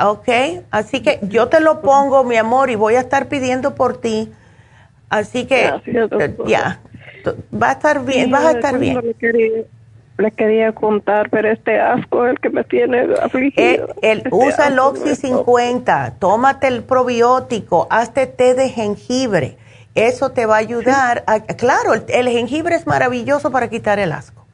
¿ok? 0.05 0.29
Así 0.71 1.01
que 1.01 1.21
yo 1.23 1.49
te 1.49 1.61
lo 1.61 1.81
pongo, 1.81 2.25
mi 2.25 2.37
amor, 2.37 2.71
y 2.71 2.75
voy 2.75 2.97
a 2.97 3.01
estar 3.01 3.29
pidiendo 3.29 3.75
por 3.75 4.01
ti. 4.01 4.33
Así 5.09 5.47
que 5.47 5.73
eh, 5.87 6.37
ya, 6.47 6.81
va 7.55 7.71
a 7.71 7.73
estar 7.73 8.05
bien, 8.05 8.31
vas 8.31 8.45
a 8.45 8.51
estar 8.53 8.79
bien. 8.79 9.01
Le 10.19 10.31
quería, 10.31 10.73
contar, 10.73 11.29
pero 11.29 11.51
este 11.51 11.79
asco 11.79 12.25
es 12.25 12.33
el 12.33 12.41
que 12.41 12.49
me 12.49 12.65
tiene 12.65 13.07
afligido. 13.23 13.89
El, 14.01 14.19
este 14.19 14.29
usa 14.33 14.69
el 14.69 14.79
Oxy 14.79 15.15
50, 15.15 16.15
tómate 16.19 16.69
el 16.69 16.83
probiótico, 16.85 17.87
hazte 17.91 18.27
té 18.27 18.55
de 18.55 18.71
jengibre. 18.71 19.59
Eso 19.95 20.31
te 20.31 20.47
va 20.47 20.57
a 20.57 20.59
ayudar. 20.59 21.23
A, 21.27 21.41
claro, 21.41 21.93
el, 21.93 22.29
jengibre 22.29 22.77
es 22.77 22.87
maravilloso 22.87 23.51
para 23.51 23.69
quitar 23.69 23.99
el 23.99 24.13
asco. 24.13 24.46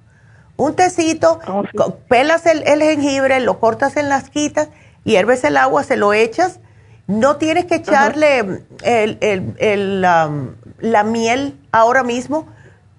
Un 0.56 0.74
tecito, 0.74 1.40
oh, 1.46 1.94
pelas 2.08 2.46
el, 2.46 2.62
el 2.66 2.82
jengibre, 2.82 3.40
lo 3.40 3.58
cortas 3.58 3.96
en 3.96 4.08
las 4.08 4.30
quitas 4.30 4.68
hierves 5.04 5.44
el 5.44 5.56
agua, 5.56 5.82
se 5.82 5.96
lo 5.96 6.12
echas. 6.12 6.60
No 7.06 7.36
tienes 7.36 7.66
que 7.66 7.76
echarle 7.76 8.62
el, 8.84 10.00
la 10.00 11.04
miel 11.04 11.58
ahora 11.72 12.02
mismo. 12.04 12.46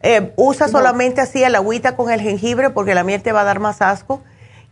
Eh, 0.02 0.34
usa 0.36 0.68
solamente 0.68 1.22
así 1.22 1.42
el 1.44 1.56
agüita 1.56 1.96
con 1.96 2.12
el 2.12 2.20
jengibre 2.20 2.70
porque 2.70 2.94
la 2.94 3.06
miel 3.06 3.24
te 3.24 3.32
va 3.32 3.42
a 3.42 3.46
dar 3.46 3.60
más 3.60 3.82
asco. 3.82 4.22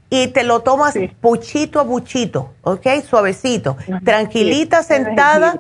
Y 0.10 0.28
te 0.28 0.44
lo 0.44 0.60
tomas 0.60 0.94
puchito 1.22 1.80
a 1.80 1.84
buchito, 1.84 2.54
¿ok? 2.64 2.86
Suavecito. 3.08 3.78
Tranquilita, 4.04 4.84
sentada. 4.84 5.58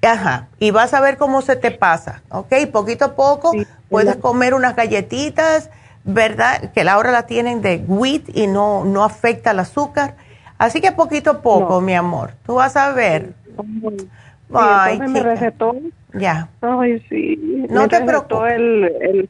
Ajá. 0.00 0.48
Y 0.58 0.70
vas 0.70 0.94
a 0.94 1.02
ver 1.02 1.18
cómo 1.18 1.42
se 1.42 1.56
te 1.56 1.70
pasa, 1.70 2.22
¿ok? 2.30 2.54
Poquito 2.72 3.04
a 3.04 3.14
poco 3.14 3.52
puedes 3.90 4.16
comer 4.16 4.54
unas 4.54 4.74
galletitas, 4.74 5.68
¿verdad? 6.04 6.72
Que 6.72 6.84
la 6.84 6.98
hora 6.98 7.10
la 7.10 7.26
tienen 7.26 7.62
de 7.62 7.84
wheat 7.86 8.22
y 8.34 8.46
no, 8.46 8.84
no 8.84 9.04
afecta 9.04 9.50
el 9.50 9.58
azúcar 9.58 10.14
Así 10.60 10.82
que 10.82 10.92
poquito 10.92 11.30
a 11.30 11.40
poco, 11.40 11.80
mi 11.80 11.94
amor. 11.94 12.32
Tú 12.44 12.56
vas 12.56 12.76
a 12.76 12.92
ver. 12.92 13.32
Ay, 14.52 14.98
me 14.98 15.22
recetó. 15.22 15.74
Ya. 16.12 16.50
Ay, 16.60 17.02
sí. 17.08 17.66
No 17.70 17.88
te 17.88 18.02
preocupes. 18.02 18.52
El, 18.52 18.84
el, 19.00 19.28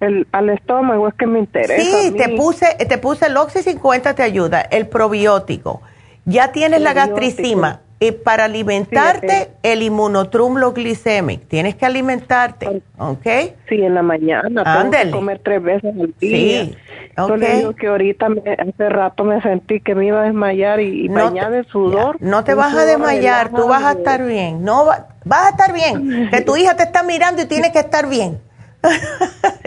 el, 0.00 0.26
al 0.32 0.50
estómago 0.50 1.06
es 1.06 1.14
que 1.14 1.28
me 1.28 1.38
interesa. 1.38 1.80
Sí, 1.80 2.12
te 2.16 2.30
puse, 2.30 2.74
te 2.74 2.98
puse 2.98 3.26
el 3.26 3.36
Oxy 3.36 3.62
50 3.62 4.16
te 4.16 4.24
ayuda, 4.24 4.60
el 4.60 4.88
probiótico. 4.88 5.82
Ya 6.24 6.50
tienes 6.50 6.80
la 6.80 6.94
gastricima. 6.94 7.82
Y 7.98 8.12
para 8.12 8.44
alimentarte, 8.44 9.52
el 9.62 9.82
inmunotrumlo 9.82 10.72
glicemic. 10.74 11.48
Tienes 11.48 11.76
que 11.76 11.86
alimentarte, 11.86 12.82
¿ok? 12.98 13.26
Sí, 13.68 13.82
en 13.82 13.94
la 13.94 14.02
mañana. 14.02 14.64
Tengo 14.64 14.90
que 14.90 15.10
comer 15.10 15.40
tres 15.42 15.62
veces 15.62 15.94
al 15.98 16.14
día. 16.20 16.64
Sí, 16.64 16.76
Yo 17.16 17.36
le 17.36 17.56
digo 17.56 17.74
que 17.74 17.86
ahorita, 17.86 18.28
hace 18.58 18.88
rato 18.90 19.24
me 19.24 19.40
sentí 19.40 19.80
que 19.80 19.94
me 19.94 20.06
iba 20.06 20.20
a 20.20 20.24
desmayar 20.24 20.80
y, 20.80 21.08
no 21.08 21.30
de 21.30 21.64
sudor. 21.64 22.18
no 22.20 22.44
te 22.44 22.52
vas 22.52 22.74
a 22.74 22.84
desmayar, 22.84 23.50
tú 23.50 23.66
vas 23.66 23.82
a 23.82 23.92
estar 23.92 24.26
bien. 24.26 24.62
No 24.62 24.84
vas 24.84 25.46
a 25.46 25.48
estar 25.50 25.72
bien. 25.72 26.28
Que 26.30 26.42
tu 26.42 26.56
hija 26.56 26.76
te 26.76 26.82
está 26.82 27.02
mirando 27.02 27.42
y 27.42 27.46
tiene 27.46 27.72
que 27.72 27.78
estar 27.78 28.08
bien. 28.10 28.38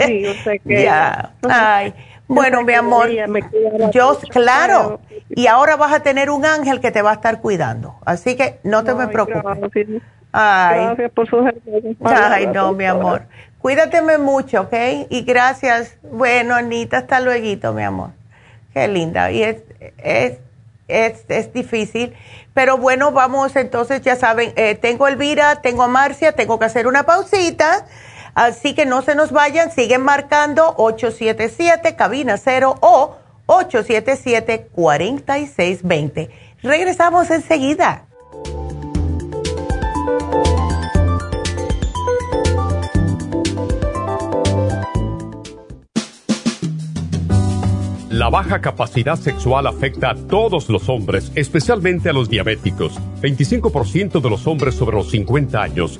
sí, 0.06 0.22
yo 0.22 0.34
sé 0.44 0.60
que... 0.60 0.84
Ya. 0.84 1.32
Ay. 1.50 1.94
Bueno, 2.30 2.64
mi 2.64 2.74
amor, 2.74 3.10
yo, 3.92 4.20
claro, 4.30 5.02
y 5.30 5.48
ahora 5.48 5.76
vas 5.78 5.92
a 5.92 6.02
tener 6.02 6.30
un 6.30 6.46
ángel 6.46 6.80
que 6.80 6.92
te 6.92 7.02
va 7.02 7.10
a 7.10 7.14
estar 7.16 7.42
cuidando, 7.42 7.96
así 8.06 8.36
que 8.36 8.60
no 8.64 8.84
te 8.84 8.94
me 8.94 9.08
preocupes. 9.08 9.44
Ay, 10.32 10.86
gracias 10.86 11.12
por 11.12 11.28
sus 11.28 11.44
Ay, 12.04 12.46
no, 12.48 12.74
mi 12.74 12.86
amor. 12.86 13.24
Cuídateme 13.58 14.20
mucho, 14.20 14.62
¿ok? 14.62 14.74
Y 15.10 15.24
gracias. 15.24 15.98
Bueno, 16.04 16.54
Anita, 16.54 17.00
hasta 17.00 17.20
luego, 17.20 17.74
mi 17.74 17.84
amor. 17.84 18.12
Qué 18.74 18.88
linda. 18.88 19.32
Y 19.32 19.42
es, 19.42 19.64
es, 19.98 20.38
es, 20.88 21.26
es 21.28 21.52
difícil. 21.52 22.14
Pero 22.54 22.78
bueno, 22.78 23.12
vamos 23.12 23.56
entonces, 23.56 24.02
ya 24.02 24.16
saben, 24.16 24.54
eh, 24.56 24.76
tengo 24.76 25.06
a 25.06 25.10
Elvira, 25.10 25.62
tengo 25.62 25.82
a 25.82 25.88
Marcia, 25.88 26.34
tengo 26.34 26.60
que 26.60 26.66
hacer 26.66 26.86
una 26.86 27.04
pausita. 27.04 27.88
Así 28.40 28.74
que 28.74 28.86
no 28.86 29.02
se 29.02 29.16
nos 29.16 29.34
vayan, 29.34 29.70
siguen 29.70 30.02
marcando 30.02 30.74
877 30.78 31.98
cabina 31.98 32.38
0 32.38 32.74
o 32.80 33.18
877 33.48 34.70
4620. 34.72 36.30
Regresamos 36.64 37.30
enseguida. 37.32 38.06
La 48.10 48.30
baja 48.30 48.62
capacidad 48.62 49.18
sexual 49.18 49.68
afecta 49.68 50.12
a 50.12 50.16
todos 50.16 50.70
los 50.70 50.88
hombres, 50.88 51.34
especialmente 51.36 52.10
a 52.10 52.14
los 52.14 52.30
diabéticos. 52.30 52.98
25% 53.22 54.22
de 54.22 54.30
los 54.30 54.48
hombres 54.48 54.76
sobre 54.76 54.96
los 54.96 55.12
50 55.12 55.62
años 55.62 56.00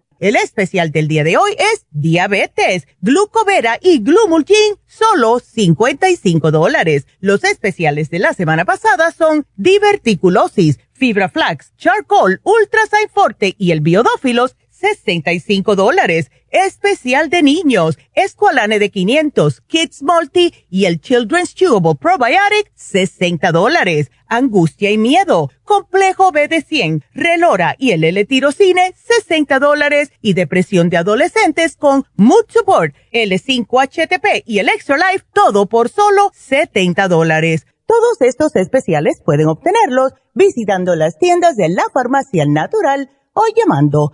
El 0.21 0.35
especial 0.35 0.91
del 0.91 1.07
día 1.07 1.23
de 1.23 1.35
hoy 1.37 1.53
es 1.57 1.87
diabetes, 1.89 2.87
glucovera 3.01 3.79
y 3.81 4.03
glumulgin, 4.03 4.75
solo 4.85 5.39
55 5.39 6.51
dólares. 6.51 7.07
Los 7.21 7.43
especiales 7.43 8.11
de 8.11 8.19
la 8.19 8.33
semana 8.33 8.63
pasada 8.63 9.11
son 9.11 9.47
diverticulosis, 9.55 10.79
fibra 10.93 11.27
flax, 11.27 11.75
charcoal, 11.75 12.39
ultrasign 12.43 13.09
forte 13.11 13.55
y 13.57 13.71
el 13.71 13.81
biodófilos, 13.81 14.55
65 14.81 15.75
dólares. 15.75 16.31
Especial 16.49 17.29
de 17.29 17.43
niños, 17.43 17.97
Esqualane 18.13 18.79
de 18.79 18.89
500, 18.89 19.61
Kids 19.61 20.03
Multi 20.03 20.53
y 20.69 20.85
el 20.85 20.99
Children's 20.99 21.55
Chewable 21.55 21.95
Probiotic, 21.95 22.71
60 22.75 23.51
dólares. 23.51 24.11
Angustia 24.27 24.91
y 24.91 24.97
miedo, 24.97 25.49
Complejo 25.63 26.31
B 26.31 26.47
de 26.47 26.61
100, 26.61 27.03
Relora 27.13 27.75
y 27.77 27.91
el 27.91 28.03
L-Tirocine, 28.03 28.93
60 28.95 29.59
dólares. 29.59 30.11
Y 30.21 30.33
depresión 30.33 30.89
de 30.89 30.97
adolescentes 30.97 31.77
con 31.77 32.05
Mood 32.15 32.45
Support, 32.49 32.95
L5-HTP 33.13 34.43
y 34.45 34.59
el 34.59 34.69
Extra 34.69 34.97
Life, 34.97 35.25
todo 35.33 35.67
por 35.67 35.89
solo 35.89 36.31
70 36.33 37.07
dólares. 37.07 37.65
Todos 37.85 38.21
estos 38.21 38.55
especiales 38.55 39.21
pueden 39.23 39.47
obtenerlos 39.47 40.13
visitando 40.33 40.95
las 40.95 41.17
tiendas 41.17 41.55
de 41.55 41.69
la 41.69 41.83
Farmacia 41.93 42.45
Natural 42.47 43.09
o 43.33 43.43
llamando 43.55 44.13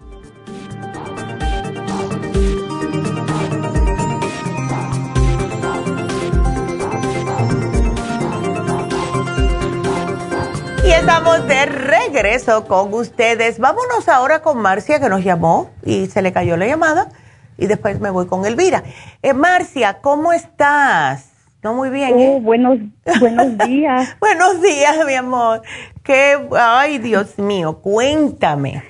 Estamos 11.01 11.47
de 11.47 11.65
regreso 11.65 12.67
con 12.67 12.93
ustedes. 12.93 13.57
Vámonos 13.57 14.07
ahora 14.07 14.43
con 14.43 14.59
Marcia 14.59 14.99
que 14.99 15.09
nos 15.09 15.23
llamó 15.23 15.71
y 15.83 16.05
se 16.05 16.21
le 16.21 16.31
cayó 16.31 16.57
la 16.57 16.67
llamada 16.67 17.09
y 17.57 17.65
después 17.65 17.99
me 17.99 18.11
voy 18.11 18.27
con 18.27 18.45
Elvira. 18.45 18.83
Eh, 19.23 19.33
Marcia, 19.33 19.97
¿cómo 19.99 20.31
estás? 20.31 21.33
No 21.63 21.73
muy 21.73 21.89
bien. 21.89 22.19
¿eh? 22.19 22.39
buenos, 22.39 22.77
buenos 23.19 23.57
días. 23.67 24.15
buenos 24.19 24.61
días, 24.61 24.95
mi 25.07 25.15
amor. 25.15 25.63
Qué, 26.03 26.37
ay, 26.55 26.99
Dios 26.99 27.39
mío, 27.39 27.79
cuéntame. 27.81 28.83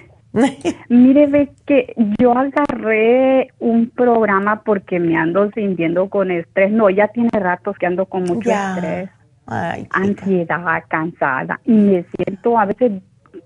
Mire, 0.90 1.28
ve 1.28 1.50
que 1.66 1.94
yo 2.20 2.34
agarré 2.38 3.54
un 3.60 3.90
programa 3.90 4.64
porque 4.64 5.00
me 5.00 5.16
ando 5.16 5.50
sintiendo 5.52 6.10
con 6.10 6.30
estrés. 6.30 6.74
No, 6.74 6.90
ya 6.90 7.08
tiene 7.08 7.30
ratos 7.32 7.78
que 7.78 7.86
ando 7.86 8.06
con 8.06 8.24
mucho 8.24 8.52
estrés 8.52 9.10
ansiedad, 9.46 10.84
cansada 10.88 11.60
y 11.66 11.74
me 11.74 12.06
siento 12.16 12.58
a 12.58 12.66
veces 12.66 12.92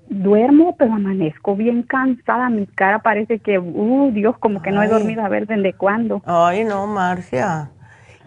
duermo 0.09 0.75
pero 0.77 0.93
amanezco 0.93 1.55
bien 1.55 1.83
cansada, 1.83 2.49
mi 2.49 2.67
cara 2.67 2.99
parece 2.99 3.39
que, 3.39 3.57
uh, 3.57 4.11
Dios, 4.11 4.37
como 4.37 4.61
que 4.61 4.71
no 4.71 4.83
he 4.83 4.87
dormido 4.87 5.23
a 5.23 5.29
ver 5.29 5.47
desde 5.47 5.73
cuándo. 5.73 6.21
Ay, 6.25 6.63
no, 6.63 6.85
Marcia. 6.87 7.71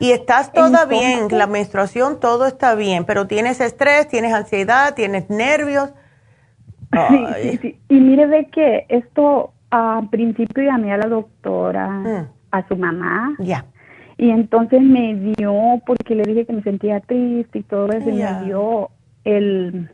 Y 0.01 0.13
estás 0.13 0.53
toda 0.53 0.85
bien, 0.87 1.27
la 1.31 1.47
menstruación 1.47 2.21
todo 2.21 2.47
está 2.47 2.75
bien, 2.75 3.05
pero 3.05 3.27
tienes 3.27 3.61
estrés, 3.61 4.07
tienes 4.09 4.33
ansiedad, 4.33 4.95
tienes 4.95 5.29
nervios. 5.29 5.93
Sí, 6.93 7.27
sí, 7.43 7.59
sí. 7.59 7.81
Y 7.89 8.01
mire 8.01 8.29
de 8.29 8.47
que 8.47 8.87
esto 8.89 9.53
a 9.71 10.03
principio 10.11 10.63
llamé 10.63 10.93
a 10.93 10.99
la 10.99 11.09
doctora, 11.09 11.89
mm. 11.89 12.29
a 12.53 12.69
su 12.69 12.77
mamá. 12.77 13.35
Ya. 13.39 13.65
Y 14.19 14.31
entonces 14.31 14.83
me 14.83 15.15
dio, 15.15 15.81
porque 15.87 16.17
le 16.17 16.25
dije 16.25 16.45
que 16.45 16.53
me 16.53 16.63
sentía 16.63 17.01
triste 17.01 17.61
y 17.61 17.63
todo 17.63 17.93
eso, 17.93 18.11
me 18.11 18.45
dio 18.45 18.91
el 19.25 19.91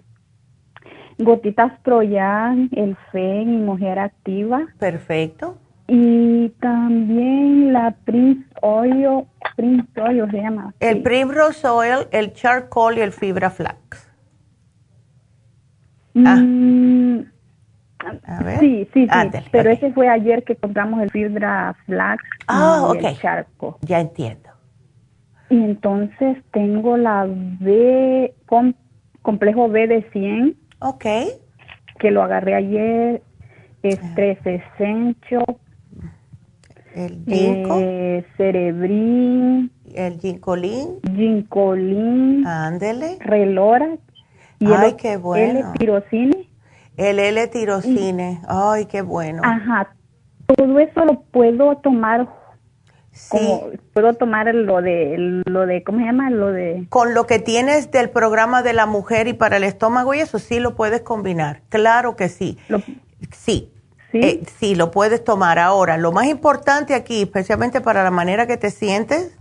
gotitas 1.19 1.81
Troyan, 1.83 2.71
el 2.73 2.97
FEN 3.13 3.55
y 3.55 3.59
Mujer 3.59 3.99
Activa. 3.99 4.67
Perfecto. 4.79 5.59
Y 5.87 6.49
también 6.61 7.73
la 7.73 7.95
Prince 8.05 8.49
Oil, 8.63 9.27
Prince 9.57 10.01
Oil 10.01 10.31
se 10.31 10.39
llama. 10.39 10.75
El 10.81 11.03
Primrose 11.03 11.69
Oil, 11.69 12.07
el 12.11 12.33
Charcoal 12.33 12.97
y 12.97 13.03
el 13.03 13.13
Fibra 13.13 13.51
Flax. 13.51 14.11
Ah. 16.25 16.43
Sí, 18.61 18.89
sí, 18.93 19.07
sí. 19.07 19.39
pero 19.51 19.71
ese 19.71 19.93
fue 19.93 20.09
ayer 20.09 20.45
que 20.45 20.57
compramos 20.57 21.03
el 21.03 21.11
fibra 21.11 21.75
flax 21.87 22.23
ah, 22.49 22.93
y 22.95 23.05
el 23.05 23.19
charco. 23.19 23.79
Ya 23.83 24.01
entiendo. 24.01 24.51
Y 25.51 25.57
entonces 25.57 26.39
tengo 26.53 26.97
la 26.97 27.27
B, 27.29 28.35
complejo 29.23 29.69
B 29.69 29.87
de 29.87 30.03
100. 30.11 30.57
Ok. 30.81 31.05
Que 31.99 32.11
lo 32.11 32.23
agarré 32.23 32.55
ayer. 32.55 33.23
Estrés 33.83 34.39
Essential. 34.45 35.45
El 36.95 37.25
ginkgo. 37.27 37.77
Eh, 37.81 38.25
cerebrin. 38.37 39.71
El 39.95 40.21
ginkolin. 40.21 41.01
Ginkolin. 41.15 42.47
Ándele. 42.47 43.19
Relora. 43.21 43.97
Y 44.61 44.67
Ay, 44.67 44.91
el, 44.91 44.97
qué 44.97 45.17
bueno. 45.17 45.73
L-tirocine. 45.73 46.49
El 46.97 47.19
L-tirocine. 47.19 48.41
Ay, 48.49 48.87
qué 48.87 49.03
bueno. 49.03 49.43
Ajá. 49.45 49.95
Todo 50.47 50.79
eso 50.79 51.05
lo 51.05 51.21
puedo 51.23 51.77
tomar 51.79 52.29
Sí. 53.17 53.39
puedo 53.93 54.15
tomar 54.15 54.53
lo 54.53 54.83
de 54.83 55.43
lo 55.47 55.67
de 55.67 55.85
cómo 55.85 56.01
se 56.01 56.07
llama 56.07 56.31
lo 56.31 56.49
de 56.51 56.85
con 56.89 57.15
lo 57.15 57.29
que 57.29 57.39
tienes 57.39 57.93
del 57.93 58.11
programa 58.11 58.65
de 58.65 58.73
la 58.73 58.87
mujer 58.87 59.29
y 59.29 59.35
para 59.35 59.59
el 59.59 59.63
estómago 59.63 60.15
y 60.15 60.19
eso 60.19 60.41
sí 60.41 60.59
lo 60.59 60.75
puedes 60.75 61.03
combinar 61.03 61.63
claro 61.69 62.17
que 62.17 62.29
sí 62.29 62.59
sí 63.31 63.73
¿Sí? 64.11 64.21
Eh, 64.21 64.43
sí 64.59 64.75
lo 64.75 64.91
puedes 64.91 65.23
tomar 65.23 65.61
ahora 65.61 65.97
lo 65.97 66.11
más 66.11 66.27
importante 66.27 66.93
aquí 66.97 67.23
especialmente 67.23 67.81
para 67.81 68.03
la 68.03 68.11
manera 68.11 68.49
que 68.49 68.57
te 68.57 68.71
sientes 68.73 69.39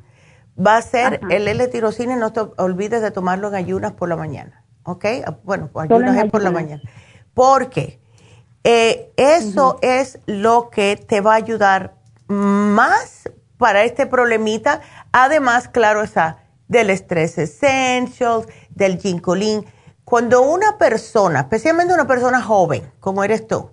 va 0.55 0.77
a 0.77 0.81
ser 0.83 1.19
el 1.31 1.47
L-tirocine 1.47 2.15
no 2.15 2.31
te 2.31 2.41
olvides 2.57 3.01
de 3.01 3.09
tomarlo 3.09 3.47
en 3.47 3.55
ayunas 3.55 3.93
por 3.93 4.07
la 4.07 4.15
mañana 4.15 4.63
¿ok? 4.83 5.05
bueno 5.43 5.71
ayunas 5.75 6.15
es 6.23 6.29
por 6.29 6.43
la 6.43 6.51
mañana 6.51 6.83
porque 7.33 7.99
eh, 8.63 9.11
eso 9.17 9.79
es 9.81 10.19
lo 10.25 10.69
que 10.69 10.95
te 10.95 11.21
va 11.21 11.33
a 11.33 11.37
ayudar 11.37 11.95
más 12.27 13.29
para 13.57 13.83
este 13.83 14.05
problemita. 14.05 14.81
Además, 15.11 15.67
claro 15.67 16.01
está, 16.01 16.43
del 16.67 16.89
estrés 16.89 17.37
essentials, 17.37 18.47
del 18.69 18.99
ginkolin. 18.99 19.65
Cuando 20.03 20.41
una 20.41 20.77
persona, 20.77 21.41
especialmente 21.41 21.93
una 21.93 22.07
persona 22.07 22.41
joven, 22.41 22.91
como 22.99 23.23
eres 23.23 23.47
tú, 23.47 23.69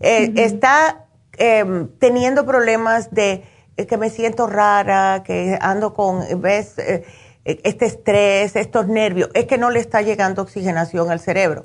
eh, 0.00 0.32
está 0.36 1.06
em, 1.36 1.88
teniendo 1.98 2.46
problemas 2.46 3.10
de 3.10 3.44
eh, 3.76 3.86
que 3.86 3.96
me 3.96 4.10
siento 4.10 4.46
rara, 4.46 5.22
que 5.24 5.58
ando 5.60 5.92
con, 5.94 6.40
ves, 6.40 6.78
eh, 6.78 7.04
este 7.44 7.86
estrés, 7.86 8.56
estos 8.56 8.86
nervios, 8.88 9.30
es 9.34 9.46
que 9.46 9.58
no 9.58 9.70
le 9.70 9.80
está 9.80 10.00
llegando 10.02 10.42
oxigenación 10.42 11.10
al 11.10 11.20
cerebro. 11.20 11.64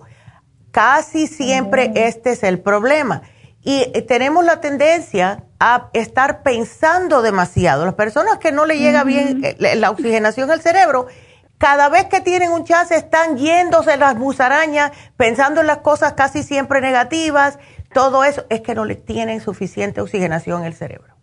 Casi 0.71 1.27
siempre 1.27 1.91
oh. 1.93 1.97
este 1.97 2.31
es 2.31 2.43
el 2.43 2.59
problema. 2.59 3.21
Y 3.61 3.85
tenemos 4.03 4.45
la 4.45 4.61
tendencia 4.61 5.43
a 5.59 5.89
estar 5.93 6.41
pensando 6.41 7.21
demasiado. 7.21 7.85
Las 7.85 7.95
personas 7.95 8.37
que 8.37 8.51
no 8.51 8.65
le 8.65 8.77
llega 8.77 9.03
bien 9.03 9.41
la 9.59 9.89
oxigenación 9.89 10.49
al 10.51 10.61
cerebro, 10.61 11.07
cada 11.57 11.89
vez 11.89 12.05
que 12.05 12.21
tienen 12.21 12.51
un 12.51 12.63
chance 12.63 12.95
están 12.95 13.37
yéndose 13.37 13.97
las 13.97 14.15
musarañas, 14.15 14.91
pensando 15.17 15.61
en 15.61 15.67
las 15.67 15.79
cosas 15.79 16.13
casi 16.13 16.43
siempre 16.43 16.79
negativas. 16.79 17.57
Todo 17.93 18.23
eso 18.23 18.45
es 18.49 18.61
que 18.61 18.75
no 18.75 18.85
le 18.85 18.95
tienen 18.95 19.41
suficiente 19.41 19.99
oxigenación 19.99 20.61
en 20.61 20.67
el 20.67 20.73
cerebro. 20.75 21.16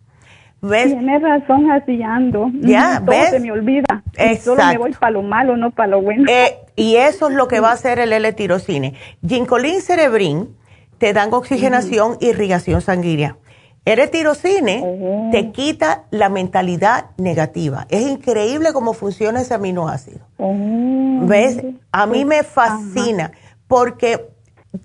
¿Ves? 0.69 0.87
Tienes 0.87 1.21
razón, 1.21 1.69
así 1.71 2.01
ando. 2.01 2.49
Ya, 2.61 3.01
Todo 3.05 3.15
se 3.29 3.39
me 3.39 3.51
olvida. 3.51 4.03
Solo 4.41 4.65
me 4.65 4.77
voy 4.77 4.93
para 4.93 5.11
lo 5.11 5.21
malo, 5.21 5.57
no 5.57 5.71
para 5.71 5.89
lo 5.89 6.01
bueno. 6.01 6.25
Eh, 6.29 6.57
y 6.75 6.95
eso 6.95 7.29
es 7.29 7.35
lo 7.35 7.47
que 7.47 7.59
va 7.59 7.69
a 7.69 7.73
hacer 7.73 7.99
el 7.99 8.11
L-tirocine. 8.13 8.93
Ginkolin 9.25 9.81
cerebrin 9.81 10.55
te 10.97 11.13
dan 11.13 11.33
oxigenación, 11.33 12.17
irrigación 12.19 12.81
sanguínea. 12.81 13.37
El 13.85 14.09
tirocine 14.09 14.81
oh. 14.83 15.29
te 15.31 15.51
quita 15.51 16.05
la 16.09 16.29
mentalidad 16.29 17.11
negativa. 17.17 17.85
Es 17.89 18.01
increíble 18.01 18.73
cómo 18.73 18.93
funciona 18.93 19.41
ese 19.41 19.53
aminoácido. 19.53 20.21
Oh. 20.37 21.19
¿Ves? 21.27 21.63
A 21.91 22.07
mí 22.07 22.25
me 22.25 22.41
fascina 22.41 23.31
porque 23.67 24.27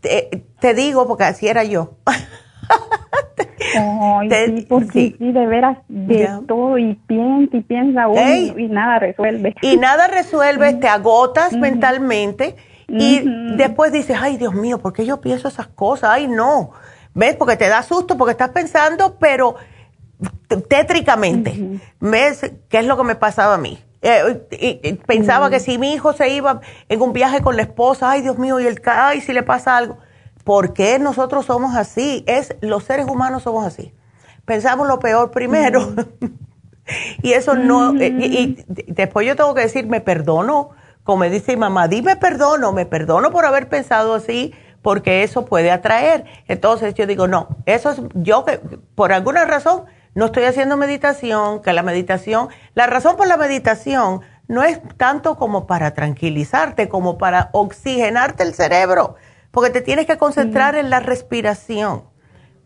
te, 0.00 0.74
digo, 0.74 1.06
porque 1.08 1.24
así 1.24 1.48
era 1.48 1.64
yo. 1.64 1.92
sí, 4.30 4.66
porque 4.68 5.16
sí. 5.18 5.32
de 5.32 5.46
veras, 5.46 5.78
de 5.88 6.28
todo, 6.46 6.78
y 6.78 6.94
piensa 7.06 7.56
y 7.56 7.60
piensa 7.60 8.06
y 8.56 8.68
nada 8.68 8.98
resuelve. 8.98 9.54
Y 9.62 9.76
nada 9.76 10.08
resuelve, 10.08 10.74
te 10.80 10.88
agotas 10.88 11.52
mentalmente 11.52 12.56
y 12.88 13.22
después 13.56 13.92
dices, 13.92 14.18
ay 14.20 14.36
Dios 14.36 14.54
mío, 14.54 14.78
¿por 14.78 14.92
qué 14.92 15.06
yo 15.06 15.20
pienso 15.20 15.48
esas 15.48 15.68
cosas? 15.68 16.10
Ay 16.10 16.26
no, 16.26 16.72
¿ves? 17.14 17.36
Porque 17.36 17.56
te 17.56 17.68
da 17.68 17.82
susto, 17.82 18.16
porque 18.16 18.32
estás 18.32 18.50
pensando, 18.50 19.16
pero 19.20 19.54
tétricamente, 20.68 21.80
¿ves? 22.00 22.52
¿Qué 22.68 22.78
es 22.78 22.86
lo 22.86 22.96
que 22.96 23.04
me 23.04 23.14
pasaba 23.14 23.54
a 23.54 23.58
mí? 23.58 23.78
Eh, 24.02 24.98
pensaba 25.06 25.50
que 25.50 25.60
si 25.60 25.76
mi 25.78 25.92
hijo 25.92 26.14
se 26.14 26.30
iba 26.30 26.60
en 26.88 27.02
un 27.02 27.12
viaje 27.12 27.42
con 27.42 27.56
la 27.56 27.62
esposa, 27.62 28.10
ay 28.10 28.22
Dios 28.22 28.38
mío, 28.38 28.58
y 28.58 28.66
el 28.66 28.80
ay, 28.86 29.20
si 29.20 29.32
le 29.32 29.42
pasa 29.42 29.76
algo. 29.76 29.98
¿Por 30.44 30.72
qué 30.72 30.98
nosotros 30.98 31.46
somos 31.46 31.76
así? 31.76 32.24
Es 32.26 32.56
los 32.60 32.84
seres 32.84 33.06
humanos 33.06 33.42
somos 33.42 33.66
así. 33.66 33.94
Pensamos 34.44 34.88
lo 34.88 34.98
peor 34.98 35.30
primero. 35.30 35.94
y 37.22 37.32
eso 37.32 37.54
no 37.54 37.94
eh, 38.00 38.08
y, 38.08 38.64
después 38.86 39.26
yo 39.26 39.36
tengo 39.36 39.54
que 39.54 39.62
decir, 39.62 39.86
me 39.86 40.00
perdono, 40.00 40.70
como 41.04 41.18
me 41.18 41.30
dice 41.30 41.52
mi 41.52 41.60
mamá, 41.60 41.88
dime 41.88 42.16
perdono, 42.16 42.72
me 42.72 42.86
perdono 42.86 43.30
por 43.30 43.44
haber 43.44 43.68
pensado 43.68 44.14
así, 44.14 44.54
porque 44.82 45.22
eso 45.22 45.44
puede 45.44 45.70
atraer. 45.70 46.24
Entonces 46.48 46.94
yo 46.94 47.06
digo, 47.06 47.28
no, 47.28 47.48
eso 47.66 47.90
es 47.90 48.00
yo 48.14 48.44
que 48.44 48.58
por 48.94 49.12
alguna 49.12 49.44
razón 49.44 49.84
no 50.14 50.26
estoy 50.26 50.44
haciendo 50.44 50.76
meditación, 50.76 51.62
que 51.62 51.72
la 51.72 51.82
meditación, 51.82 52.48
la 52.74 52.86
razón 52.86 53.16
por 53.16 53.28
la 53.28 53.36
meditación 53.36 54.22
no 54.48 54.64
es 54.64 54.80
tanto 54.96 55.36
como 55.36 55.66
para 55.66 55.92
tranquilizarte, 55.92 56.88
como 56.88 57.18
para 57.18 57.50
oxigenarte 57.52 58.42
el 58.42 58.54
cerebro, 58.54 59.14
porque 59.50 59.70
te 59.70 59.80
tienes 59.80 60.06
que 60.06 60.16
concentrar 60.16 60.74
en 60.76 60.90
la 60.90 61.00
respiración. 61.00 62.02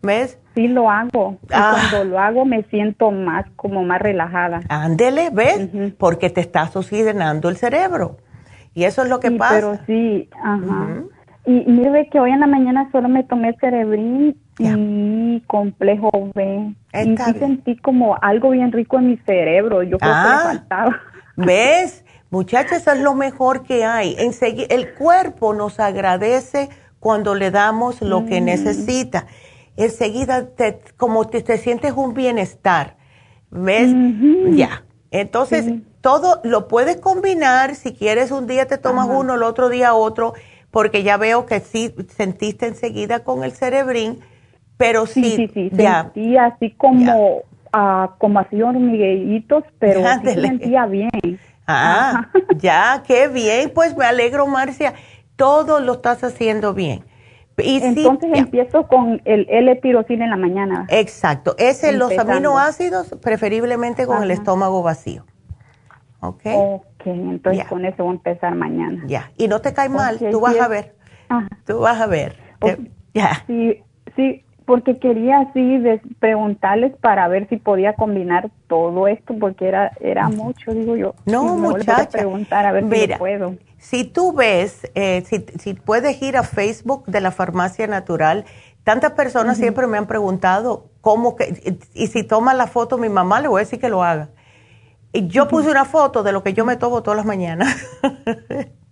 ¿Ves? 0.01 0.39
Sí, 0.53 0.67
lo 0.67 0.89
hago. 0.89 1.37
Ah. 1.51 1.75
Cuando 1.89 2.11
lo 2.11 2.19
hago 2.19 2.45
me 2.45 2.63
siento 2.63 3.11
más, 3.11 3.45
como 3.55 3.83
más 3.83 4.01
relajada. 4.01 4.61
Ándele, 4.69 5.29
¿ves? 5.31 5.69
Porque 5.97 6.29
te 6.29 6.41
estás 6.41 6.75
oxigenando 6.75 7.49
el 7.49 7.57
cerebro. 7.57 8.17
Y 8.73 8.83
eso 8.83 9.03
es 9.03 9.09
lo 9.09 9.19
que 9.19 9.31
pasa. 9.31 9.55
Pero 9.55 9.79
sí, 9.87 10.29
ajá. 10.43 11.03
Y 11.45 11.63
mire 11.67 12.09
que 12.09 12.19
hoy 12.19 12.31
en 12.31 12.39
la 12.39 12.47
mañana 12.47 12.89
solo 12.91 13.07
me 13.09 13.23
tomé 13.23 13.55
cerebrín 13.59 14.37
y 14.57 15.41
complejo 15.47 16.31
B. 16.33 16.73
y 16.93 17.17
sí 17.17 17.33
sentí 17.39 17.77
como 17.77 18.17
algo 18.21 18.51
bien 18.51 18.71
rico 18.71 18.97
en 18.97 19.07
mi 19.07 19.17
cerebro. 19.17 19.83
Yo 19.83 19.97
creo 19.97 20.11
que 20.11 20.17
me 20.17 20.33
ah. 20.33 20.41
faltaba. 20.43 21.01
¿Ves? 21.35 22.04
Muchachos, 22.29 22.79
eso 22.79 22.91
es 22.91 22.99
lo 22.99 23.13
mejor 23.13 23.63
que 23.63 23.85
hay. 23.85 24.15
el 24.17 24.93
cuerpo 24.93 25.53
nos 25.53 25.79
agradece 25.79 26.69
cuando 26.99 27.35
le 27.35 27.51
damos 27.51 28.01
lo 28.01 28.25
que 28.25 28.41
mm. 28.41 28.45
necesita. 28.45 29.27
Enseguida, 29.77 30.47
te, 30.47 30.81
como 30.97 31.27
te, 31.27 31.41
te, 31.41 31.57
sientes 31.57 31.93
un 31.95 32.13
bienestar. 32.13 32.97
¿Ves? 33.51 33.91
Ya. 34.55 34.83
Entonces, 35.11 35.65
todo 36.01 36.41
lo 36.43 36.67
puedes 36.67 36.97
combinar. 36.97 37.75
Si 37.75 37.93
quieres, 37.93 38.31
un 38.31 38.47
día 38.47 38.65
te 38.65 38.77
tomas 38.77 39.07
uno, 39.09 39.35
el 39.35 39.43
otro 39.43 39.69
día 39.69 39.93
otro 39.93 40.33
porque 40.75 41.03
ya 41.03 41.15
veo 41.15 41.45
que 41.45 41.61
sí 41.61 41.95
sentiste 42.09 42.67
enseguida 42.67 43.23
con 43.23 43.45
el 43.45 43.53
cerebrín, 43.53 44.19
pero 44.75 45.05
sí, 45.05 45.23
sí, 45.23 45.49
sí, 45.53 45.71
sentí 45.73 46.35
así 46.35 46.71
como, 46.71 47.37
uh, 47.73 48.09
como 48.17 48.39
así 48.39 48.61
hormiguitos, 48.61 49.63
pero 49.79 50.01
sí 50.21 50.33
sentía 50.33 50.85
bien. 50.85 51.39
Ah, 51.67 52.29
ya, 52.57 53.03
qué 53.05 53.27
bien, 53.27 53.71
pues 53.73 53.95
me 53.97 54.05
alegro, 54.05 54.47
Marcia, 54.47 54.93
todo 55.35 55.79
lo 55.79 55.93
estás 55.93 56.23
haciendo 56.23 56.73
bien. 56.73 57.03
Y 57.57 57.81
Entonces 57.81 58.29
empiezo 58.33 58.87
con 58.87 59.21
el 59.25 59.47
L-tirocina 59.49 60.25
en 60.25 60.31
la 60.31 60.37
mañana. 60.37 60.85
Exacto, 60.89 61.55
es 61.57 61.81
los 61.93 62.17
aminoácidos, 62.17 63.15
preferiblemente 63.21 64.05
con 64.05 64.23
el 64.23 64.31
estómago 64.31 64.83
vacío. 64.83 65.25
¿Ok? 66.19 66.41
Ok, 66.45 67.05
entonces 67.05 67.65
con 67.65 67.85
eso 67.85 68.03
voy 68.03 68.13
a 68.13 68.15
empezar 68.15 68.55
mañana. 68.55 69.03
Ya, 69.07 69.31
y 69.37 69.47
no 69.47 69.61
te 69.61 69.73
cae 69.73 69.89
mal, 69.89 70.19
tú 70.31 70.41
vas 70.41 70.59
a 70.59 70.67
ver. 70.67 70.95
Tú 71.65 71.79
vas 71.79 71.99
a 71.99 72.07
ver. 72.07 72.35
Ya. 73.13 73.43
Sí, 73.47 73.81
sí, 74.15 74.44
porque 74.65 74.97
quería 74.97 75.39
así 75.39 75.83
preguntarles 76.19 76.95
para 76.97 77.27
ver 77.27 77.47
si 77.49 77.57
podía 77.57 77.93
combinar 77.93 78.49
todo 78.67 79.07
esto, 79.07 79.35
porque 79.39 79.67
era 79.67 79.91
era 79.99 80.29
mucho, 80.29 80.73
digo 80.73 80.95
yo. 80.95 81.15
No, 81.25 81.55
muchacha. 81.57 82.09
preguntar 82.09 82.65
a 82.65 82.71
ver 82.71 82.83
si 82.89 83.13
puedo. 83.17 83.55
Si 83.77 84.03
tú 84.03 84.33
ves, 84.33 84.89
eh, 84.95 85.23
si, 85.25 85.45
si 85.59 85.73
puedes 85.75 86.21
ir 86.21 86.37
a 86.37 86.43
Facebook 86.43 87.05
de 87.05 87.21
la 87.21 87.31
Farmacia 87.31 87.85
Natural, 87.85 88.45
tantas 88.83 89.11
personas 89.11 89.57
siempre 89.57 89.85
me 89.85 89.97
han 89.97 90.07
preguntado 90.07 90.89
cómo 91.01 91.35
que, 91.35 91.77
y 91.93 92.07
si 92.07 92.23
toma 92.23 92.53
la 92.53 92.67
foto 92.67 92.97
mi 92.97 93.09
mamá, 93.09 93.41
le 93.41 93.47
voy 93.47 93.59
a 93.59 93.63
decir 93.63 93.79
que 93.79 93.89
lo 93.89 94.03
haga 94.03 94.29
yo 95.23 95.47
puse 95.47 95.69
una 95.69 95.85
foto 95.85 96.23
de 96.23 96.31
lo 96.31 96.43
que 96.43 96.53
yo 96.53 96.65
me 96.65 96.75
tomo 96.75 97.03
todas 97.03 97.17
las 97.17 97.25
mañanas. 97.25 97.75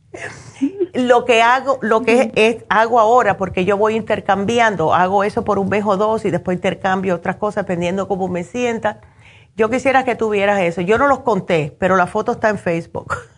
lo 0.93 1.25
que 1.25 1.41
hago, 1.41 1.79
lo 1.81 2.01
que 2.01 2.31
es, 2.35 2.63
hago 2.69 2.99
ahora, 2.99 3.37
porque 3.37 3.65
yo 3.65 3.77
voy 3.77 3.95
intercambiando, 3.95 4.93
hago 4.93 5.23
eso 5.23 5.43
por 5.43 5.59
un 5.59 5.69
mes 5.69 5.83
o 5.85 5.97
dos 5.97 6.25
y 6.25 6.31
después 6.31 6.55
intercambio 6.55 7.15
otras 7.15 7.37
cosas 7.37 7.65
dependiendo 7.65 8.07
cómo 8.07 8.27
me 8.27 8.43
sienta. 8.43 9.01
Yo 9.55 9.69
quisiera 9.69 10.03
que 10.03 10.15
tuvieras 10.15 10.61
eso. 10.61 10.81
Yo 10.81 10.97
no 10.97 11.07
los 11.07 11.19
conté, 11.19 11.75
pero 11.79 11.95
la 11.95 12.07
foto 12.07 12.33
está 12.33 12.49
en 12.49 12.57
Facebook. 12.57 13.15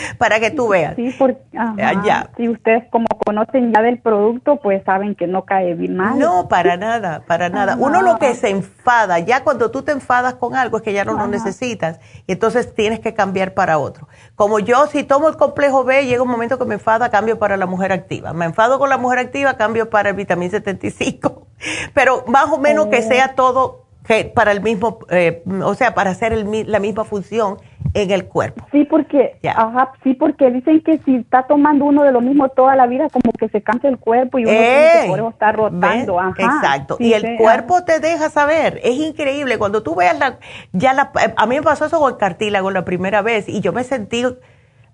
para 0.18 0.40
que 0.40 0.50
tú 0.50 0.68
veas. 0.68 0.96
Sí, 0.96 1.14
porque 1.18 1.40
ya. 1.52 2.30
si 2.36 2.48
ustedes 2.48 2.84
como 2.90 3.06
conocen 3.24 3.72
ya 3.72 3.82
del 3.82 3.98
producto, 3.98 4.56
pues 4.56 4.82
saben 4.84 5.14
que 5.14 5.26
no 5.26 5.44
cae 5.44 5.74
bien 5.74 5.96
mal. 5.96 6.18
No, 6.18 6.48
para 6.48 6.76
nada, 6.76 7.22
para 7.26 7.48
nada. 7.48 7.76
Uno 7.78 8.02
lo 8.02 8.18
que 8.18 8.34
se 8.34 8.50
enfada, 8.50 9.18
ya 9.18 9.44
cuando 9.44 9.70
tú 9.70 9.82
te 9.82 9.92
enfadas 9.92 10.34
con 10.34 10.54
algo 10.54 10.78
es 10.78 10.82
que 10.82 10.92
ya 10.92 11.04
no 11.04 11.14
lo 11.14 11.26
necesitas 11.26 12.00
y 12.26 12.32
entonces 12.32 12.74
tienes 12.74 13.00
que 13.00 13.14
cambiar 13.14 13.54
para 13.54 13.78
otro. 13.78 14.08
Como 14.34 14.58
yo, 14.58 14.86
si 14.86 15.04
tomo 15.04 15.28
el 15.28 15.36
complejo 15.36 15.84
B, 15.84 16.06
llega 16.06 16.22
un 16.22 16.28
momento 16.28 16.58
que 16.58 16.64
me 16.64 16.74
enfada, 16.74 17.10
cambio 17.10 17.38
para 17.38 17.56
la 17.56 17.66
mujer 17.66 17.92
activa. 17.92 18.32
Me 18.32 18.44
enfado 18.44 18.78
con 18.78 18.88
la 18.88 18.98
mujer 18.98 19.18
activa, 19.18 19.56
cambio 19.56 19.90
para 19.90 20.10
el 20.10 20.16
vitamina 20.16 20.50
75. 20.50 21.46
Pero 21.94 22.24
más 22.26 22.50
o 22.50 22.58
menos 22.58 22.86
que 22.86 22.98
oh. 22.98 23.02
sea 23.02 23.34
todo 23.34 23.82
que 24.06 24.24
para 24.24 24.52
el 24.52 24.60
mismo, 24.60 24.98
eh, 25.10 25.42
o 25.62 25.74
sea, 25.74 25.94
para 25.94 26.10
hacer 26.10 26.32
la 26.66 26.80
misma 26.80 27.04
función 27.04 27.58
en 27.94 28.10
el 28.10 28.26
cuerpo. 28.26 28.66
Sí, 28.72 28.84
porque, 28.84 29.38
ajá, 29.54 29.92
sí, 30.02 30.14
porque 30.14 30.50
dicen 30.50 30.82
que 30.82 30.98
si 30.98 31.16
está 31.16 31.46
tomando 31.46 31.84
uno 31.84 32.02
de 32.02 32.12
lo 32.12 32.20
mismo 32.20 32.48
toda 32.48 32.74
la 32.74 32.86
vida, 32.86 33.08
como 33.10 33.32
que 33.32 33.48
se 33.48 33.62
cansa 33.62 33.88
el 33.88 33.98
cuerpo 33.98 34.38
y 34.38 34.44
uno 34.44 34.52
eh, 34.54 35.04
por 35.08 35.20
está 35.30 35.52
rotando. 35.52 36.18
Ajá, 36.18 36.34
exacto. 36.38 36.96
y 36.98 37.12
el 37.12 37.36
cuerpo 37.36 37.84
te 37.84 38.00
deja 38.00 38.30
saber. 38.30 38.80
Es 38.82 38.96
increíble. 38.96 39.58
Cuando 39.58 39.82
tú 39.82 39.94
veas 39.94 40.18
la, 40.18 40.38
ya 40.72 40.94
la, 40.94 41.12
a 41.36 41.46
mí 41.46 41.56
me 41.56 41.62
pasó 41.62 41.84
eso 41.84 41.98
con 41.98 42.12
el 42.12 42.18
cartílago 42.18 42.70
la 42.70 42.84
primera 42.84 43.20
vez 43.20 43.48
y 43.48 43.60
yo 43.60 43.72
me 43.72 43.84
sentí 43.84 44.24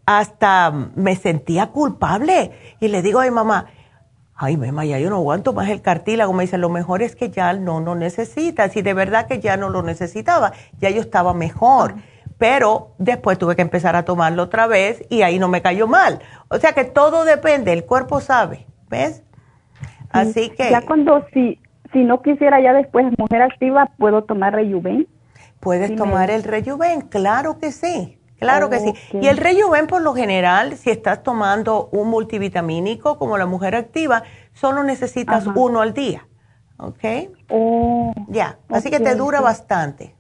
hasta, 0.07 0.73
me 0.95 1.15
sentía 1.17 1.69
culpable. 1.69 2.53
Y 2.81 2.89
le 2.89 3.03
digo 3.03 3.21
a 3.21 3.25
mi 3.25 3.31
mamá, 3.31 3.67
ay, 4.35 4.57
Mema, 4.57 4.85
ya 4.85 4.99
yo 4.99 5.11
no 5.11 5.17
aguanto 5.17 5.53
más 5.53 5.69
el 5.69 5.83
cartílago. 5.83 6.33
Me 6.33 6.45
dice, 6.45 6.59
lo 6.59 6.69
mejor 6.69 7.03
es 7.03 7.15
que 7.15 7.31
ya 7.31 7.53
no 7.53 7.81
lo 7.81 7.95
necesitas. 7.95 8.77
Y 8.77 8.83
de 8.83 8.95
verdad 8.95 9.27
que 9.27 9.41
ya 9.41 9.57
no 9.57 9.69
lo 9.69 9.83
necesitaba, 9.83 10.53
ya 10.81 10.91
yo 10.91 11.01
estaba 11.01 11.35
mejor. 11.35 11.97
Pero 12.39 12.95
después 12.99 13.37
tuve 13.37 13.57
que 13.57 13.63
empezar 13.63 13.97
a 13.97 14.05
tomarlo 14.05 14.45
otra 14.45 14.67
vez 14.67 15.05
y 15.11 15.23
ahí 15.23 15.39
no 15.39 15.49
me 15.49 15.61
cayó 15.61 15.87
mal. 15.87 16.21
O 16.49 16.59
sea 16.59 16.73
que 16.73 16.85
todo 16.85 17.25
depende, 17.25 17.73
el 17.73 17.85
cuerpo 17.85 18.21
sabe, 18.21 18.67
¿ves? 18.89 19.25
Así 20.11 20.51
que... 20.51 20.71
Ya 20.71 20.83
cuando 20.83 21.27
si, 21.35 21.61
si 21.93 22.05
no 22.05 22.23
quisiera 22.23 22.61
ya 22.61 22.73
después 22.73 23.07
mujer 23.19 23.43
activa, 23.43 23.91
¿puedo 23.99 24.23
tomar 24.23 24.55
Rejuven? 24.55 25.07
Puedes 25.61 25.97
tomar 25.97 26.31
el 26.31 26.45
Rejuven, 26.45 27.03
claro 27.03 27.59
que 27.59 27.73
sí. 27.73 28.19
Claro 28.39 28.71
que 28.71 28.79
sí. 28.79 28.95
Y 29.21 29.27
el 29.27 29.37
Rejuven, 29.37 29.89
por 29.89 30.01
lo 30.01 30.15
general, 30.15 30.77
si 30.77 30.91
estás 30.91 31.25
tomando 31.25 31.89
un 31.91 32.09
multivitamínico 32.09 33.19
como 33.19 33.37
la 33.37 33.47
mujer 33.47 33.75
activa, 33.75 34.23
solo 34.53 34.85
necesitas 34.85 35.47
uno 35.47 35.81
al 35.81 35.93
día. 35.93 36.29
¿Ok? 36.77 37.05
Oh, 37.51 38.13
ya, 38.29 38.59
así 38.69 38.89
que 38.91 39.01
te 39.01 39.17
dura 39.17 39.41
bastante. 39.41 40.15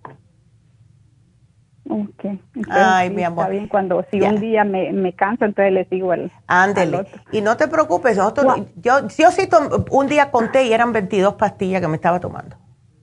Ok. 1.90 2.38
Ay, 2.70 3.10
mi 3.10 3.24
amor. 3.24 3.44
Está 3.44 3.50
bien, 3.50 3.68
cuando 3.68 4.04
si 4.10 4.20
un 4.20 4.40
día 4.40 4.64
me, 4.64 4.92
me 4.92 5.14
canso, 5.14 5.44
entonces 5.44 5.72
le 5.72 5.84
sigo 5.86 6.12
el. 6.12 6.30
Ándele. 6.46 7.06
Y 7.32 7.40
no 7.40 7.56
te 7.56 7.68
preocupes, 7.68 8.16
nosotros, 8.16 8.56
yo, 8.76 9.08
yo 9.08 9.30
sí 9.30 9.48
un 9.90 10.06
día 10.06 10.30
conté 10.30 10.66
y 10.66 10.72
eran 10.72 10.92
22 10.92 11.34
pastillas 11.34 11.80
que 11.80 11.88
me 11.88 11.96
estaba 11.96 12.20
tomando. 12.20 12.56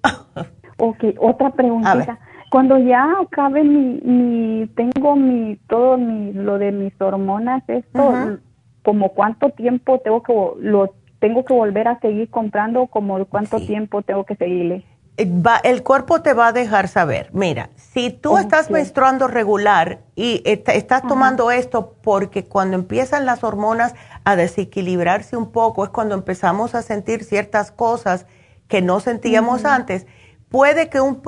ok, 0.77 1.03
otra 1.19 1.49
preguntita 1.51 2.19
cuando 2.55 2.77
ya 2.77 3.05
acabe 3.21 3.63
mi, 3.63 3.99
mi 4.01 4.67
tengo 4.67 5.15
mi 5.15 5.57
todo 5.67 5.97
mi 5.97 6.31
lo 6.31 6.57
de 6.57 6.71
mis 6.71 6.93
hormonas 7.01 7.63
esto 7.67 8.37
como 8.83 9.09
cuánto 9.09 9.49
tiempo 9.49 9.99
tengo 9.99 10.23
que 10.23 10.33
lo 10.59 10.93
tengo 11.19 11.43
que 11.43 11.53
volver 11.53 11.87
a 11.87 11.99
seguir 11.99 12.29
comprando 12.29 12.87
como 12.87 13.25
cuánto 13.25 13.59
tiempo 13.59 14.03
tengo 14.03 14.25
que 14.25 14.35
seguirle 14.35 14.85
eh, 15.17 15.43
el 15.63 15.83
cuerpo 15.83 16.21
te 16.21 16.33
va 16.33 16.47
a 16.47 16.51
dejar 16.51 16.87
saber. 16.87 17.29
Mira, 17.33 17.69
si 17.75 18.09
tú 18.09 18.37
estás 18.37 18.69
menstruando 18.69 19.27
regular 19.27 19.99
y 20.15 20.41
estás 20.45 21.01
tomando 21.07 21.51
esto 21.51 21.95
porque 22.01 22.45
cuando 22.45 22.75
empiezan 22.75 23.25
las 23.25 23.43
hormonas 23.43 23.95
a 24.23 24.35
desequilibrarse 24.35 25.37
un 25.37 25.51
poco 25.51 25.83
es 25.83 25.89
cuando 25.89 26.15
empezamos 26.15 26.75
a 26.75 26.81
sentir 26.81 27.23
ciertas 27.23 27.71
cosas 27.71 28.25
que 28.67 28.81
no 28.81 28.99
sentíamos 28.99 29.65
antes 29.65 30.05
puede 30.49 30.89
que 30.89 31.01
un, 31.01 31.21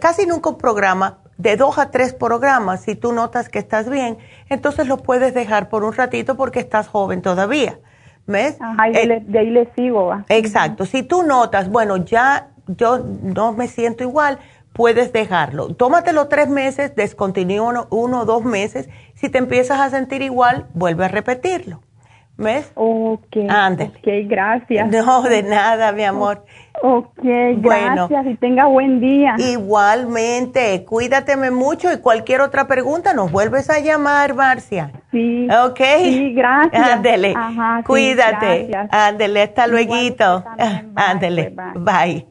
casi 0.00 0.26
nunca 0.26 0.50
un 0.50 0.58
programa, 0.58 1.18
de 1.36 1.56
dos 1.56 1.78
a 1.78 1.90
tres 1.90 2.12
programas, 2.12 2.82
si 2.82 2.94
tú 2.94 3.12
notas 3.12 3.48
que 3.48 3.58
estás 3.58 3.88
bien, 3.88 4.18
entonces 4.48 4.86
lo 4.86 4.98
puedes 4.98 5.32
dejar 5.32 5.70
por 5.70 5.84
un 5.84 5.94
ratito 5.94 6.36
porque 6.36 6.60
estás 6.60 6.86
joven 6.86 7.22
todavía. 7.22 7.78
¿Ves? 8.26 8.58
Eh, 8.94 9.22
de 9.26 9.38
ahí 9.38 9.50
le 9.50 9.72
sigo. 9.74 10.12
Exacto. 10.28 10.84
Si 10.84 11.02
tú 11.02 11.22
notas, 11.24 11.68
bueno, 11.68 11.96
ya 11.96 12.50
yo 12.76 12.98
no 13.22 13.52
me 13.52 13.68
siento 13.68 14.02
igual, 14.02 14.38
puedes 14.72 15.12
dejarlo. 15.12 15.74
Tómatelo 15.74 16.28
tres 16.28 16.48
meses, 16.48 16.94
descontinúa 16.94 17.86
uno 17.90 18.20
o 18.20 18.24
dos 18.24 18.44
meses. 18.44 18.88
Si 19.14 19.28
te 19.28 19.38
empiezas 19.38 19.80
a 19.80 19.90
sentir 19.90 20.22
igual, 20.22 20.66
vuelve 20.74 21.04
a 21.04 21.08
repetirlo. 21.08 21.80
¿Ves? 22.40 22.72
Ok. 22.74 23.36
Ándale. 23.50 23.90
Ok, 23.90 24.08
gracias. 24.26 24.88
No, 24.90 25.20
de 25.22 25.42
nada, 25.42 25.92
mi 25.92 26.04
amor. 26.04 26.46
Ok, 26.82 27.18
gracias 27.22 28.26
y 28.26 28.34
tenga 28.36 28.64
buen 28.64 28.98
día. 28.98 29.34
Igualmente, 29.36 30.86
cuídateme 30.86 31.50
mucho 31.50 31.92
y 31.92 31.98
cualquier 31.98 32.40
otra 32.40 32.66
pregunta 32.66 33.12
nos 33.12 33.30
vuelves 33.30 33.68
a 33.68 33.80
llamar, 33.80 34.34
Marcia. 34.34 34.90
Sí. 35.10 35.48
Ok. 35.50 35.80
Sí, 35.98 36.32
gracias. 36.32 36.82
Ándele. 36.82 37.34
Cuídate. 37.86 38.70
Ándele, 38.90 39.42
hasta 39.42 39.66
luego. 39.66 39.94
Ándele. 40.96 41.54
Bye. 41.74 42.26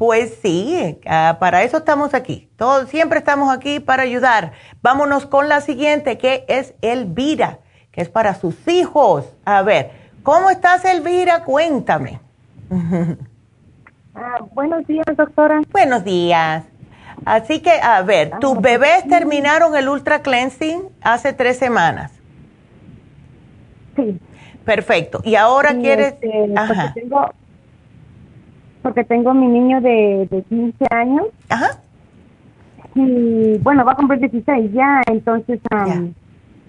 Pues 0.00 0.38
sí, 0.40 0.98
ah, 1.04 1.36
para 1.38 1.62
eso 1.62 1.76
estamos 1.76 2.14
aquí. 2.14 2.48
Todos, 2.56 2.88
siempre 2.88 3.18
estamos 3.18 3.54
aquí 3.54 3.80
para 3.80 4.02
ayudar. 4.02 4.52
Vámonos 4.80 5.26
con 5.26 5.50
la 5.50 5.60
siguiente, 5.60 6.16
que 6.16 6.46
es 6.48 6.72
Elvira, 6.80 7.58
que 7.92 8.00
es 8.00 8.08
para 8.08 8.34
sus 8.34 8.66
hijos. 8.66 9.26
A 9.44 9.60
ver, 9.60 9.90
¿cómo 10.22 10.48
estás, 10.48 10.86
Elvira? 10.86 11.44
Cuéntame. 11.44 12.18
Ah, 14.14 14.38
buenos 14.54 14.86
días, 14.86 15.04
doctora. 15.14 15.60
Buenos 15.70 16.02
días. 16.02 16.64
Así 17.26 17.60
que, 17.60 17.72
a 17.72 18.00
ver, 18.00 18.30
tus 18.40 18.56
ah, 18.56 18.60
bebés 18.60 19.06
terminaron 19.06 19.76
el 19.76 19.86
ultra 19.86 20.22
cleansing 20.22 20.80
hace 21.02 21.34
tres 21.34 21.58
semanas. 21.58 22.10
Sí. 23.96 24.18
Perfecto. 24.64 25.20
¿Y 25.24 25.34
ahora 25.34 25.74
quieres...? 25.74 26.14
Este, 26.14 26.52
Ajá. 26.56 26.92
Porque 26.94 27.00
tengo, 27.02 27.30
porque 28.82 29.04
tengo 29.04 29.34
mi 29.34 29.46
niño 29.46 29.80
de, 29.80 30.28
de 30.30 30.42
15 30.42 30.86
años. 30.90 31.26
Ajá. 31.48 31.80
Y 32.94 33.58
bueno, 33.58 33.84
va 33.84 33.92
a 33.92 33.96
cumplir 33.96 34.20
16 34.20 34.72
ya, 34.72 35.02
entonces... 35.10 35.60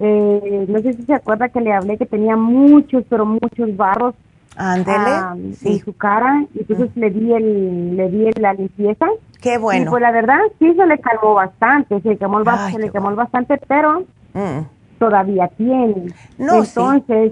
Eh, 0.04 0.66
no 0.68 0.80
sé 0.80 0.94
si 0.94 1.04
se 1.04 1.14
acuerda 1.14 1.50
que 1.50 1.62
le 1.62 1.72
hablé 1.72 1.96
que 1.96 2.08
tenía 2.08 2.36
muchos, 2.36 3.04
pero 3.08 3.24
muchos 3.24 3.76
barros 3.78 4.16
Ándele. 4.56 5.56
En 5.64 5.80
su 5.80 5.96
cara, 5.96 6.46
y 6.54 6.60
entonces 6.60 6.90
le 6.96 7.10
di 7.10 7.34
el, 7.34 7.96
le 7.96 8.10
di 8.10 8.32
la 8.40 8.54
limpieza. 8.54 9.08
Qué 9.42 9.58
bueno. 9.58 9.86
Y 9.86 9.90
pues 9.90 10.02
la 10.02 10.12
verdad 10.12 10.40
sí 10.60 10.74
se 10.74 10.86
le 10.86 11.00
calmó 11.00 11.34
bastante, 11.34 12.02
se 12.02 12.10
le 12.10 12.18
calmó, 12.18 12.44
se 12.72 12.80
le 12.80 12.92
calmó 12.92 13.16
bastante, 13.16 13.60
pero 13.68 14.02
mm. 14.34 14.60
todavía 15.00 15.48
tiene. 15.58 16.08
No, 16.38 16.64
entonces, 16.64 17.32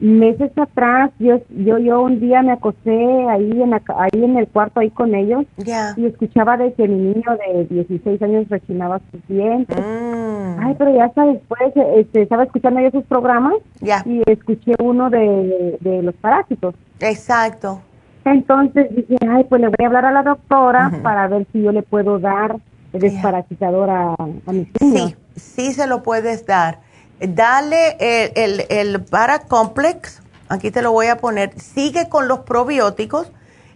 meses 0.00 0.52
atrás 0.56 1.10
yo 1.18 1.40
yo 1.50 1.78
yo 1.78 2.02
un 2.02 2.20
día 2.20 2.42
me 2.42 2.52
acosté 2.52 3.28
ahí 3.28 3.62
en 3.62 3.74
ahí 3.74 4.24
en 4.24 4.36
el 4.36 4.46
cuarto 4.46 4.80
ahí 4.80 4.90
con 4.90 5.14
ellos 5.14 5.44
y 5.96 6.06
escuchaba 6.06 6.56
de 6.56 6.72
que 6.74 6.86
mi 6.86 7.14
niño 7.14 7.36
de 7.46 7.64
16 7.64 8.22
años 8.22 8.48
rechinaba 8.48 9.00
sus 9.10 9.26
dientes. 9.26 9.76
Mm. 9.76 10.60
ay 10.60 10.74
pero 10.78 10.94
ya 10.94 11.06
hasta 11.06 11.24
después 11.24 11.72
este, 11.96 12.22
estaba 12.22 12.44
escuchando 12.44 12.80
yo 12.80 12.90
sus 12.90 13.04
programas 13.04 13.54
y 13.80 14.22
escuché 14.30 14.74
uno 14.80 15.10
de, 15.10 15.78
de 15.80 16.02
los 16.02 16.14
parásitos. 16.16 16.74
Exacto. 17.00 17.80
Entonces 18.24 18.94
dije 18.94 19.16
ay 19.28 19.44
pues 19.44 19.60
le 19.60 19.68
voy 19.68 19.84
a 19.84 19.86
hablar 19.86 20.04
a 20.04 20.12
la 20.12 20.22
doctora 20.22 20.92
para 21.02 21.26
ver 21.26 21.46
si 21.52 21.62
yo 21.62 21.72
le 21.72 21.82
puedo 21.82 22.18
dar 22.20 22.56
el 22.92 23.00
desparasitador 23.00 23.90
a, 23.90 24.14
a 24.14 24.52
mis 24.52 24.68
niños 24.80 25.10
sí 25.10 25.16
sí 25.36 25.72
se 25.72 25.86
lo 25.86 26.02
puedes 26.02 26.46
dar 26.46 26.80
dale 27.20 27.96
el, 28.00 28.32
el, 28.34 28.66
el 28.68 29.04
Paracomplex, 29.04 30.22
aquí 30.48 30.70
te 30.70 30.82
lo 30.82 30.92
voy 30.92 31.06
a 31.06 31.18
poner, 31.18 31.58
sigue 31.60 32.08
con 32.08 32.28
los 32.28 32.40
probióticos. 32.40 33.30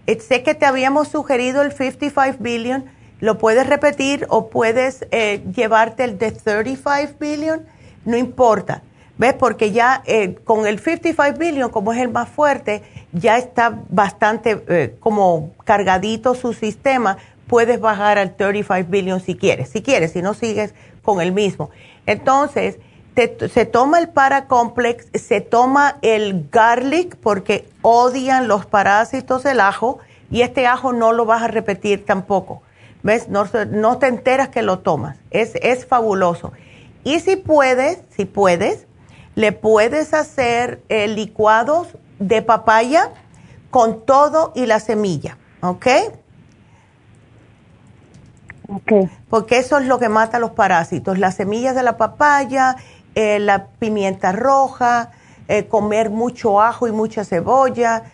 Eh, 0.06 0.18
sé 0.20 0.42
que 0.42 0.54
te 0.54 0.66
habíamos 0.66 1.08
sugerido 1.08 1.62
el 1.62 1.72
55 1.72 2.38
billion, 2.40 2.84
lo 3.20 3.38
puedes 3.38 3.66
repetir 3.66 4.26
o 4.30 4.48
puedes 4.48 5.06
eh, 5.12 5.42
llevarte 5.54 6.04
el 6.04 6.18
de 6.18 6.32
35 6.32 7.14
billion, 7.20 7.64
no 8.04 8.16
importa. 8.16 8.82
¿Ves? 9.18 9.34
Porque 9.34 9.70
ya 9.70 10.02
eh, 10.06 10.36
con 10.44 10.66
el 10.66 10.80
55 10.80 11.38
billion, 11.38 11.70
como 11.70 11.92
es 11.92 12.00
el 12.00 12.08
más 12.08 12.28
fuerte, 12.28 12.82
ya 13.12 13.36
está 13.36 13.78
bastante 13.90 14.96
como 14.98 15.52
cargadito 15.64 16.34
su 16.34 16.54
sistema. 16.54 17.18
Puedes 17.46 17.78
bajar 17.78 18.18
al 18.18 18.34
35 18.34 18.90
billion 18.90 19.20
si 19.20 19.36
quieres. 19.36 19.68
Si 19.68 19.82
quieres, 19.82 20.12
si 20.12 20.22
no 20.22 20.34
sigues 20.34 20.74
con 21.02 21.20
el 21.20 21.30
mismo. 21.30 21.70
Entonces, 22.06 22.78
se 23.14 23.66
toma 23.66 23.98
el 23.98 24.08
paracomplex, 24.08 25.06
se 25.14 25.40
toma 25.40 25.98
el 26.02 26.48
garlic 26.50 27.16
porque 27.16 27.68
odian 27.82 28.48
los 28.48 28.64
parásitos 28.64 29.44
el 29.44 29.60
ajo 29.60 29.98
y 30.30 30.42
este 30.42 30.66
ajo 30.66 30.92
no 30.92 31.12
lo 31.12 31.26
vas 31.26 31.42
a 31.42 31.48
repetir 31.48 32.06
tampoco. 32.06 32.62
¿Ves? 33.02 33.28
No, 33.28 33.46
no 33.70 33.98
te 33.98 34.06
enteras 34.06 34.48
que 34.48 34.62
lo 34.62 34.78
tomas. 34.78 35.18
Es, 35.30 35.52
es 35.56 35.86
fabuloso. 35.86 36.52
Y 37.04 37.20
si 37.20 37.36
puedes, 37.36 38.00
si 38.16 38.24
puedes, 38.24 38.86
le 39.34 39.52
puedes 39.52 40.14
hacer 40.14 40.82
eh, 40.88 41.08
licuados 41.08 41.88
de 42.18 42.42
papaya 42.42 43.10
con 43.70 44.06
todo 44.06 44.52
y 44.54 44.66
la 44.66 44.78
semilla, 44.80 45.36
¿ok? 45.62 45.86
Ok. 48.68 48.92
Porque 49.28 49.58
eso 49.58 49.78
es 49.78 49.86
lo 49.86 49.98
que 49.98 50.08
mata 50.08 50.38
los 50.38 50.52
parásitos, 50.52 51.18
las 51.18 51.34
semillas 51.34 51.74
de 51.74 51.82
la 51.82 51.96
papaya 51.96 52.76
eh, 53.14 53.38
la 53.38 53.66
pimienta 53.66 54.32
roja, 54.32 55.10
eh, 55.48 55.66
comer 55.66 56.10
mucho 56.10 56.60
ajo 56.60 56.86
y 56.86 56.92
mucha 56.92 57.24
cebolla. 57.24 58.04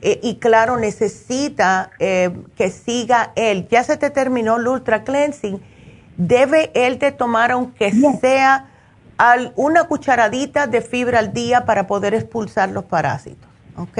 Eh, 0.00 0.20
y 0.22 0.36
claro, 0.36 0.76
necesita 0.76 1.90
que 1.98 2.70
siga 2.70 3.32
él. 3.34 3.66
Ya 3.68 3.82
se 3.82 3.96
te 3.96 4.10
terminó 4.10 4.56
el 4.56 4.68
ultra 4.68 5.02
cleansing. 5.02 5.60
Debe 6.16 6.70
él 6.74 6.98
de 6.98 7.10
tomar, 7.12 7.50
aunque 7.50 7.92
sea 8.20 8.66
una 9.56 9.84
cucharadita 9.84 10.68
de 10.68 10.80
fibra 10.80 11.18
al 11.18 11.32
día 11.32 11.64
para 11.64 11.88
poder 11.88 12.14
expulsar 12.14 12.70
los 12.70 12.84
parásitos. 12.84 13.48
¿Ok? 13.76 13.98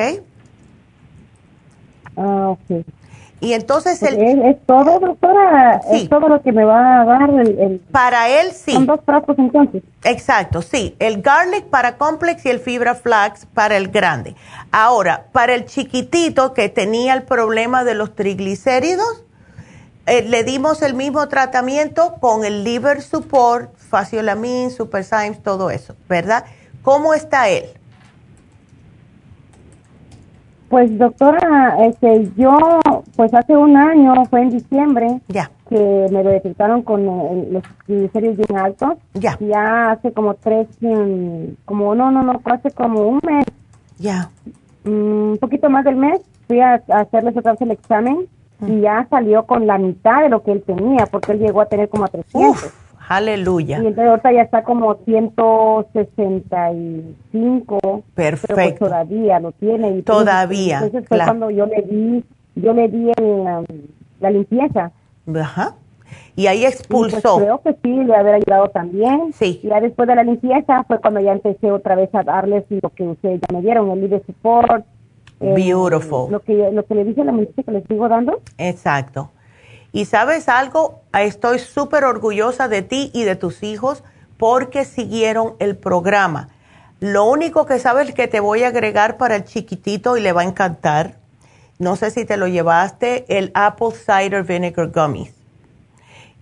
Ah, 2.17 2.51
ok. 2.51 2.85
Y 3.41 3.53
entonces 3.53 4.03
el... 4.03 4.43
¿Es, 4.43 4.57
todo, 4.67 4.99
doctora? 4.99 5.81
¿Es 5.93 6.09
todo 6.09 6.29
lo 6.29 6.43
que 6.43 6.53
me 6.53 6.65
va 6.65 7.03
a 7.03 7.05
dar 7.05 7.31
el...? 7.31 7.81
Para 7.93 8.29
él 8.29 8.51
sí. 8.53 8.73
Son 8.73 8.87
dos 8.87 9.01
frascos 9.05 9.39
entonces. 9.39 9.83
Exacto, 10.03 10.61
sí. 10.63 10.97
El 10.99 11.23
garlic 11.23 11.67
para 11.67 11.97
complex 11.99 12.45
y 12.47 12.51
el 12.51 12.59
fibra 12.59 12.95
flax 12.95 13.47
para 13.47 13.77
el 13.77 13.89
grande. 13.89 14.35
Ahora, 14.73 15.27
para 15.33 15.55
el 15.55 15.67
chiquitito 15.67 16.53
que 16.53 16.69
tenía 16.69 17.15
el 17.15 17.23
problema 17.23 17.85
de 17.85 17.95
los 17.95 18.17
triglicéridos, 18.17 19.25
eh, 20.07 20.23
le 20.23 20.43
dimos 20.43 20.83
el 20.83 20.95
mismo 20.95 21.29
tratamiento 21.29 22.15
con 22.21 22.45
el 22.45 22.65
liver 22.65 23.03
support, 23.03 23.77
faciolamin, 23.77 24.71
super 24.71 25.05
Symes, 25.05 25.43
todo 25.43 25.71
eso, 25.71 25.95
¿verdad? 26.09 26.45
¿Cómo 26.83 27.13
está 27.13 27.51
él? 27.51 27.78
Pues 30.69 30.99
doctora, 30.99 31.77
este, 31.87 32.31
yo, 32.37 32.59
pues 33.17 33.33
hace 33.33 33.57
un 33.57 33.77
año, 33.77 34.15
fue 34.27 34.43
en 34.43 34.51
diciembre, 34.51 35.21
ya. 35.29 35.51
que 35.71 36.09
me 36.11 36.23
lo 36.23 36.29
detectaron 36.29 36.83
con 36.83 37.09
eh, 37.09 37.49
los 37.53 37.63
triglicéridos 37.87 38.37
bien 38.37 38.59
altos. 38.59 38.91
Ya. 39.15 39.39
Ya 39.41 39.93
hace 39.93 40.13
como 40.13 40.35
tres, 40.35 40.69
mm, 40.81 41.65
como, 41.65 41.95
no, 41.95 42.11
no, 42.11 42.23
no, 42.23 42.41
hace 42.45 42.71
como 42.71 43.01
un 43.01 43.21
mes. 43.25 43.47
Ya. 43.99 44.31
Mm, 44.85 45.31
un 45.33 45.39
poquito 45.41 45.71
más 45.71 45.85
del 45.85 45.97
mes, 45.97 46.21
fui 46.47 46.61
a, 46.61 46.83
hacerles 46.89 47.37
otra 47.37 47.53
vez 47.53 47.63
el 47.63 47.71
examen 47.71 48.27
y 48.67 48.81
ya 48.81 49.07
salió 49.09 49.45
con 49.45 49.67
la 49.67 49.79
mitad 49.79 50.23
de 50.23 50.29
lo 50.29 50.43
que 50.43 50.53
él 50.53 50.63
tenía, 50.67 51.07
porque 51.07 51.33
él 51.33 51.39
llegó 51.39 51.63
a 51.63 51.67
tener 51.67 51.89
como 51.89 52.05
a 52.05 52.09
300. 52.09 52.73
Aleluya. 53.09 53.79
Y 53.79 53.87
entonces 53.87 54.11
ahorita 54.11 54.33
ya 54.33 54.43
está 54.43 54.65
como 54.65 54.97
165. 55.07 57.79
Pues 57.81 58.05
Perfecto. 58.15 58.85
todavía 58.87 59.41
lo 59.41 59.53
tiene. 59.53 59.97
Y 59.97 60.03
todavía. 60.03 60.81
Entonces 60.81 61.09
fue 61.09 61.17
cuando 61.19 61.51
yo 61.51 61.65
le 61.65 61.81
di, 61.83 62.23
yo 62.55 62.75
le 62.75 62.89
di 62.89 63.11
um, 63.19 63.65
la 64.21 64.31
limpieza. 64.31 64.93
Ajá. 65.35 65.75
Y 66.37 66.49
ahí 66.49 66.61
pues 66.63 66.75
expulsó. 66.75 67.39
creo 67.39 67.63
que 67.63 67.75
sí, 67.83 68.05
le 68.05 68.15
haber 68.15 68.35
ayudado 68.35 68.69
también. 68.69 69.33
Sí. 69.33 69.61
Y 69.63 69.69
ya 69.69 69.81
después 69.81 70.07
de 70.07 70.15
la 70.15 70.25
limpieza 70.25 70.85
fue 70.85 71.01
cuando 71.01 71.21
ya 71.21 71.33
empecé 71.33 71.73
otra 71.73 71.95
vez 71.95 72.15
a 72.15 72.23
darles 72.23 72.65
lo 72.69 72.91
que 72.91 73.05
ustedes 73.05 73.41
ya 73.41 73.49
me 73.57 73.63
dieron, 73.63 73.91
el 73.91 74.11
de 74.11 74.23
support. 74.25 74.85
Eh, 75.41 75.55
Beautiful. 75.55 76.31
lo, 76.31 76.41
que, 76.41 76.71
lo 76.73 76.85
que 76.85 76.95
le 76.95 77.05
dije 77.05 77.23
a 77.23 77.25
la 77.25 77.33
muchacha 77.33 77.63
que 77.63 77.71
le 77.71 77.83
sigo 77.85 78.07
dando. 78.09 78.43
Exacto. 78.59 79.31
Y 79.93 80.05
sabes 80.05 80.49
algo, 80.49 81.01
estoy 81.19 81.59
súper 81.59 82.05
orgullosa 82.05 82.69
de 82.69 82.83
ti 82.83 83.11
y 83.15 83.25
de 83.25 83.37
tus 83.37 83.63
hijos 83.63 84.05
porque 84.37 84.85
siguieron 84.85 85.55
el 85.59 85.77
programa. 85.77 86.49
Lo 87.01 87.25
único 87.25 87.67
que 87.67 87.79
sabes 87.79 88.13
que 88.13 88.29
te 88.29 88.41
voy 88.41 88.65
a 88.65 88.69
agregar 88.69 89.17
para 89.17 89.37
el 89.37 89.45
chiquitito 89.45 90.17
y 90.17 90.21
le 90.21 90.33
va 90.33 90.43
a 90.43 90.45
encantar, 90.45 91.15
no 91.79 91.97
sé 91.97 92.11
si 92.11 92.25
te 92.25 92.37
lo 92.37 92.49
llevaste, 92.49 93.25
el 93.29 93.51
Apple 93.55 93.93
Cider 93.93 94.43
Vinegar 94.43 94.91
Gummies. 94.91 95.35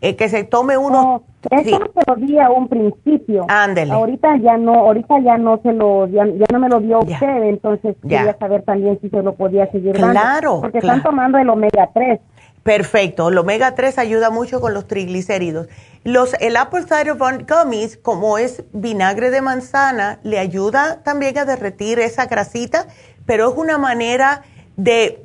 El 0.01 0.17
que 0.17 0.29
se 0.29 0.45
tome 0.45 0.77
uno. 0.77 1.23
Oh, 1.51 1.57
eso 1.57 1.79
no 1.79 1.87
se 1.87 2.01
lo 2.07 2.17
di 2.17 2.39
a 2.39 2.51
un 2.51 2.69
principio. 2.69 3.47
Ándele. 3.49 3.93
Ahorita 3.93 4.37
ya 4.37 4.57
no, 4.57 4.75
ahorita 4.75 5.21
ya 5.21 5.39
no 5.39 5.59
se 5.63 5.73
lo, 5.73 6.07
ya, 6.09 6.25
no 6.25 6.59
me 6.59 6.69
lo 6.69 6.81
dio 6.81 7.01
usted, 7.01 7.43
entonces 7.45 7.97
quería 8.03 8.37
saber 8.39 8.63
también 8.63 8.99
si 9.01 9.09
se 9.09 9.23
lo 9.23 9.35
podía 9.35 9.71
seguir 9.71 9.93
claro, 9.93 10.13
dando. 10.13 10.21
Claro. 10.21 10.61
Porque 10.61 10.79
están 10.79 11.03
tomando 11.03 11.39
el 11.39 11.49
omega 11.49 11.91
3. 11.95 12.21
Perfecto. 12.67 13.29
El 13.29 13.39
omega 13.39 13.77
3 13.77 13.97
ayuda 13.97 14.31
mucho 14.31 14.61
con 14.61 14.75
los 14.75 14.89
triglicéridos. 14.89 15.69
Los, 16.03 16.35
el 16.41 16.57
Apple 16.57 16.83
Cider 16.83 17.15
Gummies, 17.15 17.97
como 17.97 18.39
es 18.39 18.65
vinagre 18.73 19.31
de 19.31 19.41
manzana, 19.41 20.19
le 20.25 20.41
ayuda 20.41 21.01
también 21.05 21.39
a 21.39 21.45
derretir 21.45 22.01
esa 22.01 22.27
grasita, 22.27 22.89
pero 23.25 23.49
es 23.49 23.57
una 23.57 23.79
manera 23.79 24.43
de, 24.77 25.25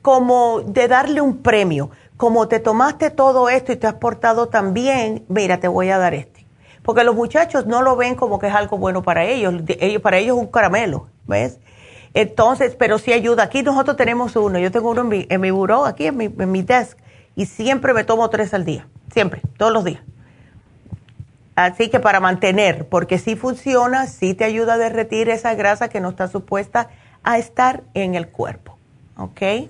como 0.00 0.60
de 0.60 0.86
darle 0.86 1.20
un 1.20 1.38
premio. 1.38 1.90
Como 2.16 2.46
te 2.46 2.60
tomaste 2.60 3.10
todo 3.10 3.48
esto 3.48 3.72
y 3.72 3.76
te 3.76 3.88
has 3.88 3.94
portado 3.94 4.46
tan 4.46 4.72
bien, 4.72 5.24
mira, 5.28 5.58
te 5.58 5.66
voy 5.66 5.90
a 5.90 5.98
dar 5.98 6.14
este. 6.14 6.46
Porque 6.84 7.02
los 7.02 7.16
muchachos 7.16 7.66
no 7.66 7.82
lo 7.82 7.96
ven 7.96 8.14
como 8.14 8.38
que 8.38 8.46
es 8.46 8.54
algo 8.54 8.78
bueno 8.78 9.02
para 9.02 9.24
ellos. 9.24 9.54
ellos 9.80 10.02
para 10.02 10.18
ellos 10.18 10.36
es 10.36 10.42
un 10.44 10.48
caramelo, 10.48 11.08
¿ves? 11.26 11.58
Entonces, 12.16 12.74
pero 12.76 12.98
sí 12.98 13.12
ayuda. 13.12 13.42
Aquí 13.42 13.62
nosotros 13.62 13.94
tenemos 13.98 14.36
uno. 14.36 14.58
Yo 14.58 14.70
tengo 14.70 14.90
uno 14.90 15.02
en 15.02 15.08
mi, 15.08 15.26
en 15.28 15.38
mi 15.38 15.50
buró, 15.50 15.84
aquí 15.84 16.06
en 16.06 16.16
mi, 16.16 16.24
en 16.24 16.50
mi 16.50 16.62
desk, 16.62 16.96
y 17.34 17.44
siempre 17.44 17.92
me 17.92 18.04
tomo 18.04 18.30
tres 18.30 18.54
al 18.54 18.64
día. 18.64 18.88
Siempre, 19.12 19.42
todos 19.58 19.70
los 19.70 19.84
días. 19.84 20.00
Así 21.56 21.90
que 21.90 22.00
para 22.00 22.18
mantener, 22.20 22.88
porque 22.88 23.18
sí 23.18 23.36
funciona, 23.36 24.06
sí 24.06 24.32
te 24.32 24.44
ayuda 24.44 24.74
a 24.74 24.78
derretir 24.78 25.28
esa 25.28 25.54
grasa 25.54 25.90
que 25.90 26.00
no 26.00 26.08
está 26.08 26.26
supuesta 26.26 26.88
a 27.22 27.36
estar 27.36 27.82
en 27.92 28.14
el 28.14 28.28
cuerpo. 28.28 28.78
¿Ok? 29.18 29.68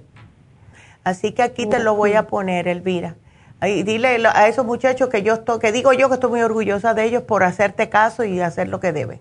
Así 1.03 1.33
que 1.33 1.43
aquí 1.43 1.67
te 1.67 1.81
lo 1.81 1.97
voy 1.97 2.13
a 2.13 2.29
poner, 2.29 2.69
Elvira. 2.69 3.17
Y 3.61 3.83
dile 3.83 4.25
a 4.25 4.47
esos 4.47 4.65
muchachos 4.65 5.09
que 5.09 5.25
yo 5.25 5.35
estoy, 5.35 5.59
que 5.59 5.73
digo 5.73 5.93
yo 5.93 6.09
que 6.09 6.15
estoy 6.15 6.31
muy 6.31 6.43
orgullosa 6.43 6.95
de 6.95 7.07
ellos 7.07 7.25
por 7.25 7.43
hacerte 7.43 7.89
caso 7.89 8.23
y 8.23 8.41
hacer 8.41 8.69
lo 8.69 8.79
que 8.79 8.93
deben. 8.93 9.21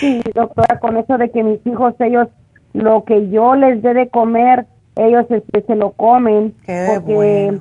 Sí, 0.00 0.22
doctora, 0.34 0.78
con 0.78 0.96
eso 0.96 1.18
de 1.18 1.30
que 1.30 1.42
mis 1.42 1.64
hijos, 1.66 1.94
ellos, 2.00 2.28
lo 2.72 3.04
que 3.04 3.30
yo 3.30 3.54
les 3.54 3.82
dé 3.82 3.94
de 3.94 4.08
comer, 4.08 4.66
ellos 4.96 5.26
este, 5.30 5.62
se 5.62 5.76
lo 5.76 5.92
comen. 5.92 6.54
porque 6.66 7.58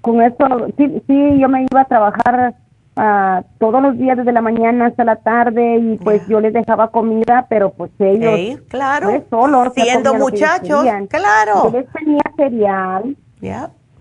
con 0.00 0.22
eso, 0.22 0.36
sí, 0.76 1.02
sí, 1.06 1.38
yo 1.38 1.48
me 1.48 1.66
iba 1.68 1.80
a 1.80 1.84
trabajar 1.86 2.54
uh, 2.96 3.44
todos 3.58 3.82
los 3.82 3.98
días 3.98 4.16
desde 4.16 4.32
la 4.32 4.40
mañana 4.40 4.86
hasta 4.86 5.04
la 5.04 5.16
tarde 5.16 5.78
y 5.78 5.96
pues 5.98 6.26
yo 6.28 6.40
les 6.40 6.52
dejaba 6.52 6.92
comida, 6.92 7.46
pero 7.48 7.70
pues 7.70 7.90
ellos, 7.98 8.60
claro, 8.68 9.10
pues, 9.10 9.24
solos, 9.28 9.72
siendo 9.74 10.14
muchachos, 10.14 10.86
claro. 11.08 11.64
Yo 11.64 11.70
les 11.70 11.90
tenía 11.90 12.22
cereal, 12.36 13.16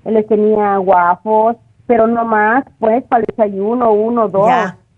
les 0.05 0.27
tenía 0.27 0.77
guapos, 0.77 1.57
pero 1.87 2.05
no 2.05 2.23
más, 2.23 2.65
pues 2.77 3.03
para 3.05 3.21
el 3.21 3.25
desayuno, 3.25 3.91
uno, 3.93 4.27
dos 4.27 4.51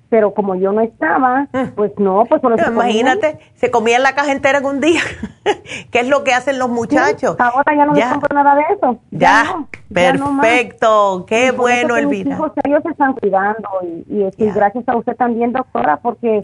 pero 0.09 0.33
como 0.33 0.55
yo 0.55 0.71
no 0.71 0.81
estaba, 0.81 1.47
mm. 1.51 1.75
pues 1.75 1.91
no, 1.97 2.25
pues 2.25 2.41
solo 2.41 2.57
se 2.57 2.69
Imagínate, 2.69 3.39
se 3.55 3.71
comía 3.71 3.99
la 3.99 4.15
caja 4.15 4.31
entera 4.31 4.59
en 4.59 4.65
un 4.65 4.79
día, 4.79 5.01
¿Qué 5.91 5.99
es 5.99 6.07
lo 6.07 6.23
que 6.23 6.33
hacen 6.33 6.59
los 6.59 6.69
muchachos. 6.69 7.35
ahora 7.39 7.75
ya 7.75 7.85
no 7.85 7.93
les 7.93 8.05
compro 8.05 8.33
nada 8.33 8.55
de 8.55 8.63
eso. 8.73 8.99
Ya, 9.11 9.65
perfecto, 9.91 11.25
qué 11.27 11.51
bueno, 11.51 11.95
Elvira. 11.97 12.29
Mis 12.29 12.37
hijos, 12.37 12.51
ellos 12.63 12.83
se 12.83 12.89
están 12.91 13.13
cuidando 13.13 13.69
y, 13.83 14.23
y, 14.37 14.51
gracias 14.51 14.87
a 14.87 14.95
usted 14.95 15.15
también, 15.15 15.53
doctora, 15.53 15.97
porque 15.97 16.41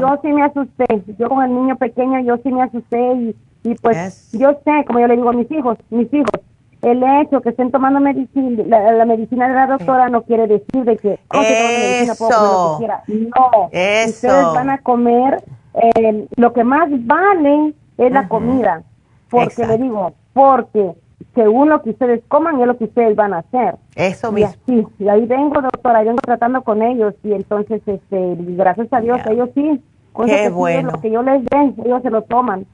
yo 0.00 0.18
sí 0.22 0.32
me 0.32 0.44
asusté, 0.44 0.86
yo 1.18 1.28
con 1.28 1.44
el 1.44 1.54
niño 1.54 1.76
pequeño, 1.76 2.20
yo 2.20 2.36
sí 2.42 2.50
me 2.50 2.62
asusté 2.62 3.12
y, 3.14 3.36
y 3.64 3.74
pues 3.76 4.32
yo 4.32 4.58
sé, 4.64 4.84
como 4.86 5.00
yo 5.00 5.06
le 5.06 5.16
digo 5.16 5.30
a 5.30 5.32
mis 5.32 5.50
hijos, 5.50 5.78
mis 5.90 6.12
hijos, 6.12 6.40
el 6.84 7.02
hecho 7.02 7.40
que 7.40 7.50
estén 7.50 7.70
tomando 7.70 7.98
medicina, 7.98 8.62
la, 8.66 9.04
medicina 9.04 9.48
de 9.48 9.54
la 9.54 9.66
doctora 9.66 10.08
no 10.08 10.22
quiere 10.22 10.46
decir 10.46 10.84
de 10.84 10.96
que, 10.96 11.18
oh, 11.28 11.40
medicina, 11.40 12.14
puedo 12.14 12.30
comer 12.30 12.50
lo 12.52 12.70
que 12.70 12.78
quiera. 12.78 13.02
No, 13.08 13.66
ustedes 13.68 14.44
van 14.54 14.70
a 14.70 14.78
comer, 14.78 15.42
eh, 15.74 16.26
lo 16.36 16.52
que 16.52 16.64
más 16.64 16.88
vale 16.90 17.74
es 17.96 18.12
la 18.12 18.28
comida. 18.28 18.82
Porque 19.30 19.66
le 19.66 19.78
digo, 19.78 20.12
porque 20.32 20.92
según 21.34 21.70
lo 21.70 21.82
que 21.82 21.90
ustedes 21.90 22.22
coman 22.28 22.60
es 22.60 22.66
lo 22.66 22.76
que 22.76 22.84
ustedes 22.84 23.16
van 23.16 23.32
a 23.32 23.38
hacer. 23.38 23.76
Eso 23.96 24.30
mismo. 24.30 24.54
Y, 24.66 24.86
y 24.98 25.08
ahí 25.08 25.24
vengo, 25.26 25.62
doctora, 25.62 26.02
vengo 26.02 26.20
tratando 26.22 26.62
con 26.62 26.82
ellos 26.82 27.14
y 27.24 27.32
entonces, 27.32 27.80
este, 27.86 28.36
gracias 28.38 28.92
a 28.92 29.00
Dios, 29.00 29.18
ellos 29.26 29.48
sí. 29.54 29.82
Qué 30.26 30.48
bueno. 30.48 30.92
Lo 30.92 31.00
que 31.00 31.10
yo 31.10 31.22
les 31.22 31.44
den, 31.46 31.74
ellos 31.84 32.02
se 32.02 32.10
lo 32.10 32.22
toman. 32.22 32.66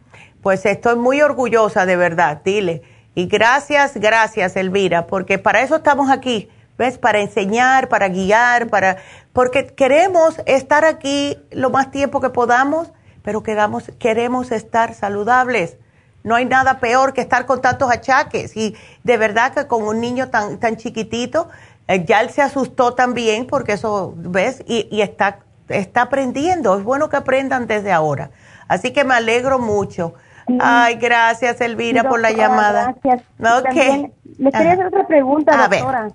Pues 0.43 0.67
estoy 0.67 0.97
muy 0.97 1.23
orgullosa, 1.23 1.87
de 1.87 1.97
verdad, 1.97 2.43
dile 2.45 2.83
y 3.15 3.27
gracias, 3.27 3.95
gracias, 3.97 4.57
Elvira, 4.57 5.07
porque 5.07 5.39
para 5.39 5.63
eso 5.63 5.77
estamos 5.77 6.11
aquí, 6.11 6.49
¿ves? 6.79 6.99
Para 6.99 7.21
enseñar, 7.21 7.89
para 7.89 8.09
guiar, 8.09 8.69
para 8.69 8.99
porque 9.33 9.67
queremos 9.67 10.41
estar 10.47 10.85
aquí 10.85 11.39
lo 11.51 11.71
más 11.71 11.91
tiempo 11.91 12.21
que 12.21 12.31
podamos, 12.31 12.93
pero 13.23 13.43
queramos, 13.43 13.91
queremos 13.99 14.51
estar 14.53 14.95
saludables. 14.95 15.77
No 16.23 16.35
hay 16.35 16.45
nada 16.45 16.81
peor 16.81 17.13
que 17.13 17.21
estar 17.21 17.47
con 17.47 17.61
tantos 17.61 17.91
achaques. 17.91 18.57
Y 18.57 18.77
de 19.05 19.17
verdad 19.17 19.55
que 19.55 19.67
con 19.67 19.83
un 19.83 20.01
niño 20.01 20.29
tan, 20.29 20.59
tan 20.59 20.77
chiquitito, 20.77 21.49
eh, 21.89 22.05
ya 22.05 22.21
él 22.21 22.31
se 22.31 22.43
asustó 22.43 22.95
también, 22.95 23.47
porque 23.47 23.73
eso, 23.73 24.15
¿ves? 24.17 24.63
Y, 24.67 24.89
y 24.91 25.01
está, 25.03 25.41
está 25.69 26.03
aprendiendo. 26.03 26.77
Es 26.77 26.85
bueno 26.85 27.09
que 27.09 27.17
aprendan 27.17 27.67
desde 27.67 27.93
ahora. 27.93 28.31
Así 28.69 28.93
que 28.93 29.05
me 29.05 29.15
alegro 29.15 29.59
mucho. 29.59 30.15
Ay, 30.61 30.97
gracias 30.97 31.61
Elvira 31.61 32.05
por 32.05 32.21
la 32.21 32.31
llamada. 32.31 32.95
Gracias. 33.03 33.23
Okay. 33.61 34.13
le 34.39 34.53
quería 34.53 34.73
hacer 34.73 34.87
otra 34.87 35.07
pregunta, 35.07 35.69
doctora. 35.69 36.09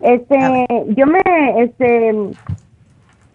Este, 0.00 0.66
yo 0.88 1.06
me, 1.06 1.20
este, 1.62 2.14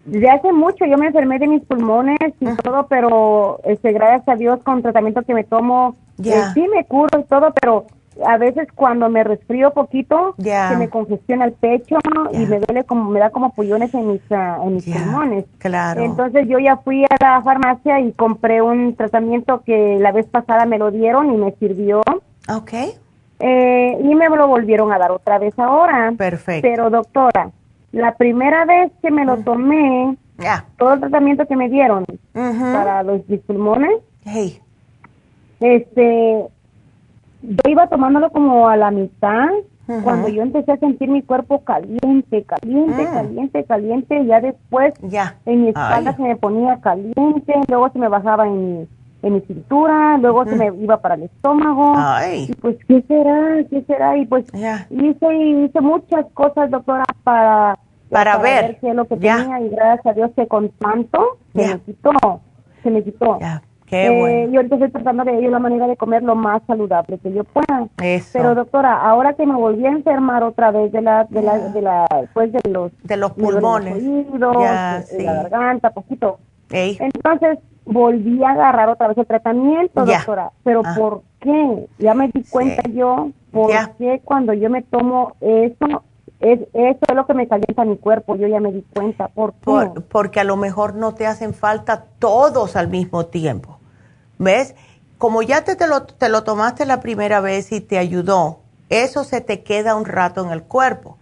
desde 0.06 0.30
hace 0.30 0.54
mucho 0.54 0.86
yo 0.86 0.98
me 0.98 1.08
enfermé 1.08 1.40
de 1.40 1.48
mis 1.48 1.64
pulmones 1.64 2.20
y 2.40 2.46
todo, 2.58 2.88
pero 2.88 3.60
este, 3.64 3.92
gracias 3.92 4.28
a 4.28 4.36
Dios 4.36 4.60
con 4.64 4.82
tratamiento 4.82 5.24
que 5.24 5.34
me 5.34 5.44
tomo, 5.44 5.96
eh, 6.24 6.42
sí 6.54 6.68
me 6.74 6.86
curo 6.86 7.20
y 7.20 7.24
todo, 7.24 7.54
pero 7.60 7.86
a 8.26 8.38
veces 8.38 8.68
cuando 8.74 9.10
me 9.10 9.24
resfrío 9.24 9.72
poquito, 9.72 10.36
se 10.38 10.78
me 10.78 10.90
congestiona 10.90 11.46
el 11.46 11.54
pecho 11.54 11.98
y 12.32 12.46
me 12.46 12.60
duele 12.60 12.84
como, 12.84 13.10
me 13.10 13.20
da 13.20 13.30
como 13.30 13.54
pullones 13.54 13.94
en 13.94 14.12
mis, 14.12 14.22
ah, 14.32 14.60
en 14.64 14.76
mis 14.76 14.86
pulmones. 14.86 15.46
Claro. 15.58 16.04
Entonces 16.04 16.48
yo 16.48 16.60
ya 16.60 16.78
fui 16.78 17.06
a 17.06 17.16
la 17.20 17.42
farmacia 17.42 18.00
y 18.00 18.12
compré 18.14 18.62
un 18.62 18.96
tratamiento 18.96 19.62
que 19.64 19.98
la 20.00 20.12
vez 20.12 20.28
pasada 20.28 20.66
me 20.66 20.78
lo 20.78 20.92
dieron 20.92 21.34
y 21.34 21.38
me 21.38 21.52
sirvió. 21.54 22.02
Ok. 22.50 22.74
Eh, 23.40 23.98
y 24.04 24.16
me 24.16 24.30
lo 24.30 24.48
volvieron 24.48 24.92
a 24.92 24.98
dar 24.98 25.12
otra 25.12 25.40
vez 25.40 25.58
ahora. 25.58 26.14
Perfecto. 26.18 26.68
Pero 26.68 26.90
doctora, 26.90 27.52
la 27.92 28.16
primera 28.16 28.66
vez 28.66 28.92
que 29.02 29.12
me 29.12 29.26
lo 29.26 29.38
tomé, 29.38 30.18
todo 30.78 30.94
el 30.94 31.00
tratamiento 31.00 31.46
que 31.46 31.56
me 31.56 31.70
dieron 31.70 32.06
para 32.34 33.04
los 33.04 33.28
mis 33.28 33.40
pulmones, 33.42 33.92
este, 35.60 36.48
yo 37.42 37.70
iba 37.70 37.88
tomándolo 37.88 38.30
como 38.32 38.68
a 38.68 38.78
la 38.78 38.92
mitad 38.92 39.50
cuando 40.04 40.28
yo 40.28 40.44
empecé 40.44 40.72
a 40.72 40.78
sentir 40.78 41.10
mi 41.10 41.24
cuerpo 41.24 41.64
caliente, 41.64 42.44
caliente, 42.44 43.02
mm. 43.02 43.12
caliente, 43.12 43.64
caliente, 43.64 44.26
ya 44.26 44.40
después 44.40 44.94
en 45.46 45.64
mi 45.64 45.70
espalda 45.70 46.16
se 46.16 46.22
me 46.22 46.36
ponía 46.36 46.80
caliente, 46.80 47.54
luego 47.68 47.90
se 47.90 47.98
me 47.98 48.08
bajaba 48.08 48.48
en, 48.48 48.88
en 49.24 49.34
mi 49.34 49.42
cintura, 49.42 50.18
luego 50.20 50.46
se 50.46 50.56
me 50.56 50.68
iba 50.80 50.98
para 51.02 51.16
el 51.16 51.24
estómago. 51.24 51.96
Y 52.50 52.54
pues, 52.54 52.78
¿qué 52.88 53.02
será? 53.08 53.64
¿Qué 53.70 53.82
será? 53.88 54.16
Y 54.18 54.28
pues 54.28 54.46
hice, 54.92 55.36
hice 55.36 55.82
muchas 55.82 56.26
cosas, 56.36 56.70
doctora, 56.70 57.06
para, 57.24 57.80
para, 58.12 58.38
ver. 58.38 58.78
qué 58.80 58.90
es 58.90 58.96
lo 58.96 59.06
que 59.06 59.16
tenía 59.16 59.60
y 59.60 59.70
gracias 59.70 60.06
a 60.06 60.14
Dios 60.14 60.32
que 60.36 60.48
con 60.48 60.70
tanto 60.70 61.40
se 61.56 61.68
me 61.68 61.80
quitó, 61.80 62.12
se 62.84 62.92
me 62.92 63.04
quitó. 63.04 63.40
Qué 63.90 64.06
eh, 64.06 64.20
bueno. 64.20 64.54
Y 64.54 64.56
ahorita 64.58 64.76
estoy 64.76 64.92
tratando 64.92 65.24
de 65.24 65.42
ir 65.42 65.50
la 65.50 65.60
manera 65.60 65.88
de 65.88 65.98
comer 65.98 66.22
lo 66.22 66.36
más 66.36 66.62
saludable 66.68 67.18
que 67.18 67.34
yo 67.34 67.44
pueda. 67.44 67.88
Pero 68.34 68.56
doctora, 68.56 69.02
ahora 69.02 69.34
que 69.34 69.46
me 69.46 69.56
volví 69.56 69.86
a 69.86 69.90
enfermar 69.90 70.44
otra 70.44 70.72
vez 70.72 70.92
de 70.92 71.02
la, 71.02 71.26
de 71.26 71.42
la, 71.42 71.58
de 71.58 71.82
la, 71.82 72.08
pues 72.34 72.52
de 72.52 72.62
los, 72.70 72.92
de 73.04 73.18
los 73.18 73.32
pulmones, 73.32 74.04
de, 74.04 74.40
la 74.40 75.04
garganta, 75.50 75.90
poquito. 75.90 76.40
Entonces 76.70 77.58
volví 77.86 78.44
a 78.44 78.50
agarrar 78.52 78.90
otra 78.90 79.08
vez 79.08 79.18
el 79.18 79.26
tratamiento, 79.26 80.06
doctora. 80.06 80.52
Pero 80.64 80.84
ah. 80.86 80.94
¿por 80.96 81.24
qué? 81.40 81.88
Ya 81.98 82.14
me 82.14 82.28
di 82.28 82.44
cuenta 82.44 82.84
yo 82.90 83.32
por 83.52 83.72
qué 83.98 84.22
cuando 84.24 84.54
yo 84.54 84.70
me 84.70 84.84
tomo 84.84 85.34
eso 85.42 86.04
es, 86.40 86.60
eso 86.74 87.00
es 87.10 87.16
lo 87.16 87.26
que 87.26 87.34
me 87.34 87.48
calienta 87.48 87.84
mi 87.84 87.98
cuerpo, 87.98 88.36
yo 88.36 88.48
ya 88.48 88.60
me 88.60 88.72
di 88.72 88.86
cuenta. 88.94 89.28
¿Por 89.28 89.54
qué? 89.54 90.02
porque 90.10 90.40
a 90.40 90.44
lo 90.44 90.56
mejor 90.56 90.96
no 90.96 91.14
te 91.14 91.26
hacen 91.26 91.54
falta 91.54 92.06
todos 92.20 92.76
al 92.76 92.88
mismo 92.88 93.26
tiempo. 93.26 93.79
¿Ves? 94.40 94.74
Como 95.20 95.44
ya 95.44 95.64
te, 95.64 95.76
te, 95.76 95.86
lo, 95.86 96.04
te 96.04 96.30
lo 96.30 96.44
tomaste 96.44 96.88
la 96.88 97.02
primera 97.02 97.42
vez 97.42 97.72
y 97.72 97.82
te 97.82 98.00
ayudó, 98.00 98.62
eso 98.90 99.24
se 99.24 99.42
te 99.42 99.62
queda 99.62 99.96
un 99.96 100.06
rato 100.06 100.44
en 100.44 100.52
el 100.52 100.64
cuerpo. 100.64 101.18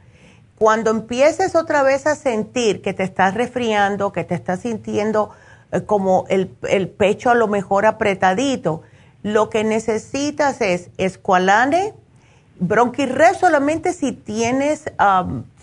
Cuando 0.58 0.90
empieces 0.90 1.56
otra 1.56 1.84
vez 1.84 2.08
a 2.08 2.16
sentir 2.16 2.82
que 2.82 2.94
te 2.94 3.04
estás 3.04 3.34
resfriando, 3.34 4.12
que 4.12 4.24
te 4.24 4.36
estás 4.36 4.62
sintiendo 4.62 5.32
eh, 5.72 5.82
como 5.82 6.26
el, 6.30 6.56
el, 6.70 6.88
pecho 6.88 7.30
a 7.30 7.36
lo 7.36 7.48
mejor 7.48 7.86
apretadito, 7.86 8.82
lo 9.24 9.50
que 9.50 9.64
necesitas 9.64 10.62
es 10.62 10.90
escualane, 10.98 11.94
bronquirres 12.60 13.38
solamente 13.38 13.94
si 13.94 14.14
tienes, 14.14 14.86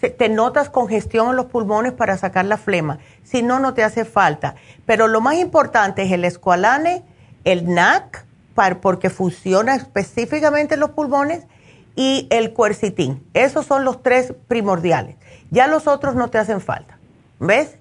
te 0.01 0.28
notas 0.28 0.70
congestión 0.70 1.31
en 1.31 1.36
los 1.36 1.47
pulmones 1.47 1.93
para 1.93 2.16
sacar 2.16 2.44
la 2.44 2.56
flema. 2.56 2.98
Si 3.24 3.43
no, 3.43 3.59
no 3.59 3.74
te 3.74 3.82
hace 3.82 4.05
falta. 4.05 4.55
Pero 4.86 5.09
lo 5.09 5.20
más 5.20 5.36
importante 5.36 6.02
es 6.02 6.12
el 6.12 6.24
escualane, 6.24 7.02
el 7.44 7.72
NAC, 7.72 8.24
porque 8.80 9.10
funciona 9.10 9.74
específicamente 9.74 10.74
en 10.74 10.80
los 10.80 10.90
pulmones, 10.90 11.46
y 11.96 12.26
el 12.30 12.52
cuercitín. 12.52 13.24
Esos 13.34 13.66
son 13.66 13.84
los 13.84 14.02
tres 14.02 14.34
primordiales. 14.48 15.16
Ya 15.50 15.66
los 15.66 15.86
otros 15.86 16.14
no 16.14 16.28
te 16.28 16.38
hacen 16.38 16.60
falta. 16.60 16.98
¿Ves? 17.38 17.78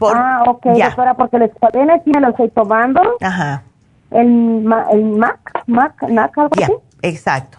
ah, 0.00 0.44
ok, 0.46 0.66
doctora, 0.66 1.14
porque 1.14 1.36
el 1.36 1.42
escualane 1.42 2.00
sí 2.04 2.10
me 2.14 2.20
lo 2.20 2.28
estoy 2.28 2.48
tomando. 2.50 3.00
Ajá. 3.20 3.62
El, 4.10 4.66
el 4.92 5.04
MAC, 5.04 5.64
MAC, 5.66 6.02
NAC, 6.04 6.38
algo 6.38 6.50
así. 6.62 6.72
Exacto. 7.02 7.58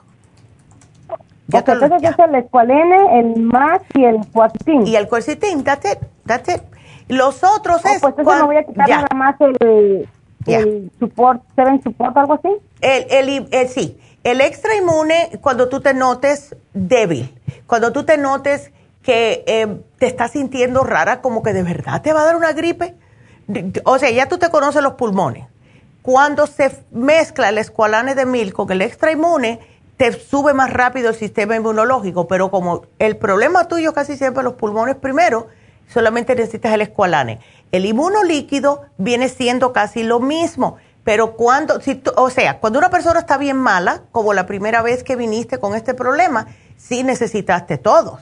Ya 1.47 1.59
entonces 1.59 1.91
es 2.03 2.19
el 2.19 2.35
escualene, 2.35 3.19
el 3.19 3.41
MAC 3.41 3.83
y 3.95 4.05
el 4.05 4.19
cuercitín. 4.31 4.87
Y 4.87 4.95
el 4.95 5.07
cuercitín, 5.07 5.63
that's 5.63 5.91
it, 5.91 5.99
that's 6.25 6.47
it. 6.47 6.61
Los 7.07 7.43
otros 7.43 7.81
oh, 7.83 7.89
es... 7.89 8.01
Pues 8.01 8.13
entonces 8.17 8.41
me 8.41 8.47
voy 8.47 8.57
a 8.57 8.63
quitar 8.63 8.87
nada 8.87 9.07
más 9.15 9.35
el 9.41 10.07
el 10.53 10.91
support, 10.99 11.41
seven 11.55 11.81
support, 11.84 12.15
algo 12.17 12.34
así. 12.34 12.49
El, 12.81 13.47
el, 13.51 13.67
sí, 13.67 13.99
el 14.23 14.41
extra 14.41 14.76
inmune 14.76 15.39
cuando 15.41 15.69
tú 15.69 15.81
te 15.81 15.93
notes 15.93 16.55
débil, 16.73 17.34
cuando 17.67 17.91
tú 17.91 18.03
te 18.03 18.17
notes 18.17 18.71
que 19.03 19.43
eh, 19.47 19.81
te 19.97 20.07
estás 20.07 20.31
sintiendo 20.31 20.84
rara, 20.84 21.21
como 21.21 21.41
que 21.41 21.53
de 21.53 21.63
verdad 21.63 22.01
te 22.01 22.13
va 22.13 22.21
a 22.21 22.26
dar 22.26 22.35
una 22.35 22.53
gripe. 22.53 22.95
O 23.85 23.97
sea, 23.97 24.11
ya 24.11 24.27
tú 24.27 24.38
te 24.38 24.49
conoces 24.49 24.84
los 24.84 24.93
pulmones. 24.93 25.47
Cuando 26.01 26.47
se 26.47 26.71
mezcla 26.91 27.49
el 27.49 27.57
escualane 27.57 28.15
de 28.15 28.26
mil 28.26 28.53
con 28.53 28.71
el 28.71 28.81
extra 28.81 29.11
inmune, 29.11 29.59
te 29.97 30.13
sube 30.13 30.53
más 30.53 30.71
rápido 30.71 31.09
el 31.09 31.15
sistema 31.15 31.55
inmunológico, 31.55 32.27
pero 32.27 32.49
como 32.49 32.84
el 32.99 33.17
problema 33.17 33.67
tuyo 33.67 33.93
casi 33.93 34.15
siempre 34.15 34.43
los 34.43 34.53
pulmones 34.53 34.95
primero, 34.95 35.47
solamente 35.90 36.36
necesitas 36.36 36.74
el 36.74 36.82
escualane. 36.82 37.40
El 37.72 37.86
inmunolíquido 37.86 38.84
viene 38.98 39.28
siendo 39.28 39.74
casi 39.74 40.03
lo 40.03 40.20
mismo, 40.20 40.78
pero 41.03 41.36
cuando, 41.36 41.82
si 41.82 42.02
o 42.16 42.30
sea, 42.30 42.60
cuando 42.60 42.80
una 42.80 42.90
persona 42.90 43.20
está 43.20 43.38
bien 43.38 43.57
mala, 43.57 44.03
como 44.11 44.34
la 44.34 44.45
primera 44.45 44.82
vez 44.82 45.03
que 45.03 45.16
viniste 45.16 45.57
con 45.57 45.76
este 45.76 45.94
problema, 45.94 46.48
sí 46.78 47.03
necesitaste 47.03 47.78
todos, 47.78 48.22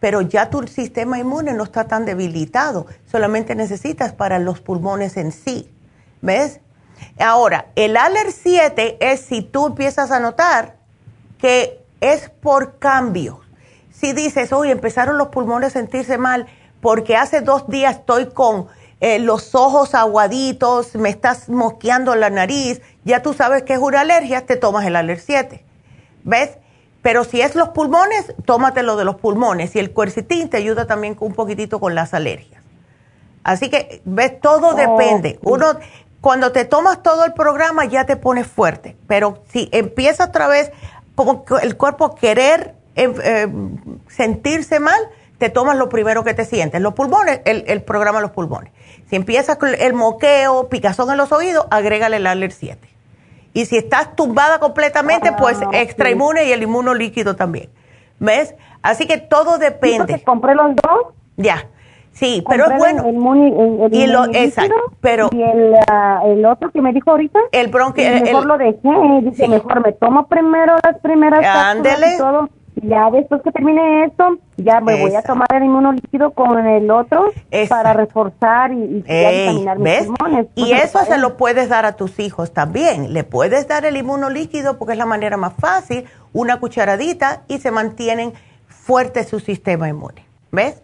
pero 0.00 0.20
ya 0.20 0.50
tu 0.50 0.66
sistema 0.66 1.18
inmune 1.18 1.52
no 1.52 1.64
está 1.64 1.84
tan 1.84 2.04
debilitado, 2.04 2.86
solamente 3.10 3.54
necesitas 3.54 4.12
para 4.12 4.38
los 4.38 4.60
pulmones 4.60 5.16
en 5.16 5.32
sí, 5.32 5.70
¿ves? 6.20 6.60
Ahora, 7.18 7.66
el 7.76 7.96
ALER 7.96 8.32
7 8.32 8.98
es 9.00 9.20
si 9.20 9.42
tú 9.42 9.66
empiezas 9.66 10.10
a 10.10 10.20
notar 10.20 10.76
que 11.38 11.84
es 12.00 12.30
por 12.30 12.78
cambio. 12.78 13.40
Si 13.90 14.12
dices, 14.12 14.52
oye, 14.52 14.72
empezaron 14.72 15.18
los 15.18 15.28
pulmones 15.28 15.76
a 15.76 15.80
sentirse 15.80 16.18
mal 16.18 16.46
porque 16.82 17.16
hace 17.16 17.40
dos 17.40 17.68
días 17.68 17.98
estoy 17.98 18.26
con 18.26 18.66
eh, 19.00 19.20
los 19.20 19.54
ojos 19.54 19.94
aguaditos, 19.94 20.96
me 20.96 21.08
estás 21.08 21.48
mosqueando 21.48 22.14
la 22.16 22.28
nariz, 22.28 22.82
ya 23.04 23.22
tú 23.22 23.32
sabes 23.32 23.62
que 23.62 23.74
es 23.74 23.78
una 23.78 24.00
alergia, 24.00 24.44
te 24.46 24.56
tomas 24.56 24.84
el 24.84 24.96
Aler 24.96 25.20
7. 25.20 25.64
¿Ves? 26.24 26.58
Pero 27.00 27.22
si 27.22 27.40
es 27.40 27.54
los 27.54 27.68
pulmones, 27.70 28.34
tómatelo 28.44 28.96
de 28.96 29.04
los 29.04 29.14
pulmones. 29.16 29.74
Y 29.76 29.78
el 29.78 29.92
cuercitín 29.92 30.50
te 30.50 30.56
ayuda 30.56 30.86
también 30.86 31.16
un 31.20 31.34
poquitito 31.34 31.80
con 31.80 31.94
las 31.94 32.14
alergias. 32.14 32.62
Así 33.44 33.70
que, 33.70 34.02
¿ves? 34.04 34.40
Todo 34.40 34.74
depende. 34.74 35.38
Uno, 35.42 35.66
cuando 36.20 36.50
te 36.50 36.64
tomas 36.64 37.02
todo 37.02 37.24
el 37.24 37.32
programa 37.32 37.84
ya 37.84 38.06
te 38.06 38.16
pones 38.16 38.46
fuerte. 38.46 38.96
Pero 39.06 39.42
si 39.52 39.68
empieza 39.72 40.26
otra 40.26 40.48
vez 40.48 40.70
como 41.14 41.44
el 41.60 41.76
cuerpo 41.76 42.14
querer 42.14 42.74
em, 42.94 43.14
em, 43.22 43.78
sentirse 44.08 44.78
mal, 44.80 45.00
te 45.42 45.50
tomas 45.50 45.76
lo 45.76 45.88
primero 45.88 46.22
que 46.22 46.34
te 46.34 46.44
sientes. 46.44 46.80
Los 46.80 46.94
pulmones, 46.94 47.40
el, 47.46 47.64
el 47.66 47.82
programa 47.82 48.18
de 48.18 48.22
los 48.22 48.30
pulmones. 48.30 48.72
Si 49.10 49.16
empieza 49.16 49.58
con 49.58 49.70
el 49.76 49.92
moqueo, 49.92 50.68
picazón 50.68 51.10
en 51.10 51.16
los 51.16 51.32
oídos, 51.32 51.66
agrégale 51.68 52.18
el 52.18 52.28
Aller 52.28 52.52
7. 52.52 52.78
Y 53.52 53.66
si 53.66 53.76
estás 53.76 54.14
tumbada 54.14 54.60
completamente, 54.60 55.30
ah, 55.30 55.36
pues 55.36 55.58
extra 55.72 56.10
inmune 56.10 56.44
y 56.44 56.52
el 56.52 56.62
inmuno 56.62 56.94
líquido 56.94 57.34
también. 57.34 57.70
¿Ves? 58.20 58.54
Así 58.82 59.08
que 59.08 59.18
todo 59.18 59.58
depende. 59.58 60.18
¿Sí 60.18 60.24
compré 60.24 60.54
los 60.54 60.76
dos? 60.76 61.12
Ya. 61.36 61.66
Sí, 62.12 62.44
pero 62.48 62.70
es 62.70 62.78
bueno. 62.78 63.04
El, 63.04 63.92
y 63.92 64.06
lo, 64.06 64.26
exacto, 64.26 64.76
pero 65.00 65.28
y 65.32 65.42
el, 65.42 65.74
ah, 65.90 66.20
el, 66.24 66.46
otro 66.46 66.70
que 66.70 66.80
me 66.80 66.92
dijo 66.92 67.10
ahorita, 67.10 67.40
el 67.50 67.66
bronco, 67.66 67.96
mejor 67.96 68.46
lo 68.46 68.58
dejé, 68.58 68.90
dice, 69.22 69.48
mejor 69.48 69.84
me 69.84 69.92
tomo 69.94 70.28
primero 70.28 70.76
las 70.84 71.00
primeras 71.00 71.44
Ándele. 71.44 72.14
y 72.14 72.18
todo 72.18 72.48
ya 72.82 73.10
después 73.10 73.42
que 73.42 73.52
termine 73.52 74.04
esto, 74.04 74.38
ya 74.56 74.80
me 74.80 75.00
voy 75.00 75.14
a 75.14 75.22
tomar 75.22 75.48
el 75.54 75.64
inmunolíquido 75.64 76.32
con 76.32 76.66
el 76.66 76.90
otro 76.90 77.32
para 77.68 77.92
reforzar 77.92 78.72
y, 78.72 79.04
y 79.06 79.74
mis 79.78 80.06
pulmones. 80.06 80.48
Y 80.56 80.72
eso 80.72 80.98
se 81.04 81.16
lo 81.18 81.36
puedes 81.36 81.68
dar 81.68 81.86
a 81.86 81.92
tus 81.92 82.18
hijos 82.18 82.52
también. 82.52 83.12
Le 83.12 83.24
puedes 83.24 83.68
dar 83.68 83.84
el 83.84 83.96
inmunolíquido 83.96 84.78
porque 84.78 84.92
es 84.92 84.98
la 84.98 85.06
manera 85.06 85.36
más 85.36 85.54
fácil, 85.54 86.06
una 86.32 86.58
cucharadita 86.58 87.42
y 87.48 87.58
se 87.58 87.70
mantienen 87.70 88.32
fuerte 88.66 89.22
su 89.24 89.38
sistema 89.38 89.88
inmune. 89.88 90.24
¿Ves? 90.50 90.82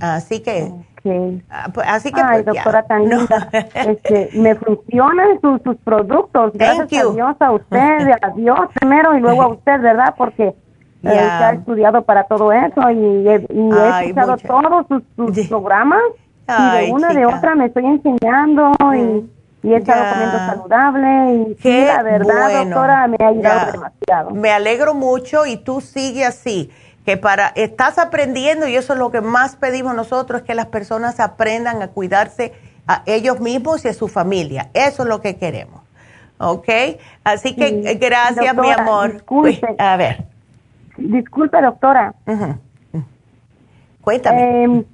Así 0.00 0.40
que... 0.40 0.72
Ah, 1.50 1.68
pues, 1.74 1.86
así 1.88 2.12
que 2.12 2.20
Ay, 2.20 2.42
pues, 2.44 2.54
doctora, 2.56 2.84
tan 2.84 3.08
linda. 3.08 3.48
Este, 3.74 4.30
me 4.34 4.54
funcionan 4.54 5.40
sus, 5.40 5.60
sus 5.62 5.76
productos. 5.78 6.52
Gracias 6.54 7.04
a 7.04 7.12
Dios, 7.12 7.36
a 7.40 7.50
usted, 7.50 8.10
a 8.22 8.30
Dios 8.36 8.58
primero 8.74 9.16
y 9.16 9.20
luego 9.20 9.42
a 9.42 9.48
usted, 9.48 9.80
¿verdad? 9.80 10.14
Porque 10.16 10.54
se 11.02 11.18
ha 11.18 11.52
estudiado 11.52 12.02
para 12.02 12.24
todo 12.24 12.52
eso 12.52 12.90
y, 12.90 13.28
he 13.28 13.34
escuchado 13.34 14.36
todos 14.36 14.86
sus, 14.88 15.48
programas 15.48 16.00
y 16.48 16.76
de 16.76 16.92
una 16.92 17.12
de 17.12 17.26
otra 17.26 17.54
me 17.54 17.66
estoy 17.66 17.86
enseñando 17.86 18.72
y, 18.94 19.68
he 19.68 19.76
estado 19.76 20.10
comiendo 20.10 20.38
saludable 20.38 21.34
y 21.34 21.62
sí, 21.62 21.84
la 21.86 22.02
verdad, 22.02 22.64
doctora, 22.64 23.06
me 23.06 23.16
ha 23.20 23.28
ayudado 23.28 23.72
demasiado. 23.72 24.30
Me 24.30 24.50
alegro 24.50 24.92
mucho 24.92 25.46
y 25.46 25.56
tú 25.56 25.80
sigue 25.80 26.24
así, 26.24 26.70
que 27.06 27.16
para, 27.16 27.52
estás 27.54 27.98
aprendiendo 27.98 28.66
y 28.66 28.74
eso 28.74 28.92
es 28.94 28.98
lo 28.98 29.12
que 29.12 29.20
más 29.20 29.54
pedimos 29.54 29.94
nosotros, 29.94 30.40
es 30.40 30.46
que 30.46 30.54
las 30.54 30.66
personas 30.66 31.20
aprendan 31.20 31.80
a 31.80 31.88
cuidarse 31.88 32.52
a 32.88 33.02
ellos 33.06 33.38
mismos 33.38 33.84
y 33.84 33.88
a 33.88 33.94
su 33.94 34.08
familia. 34.08 34.70
Eso 34.74 35.04
es 35.04 35.08
lo 35.08 35.20
que 35.20 35.36
queremos. 35.36 35.80
¿Ok? 36.38 36.68
Así 37.22 37.54
que 37.54 37.96
gracias, 38.00 38.56
mi 38.56 38.70
amor. 38.70 39.12
Disculpe. 39.12 39.76
a 39.78 39.96
ver. 39.96 40.31
Disculpe, 41.08 41.60
doctora. 41.60 42.14
Cuéntame. 44.00 44.64
Eh, 44.64 44.84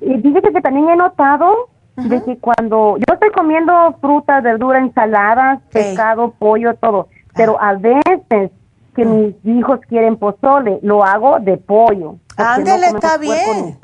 y 0.00 0.20
fíjese 0.20 0.52
que 0.52 0.60
también 0.60 0.88
he 0.88 0.96
notado 0.96 1.68
de 1.96 2.22
que 2.24 2.38
cuando 2.38 2.96
yo 2.98 3.14
estoy 3.14 3.30
comiendo 3.30 3.96
frutas, 4.00 4.42
verduras, 4.42 4.82
ensaladas, 4.82 5.60
pescado, 5.72 6.32
pollo, 6.32 6.74
todo, 6.74 7.08
pero 7.34 7.60
a 7.60 7.74
veces 7.74 8.50
que 8.94 9.04
mis 9.04 9.34
hijos 9.44 9.80
quieren 9.88 10.16
pozole, 10.16 10.78
lo 10.82 11.04
hago 11.04 11.40
de 11.40 11.56
pollo. 11.56 12.16
Ándale, 12.36 12.86
está 12.86 13.18
bien. 13.18 13.76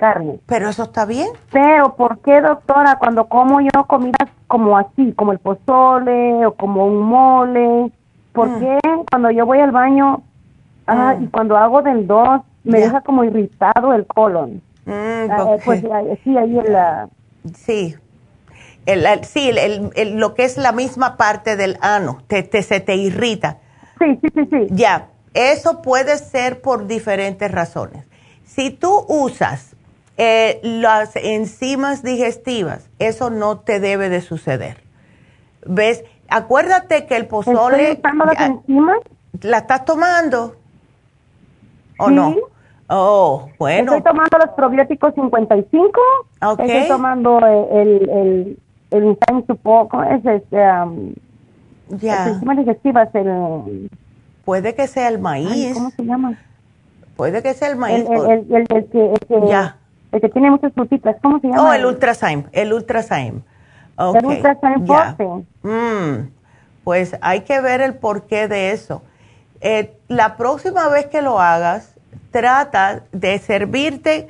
Pero 0.46 0.68
eso 0.68 0.84
está 0.84 1.04
bien. 1.04 1.28
Pero, 1.52 1.94
¿por 1.96 2.18
qué, 2.20 2.40
doctora, 2.40 2.96
cuando 2.98 3.26
como 3.26 3.60
yo 3.60 3.84
comidas 3.86 4.28
como 4.46 4.76
así, 4.78 5.12
como 5.12 5.32
el 5.32 5.38
pozole 5.38 6.46
o 6.46 6.54
como 6.54 6.86
un 6.86 7.02
mole, 7.02 7.92
¿por 8.32 8.48
mm. 8.48 8.60
qué 8.60 8.78
cuando 9.10 9.30
yo 9.30 9.46
voy 9.46 9.60
al 9.60 9.70
baño 9.70 10.22
ah, 10.90 11.14
mm. 11.18 11.24
y 11.24 11.28
cuando 11.28 11.56
hago 11.56 11.82
del 11.82 12.06
2 12.06 12.40
me 12.64 12.80
deja 12.80 13.00
como 13.00 13.24
irritado 13.24 13.92
el 13.94 14.06
colon? 14.06 14.62
Mm, 14.84 15.30
ah, 15.30 15.54
eh, 15.56 15.60
pues 15.64 15.80
sí, 16.24 16.36
ahí 16.36 16.58
en 16.58 16.72
la... 16.72 17.08
Sí. 17.54 17.96
El, 18.86 19.24
sí, 19.24 19.50
el, 19.50 20.16
lo 20.16 20.34
que 20.34 20.44
es 20.44 20.56
la 20.56 20.72
misma 20.72 21.16
parte 21.16 21.56
del 21.56 21.78
ano, 21.80 22.22
te, 22.26 22.42
te, 22.42 22.62
se 22.62 22.80
te 22.80 22.96
irrita. 22.96 23.58
Sí, 23.98 24.18
sí, 24.20 24.28
sí, 24.34 24.48
sí. 24.50 24.66
Ya, 24.70 25.08
eso 25.34 25.82
puede 25.82 26.18
ser 26.18 26.60
por 26.60 26.86
diferentes 26.86 27.50
razones. 27.50 28.06
Si 28.44 28.70
tú 28.70 29.04
usas 29.08 29.76
eh, 30.16 30.60
las 30.62 31.14
enzimas 31.16 32.02
digestivas, 32.02 32.88
eso 32.98 33.30
no 33.30 33.60
te 33.60 33.80
debe 33.80 34.08
de 34.08 34.20
suceder. 34.20 34.82
¿Ves? 35.64 36.04
Acuérdate 36.28 37.06
que 37.06 37.16
el 37.16 37.26
pozole... 37.26 37.92
¿Estás 37.92 38.12
tomando 38.12 38.34
las 38.34 38.48
enzimas? 38.48 38.98
¿La 39.42 39.58
estás 39.58 39.84
tomando? 39.84 40.56
¿O 42.00 42.10
no? 42.10 42.34
Oh, 42.88 43.48
bueno. 43.58 43.94
Estoy 43.94 44.12
tomando 44.12 44.38
los 44.38 44.50
probióticos 44.56 45.14
55. 45.14 46.00
Okay. 46.42 46.70
Estoy 46.70 46.88
tomando 46.88 47.38
el, 47.38 48.08
el, 48.10 48.58
el, 48.90 49.18
el 49.48 49.56
poco, 49.62 50.02
es 50.02 50.24
este, 50.26 50.56
um, 50.56 51.14
ya. 51.90 52.40
digestivas, 52.56 53.14
el... 53.14 53.88
Puede 54.44 54.74
que 54.74 54.88
sea 54.88 55.06
el 55.06 55.20
maíz. 55.20 55.74
¿Cómo 55.74 55.90
se 55.90 56.04
llama? 56.04 56.36
Puede 57.16 57.42
que 57.42 57.54
sea 57.54 57.68
el 57.68 57.76
maíz. 57.76 58.04
El, 58.08 58.52
el, 58.52 58.66
el, 58.68 58.86
que, 58.88 59.14
ya. 59.46 59.76
el 60.10 60.20
que 60.20 60.28
tiene 60.28 60.50
muchas 60.50 60.72
frutitas, 60.72 61.14
¿cómo 61.22 61.38
se 61.38 61.46
llama? 61.46 61.70
Oh, 61.70 61.72
el 61.72 61.86
Ultrazyme, 61.86 62.46
el 62.50 62.72
Ultrazyme. 62.72 63.42
Okay. 63.94 64.20
El 64.20 64.26
Ultrazyme 64.26 64.86
forte. 64.86 65.24
Mm, 65.62 66.30
pues 66.82 67.16
hay 67.20 67.42
que 67.42 67.60
ver 67.60 67.82
el 67.82 67.94
porqué 67.94 68.48
de 68.48 68.72
eso. 68.72 69.02
Eh, 69.60 69.94
la 70.08 70.36
próxima 70.36 70.88
vez 70.88 71.06
que 71.06 71.20
lo 71.22 71.38
hagas, 71.38 71.89
trata 72.30 73.02
de 73.12 73.38
servirte 73.38 74.28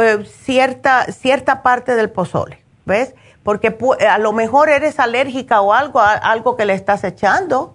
eh, 0.00 0.24
cierta, 0.24 1.04
cierta 1.12 1.62
parte 1.62 1.94
del 1.94 2.10
pozole, 2.10 2.62
¿ves? 2.84 3.14
Porque 3.42 3.76
a 4.08 4.18
lo 4.18 4.32
mejor 4.32 4.68
eres 4.68 4.98
alérgica 4.98 5.60
o 5.60 5.72
algo, 5.72 6.00
algo 6.00 6.56
que 6.56 6.64
le 6.64 6.74
estás 6.74 7.04
echando. 7.04 7.74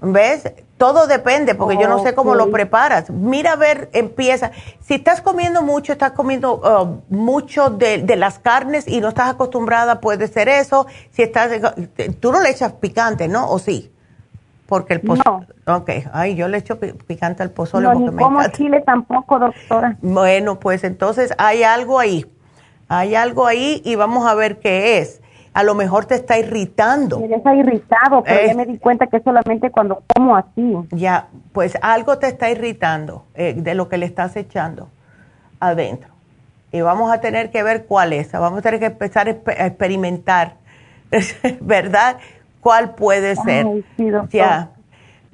¿Ves? 0.00 0.50
Todo 0.78 1.06
depende, 1.06 1.54
porque 1.54 1.76
yo 1.76 1.86
no 1.86 2.02
sé 2.02 2.14
cómo 2.14 2.34
lo 2.34 2.50
preparas. 2.50 3.10
Mira 3.10 3.52
a 3.52 3.56
ver, 3.56 3.88
empieza. 3.92 4.50
Si 4.80 4.94
estás 4.94 5.20
comiendo 5.20 5.62
mucho, 5.62 5.92
estás 5.92 6.12
comiendo 6.12 6.54
uh, 6.54 7.14
mucho 7.14 7.70
de, 7.70 7.98
de, 7.98 8.16
las 8.16 8.40
carnes 8.40 8.88
y 8.88 9.00
no 9.00 9.10
estás 9.10 9.30
acostumbrada, 9.30 10.00
puede 10.00 10.26
ser 10.26 10.48
eso. 10.48 10.86
Si 11.12 11.22
estás, 11.22 11.52
tú 12.18 12.32
no 12.32 12.40
le 12.40 12.50
echas 12.50 12.72
picante, 12.72 13.28
¿no? 13.28 13.48
¿O 13.48 13.60
sí? 13.60 13.92
Porque 14.72 14.94
el 14.94 15.02
pozole. 15.02 15.46
No. 15.66 15.76
Ok, 15.76 15.90
ay, 16.14 16.34
yo 16.34 16.48
le 16.48 16.56
echo 16.56 16.80
picante 16.80 17.42
al 17.42 17.50
pozole 17.50 17.88
no, 17.88 17.92
porque 17.92 18.16
como 18.16 18.42
chile 18.48 18.80
tampoco, 18.80 19.38
doctora. 19.38 19.98
Bueno, 20.00 20.58
pues 20.58 20.82
entonces 20.82 21.34
hay 21.36 21.62
algo 21.62 21.98
ahí. 21.98 22.24
Hay 22.88 23.14
algo 23.14 23.46
ahí 23.46 23.82
y 23.84 23.96
vamos 23.96 24.26
a 24.26 24.34
ver 24.34 24.60
qué 24.60 24.96
es 24.96 25.20
a 25.52 25.62
lo 25.62 25.74
mejor 25.74 26.06
te 26.06 26.14
está 26.14 26.38
irritando. 26.38 27.20
Me 27.20 27.28
deja 27.28 27.54
irritado, 27.54 28.22
pero 28.22 28.46
ya 28.46 28.54
me 28.54 28.64
di 28.64 28.78
cuenta 28.78 29.08
que 29.08 29.20
solamente 29.20 29.70
cuando 29.70 30.04
como 30.16 30.38
así. 30.38 30.74
Ya, 30.92 31.28
pues 31.52 31.76
algo 31.82 32.16
te 32.16 32.28
está 32.28 32.48
irritando 32.48 33.26
eh, 33.34 33.52
de 33.54 33.74
lo 33.74 33.90
que 33.90 33.98
le 33.98 34.06
estás 34.06 34.34
echando 34.36 34.88
adentro. 35.60 36.08
Y 36.72 36.80
vamos 36.80 37.12
a 37.12 37.20
tener 37.20 37.50
que 37.50 37.62
ver 37.62 37.84
cuál 37.84 38.14
es. 38.14 38.32
Vamos 38.32 38.60
a 38.60 38.62
tener 38.62 38.80
que 38.80 38.86
empezar 38.86 39.28
a 39.28 39.66
experimentar, 39.66 40.54
¿verdad? 41.60 42.16
¿Cuál 42.62 42.94
puede 42.94 43.34
ser? 43.34 43.66
ya. 44.30 44.70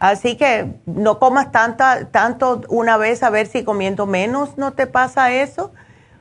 Así 0.00 0.36
que 0.36 0.72
no 0.86 1.18
comas 1.18 1.52
tanta, 1.52 2.06
tanto 2.06 2.62
una 2.68 2.96
vez 2.96 3.22
a 3.22 3.30
ver 3.30 3.46
si 3.46 3.64
comiendo 3.64 4.06
menos 4.06 4.56
no 4.56 4.72
te 4.72 4.86
pasa 4.86 5.32
eso 5.32 5.72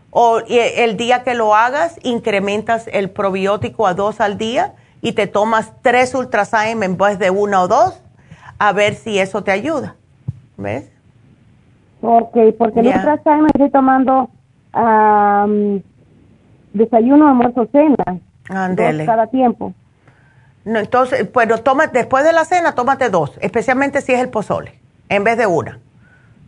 o 0.10 0.40
el 0.40 0.98
día 0.98 1.24
que 1.24 1.34
lo 1.34 1.56
hagas, 1.56 2.00
incrementas 2.04 2.90
el 2.92 3.10
probiótico 3.10 3.88
a 3.88 3.94
dos 3.94 4.20
al 4.20 4.38
día 4.38 4.74
y 5.02 5.14
te 5.14 5.28
tomas 5.28 5.74
tres 5.82 6.14
Ultrazyme 6.14 6.86
en 6.86 6.98
vez 6.98 7.20
de 7.20 7.30
uno 7.30 7.62
o 7.62 7.68
dos, 7.68 8.02
a 8.58 8.74
ver 8.74 8.96
si 8.96 9.20
eso 9.20 9.44
te 9.44 9.52
ayuda. 9.52 9.96
¿Ves? 10.58 10.92
Ok, 12.02 12.36
porque 12.58 12.80
el 12.80 12.88
Ultrazyme 12.88 13.48
estoy 13.54 13.70
tomando 13.70 14.30
desayuno, 16.74 17.28
almuerzo, 17.30 17.68
cena. 17.72 18.20
Ándele. 18.50 19.06
Cada 19.06 19.28
tiempo. 19.28 19.74
No, 20.68 20.80
entonces, 20.80 21.32
bueno, 21.32 21.58
toma, 21.60 21.88
después 21.88 22.26
de 22.26 22.34
la 22.34 22.44
cena, 22.44 22.76
tómate 22.76 23.10
dos, 23.10 23.38
especialmente 23.42 24.02
si 24.02 24.14
es 24.14 24.20
el 24.20 24.28
pozole, 24.28 24.78
en 25.08 25.24
vez 25.24 25.38
de 25.38 25.48
una. 25.48 25.80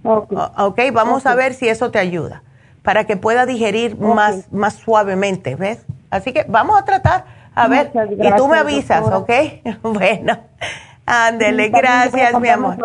Ok, 0.04 0.34
okay 0.58 0.92
vamos 0.92 1.26
a 1.26 1.36
ver 1.36 1.54
si 1.54 1.70
eso 1.70 1.90
te 1.90 2.00
ayuda 2.00 2.44
para 2.84 3.06
que 3.06 3.16
pueda 3.16 3.46
digerir 3.46 3.98
más, 3.98 4.52
más 4.52 4.74
suavemente, 4.74 5.56
¿ves? 5.56 5.86
Así 6.10 6.34
que 6.34 6.46
vamos 6.50 6.78
a 6.78 6.84
tratar, 6.84 7.24
a 7.56 7.68
ver, 7.70 7.92
y 8.12 8.32
tú 8.36 8.48
me 8.50 8.58
avisas, 8.58 9.06
¿ok? 9.06 9.30
bueno, 9.84 10.38
ándele, 11.06 11.70
gracias, 11.70 12.38
mi 12.42 12.50
amor. 12.50 12.76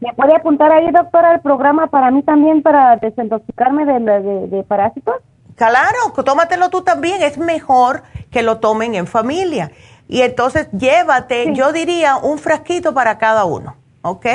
¿Me 0.00 0.12
puede 0.14 0.34
apuntar 0.34 0.72
ahí, 0.72 0.90
doctora, 0.90 1.34
el 1.34 1.40
programa 1.40 1.86
para 1.86 2.10
mí 2.10 2.22
también, 2.24 2.62
para 2.62 2.96
desintoxicarme 2.96 3.86
de, 3.86 4.48
de, 4.48 4.62
parásitos? 4.64 5.16
Claro, 5.54 6.12
tómatelo 6.24 6.70
tú 6.70 6.82
también, 6.82 7.22
es 7.22 7.38
mejor 7.38 8.02
que 8.30 8.42
lo 8.42 8.58
tomen 8.58 8.94
en 8.94 9.06
familia. 9.06 9.70
Y 10.08 10.22
entonces 10.22 10.68
llévate, 10.70 11.52
yo 11.52 11.72
diría, 11.72 12.16
un 12.16 12.38
frasquito 12.38 12.94
para 12.94 13.18
cada 13.18 13.44
uno, 13.44 13.76
¿ok? 14.02 14.26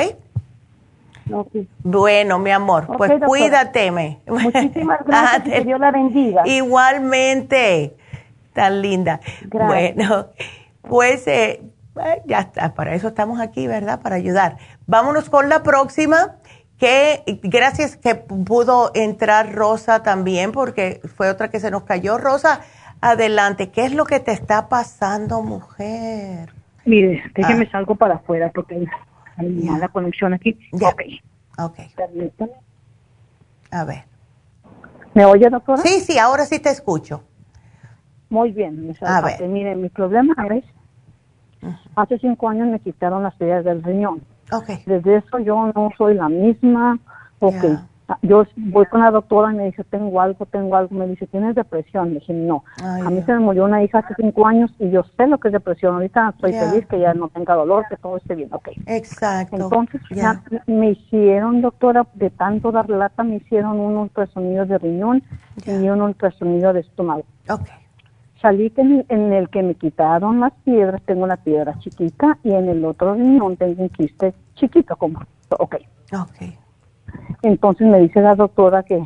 Bueno, 1.82 2.38
mi 2.38 2.50
amor, 2.50 2.86
pues 2.96 3.12
cuídateme. 3.24 4.20
Muchísimas 4.26 5.00
gracias, 5.06 5.42
que 5.42 5.64
Dios 5.64 5.80
la 5.80 5.90
bendiga. 5.90 6.42
Igualmente, 6.46 7.96
tan 8.52 8.82
linda. 8.82 9.20
Bueno, 9.50 10.28
pues 10.82 11.26
eh, 11.26 11.62
eh, 12.04 12.22
ya 12.26 12.40
está, 12.40 12.74
para 12.74 12.94
eso 12.94 13.08
estamos 13.08 13.40
aquí, 13.40 13.66
¿verdad? 13.66 14.00
Para 14.00 14.16
ayudar. 14.16 14.58
Vámonos 14.86 15.30
con 15.30 15.48
la 15.48 15.62
próxima, 15.62 16.36
que 16.78 17.22
gracias 17.42 17.96
que 17.96 18.14
pudo 18.14 18.90
entrar 18.94 19.54
Rosa 19.54 20.02
también, 20.02 20.52
porque 20.52 21.00
fue 21.16 21.30
otra 21.30 21.48
que 21.48 21.60
se 21.60 21.70
nos 21.70 21.84
cayó. 21.84 22.18
Rosa, 22.18 22.60
adelante, 23.02 23.70
¿qué 23.70 23.84
es 23.84 23.92
lo 23.92 24.06
que 24.06 24.20
te 24.20 24.32
está 24.32 24.68
pasando, 24.68 25.42
mujer? 25.42 26.50
Mire, 26.86 27.22
déjeme 27.34 27.66
ah. 27.68 27.72
salgo 27.72 27.96
para 27.96 28.14
afuera 28.14 28.50
porque 28.54 28.88
hay 29.36 29.48
mala 29.48 29.88
conexión 29.88 30.32
aquí. 30.32 30.58
Ok. 30.72 31.02
Ok. 31.58 31.78
A 33.70 33.84
ver. 33.84 34.04
¿Me 35.14 35.24
oye, 35.24 35.50
doctora? 35.50 35.82
Sí, 35.82 36.00
sí, 36.00 36.18
ahora 36.18 36.46
sí 36.46 36.58
te 36.58 36.70
escucho. 36.70 37.22
Muy 38.30 38.52
bien. 38.52 38.96
A 39.02 39.20
ver. 39.20 39.46
Mire, 39.46 39.74
mi 39.74 39.90
problema 39.90 40.34
es, 40.50 40.64
hace 41.94 42.18
cinco 42.18 42.48
años 42.48 42.68
me 42.68 42.80
quitaron 42.80 43.22
las 43.22 43.34
piedras 43.34 43.64
del 43.64 43.82
riñón. 43.82 44.22
Okay. 44.50 44.82
Desde 44.86 45.16
eso 45.16 45.38
yo 45.38 45.70
no 45.74 45.90
soy 45.98 46.14
la 46.14 46.28
misma. 46.28 46.98
Ok. 47.40 47.64
Ah, 47.64 47.86
yo 48.22 48.44
voy 48.56 48.86
con 48.86 49.00
la 49.00 49.10
doctora 49.10 49.52
y 49.52 49.56
me 49.56 49.64
dice, 49.66 49.84
tengo 49.84 50.20
algo, 50.20 50.46
tengo 50.46 50.76
algo. 50.76 50.94
Me 50.94 51.06
dice, 51.06 51.26
¿tienes 51.26 51.54
depresión? 51.54 52.08
Me 52.08 52.14
dije, 52.14 52.32
no. 52.32 52.64
a 52.82 53.10
mí 53.10 53.22
se 53.22 53.32
me 53.32 53.40
murió 53.40 53.64
una 53.64 53.82
hija 53.82 53.98
hace 53.98 54.14
cinco 54.16 54.46
años 54.46 54.70
y 54.78 54.90
yo 54.90 55.04
sé 55.16 55.26
lo 55.26 55.38
que 55.38 55.48
es 55.48 55.52
depresión. 55.52 55.94
Ahorita 55.94 56.30
estoy 56.34 56.52
feliz 56.52 56.86
que 56.86 57.00
ya 57.00 57.14
no 57.14 57.28
tenga 57.28 57.54
dolor, 57.54 57.84
que 57.88 57.96
todo 57.96 58.16
esté 58.16 58.34
bien. 58.34 58.48
Ok. 58.52 58.68
Exacto. 58.86 59.56
Entonces, 59.56 60.00
ya 60.10 60.42
me 60.66 60.90
hicieron, 60.90 61.60
doctora, 61.62 62.06
de 62.14 62.30
tanto 62.30 62.72
dar 62.72 62.88
lata, 62.88 63.22
me 63.22 63.36
hicieron 63.36 63.78
un 63.78 63.96
ultrasonido 63.96 64.66
de 64.66 64.78
riñón 64.78 65.22
y 65.66 65.88
un 65.88 66.02
ultrasonido 66.02 66.72
de 66.72 66.80
estómago. 66.80 67.24
Ok. 67.48 67.68
Salí 68.40 68.72
en, 68.76 69.04
en, 69.08 69.32
el 69.32 69.48
que 69.50 69.62
me 69.62 69.76
quitaron 69.76 70.40
las 70.40 70.52
piedras, 70.64 71.00
tengo 71.06 71.22
una 71.22 71.36
piedra 71.36 71.78
chiquita 71.78 72.38
y 72.42 72.52
en 72.52 72.68
el 72.68 72.84
otro 72.84 73.14
riñón 73.14 73.56
tengo 73.56 73.82
un 73.82 73.88
quiste 73.88 74.34
chiquito, 74.54 74.96
como. 74.96 75.20
Ok. 75.58 75.76
Ok. 76.12 76.61
Entonces 77.42 77.86
me 77.86 78.00
dice 78.00 78.20
la 78.20 78.34
doctora 78.34 78.82
que 78.82 79.04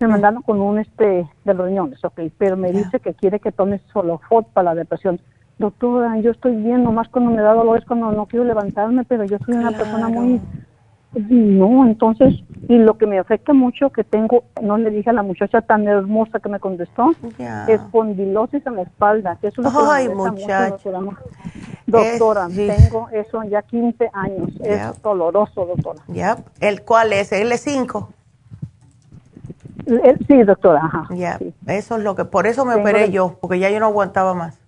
me 0.00 0.08
mandaron 0.08 0.42
con 0.42 0.60
un 0.60 0.78
este 0.78 1.28
de 1.44 1.54
los 1.54 1.66
riñones, 1.66 2.04
ok, 2.04 2.20
pero 2.38 2.56
me 2.56 2.70
dice 2.72 3.00
que 3.00 3.14
quiere 3.14 3.40
que 3.40 3.52
tome 3.52 3.80
solo 3.92 4.20
foto 4.28 4.48
para 4.52 4.70
la 4.70 4.74
depresión. 4.76 5.20
doctora, 5.58 6.18
yo 6.18 6.30
estoy 6.30 6.54
bien, 6.54 6.84
nomás 6.84 7.08
cuando 7.08 7.32
me 7.32 7.42
da 7.42 7.52
dolor 7.52 7.78
es 7.78 7.84
cuando 7.84 8.12
no 8.12 8.26
quiero 8.26 8.44
levantarme, 8.44 9.04
pero 9.04 9.24
yo 9.24 9.38
soy 9.44 9.54
una 9.54 9.72
persona 9.72 10.08
muy... 10.08 10.40
No, 11.14 11.86
entonces, 11.86 12.34
y 12.68 12.76
lo 12.76 12.98
que 12.98 13.06
me 13.06 13.18
afecta 13.18 13.54
mucho 13.54 13.90
que 13.90 14.04
tengo, 14.04 14.44
no 14.62 14.76
le 14.76 14.90
dije 14.90 15.10
a 15.10 15.14
la 15.14 15.22
muchacha 15.22 15.62
tan 15.62 15.88
hermosa 15.88 16.38
que 16.38 16.50
me 16.50 16.60
contestó, 16.60 17.12
espondilosis 17.66 18.66
en 18.66 18.76
la 18.76 18.82
espalda. 18.82 19.36
Que 19.40 19.48
eso 19.48 19.62
es 19.62 19.72
lo 19.72 19.90
Ay, 19.90 20.08
muchacha. 20.08 20.76
doctora, 21.86 22.48
tengo 22.48 23.08
eso 23.10 23.42
ya 23.44 23.62
15 23.62 24.10
años. 24.12 24.50
Es 24.62 25.02
doloroso, 25.02 25.64
doctora. 25.66 26.02
¿El 26.60 26.82
cuál 26.82 27.12
es? 27.14 27.32
¿El 27.32 27.50
L5? 27.50 28.06
sí, 30.26 30.42
doctora, 30.42 30.80
ajá. 30.84 31.08
Ya, 31.14 31.38
eso 31.66 31.96
es 31.96 32.04
lo 32.04 32.14
que, 32.14 32.26
por 32.26 32.46
eso 32.46 32.66
me 32.66 32.74
operé 32.74 33.10
yo, 33.10 33.38
porque 33.40 33.58
ya 33.58 33.70
yo 33.70 33.80
no 33.80 33.86
aguantaba 33.86 34.34
más. 34.34 34.60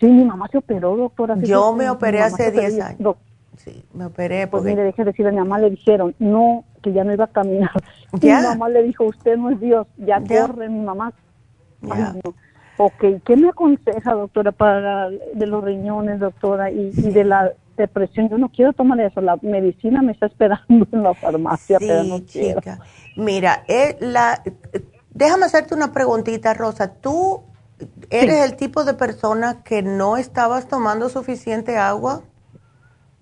Sí, 0.00 0.06
mi 0.06 0.24
mamá 0.24 0.48
se 0.48 0.58
operó, 0.58 0.96
doctora. 0.96 1.36
Yo 1.38 1.72
me 1.72 1.88
operé 1.88 2.22
hace 2.22 2.50
10 2.50 2.80
años. 2.80 3.16
Sí, 3.58 3.84
me 3.92 4.06
operé 4.06 4.46
pues 4.46 4.62
porque... 4.62 4.74
Pues 4.74 4.96
mire, 4.96 5.04
deje 5.04 5.26
a 5.26 5.30
mi 5.30 5.36
mamá 5.38 5.58
le 5.58 5.70
dijeron, 5.70 6.14
no, 6.18 6.64
que 6.82 6.92
ya 6.92 7.04
no 7.04 7.12
iba 7.12 7.24
a 7.24 7.28
caminar. 7.28 7.70
Y 8.22 8.26
mi 8.26 8.32
mamá 8.32 8.70
le 8.70 8.82
dijo, 8.84 9.04
usted 9.04 9.36
no 9.36 9.50
es 9.50 9.60
Dios, 9.60 9.86
ya, 9.98 10.22
corre, 10.22 10.68
mi 10.70 10.80
mamá. 10.80 11.12
Ok, 12.78 13.04
¿qué 13.24 13.36
me 13.36 13.50
aconseja, 13.50 14.14
doctora, 14.14 14.52
para 14.52 15.10
de 15.10 15.46
los 15.46 15.62
riñones, 15.62 16.18
doctora, 16.20 16.70
y, 16.70 16.90
de 16.90 17.24
la 17.24 17.52
depresión? 17.76 18.30
Yo 18.30 18.38
no 18.38 18.48
quiero 18.48 18.72
tomar 18.72 18.98
eso, 19.00 19.20
la 19.20 19.36
medicina 19.42 20.00
me 20.00 20.12
está 20.12 20.26
esperando 20.26 20.86
en 20.90 21.02
la 21.02 21.12
farmacia, 21.12 21.78
pero 21.78 22.04
no 22.04 22.20
quiero. 22.24 22.60
Mira, 23.16 23.64
eh, 23.68 23.98
la, 24.00 24.42
déjame 25.10 25.44
hacerte 25.44 25.74
una 25.74 25.92
preguntita, 25.92 26.54
Rosa. 26.54 26.94
¿Tú 26.94 27.42
¿Eres 28.10 28.44
el 28.44 28.56
tipo 28.56 28.84
de 28.84 28.94
persona 28.94 29.62
que 29.62 29.82
no 29.82 30.16
estabas 30.16 30.66
tomando 30.66 31.08
suficiente 31.08 31.76
agua? 31.76 32.22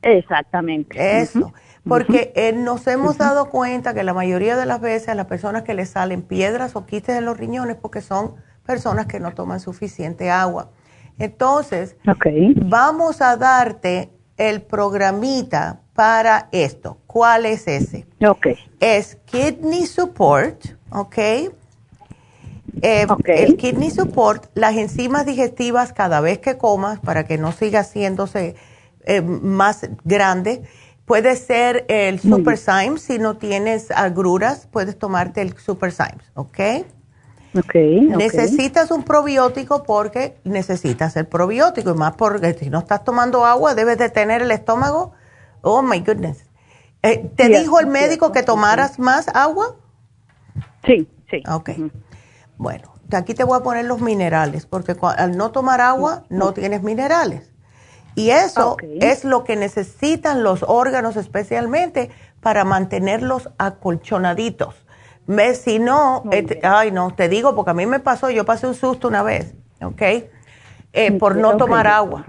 Exactamente. 0.06 1.20
Eso, 1.20 1.52
porque 1.86 2.32
eh, 2.36 2.52
nos 2.52 2.86
hemos 2.86 3.18
dado 3.18 3.50
cuenta 3.50 3.94
que 3.94 4.04
la 4.04 4.14
mayoría 4.14 4.56
de 4.56 4.66
las 4.66 4.80
veces 4.80 5.08
a 5.08 5.14
las 5.14 5.26
personas 5.26 5.62
que 5.62 5.74
les 5.74 5.90
salen 5.90 6.22
piedras 6.22 6.76
o 6.76 6.86
quites 6.86 7.16
en 7.16 7.24
los 7.24 7.36
riñones 7.36 7.76
porque 7.76 8.00
son 8.00 8.34
personas 8.64 9.06
que 9.06 9.20
no 9.20 9.32
toman 9.32 9.60
suficiente 9.60 10.30
agua. 10.30 10.70
Entonces, 11.18 11.96
vamos 12.56 13.22
a 13.22 13.36
darte 13.36 14.10
el 14.36 14.62
programita 14.62 15.80
para 15.94 16.48
esto. 16.52 16.98
¿Cuál 17.06 17.46
es 17.46 17.66
ese? 17.66 18.06
Okay. 18.24 18.56
Es 18.80 19.16
Kidney 19.24 19.86
Support, 19.86 20.66
¿ok? 20.90 21.18
Eh, 22.82 23.06
el 23.28 23.56
kidney 23.56 23.90
support, 23.90 24.50
las 24.54 24.76
enzimas 24.76 25.24
digestivas 25.24 25.94
cada 25.94 26.20
vez 26.20 26.38
que 26.38 26.58
comas 26.58 27.00
para 27.00 27.24
que 27.24 27.38
no 27.38 27.52
siga 27.52 27.80
haciéndose 27.80 28.54
eh, 29.06 29.22
más 29.22 29.88
grande. 30.04 30.62
Puede 31.04 31.36
ser 31.36 31.84
el 31.88 32.18
Super 32.18 32.58
Symes, 32.58 33.02
si 33.02 33.18
no 33.18 33.36
tienes 33.36 33.92
agruras, 33.92 34.66
puedes 34.70 34.98
tomarte 34.98 35.40
el 35.40 35.56
Super 35.56 35.92
Symes, 35.92 36.32
¿ok? 36.34 36.58
Ok. 37.56 37.74
Necesitas 38.18 38.90
un 38.90 39.04
probiótico 39.04 39.84
porque 39.84 40.36
necesitas 40.44 41.16
el 41.16 41.26
probiótico 41.26 41.90
y 41.90 41.94
más 41.94 42.16
porque 42.16 42.54
si 42.54 42.70
no 42.70 42.80
estás 42.80 43.04
tomando 43.04 43.46
agua 43.46 43.74
debes 43.74 43.98
de 43.98 44.10
tener 44.10 44.42
el 44.42 44.50
estómago. 44.50 45.12
Oh 45.62 45.80
my 45.80 46.00
goodness. 46.00 46.44
Eh, 47.02 47.30
¿Te 47.36 47.48
dijo 47.48 47.78
el 47.78 47.86
médico 47.86 48.32
que 48.32 48.42
tomaras 48.42 48.98
más 48.98 49.28
agua? 49.28 49.76
Sí, 50.84 51.08
sí. 51.30 51.42
Ok. 51.48 51.70
Bueno, 52.58 52.92
aquí 53.12 53.34
te 53.34 53.44
voy 53.44 53.58
a 53.58 53.62
poner 53.62 53.84
los 53.84 54.00
minerales, 54.00 54.66
porque 54.66 54.96
al 55.16 55.36
no 55.36 55.50
tomar 55.52 55.80
agua 55.80 56.24
no 56.28 56.52
tienes 56.52 56.82
minerales. 56.82 57.52
Y 58.16 58.30
eso 58.30 58.76
es 59.00 59.24
lo 59.24 59.44
que 59.44 59.54
necesitan 59.54 60.42
los 60.42 60.64
órganos 60.66 61.16
especialmente 61.16 62.10
para 62.40 62.64
mantenerlos 62.64 63.50
acolchonaditos. 63.58 64.74
Si 65.54 65.78
no, 65.78 66.24
eh, 66.32 66.60
ay 66.64 66.90
no, 66.90 67.14
te 67.14 67.28
digo 67.28 67.54
porque 67.54 67.70
a 67.70 67.74
mí 67.74 67.86
me 67.86 68.00
pasó, 68.00 68.30
yo 68.30 68.44
pasé 68.44 68.66
un 68.66 68.74
susto 68.74 69.06
una 69.06 69.22
vez, 69.22 69.54
¿ok? 69.80 70.02
Eh, 70.92 71.12
por 71.18 71.36
no 71.36 71.56
tomar 71.56 71.86
agua. 71.86 72.24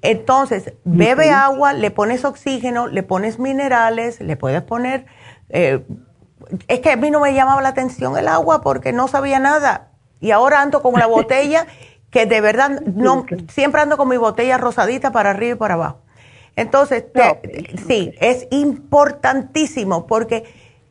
Entonces, 0.00 0.72
bebe 0.84 1.30
agua, 1.30 1.72
le 1.74 1.92
pones 1.92 2.24
oxígeno, 2.24 2.88
le 2.88 3.04
pones 3.04 3.38
minerales, 3.38 4.20
le 4.20 4.36
puedes 4.36 4.62
poner 4.62 5.06
eh, 5.52 5.84
es 6.68 6.80
que 6.80 6.90
a 6.90 6.96
mí 6.96 7.10
no 7.10 7.20
me 7.20 7.34
llamaba 7.34 7.62
la 7.62 7.68
atención 7.68 8.16
el 8.16 8.28
agua 8.28 8.62
porque 8.62 8.92
no 8.92 9.08
sabía 9.08 9.38
nada. 9.38 9.88
Y 10.20 10.30
ahora 10.30 10.62
ando 10.62 10.82
con 10.82 10.94
la 10.94 11.06
botella 11.08 11.66
que 12.12 12.26
de 12.26 12.40
verdad 12.40 12.82
no 12.82 13.26
siempre 13.48 13.80
ando 13.80 13.96
con 13.96 14.08
mi 14.08 14.18
botella 14.18 14.58
rosadita 14.58 15.10
para 15.10 15.30
arriba 15.30 15.54
y 15.54 15.58
para 15.58 15.74
abajo. 15.74 16.02
Entonces, 16.54 17.06
sí, 17.88 18.14
es 18.20 18.46
importantísimo 18.50 20.06
porque 20.06 20.44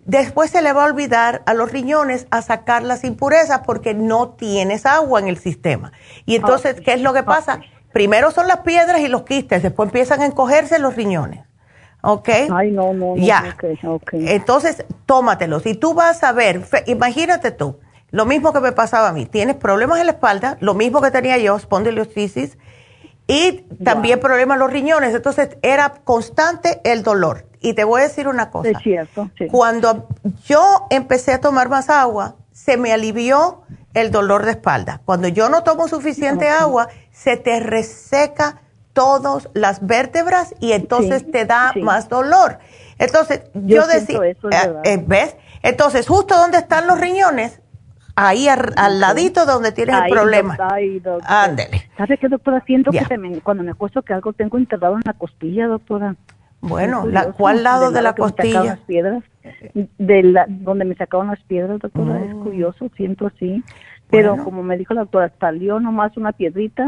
después 0.04 0.50
se 0.50 0.64
le 0.64 0.74
va 0.74 0.84
a 0.84 0.88
olvidar 0.88 1.44
a 1.46 1.54
los 1.54 1.72
riñones 1.72 2.28
a 2.32 2.42
sacar 2.42 2.82
las 2.82 3.04
impurezas 3.04 3.62
porque 3.66 3.94
no 3.94 4.30
tienes 4.30 4.88
agua 4.88 5.20
en 5.20 5.28
el 5.28 5.38
sistema. 5.38 5.94
Y 6.26 6.36
entonces, 6.36 6.82
¿qué 6.82 6.94
es 6.94 7.02
lo 7.02 7.14
que 7.14 7.22
pasa? 7.22 7.62
Primero 7.94 8.32
son 8.32 8.48
las 8.48 8.62
piedras 8.62 9.00
y 9.02 9.08
los 9.08 9.22
quistes, 9.22 9.62
después 9.62 9.88
empiezan 9.88 10.22
a 10.22 10.26
encogerse 10.26 10.80
los 10.80 10.96
riñones. 10.96 11.46
¿ok? 12.02 12.30
Ay, 12.52 12.72
no, 12.72 12.94
no, 12.94 13.16
no. 13.16 13.18
Ya. 13.18 13.56
Entonces, 14.12 14.86
tómatelo. 15.06 15.60
Si 15.60 15.76
tú 15.76 15.94
vas 15.94 16.24
a 16.24 16.32
ver, 16.32 16.64
imagínate 16.88 17.52
tú, 17.52 17.78
lo 18.12 18.26
mismo 18.26 18.54
que 18.54 18.60
me 18.60 18.72
pasaba 18.72 19.10
a 19.10 19.14
mí, 19.14 19.26
tienes 19.26 19.56
problemas 19.56 20.00
en 20.00 20.06
la 20.06 20.14
espalda, 20.14 20.58
lo 20.60 20.74
mismo 20.74 21.02
que 21.02 21.12
tenía 21.12 21.38
yo, 21.38 21.56
espondilitis, 21.56 22.58
y 23.28 23.66
también 23.84 24.20
problemas 24.20 24.56
en 24.56 24.60
los 24.60 24.72
riñones. 24.72 25.16
Entonces, 25.16 25.58
era 25.62 25.94
constante 26.04 26.82
el 26.84 27.04
dolor. 27.04 27.46
Y 27.62 27.74
te 27.74 27.86
voy 27.86 28.02
a 28.02 28.04
decir 28.04 28.28
una 28.28 28.50
cosa. 28.50 28.70
Es 28.70 28.80
cierto, 28.80 29.30
sí. 29.38 29.48
Cuando 29.48 30.08
yo 30.46 30.88
empecé 30.90 31.32
a 31.32 31.40
tomar 31.40 31.70
más 31.70 31.90
agua, 31.90 32.36
se 32.52 32.76
me 32.76 32.92
alivió 32.92 33.62
el 33.94 34.12
dolor 34.12 34.44
de 34.44 34.52
espalda. 34.52 35.02
Cuando 35.06 35.28
yo 35.28 35.48
no 35.48 35.64
tomo 35.64 35.88
suficiente 35.88 36.50
agua, 36.50 36.90
se 37.12 37.38
te 37.38 37.60
reseca 37.60 38.62
todas 38.94 39.50
las 39.54 39.86
vértebras 39.86 40.54
y 40.60 40.74
entonces 40.74 41.30
te 41.32 41.46
da 41.46 41.74
más 41.82 42.10
dolor. 42.10 42.60
Entonces, 42.98 43.42
yo, 43.54 43.88
decía, 43.88 44.20
eh, 44.24 44.36
eh, 44.84 45.04
¿ves? 45.06 45.36
Entonces, 45.64 46.08
justo 46.08 46.36
donde 46.36 46.58
están 46.58 46.88
los 46.88 47.00
riñones, 47.00 47.62
ahí 48.16 48.48
al, 48.48 49.00
ladito 49.00 49.46
donde 49.46 49.72
tienes 49.72 49.96
el 50.04 50.10
problema. 50.10 50.58
Ándele. 51.26 51.90
¿Sabe 51.98 52.18
qué, 52.18 52.28
doctora? 52.28 52.64
Siento 52.66 52.92
que 52.92 53.42
cuando 53.44 53.64
me 53.64 53.72
acuesto 53.72 54.02
que 54.02 54.14
algo 54.14 54.34
tengo 54.34 54.58
enterrado 54.58 54.96
en 54.96 55.02
la 55.06 55.14
costilla, 55.14 55.68
doctora. 55.68 56.16
Bueno, 56.62 57.08
la, 57.08 57.32
¿cuál 57.32 57.64
lado 57.64 57.92
de, 57.92 58.04
la 58.04 58.14
costilla? 58.14 58.64
Las 58.64 58.80
piedras, 58.80 59.24
de 59.74 60.24
la, 60.24 60.46
donde 60.48 60.86
me 60.86 60.94
sacaron 60.96 61.28
las 61.28 61.42
piedras, 61.44 61.80
doctora, 61.80 62.24
es 62.24 62.36
curioso, 62.36 62.90
siento 62.96 63.26
así. 63.26 63.64
Pero 64.12 64.44
como 64.44 64.62
me 64.62 64.78
dijo 64.78 64.94
la 64.94 65.02
doctora, 65.02 65.32
salió 65.40 65.80
nomás 65.80 66.16
una 66.18 66.34
piedrita, 66.34 66.86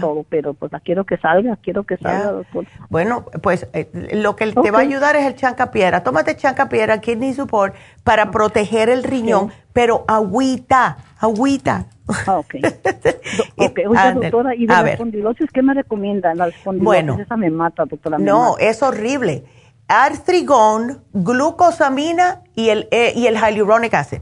todo, 0.00 0.24
pero 0.28 0.52
pues 0.54 0.72
la 0.72 0.80
quiero 0.80 1.04
que 1.04 1.16
salga, 1.16 1.56
quiero 1.62 1.84
que 1.84 1.96
salga, 1.96 2.32
doctor. 2.32 2.66
Bueno, 2.90 3.24
pues 3.40 3.68
eh, 3.72 3.88
lo 4.12 4.34
que 4.34 4.52
te 4.52 4.70
va 4.70 4.78
a 4.78 4.82
ayudar 4.82 5.14
es 5.16 5.24
el 5.26 5.36
chancapiedra. 5.36 6.02
Tómate 6.02 6.36
chancapiedra, 6.36 7.00
kidney 7.00 7.34
support, 7.34 7.74
para 8.02 8.30
proteger 8.30 8.88
el 8.88 9.04
riñón, 9.04 9.52
pero 9.72 10.04
agüita, 10.08 10.98
agüita. 11.20 11.86
Ah, 12.26 12.38
ok. 12.38 12.54
ok, 13.56 13.80
oiga, 13.88 14.12
doctora, 14.12 14.54
¿y 14.54 14.66
de 14.66 14.72
la 14.72 14.90
espondilosis 14.90 15.50
qué 15.52 15.62
me 15.62 15.74
recomienda? 15.74 16.34
La 16.34 16.48
espondilosis, 16.48 16.84
bueno, 16.84 17.18
esa 17.20 17.36
me 17.36 17.50
mata, 17.50 17.84
doctora. 17.84 18.18
no, 18.18 18.56
es 18.58 18.82
horrible. 18.82 19.44
Artrigón, 19.88 21.04
glucosamina 21.12 22.42
y 22.56 22.70
el, 22.70 22.88
eh, 22.90 23.12
y 23.14 23.28
el 23.28 23.36
hyaluronic 23.36 23.94
acid. 23.94 24.20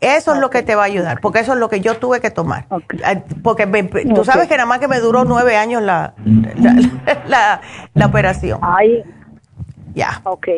Eso 0.00 0.32
es 0.32 0.40
lo 0.40 0.48
que 0.48 0.62
te 0.62 0.74
va 0.74 0.82
a 0.82 0.86
ayudar, 0.86 1.20
porque 1.20 1.40
eso 1.40 1.52
es 1.52 1.58
lo 1.58 1.68
que 1.68 1.80
yo 1.80 1.96
tuve 1.98 2.20
que 2.20 2.30
tomar. 2.30 2.66
Porque 3.42 3.74
tú 4.14 4.24
sabes 4.24 4.48
que 4.48 4.56
nada 4.56 4.66
más 4.66 4.78
que 4.78 4.88
me 4.88 4.98
duró 4.98 5.24
nueve 5.24 5.56
años 5.56 5.82
la, 5.82 6.14
la, 7.26 7.60
la, 7.92 8.06
operación. 8.06 8.60
Ay. 8.62 9.04
Ya. 9.94 10.20
Ok. 10.24 10.48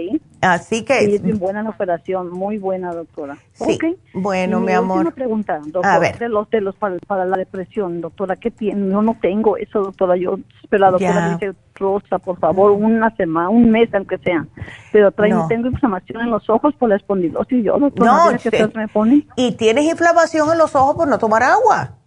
Así 0.42 0.84
que... 0.84 0.94
Sí, 1.06 1.20
es 1.24 1.38
buena 1.38 1.62
la 1.62 1.70
operación, 1.70 2.30
muy 2.30 2.58
buena, 2.58 2.92
doctora. 2.92 3.38
Sí. 3.52 3.78
Bueno, 4.12 4.58
mi, 4.58 4.72
amor. 4.72 4.98
Una 4.98 5.12
pregunta, 5.12 5.60
doctora. 5.60 5.94
A 5.94 5.98
ver. 6.00 6.18
De 6.18 6.28
los, 6.28 6.50
de 6.50 6.60
los 6.60 6.74
para, 6.74 7.24
la 7.24 7.36
depresión, 7.36 8.00
doctora, 8.00 8.34
¿qué 8.34 8.50
tiene? 8.50 8.90
Yo 8.90 9.02
no 9.02 9.16
tengo 9.22 9.56
eso, 9.56 9.80
doctora. 9.80 10.16
Yo, 10.16 10.40
pero 10.68 10.80
la 10.80 10.90
doctora 10.90 11.34
dice, 11.34 11.54
Rosa, 11.76 12.18
por 12.18 12.40
favor, 12.40 12.72
una 12.72 13.14
semana, 13.14 13.50
un 13.50 13.70
mes, 13.70 13.88
aunque 13.94 14.18
sea. 14.18 14.44
Pero 14.90 15.12
tengo 15.12 15.68
inflamación 15.68 16.22
en 16.22 16.30
los 16.30 16.50
ojos 16.50 16.74
por 16.74 16.88
la 16.88 16.96
espondilosis. 16.96 17.64
Yo, 17.64 17.78
doctora, 17.78 18.32
no, 18.32 18.38
¿qué 18.38 18.68
me 18.74 18.88
pone? 18.88 19.24
Y 19.36 19.52
tienes 19.52 19.84
inflamación 19.84 20.50
en 20.50 20.58
los 20.58 20.74
ojos 20.74 20.96
por 20.96 21.06
no 21.06 21.18
tomar 21.18 21.44
agua. 21.44 22.01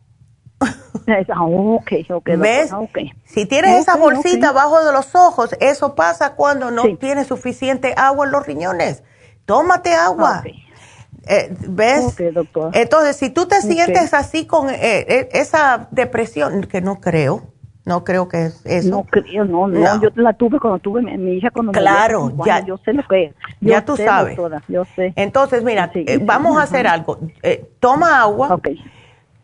Ah, 1.07 1.43
okay, 1.43 2.05
okay, 2.09 2.35
¿Ves? 2.35 2.72
Si 3.26 3.45
tienes 3.45 3.81
esa 3.81 3.95
bolsita 3.95 4.49
abajo 4.49 4.84
de 4.84 4.91
los 4.91 5.15
ojos, 5.15 5.55
eso 5.59 5.95
pasa 5.95 6.35
cuando 6.35 6.72
no 6.72 6.84
tienes 6.97 7.27
suficiente 7.27 7.93
agua 7.97 8.26
en 8.26 8.31
los 8.31 8.45
riñones. 8.45 9.03
Tómate 9.45 9.93
agua. 9.93 10.43
Eh, 11.27 11.55
¿Ves? 11.67 12.15
Entonces, 12.73 13.15
si 13.15 13.30
tú 13.30 13.47
te 13.47 13.61
sientes 13.61 14.13
así 14.13 14.45
con 14.45 14.69
eh, 14.69 14.76
eh, 14.81 15.30
esa 15.31 15.88
depresión, 15.91 16.63
que 16.63 16.81
no 16.81 16.99
creo, 16.99 17.53
no 17.84 18.03
creo 18.03 18.27
que 18.27 18.45
es 18.45 18.65
eso. 18.65 18.89
No 18.89 19.03
creo, 19.03 19.45
no, 19.45 19.67
no, 19.67 20.01
yo 20.01 20.09
la 20.15 20.34
tuve 20.34 20.59
cuando 20.59 20.80
tuve 20.80 21.01
mi, 21.01 21.38
hija 21.38 21.51
cuando 21.51 21.72
Claro, 21.72 22.31
ya. 22.45 22.65
yo 22.65 22.77
sé 22.80 22.93
lo 22.93 23.03
que 23.07 23.26
es. 23.26 23.35
ya 23.61 23.85
tú 23.85 23.95
sabes. 23.97 24.38
yo 24.67 24.85
sé. 24.95 25.13
Entonces, 25.15 25.63
mira, 25.63 25.91
vamos 26.22 26.57
a 26.57 26.63
hacer 26.63 26.88
algo. 26.88 27.19
toma 27.80 28.22
agua. 28.22 28.59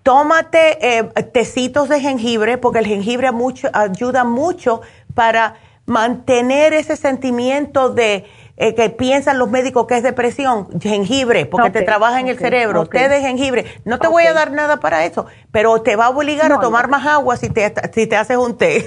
Tómate 0.04 1.12
tecitos 1.32 1.90
de 1.90 2.00
jengibre, 2.00 2.58
porque 2.58 2.80
el 2.80 2.88
jengibre 2.88 3.32
mucho, 3.32 3.70
ayuda 3.74 4.24
mucho 4.24 4.82
para 5.14 5.56
mantener 5.86 6.74
ese 6.74 6.96
sentimiento 6.96 7.90
de 7.90 8.26
eh, 8.58 8.76
que 8.76 8.92
piensan 8.92 9.40
los 9.40 9.50
médicos 9.50 9.88
que 9.88 9.98
es 9.98 10.04
depresión, 10.04 10.68
jengibre, 10.80 11.48
porque 11.48 11.72
te 11.72 11.82
trabaja 11.82 12.20
en 12.20 12.28
el 12.28 12.38
cerebro, 12.38 12.86
té 12.86 13.10
de 13.10 13.20
jengibre. 13.20 13.66
No 13.86 13.98
te 13.98 14.08
voy 14.08 14.24
a 14.26 14.34
dar 14.34 14.52
nada 14.52 14.78
para 14.78 15.04
eso, 15.04 15.26
pero 15.52 15.82
te 15.82 15.96
va 15.96 16.06
a 16.06 16.10
obligar 16.10 16.52
a 16.52 16.60
tomar 16.60 16.88
más 16.88 17.08
agua 17.08 17.38
si 17.38 17.50
te, 17.50 17.74
si 17.92 18.06
te 18.06 18.16
haces 18.16 18.38
un 18.38 18.56
té. 18.56 18.86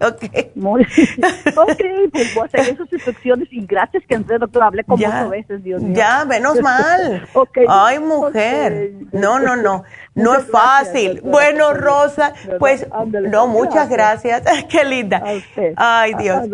Ok. 0.00 0.50
Muy 0.54 0.82
Ok, 0.82 1.82
pues 2.12 2.34
voy 2.34 2.42
a 2.42 2.44
hacer 2.44 2.74
esas 2.74 2.92
instrucciones 2.92 3.48
y 3.50 3.64
gracias 3.64 4.02
que 4.06 4.16
entré, 4.16 4.36
doctor, 4.36 4.64
hablé 4.64 4.84
como 4.84 5.00
ya, 5.00 5.24
veces, 5.28 5.64
Dios 5.64 5.80
mío. 5.80 5.94
Ya, 5.96 6.26
menos 6.26 6.60
mal. 6.60 7.26
Ay, 7.68 7.98
mujer. 8.00 8.92
No, 9.12 9.38
no, 9.38 9.56
no. 9.56 9.82
No 10.20 10.34
es 10.34 10.44
fácil. 10.46 11.20
bueno, 11.22 11.72
Rosa, 11.74 12.32
pues 12.58 12.86
no, 13.28 13.46
muchas 13.46 13.88
gracias. 13.88 14.42
Qué 14.68 14.84
linda. 14.84 15.22
Ay, 15.76 16.14
Dios. 16.14 16.48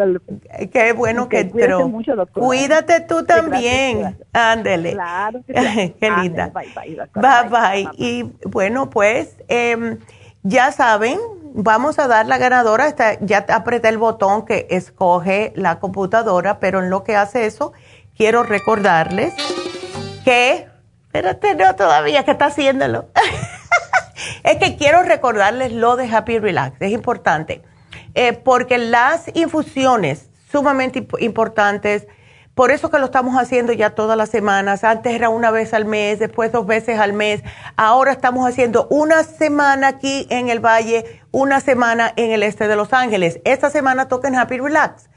Qué 0.72 0.92
bueno 0.92 1.28
que 1.28 1.40
entró. 1.40 1.90
Cuídate 2.32 3.00
tú 3.00 3.24
también. 3.24 4.16
Ándele. 4.32 4.92
Claro. 4.92 5.42
Qué 5.46 6.12
linda. 6.22 6.50
bye, 6.54 6.72
bye, 6.74 6.98
bye, 7.14 7.48
bye. 7.48 7.88
Y 7.96 8.24
bueno, 8.44 8.90
pues 8.90 9.36
em, 9.48 9.98
ya 10.42 10.72
saben, 10.72 11.18
vamos 11.54 11.98
a 11.98 12.08
dar 12.08 12.26
la 12.26 12.38
ganadora. 12.38 12.94
ya 13.20 13.46
apreté 13.48 13.88
el 13.88 13.98
botón 13.98 14.44
que 14.44 14.66
escoge 14.70 15.52
la 15.56 15.78
computadora, 15.78 16.58
pero 16.58 16.80
en 16.80 16.90
lo 16.90 17.04
que 17.04 17.16
hace 17.16 17.46
eso, 17.46 17.72
quiero 18.14 18.42
recordarles 18.42 19.34
que 20.24 20.66
Espérate, 21.16 21.54
no, 21.54 21.74
todavía, 21.74 22.24
que 22.24 22.32
está 22.32 22.46
haciéndolo. 22.46 23.06
es 24.46 24.58
que 24.58 24.76
quiero 24.76 25.02
recordarles 25.02 25.72
lo 25.72 25.96
de 25.96 26.08
Happy 26.08 26.38
Relax, 26.38 26.80
es 26.80 26.92
importante, 26.92 27.62
eh, 28.14 28.32
porque 28.32 28.78
las 28.78 29.24
infusiones 29.34 30.30
sumamente 30.50 31.06
importantes, 31.18 32.06
por 32.54 32.70
eso 32.70 32.88
que 32.88 33.00
lo 33.00 33.06
estamos 33.06 33.34
haciendo 33.34 33.72
ya 33.72 33.90
todas 33.90 34.16
las 34.16 34.30
semanas, 34.30 34.84
antes 34.84 35.12
era 35.12 35.30
una 35.30 35.50
vez 35.50 35.74
al 35.74 35.84
mes, 35.84 36.20
después 36.20 36.52
dos 36.52 36.64
veces 36.64 37.00
al 37.00 37.12
mes, 37.12 37.42
ahora 37.76 38.12
estamos 38.12 38.48
haciendo 38.48 38.86
una 38.88 39.24
semana 39.24 39.88
aquí 39.88 40.28
en 40.30 40.48
el 40.48 40.64
Valle, 40.64 41.20
una 41.32 41.60
semana 41.60 42.12
en 42.14 42.30
el 42.30 42.44
este 42.44 42.68
de 42.68 42.76
Los 42.76 42.92
Ángeles. 42.92 43.40
Esta 43.44 43.68
semana 43.68 44.06
toca 44.06 44.28
en 44.28 44.36
Happy 44.36 44.58
Relax. 44.58 45.10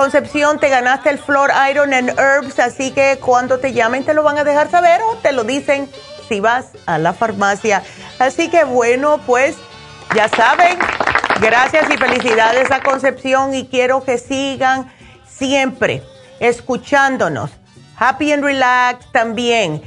Concepción, 0.00 0.58
te 0.58 0.70
ganaste 0.70 1.10
el 1.10 1.18
Flor 1.18 1.50
Iron 1.70 1.92
and 1.92 2.18
Herbs, 2.18 2.58
así 2.58 2.90
que 2.90 3.18
cuando 3.20 3.58
te 3.58 3.74
llamen 3.74 4.02
te 4.02 4.14
lo 4.14 4.22
van 4.22 4.38
a 4.38 4.44
dejar 4.44 4.70
saber 4.70 5.02
o 5.02 5.16
te 5.16 5.30
lo 5.30 5.44
dicen 5.44 5.90
si 6.26 6.40
vas 6.40 6.68
a 6.86 6.96
la 6.96 7.12
farmacia. 7.12 7.82
Así 8.18 8.48
que 8.48 8.64
bueno, 8.64 9.20
pues 9.26 9.56
ya 10.16 10.26
saben, 10.28 10.78
gracias 11.42 11.90
y 11.90 11.98
felicidades 11.98 12.70
a 12.70 12.82
Concepción 12.82 13.52
y 13.52 13.66
quiero 13.66 14.02
que 14.02 14.16
sigan 14.16 14.90
siempre 15.28 16.02
escuchándonos. 16.38 17.50
Happy 17.98 18.32
and 18.32 18.42
Relax 18.42 19.04
también 19.12 19.82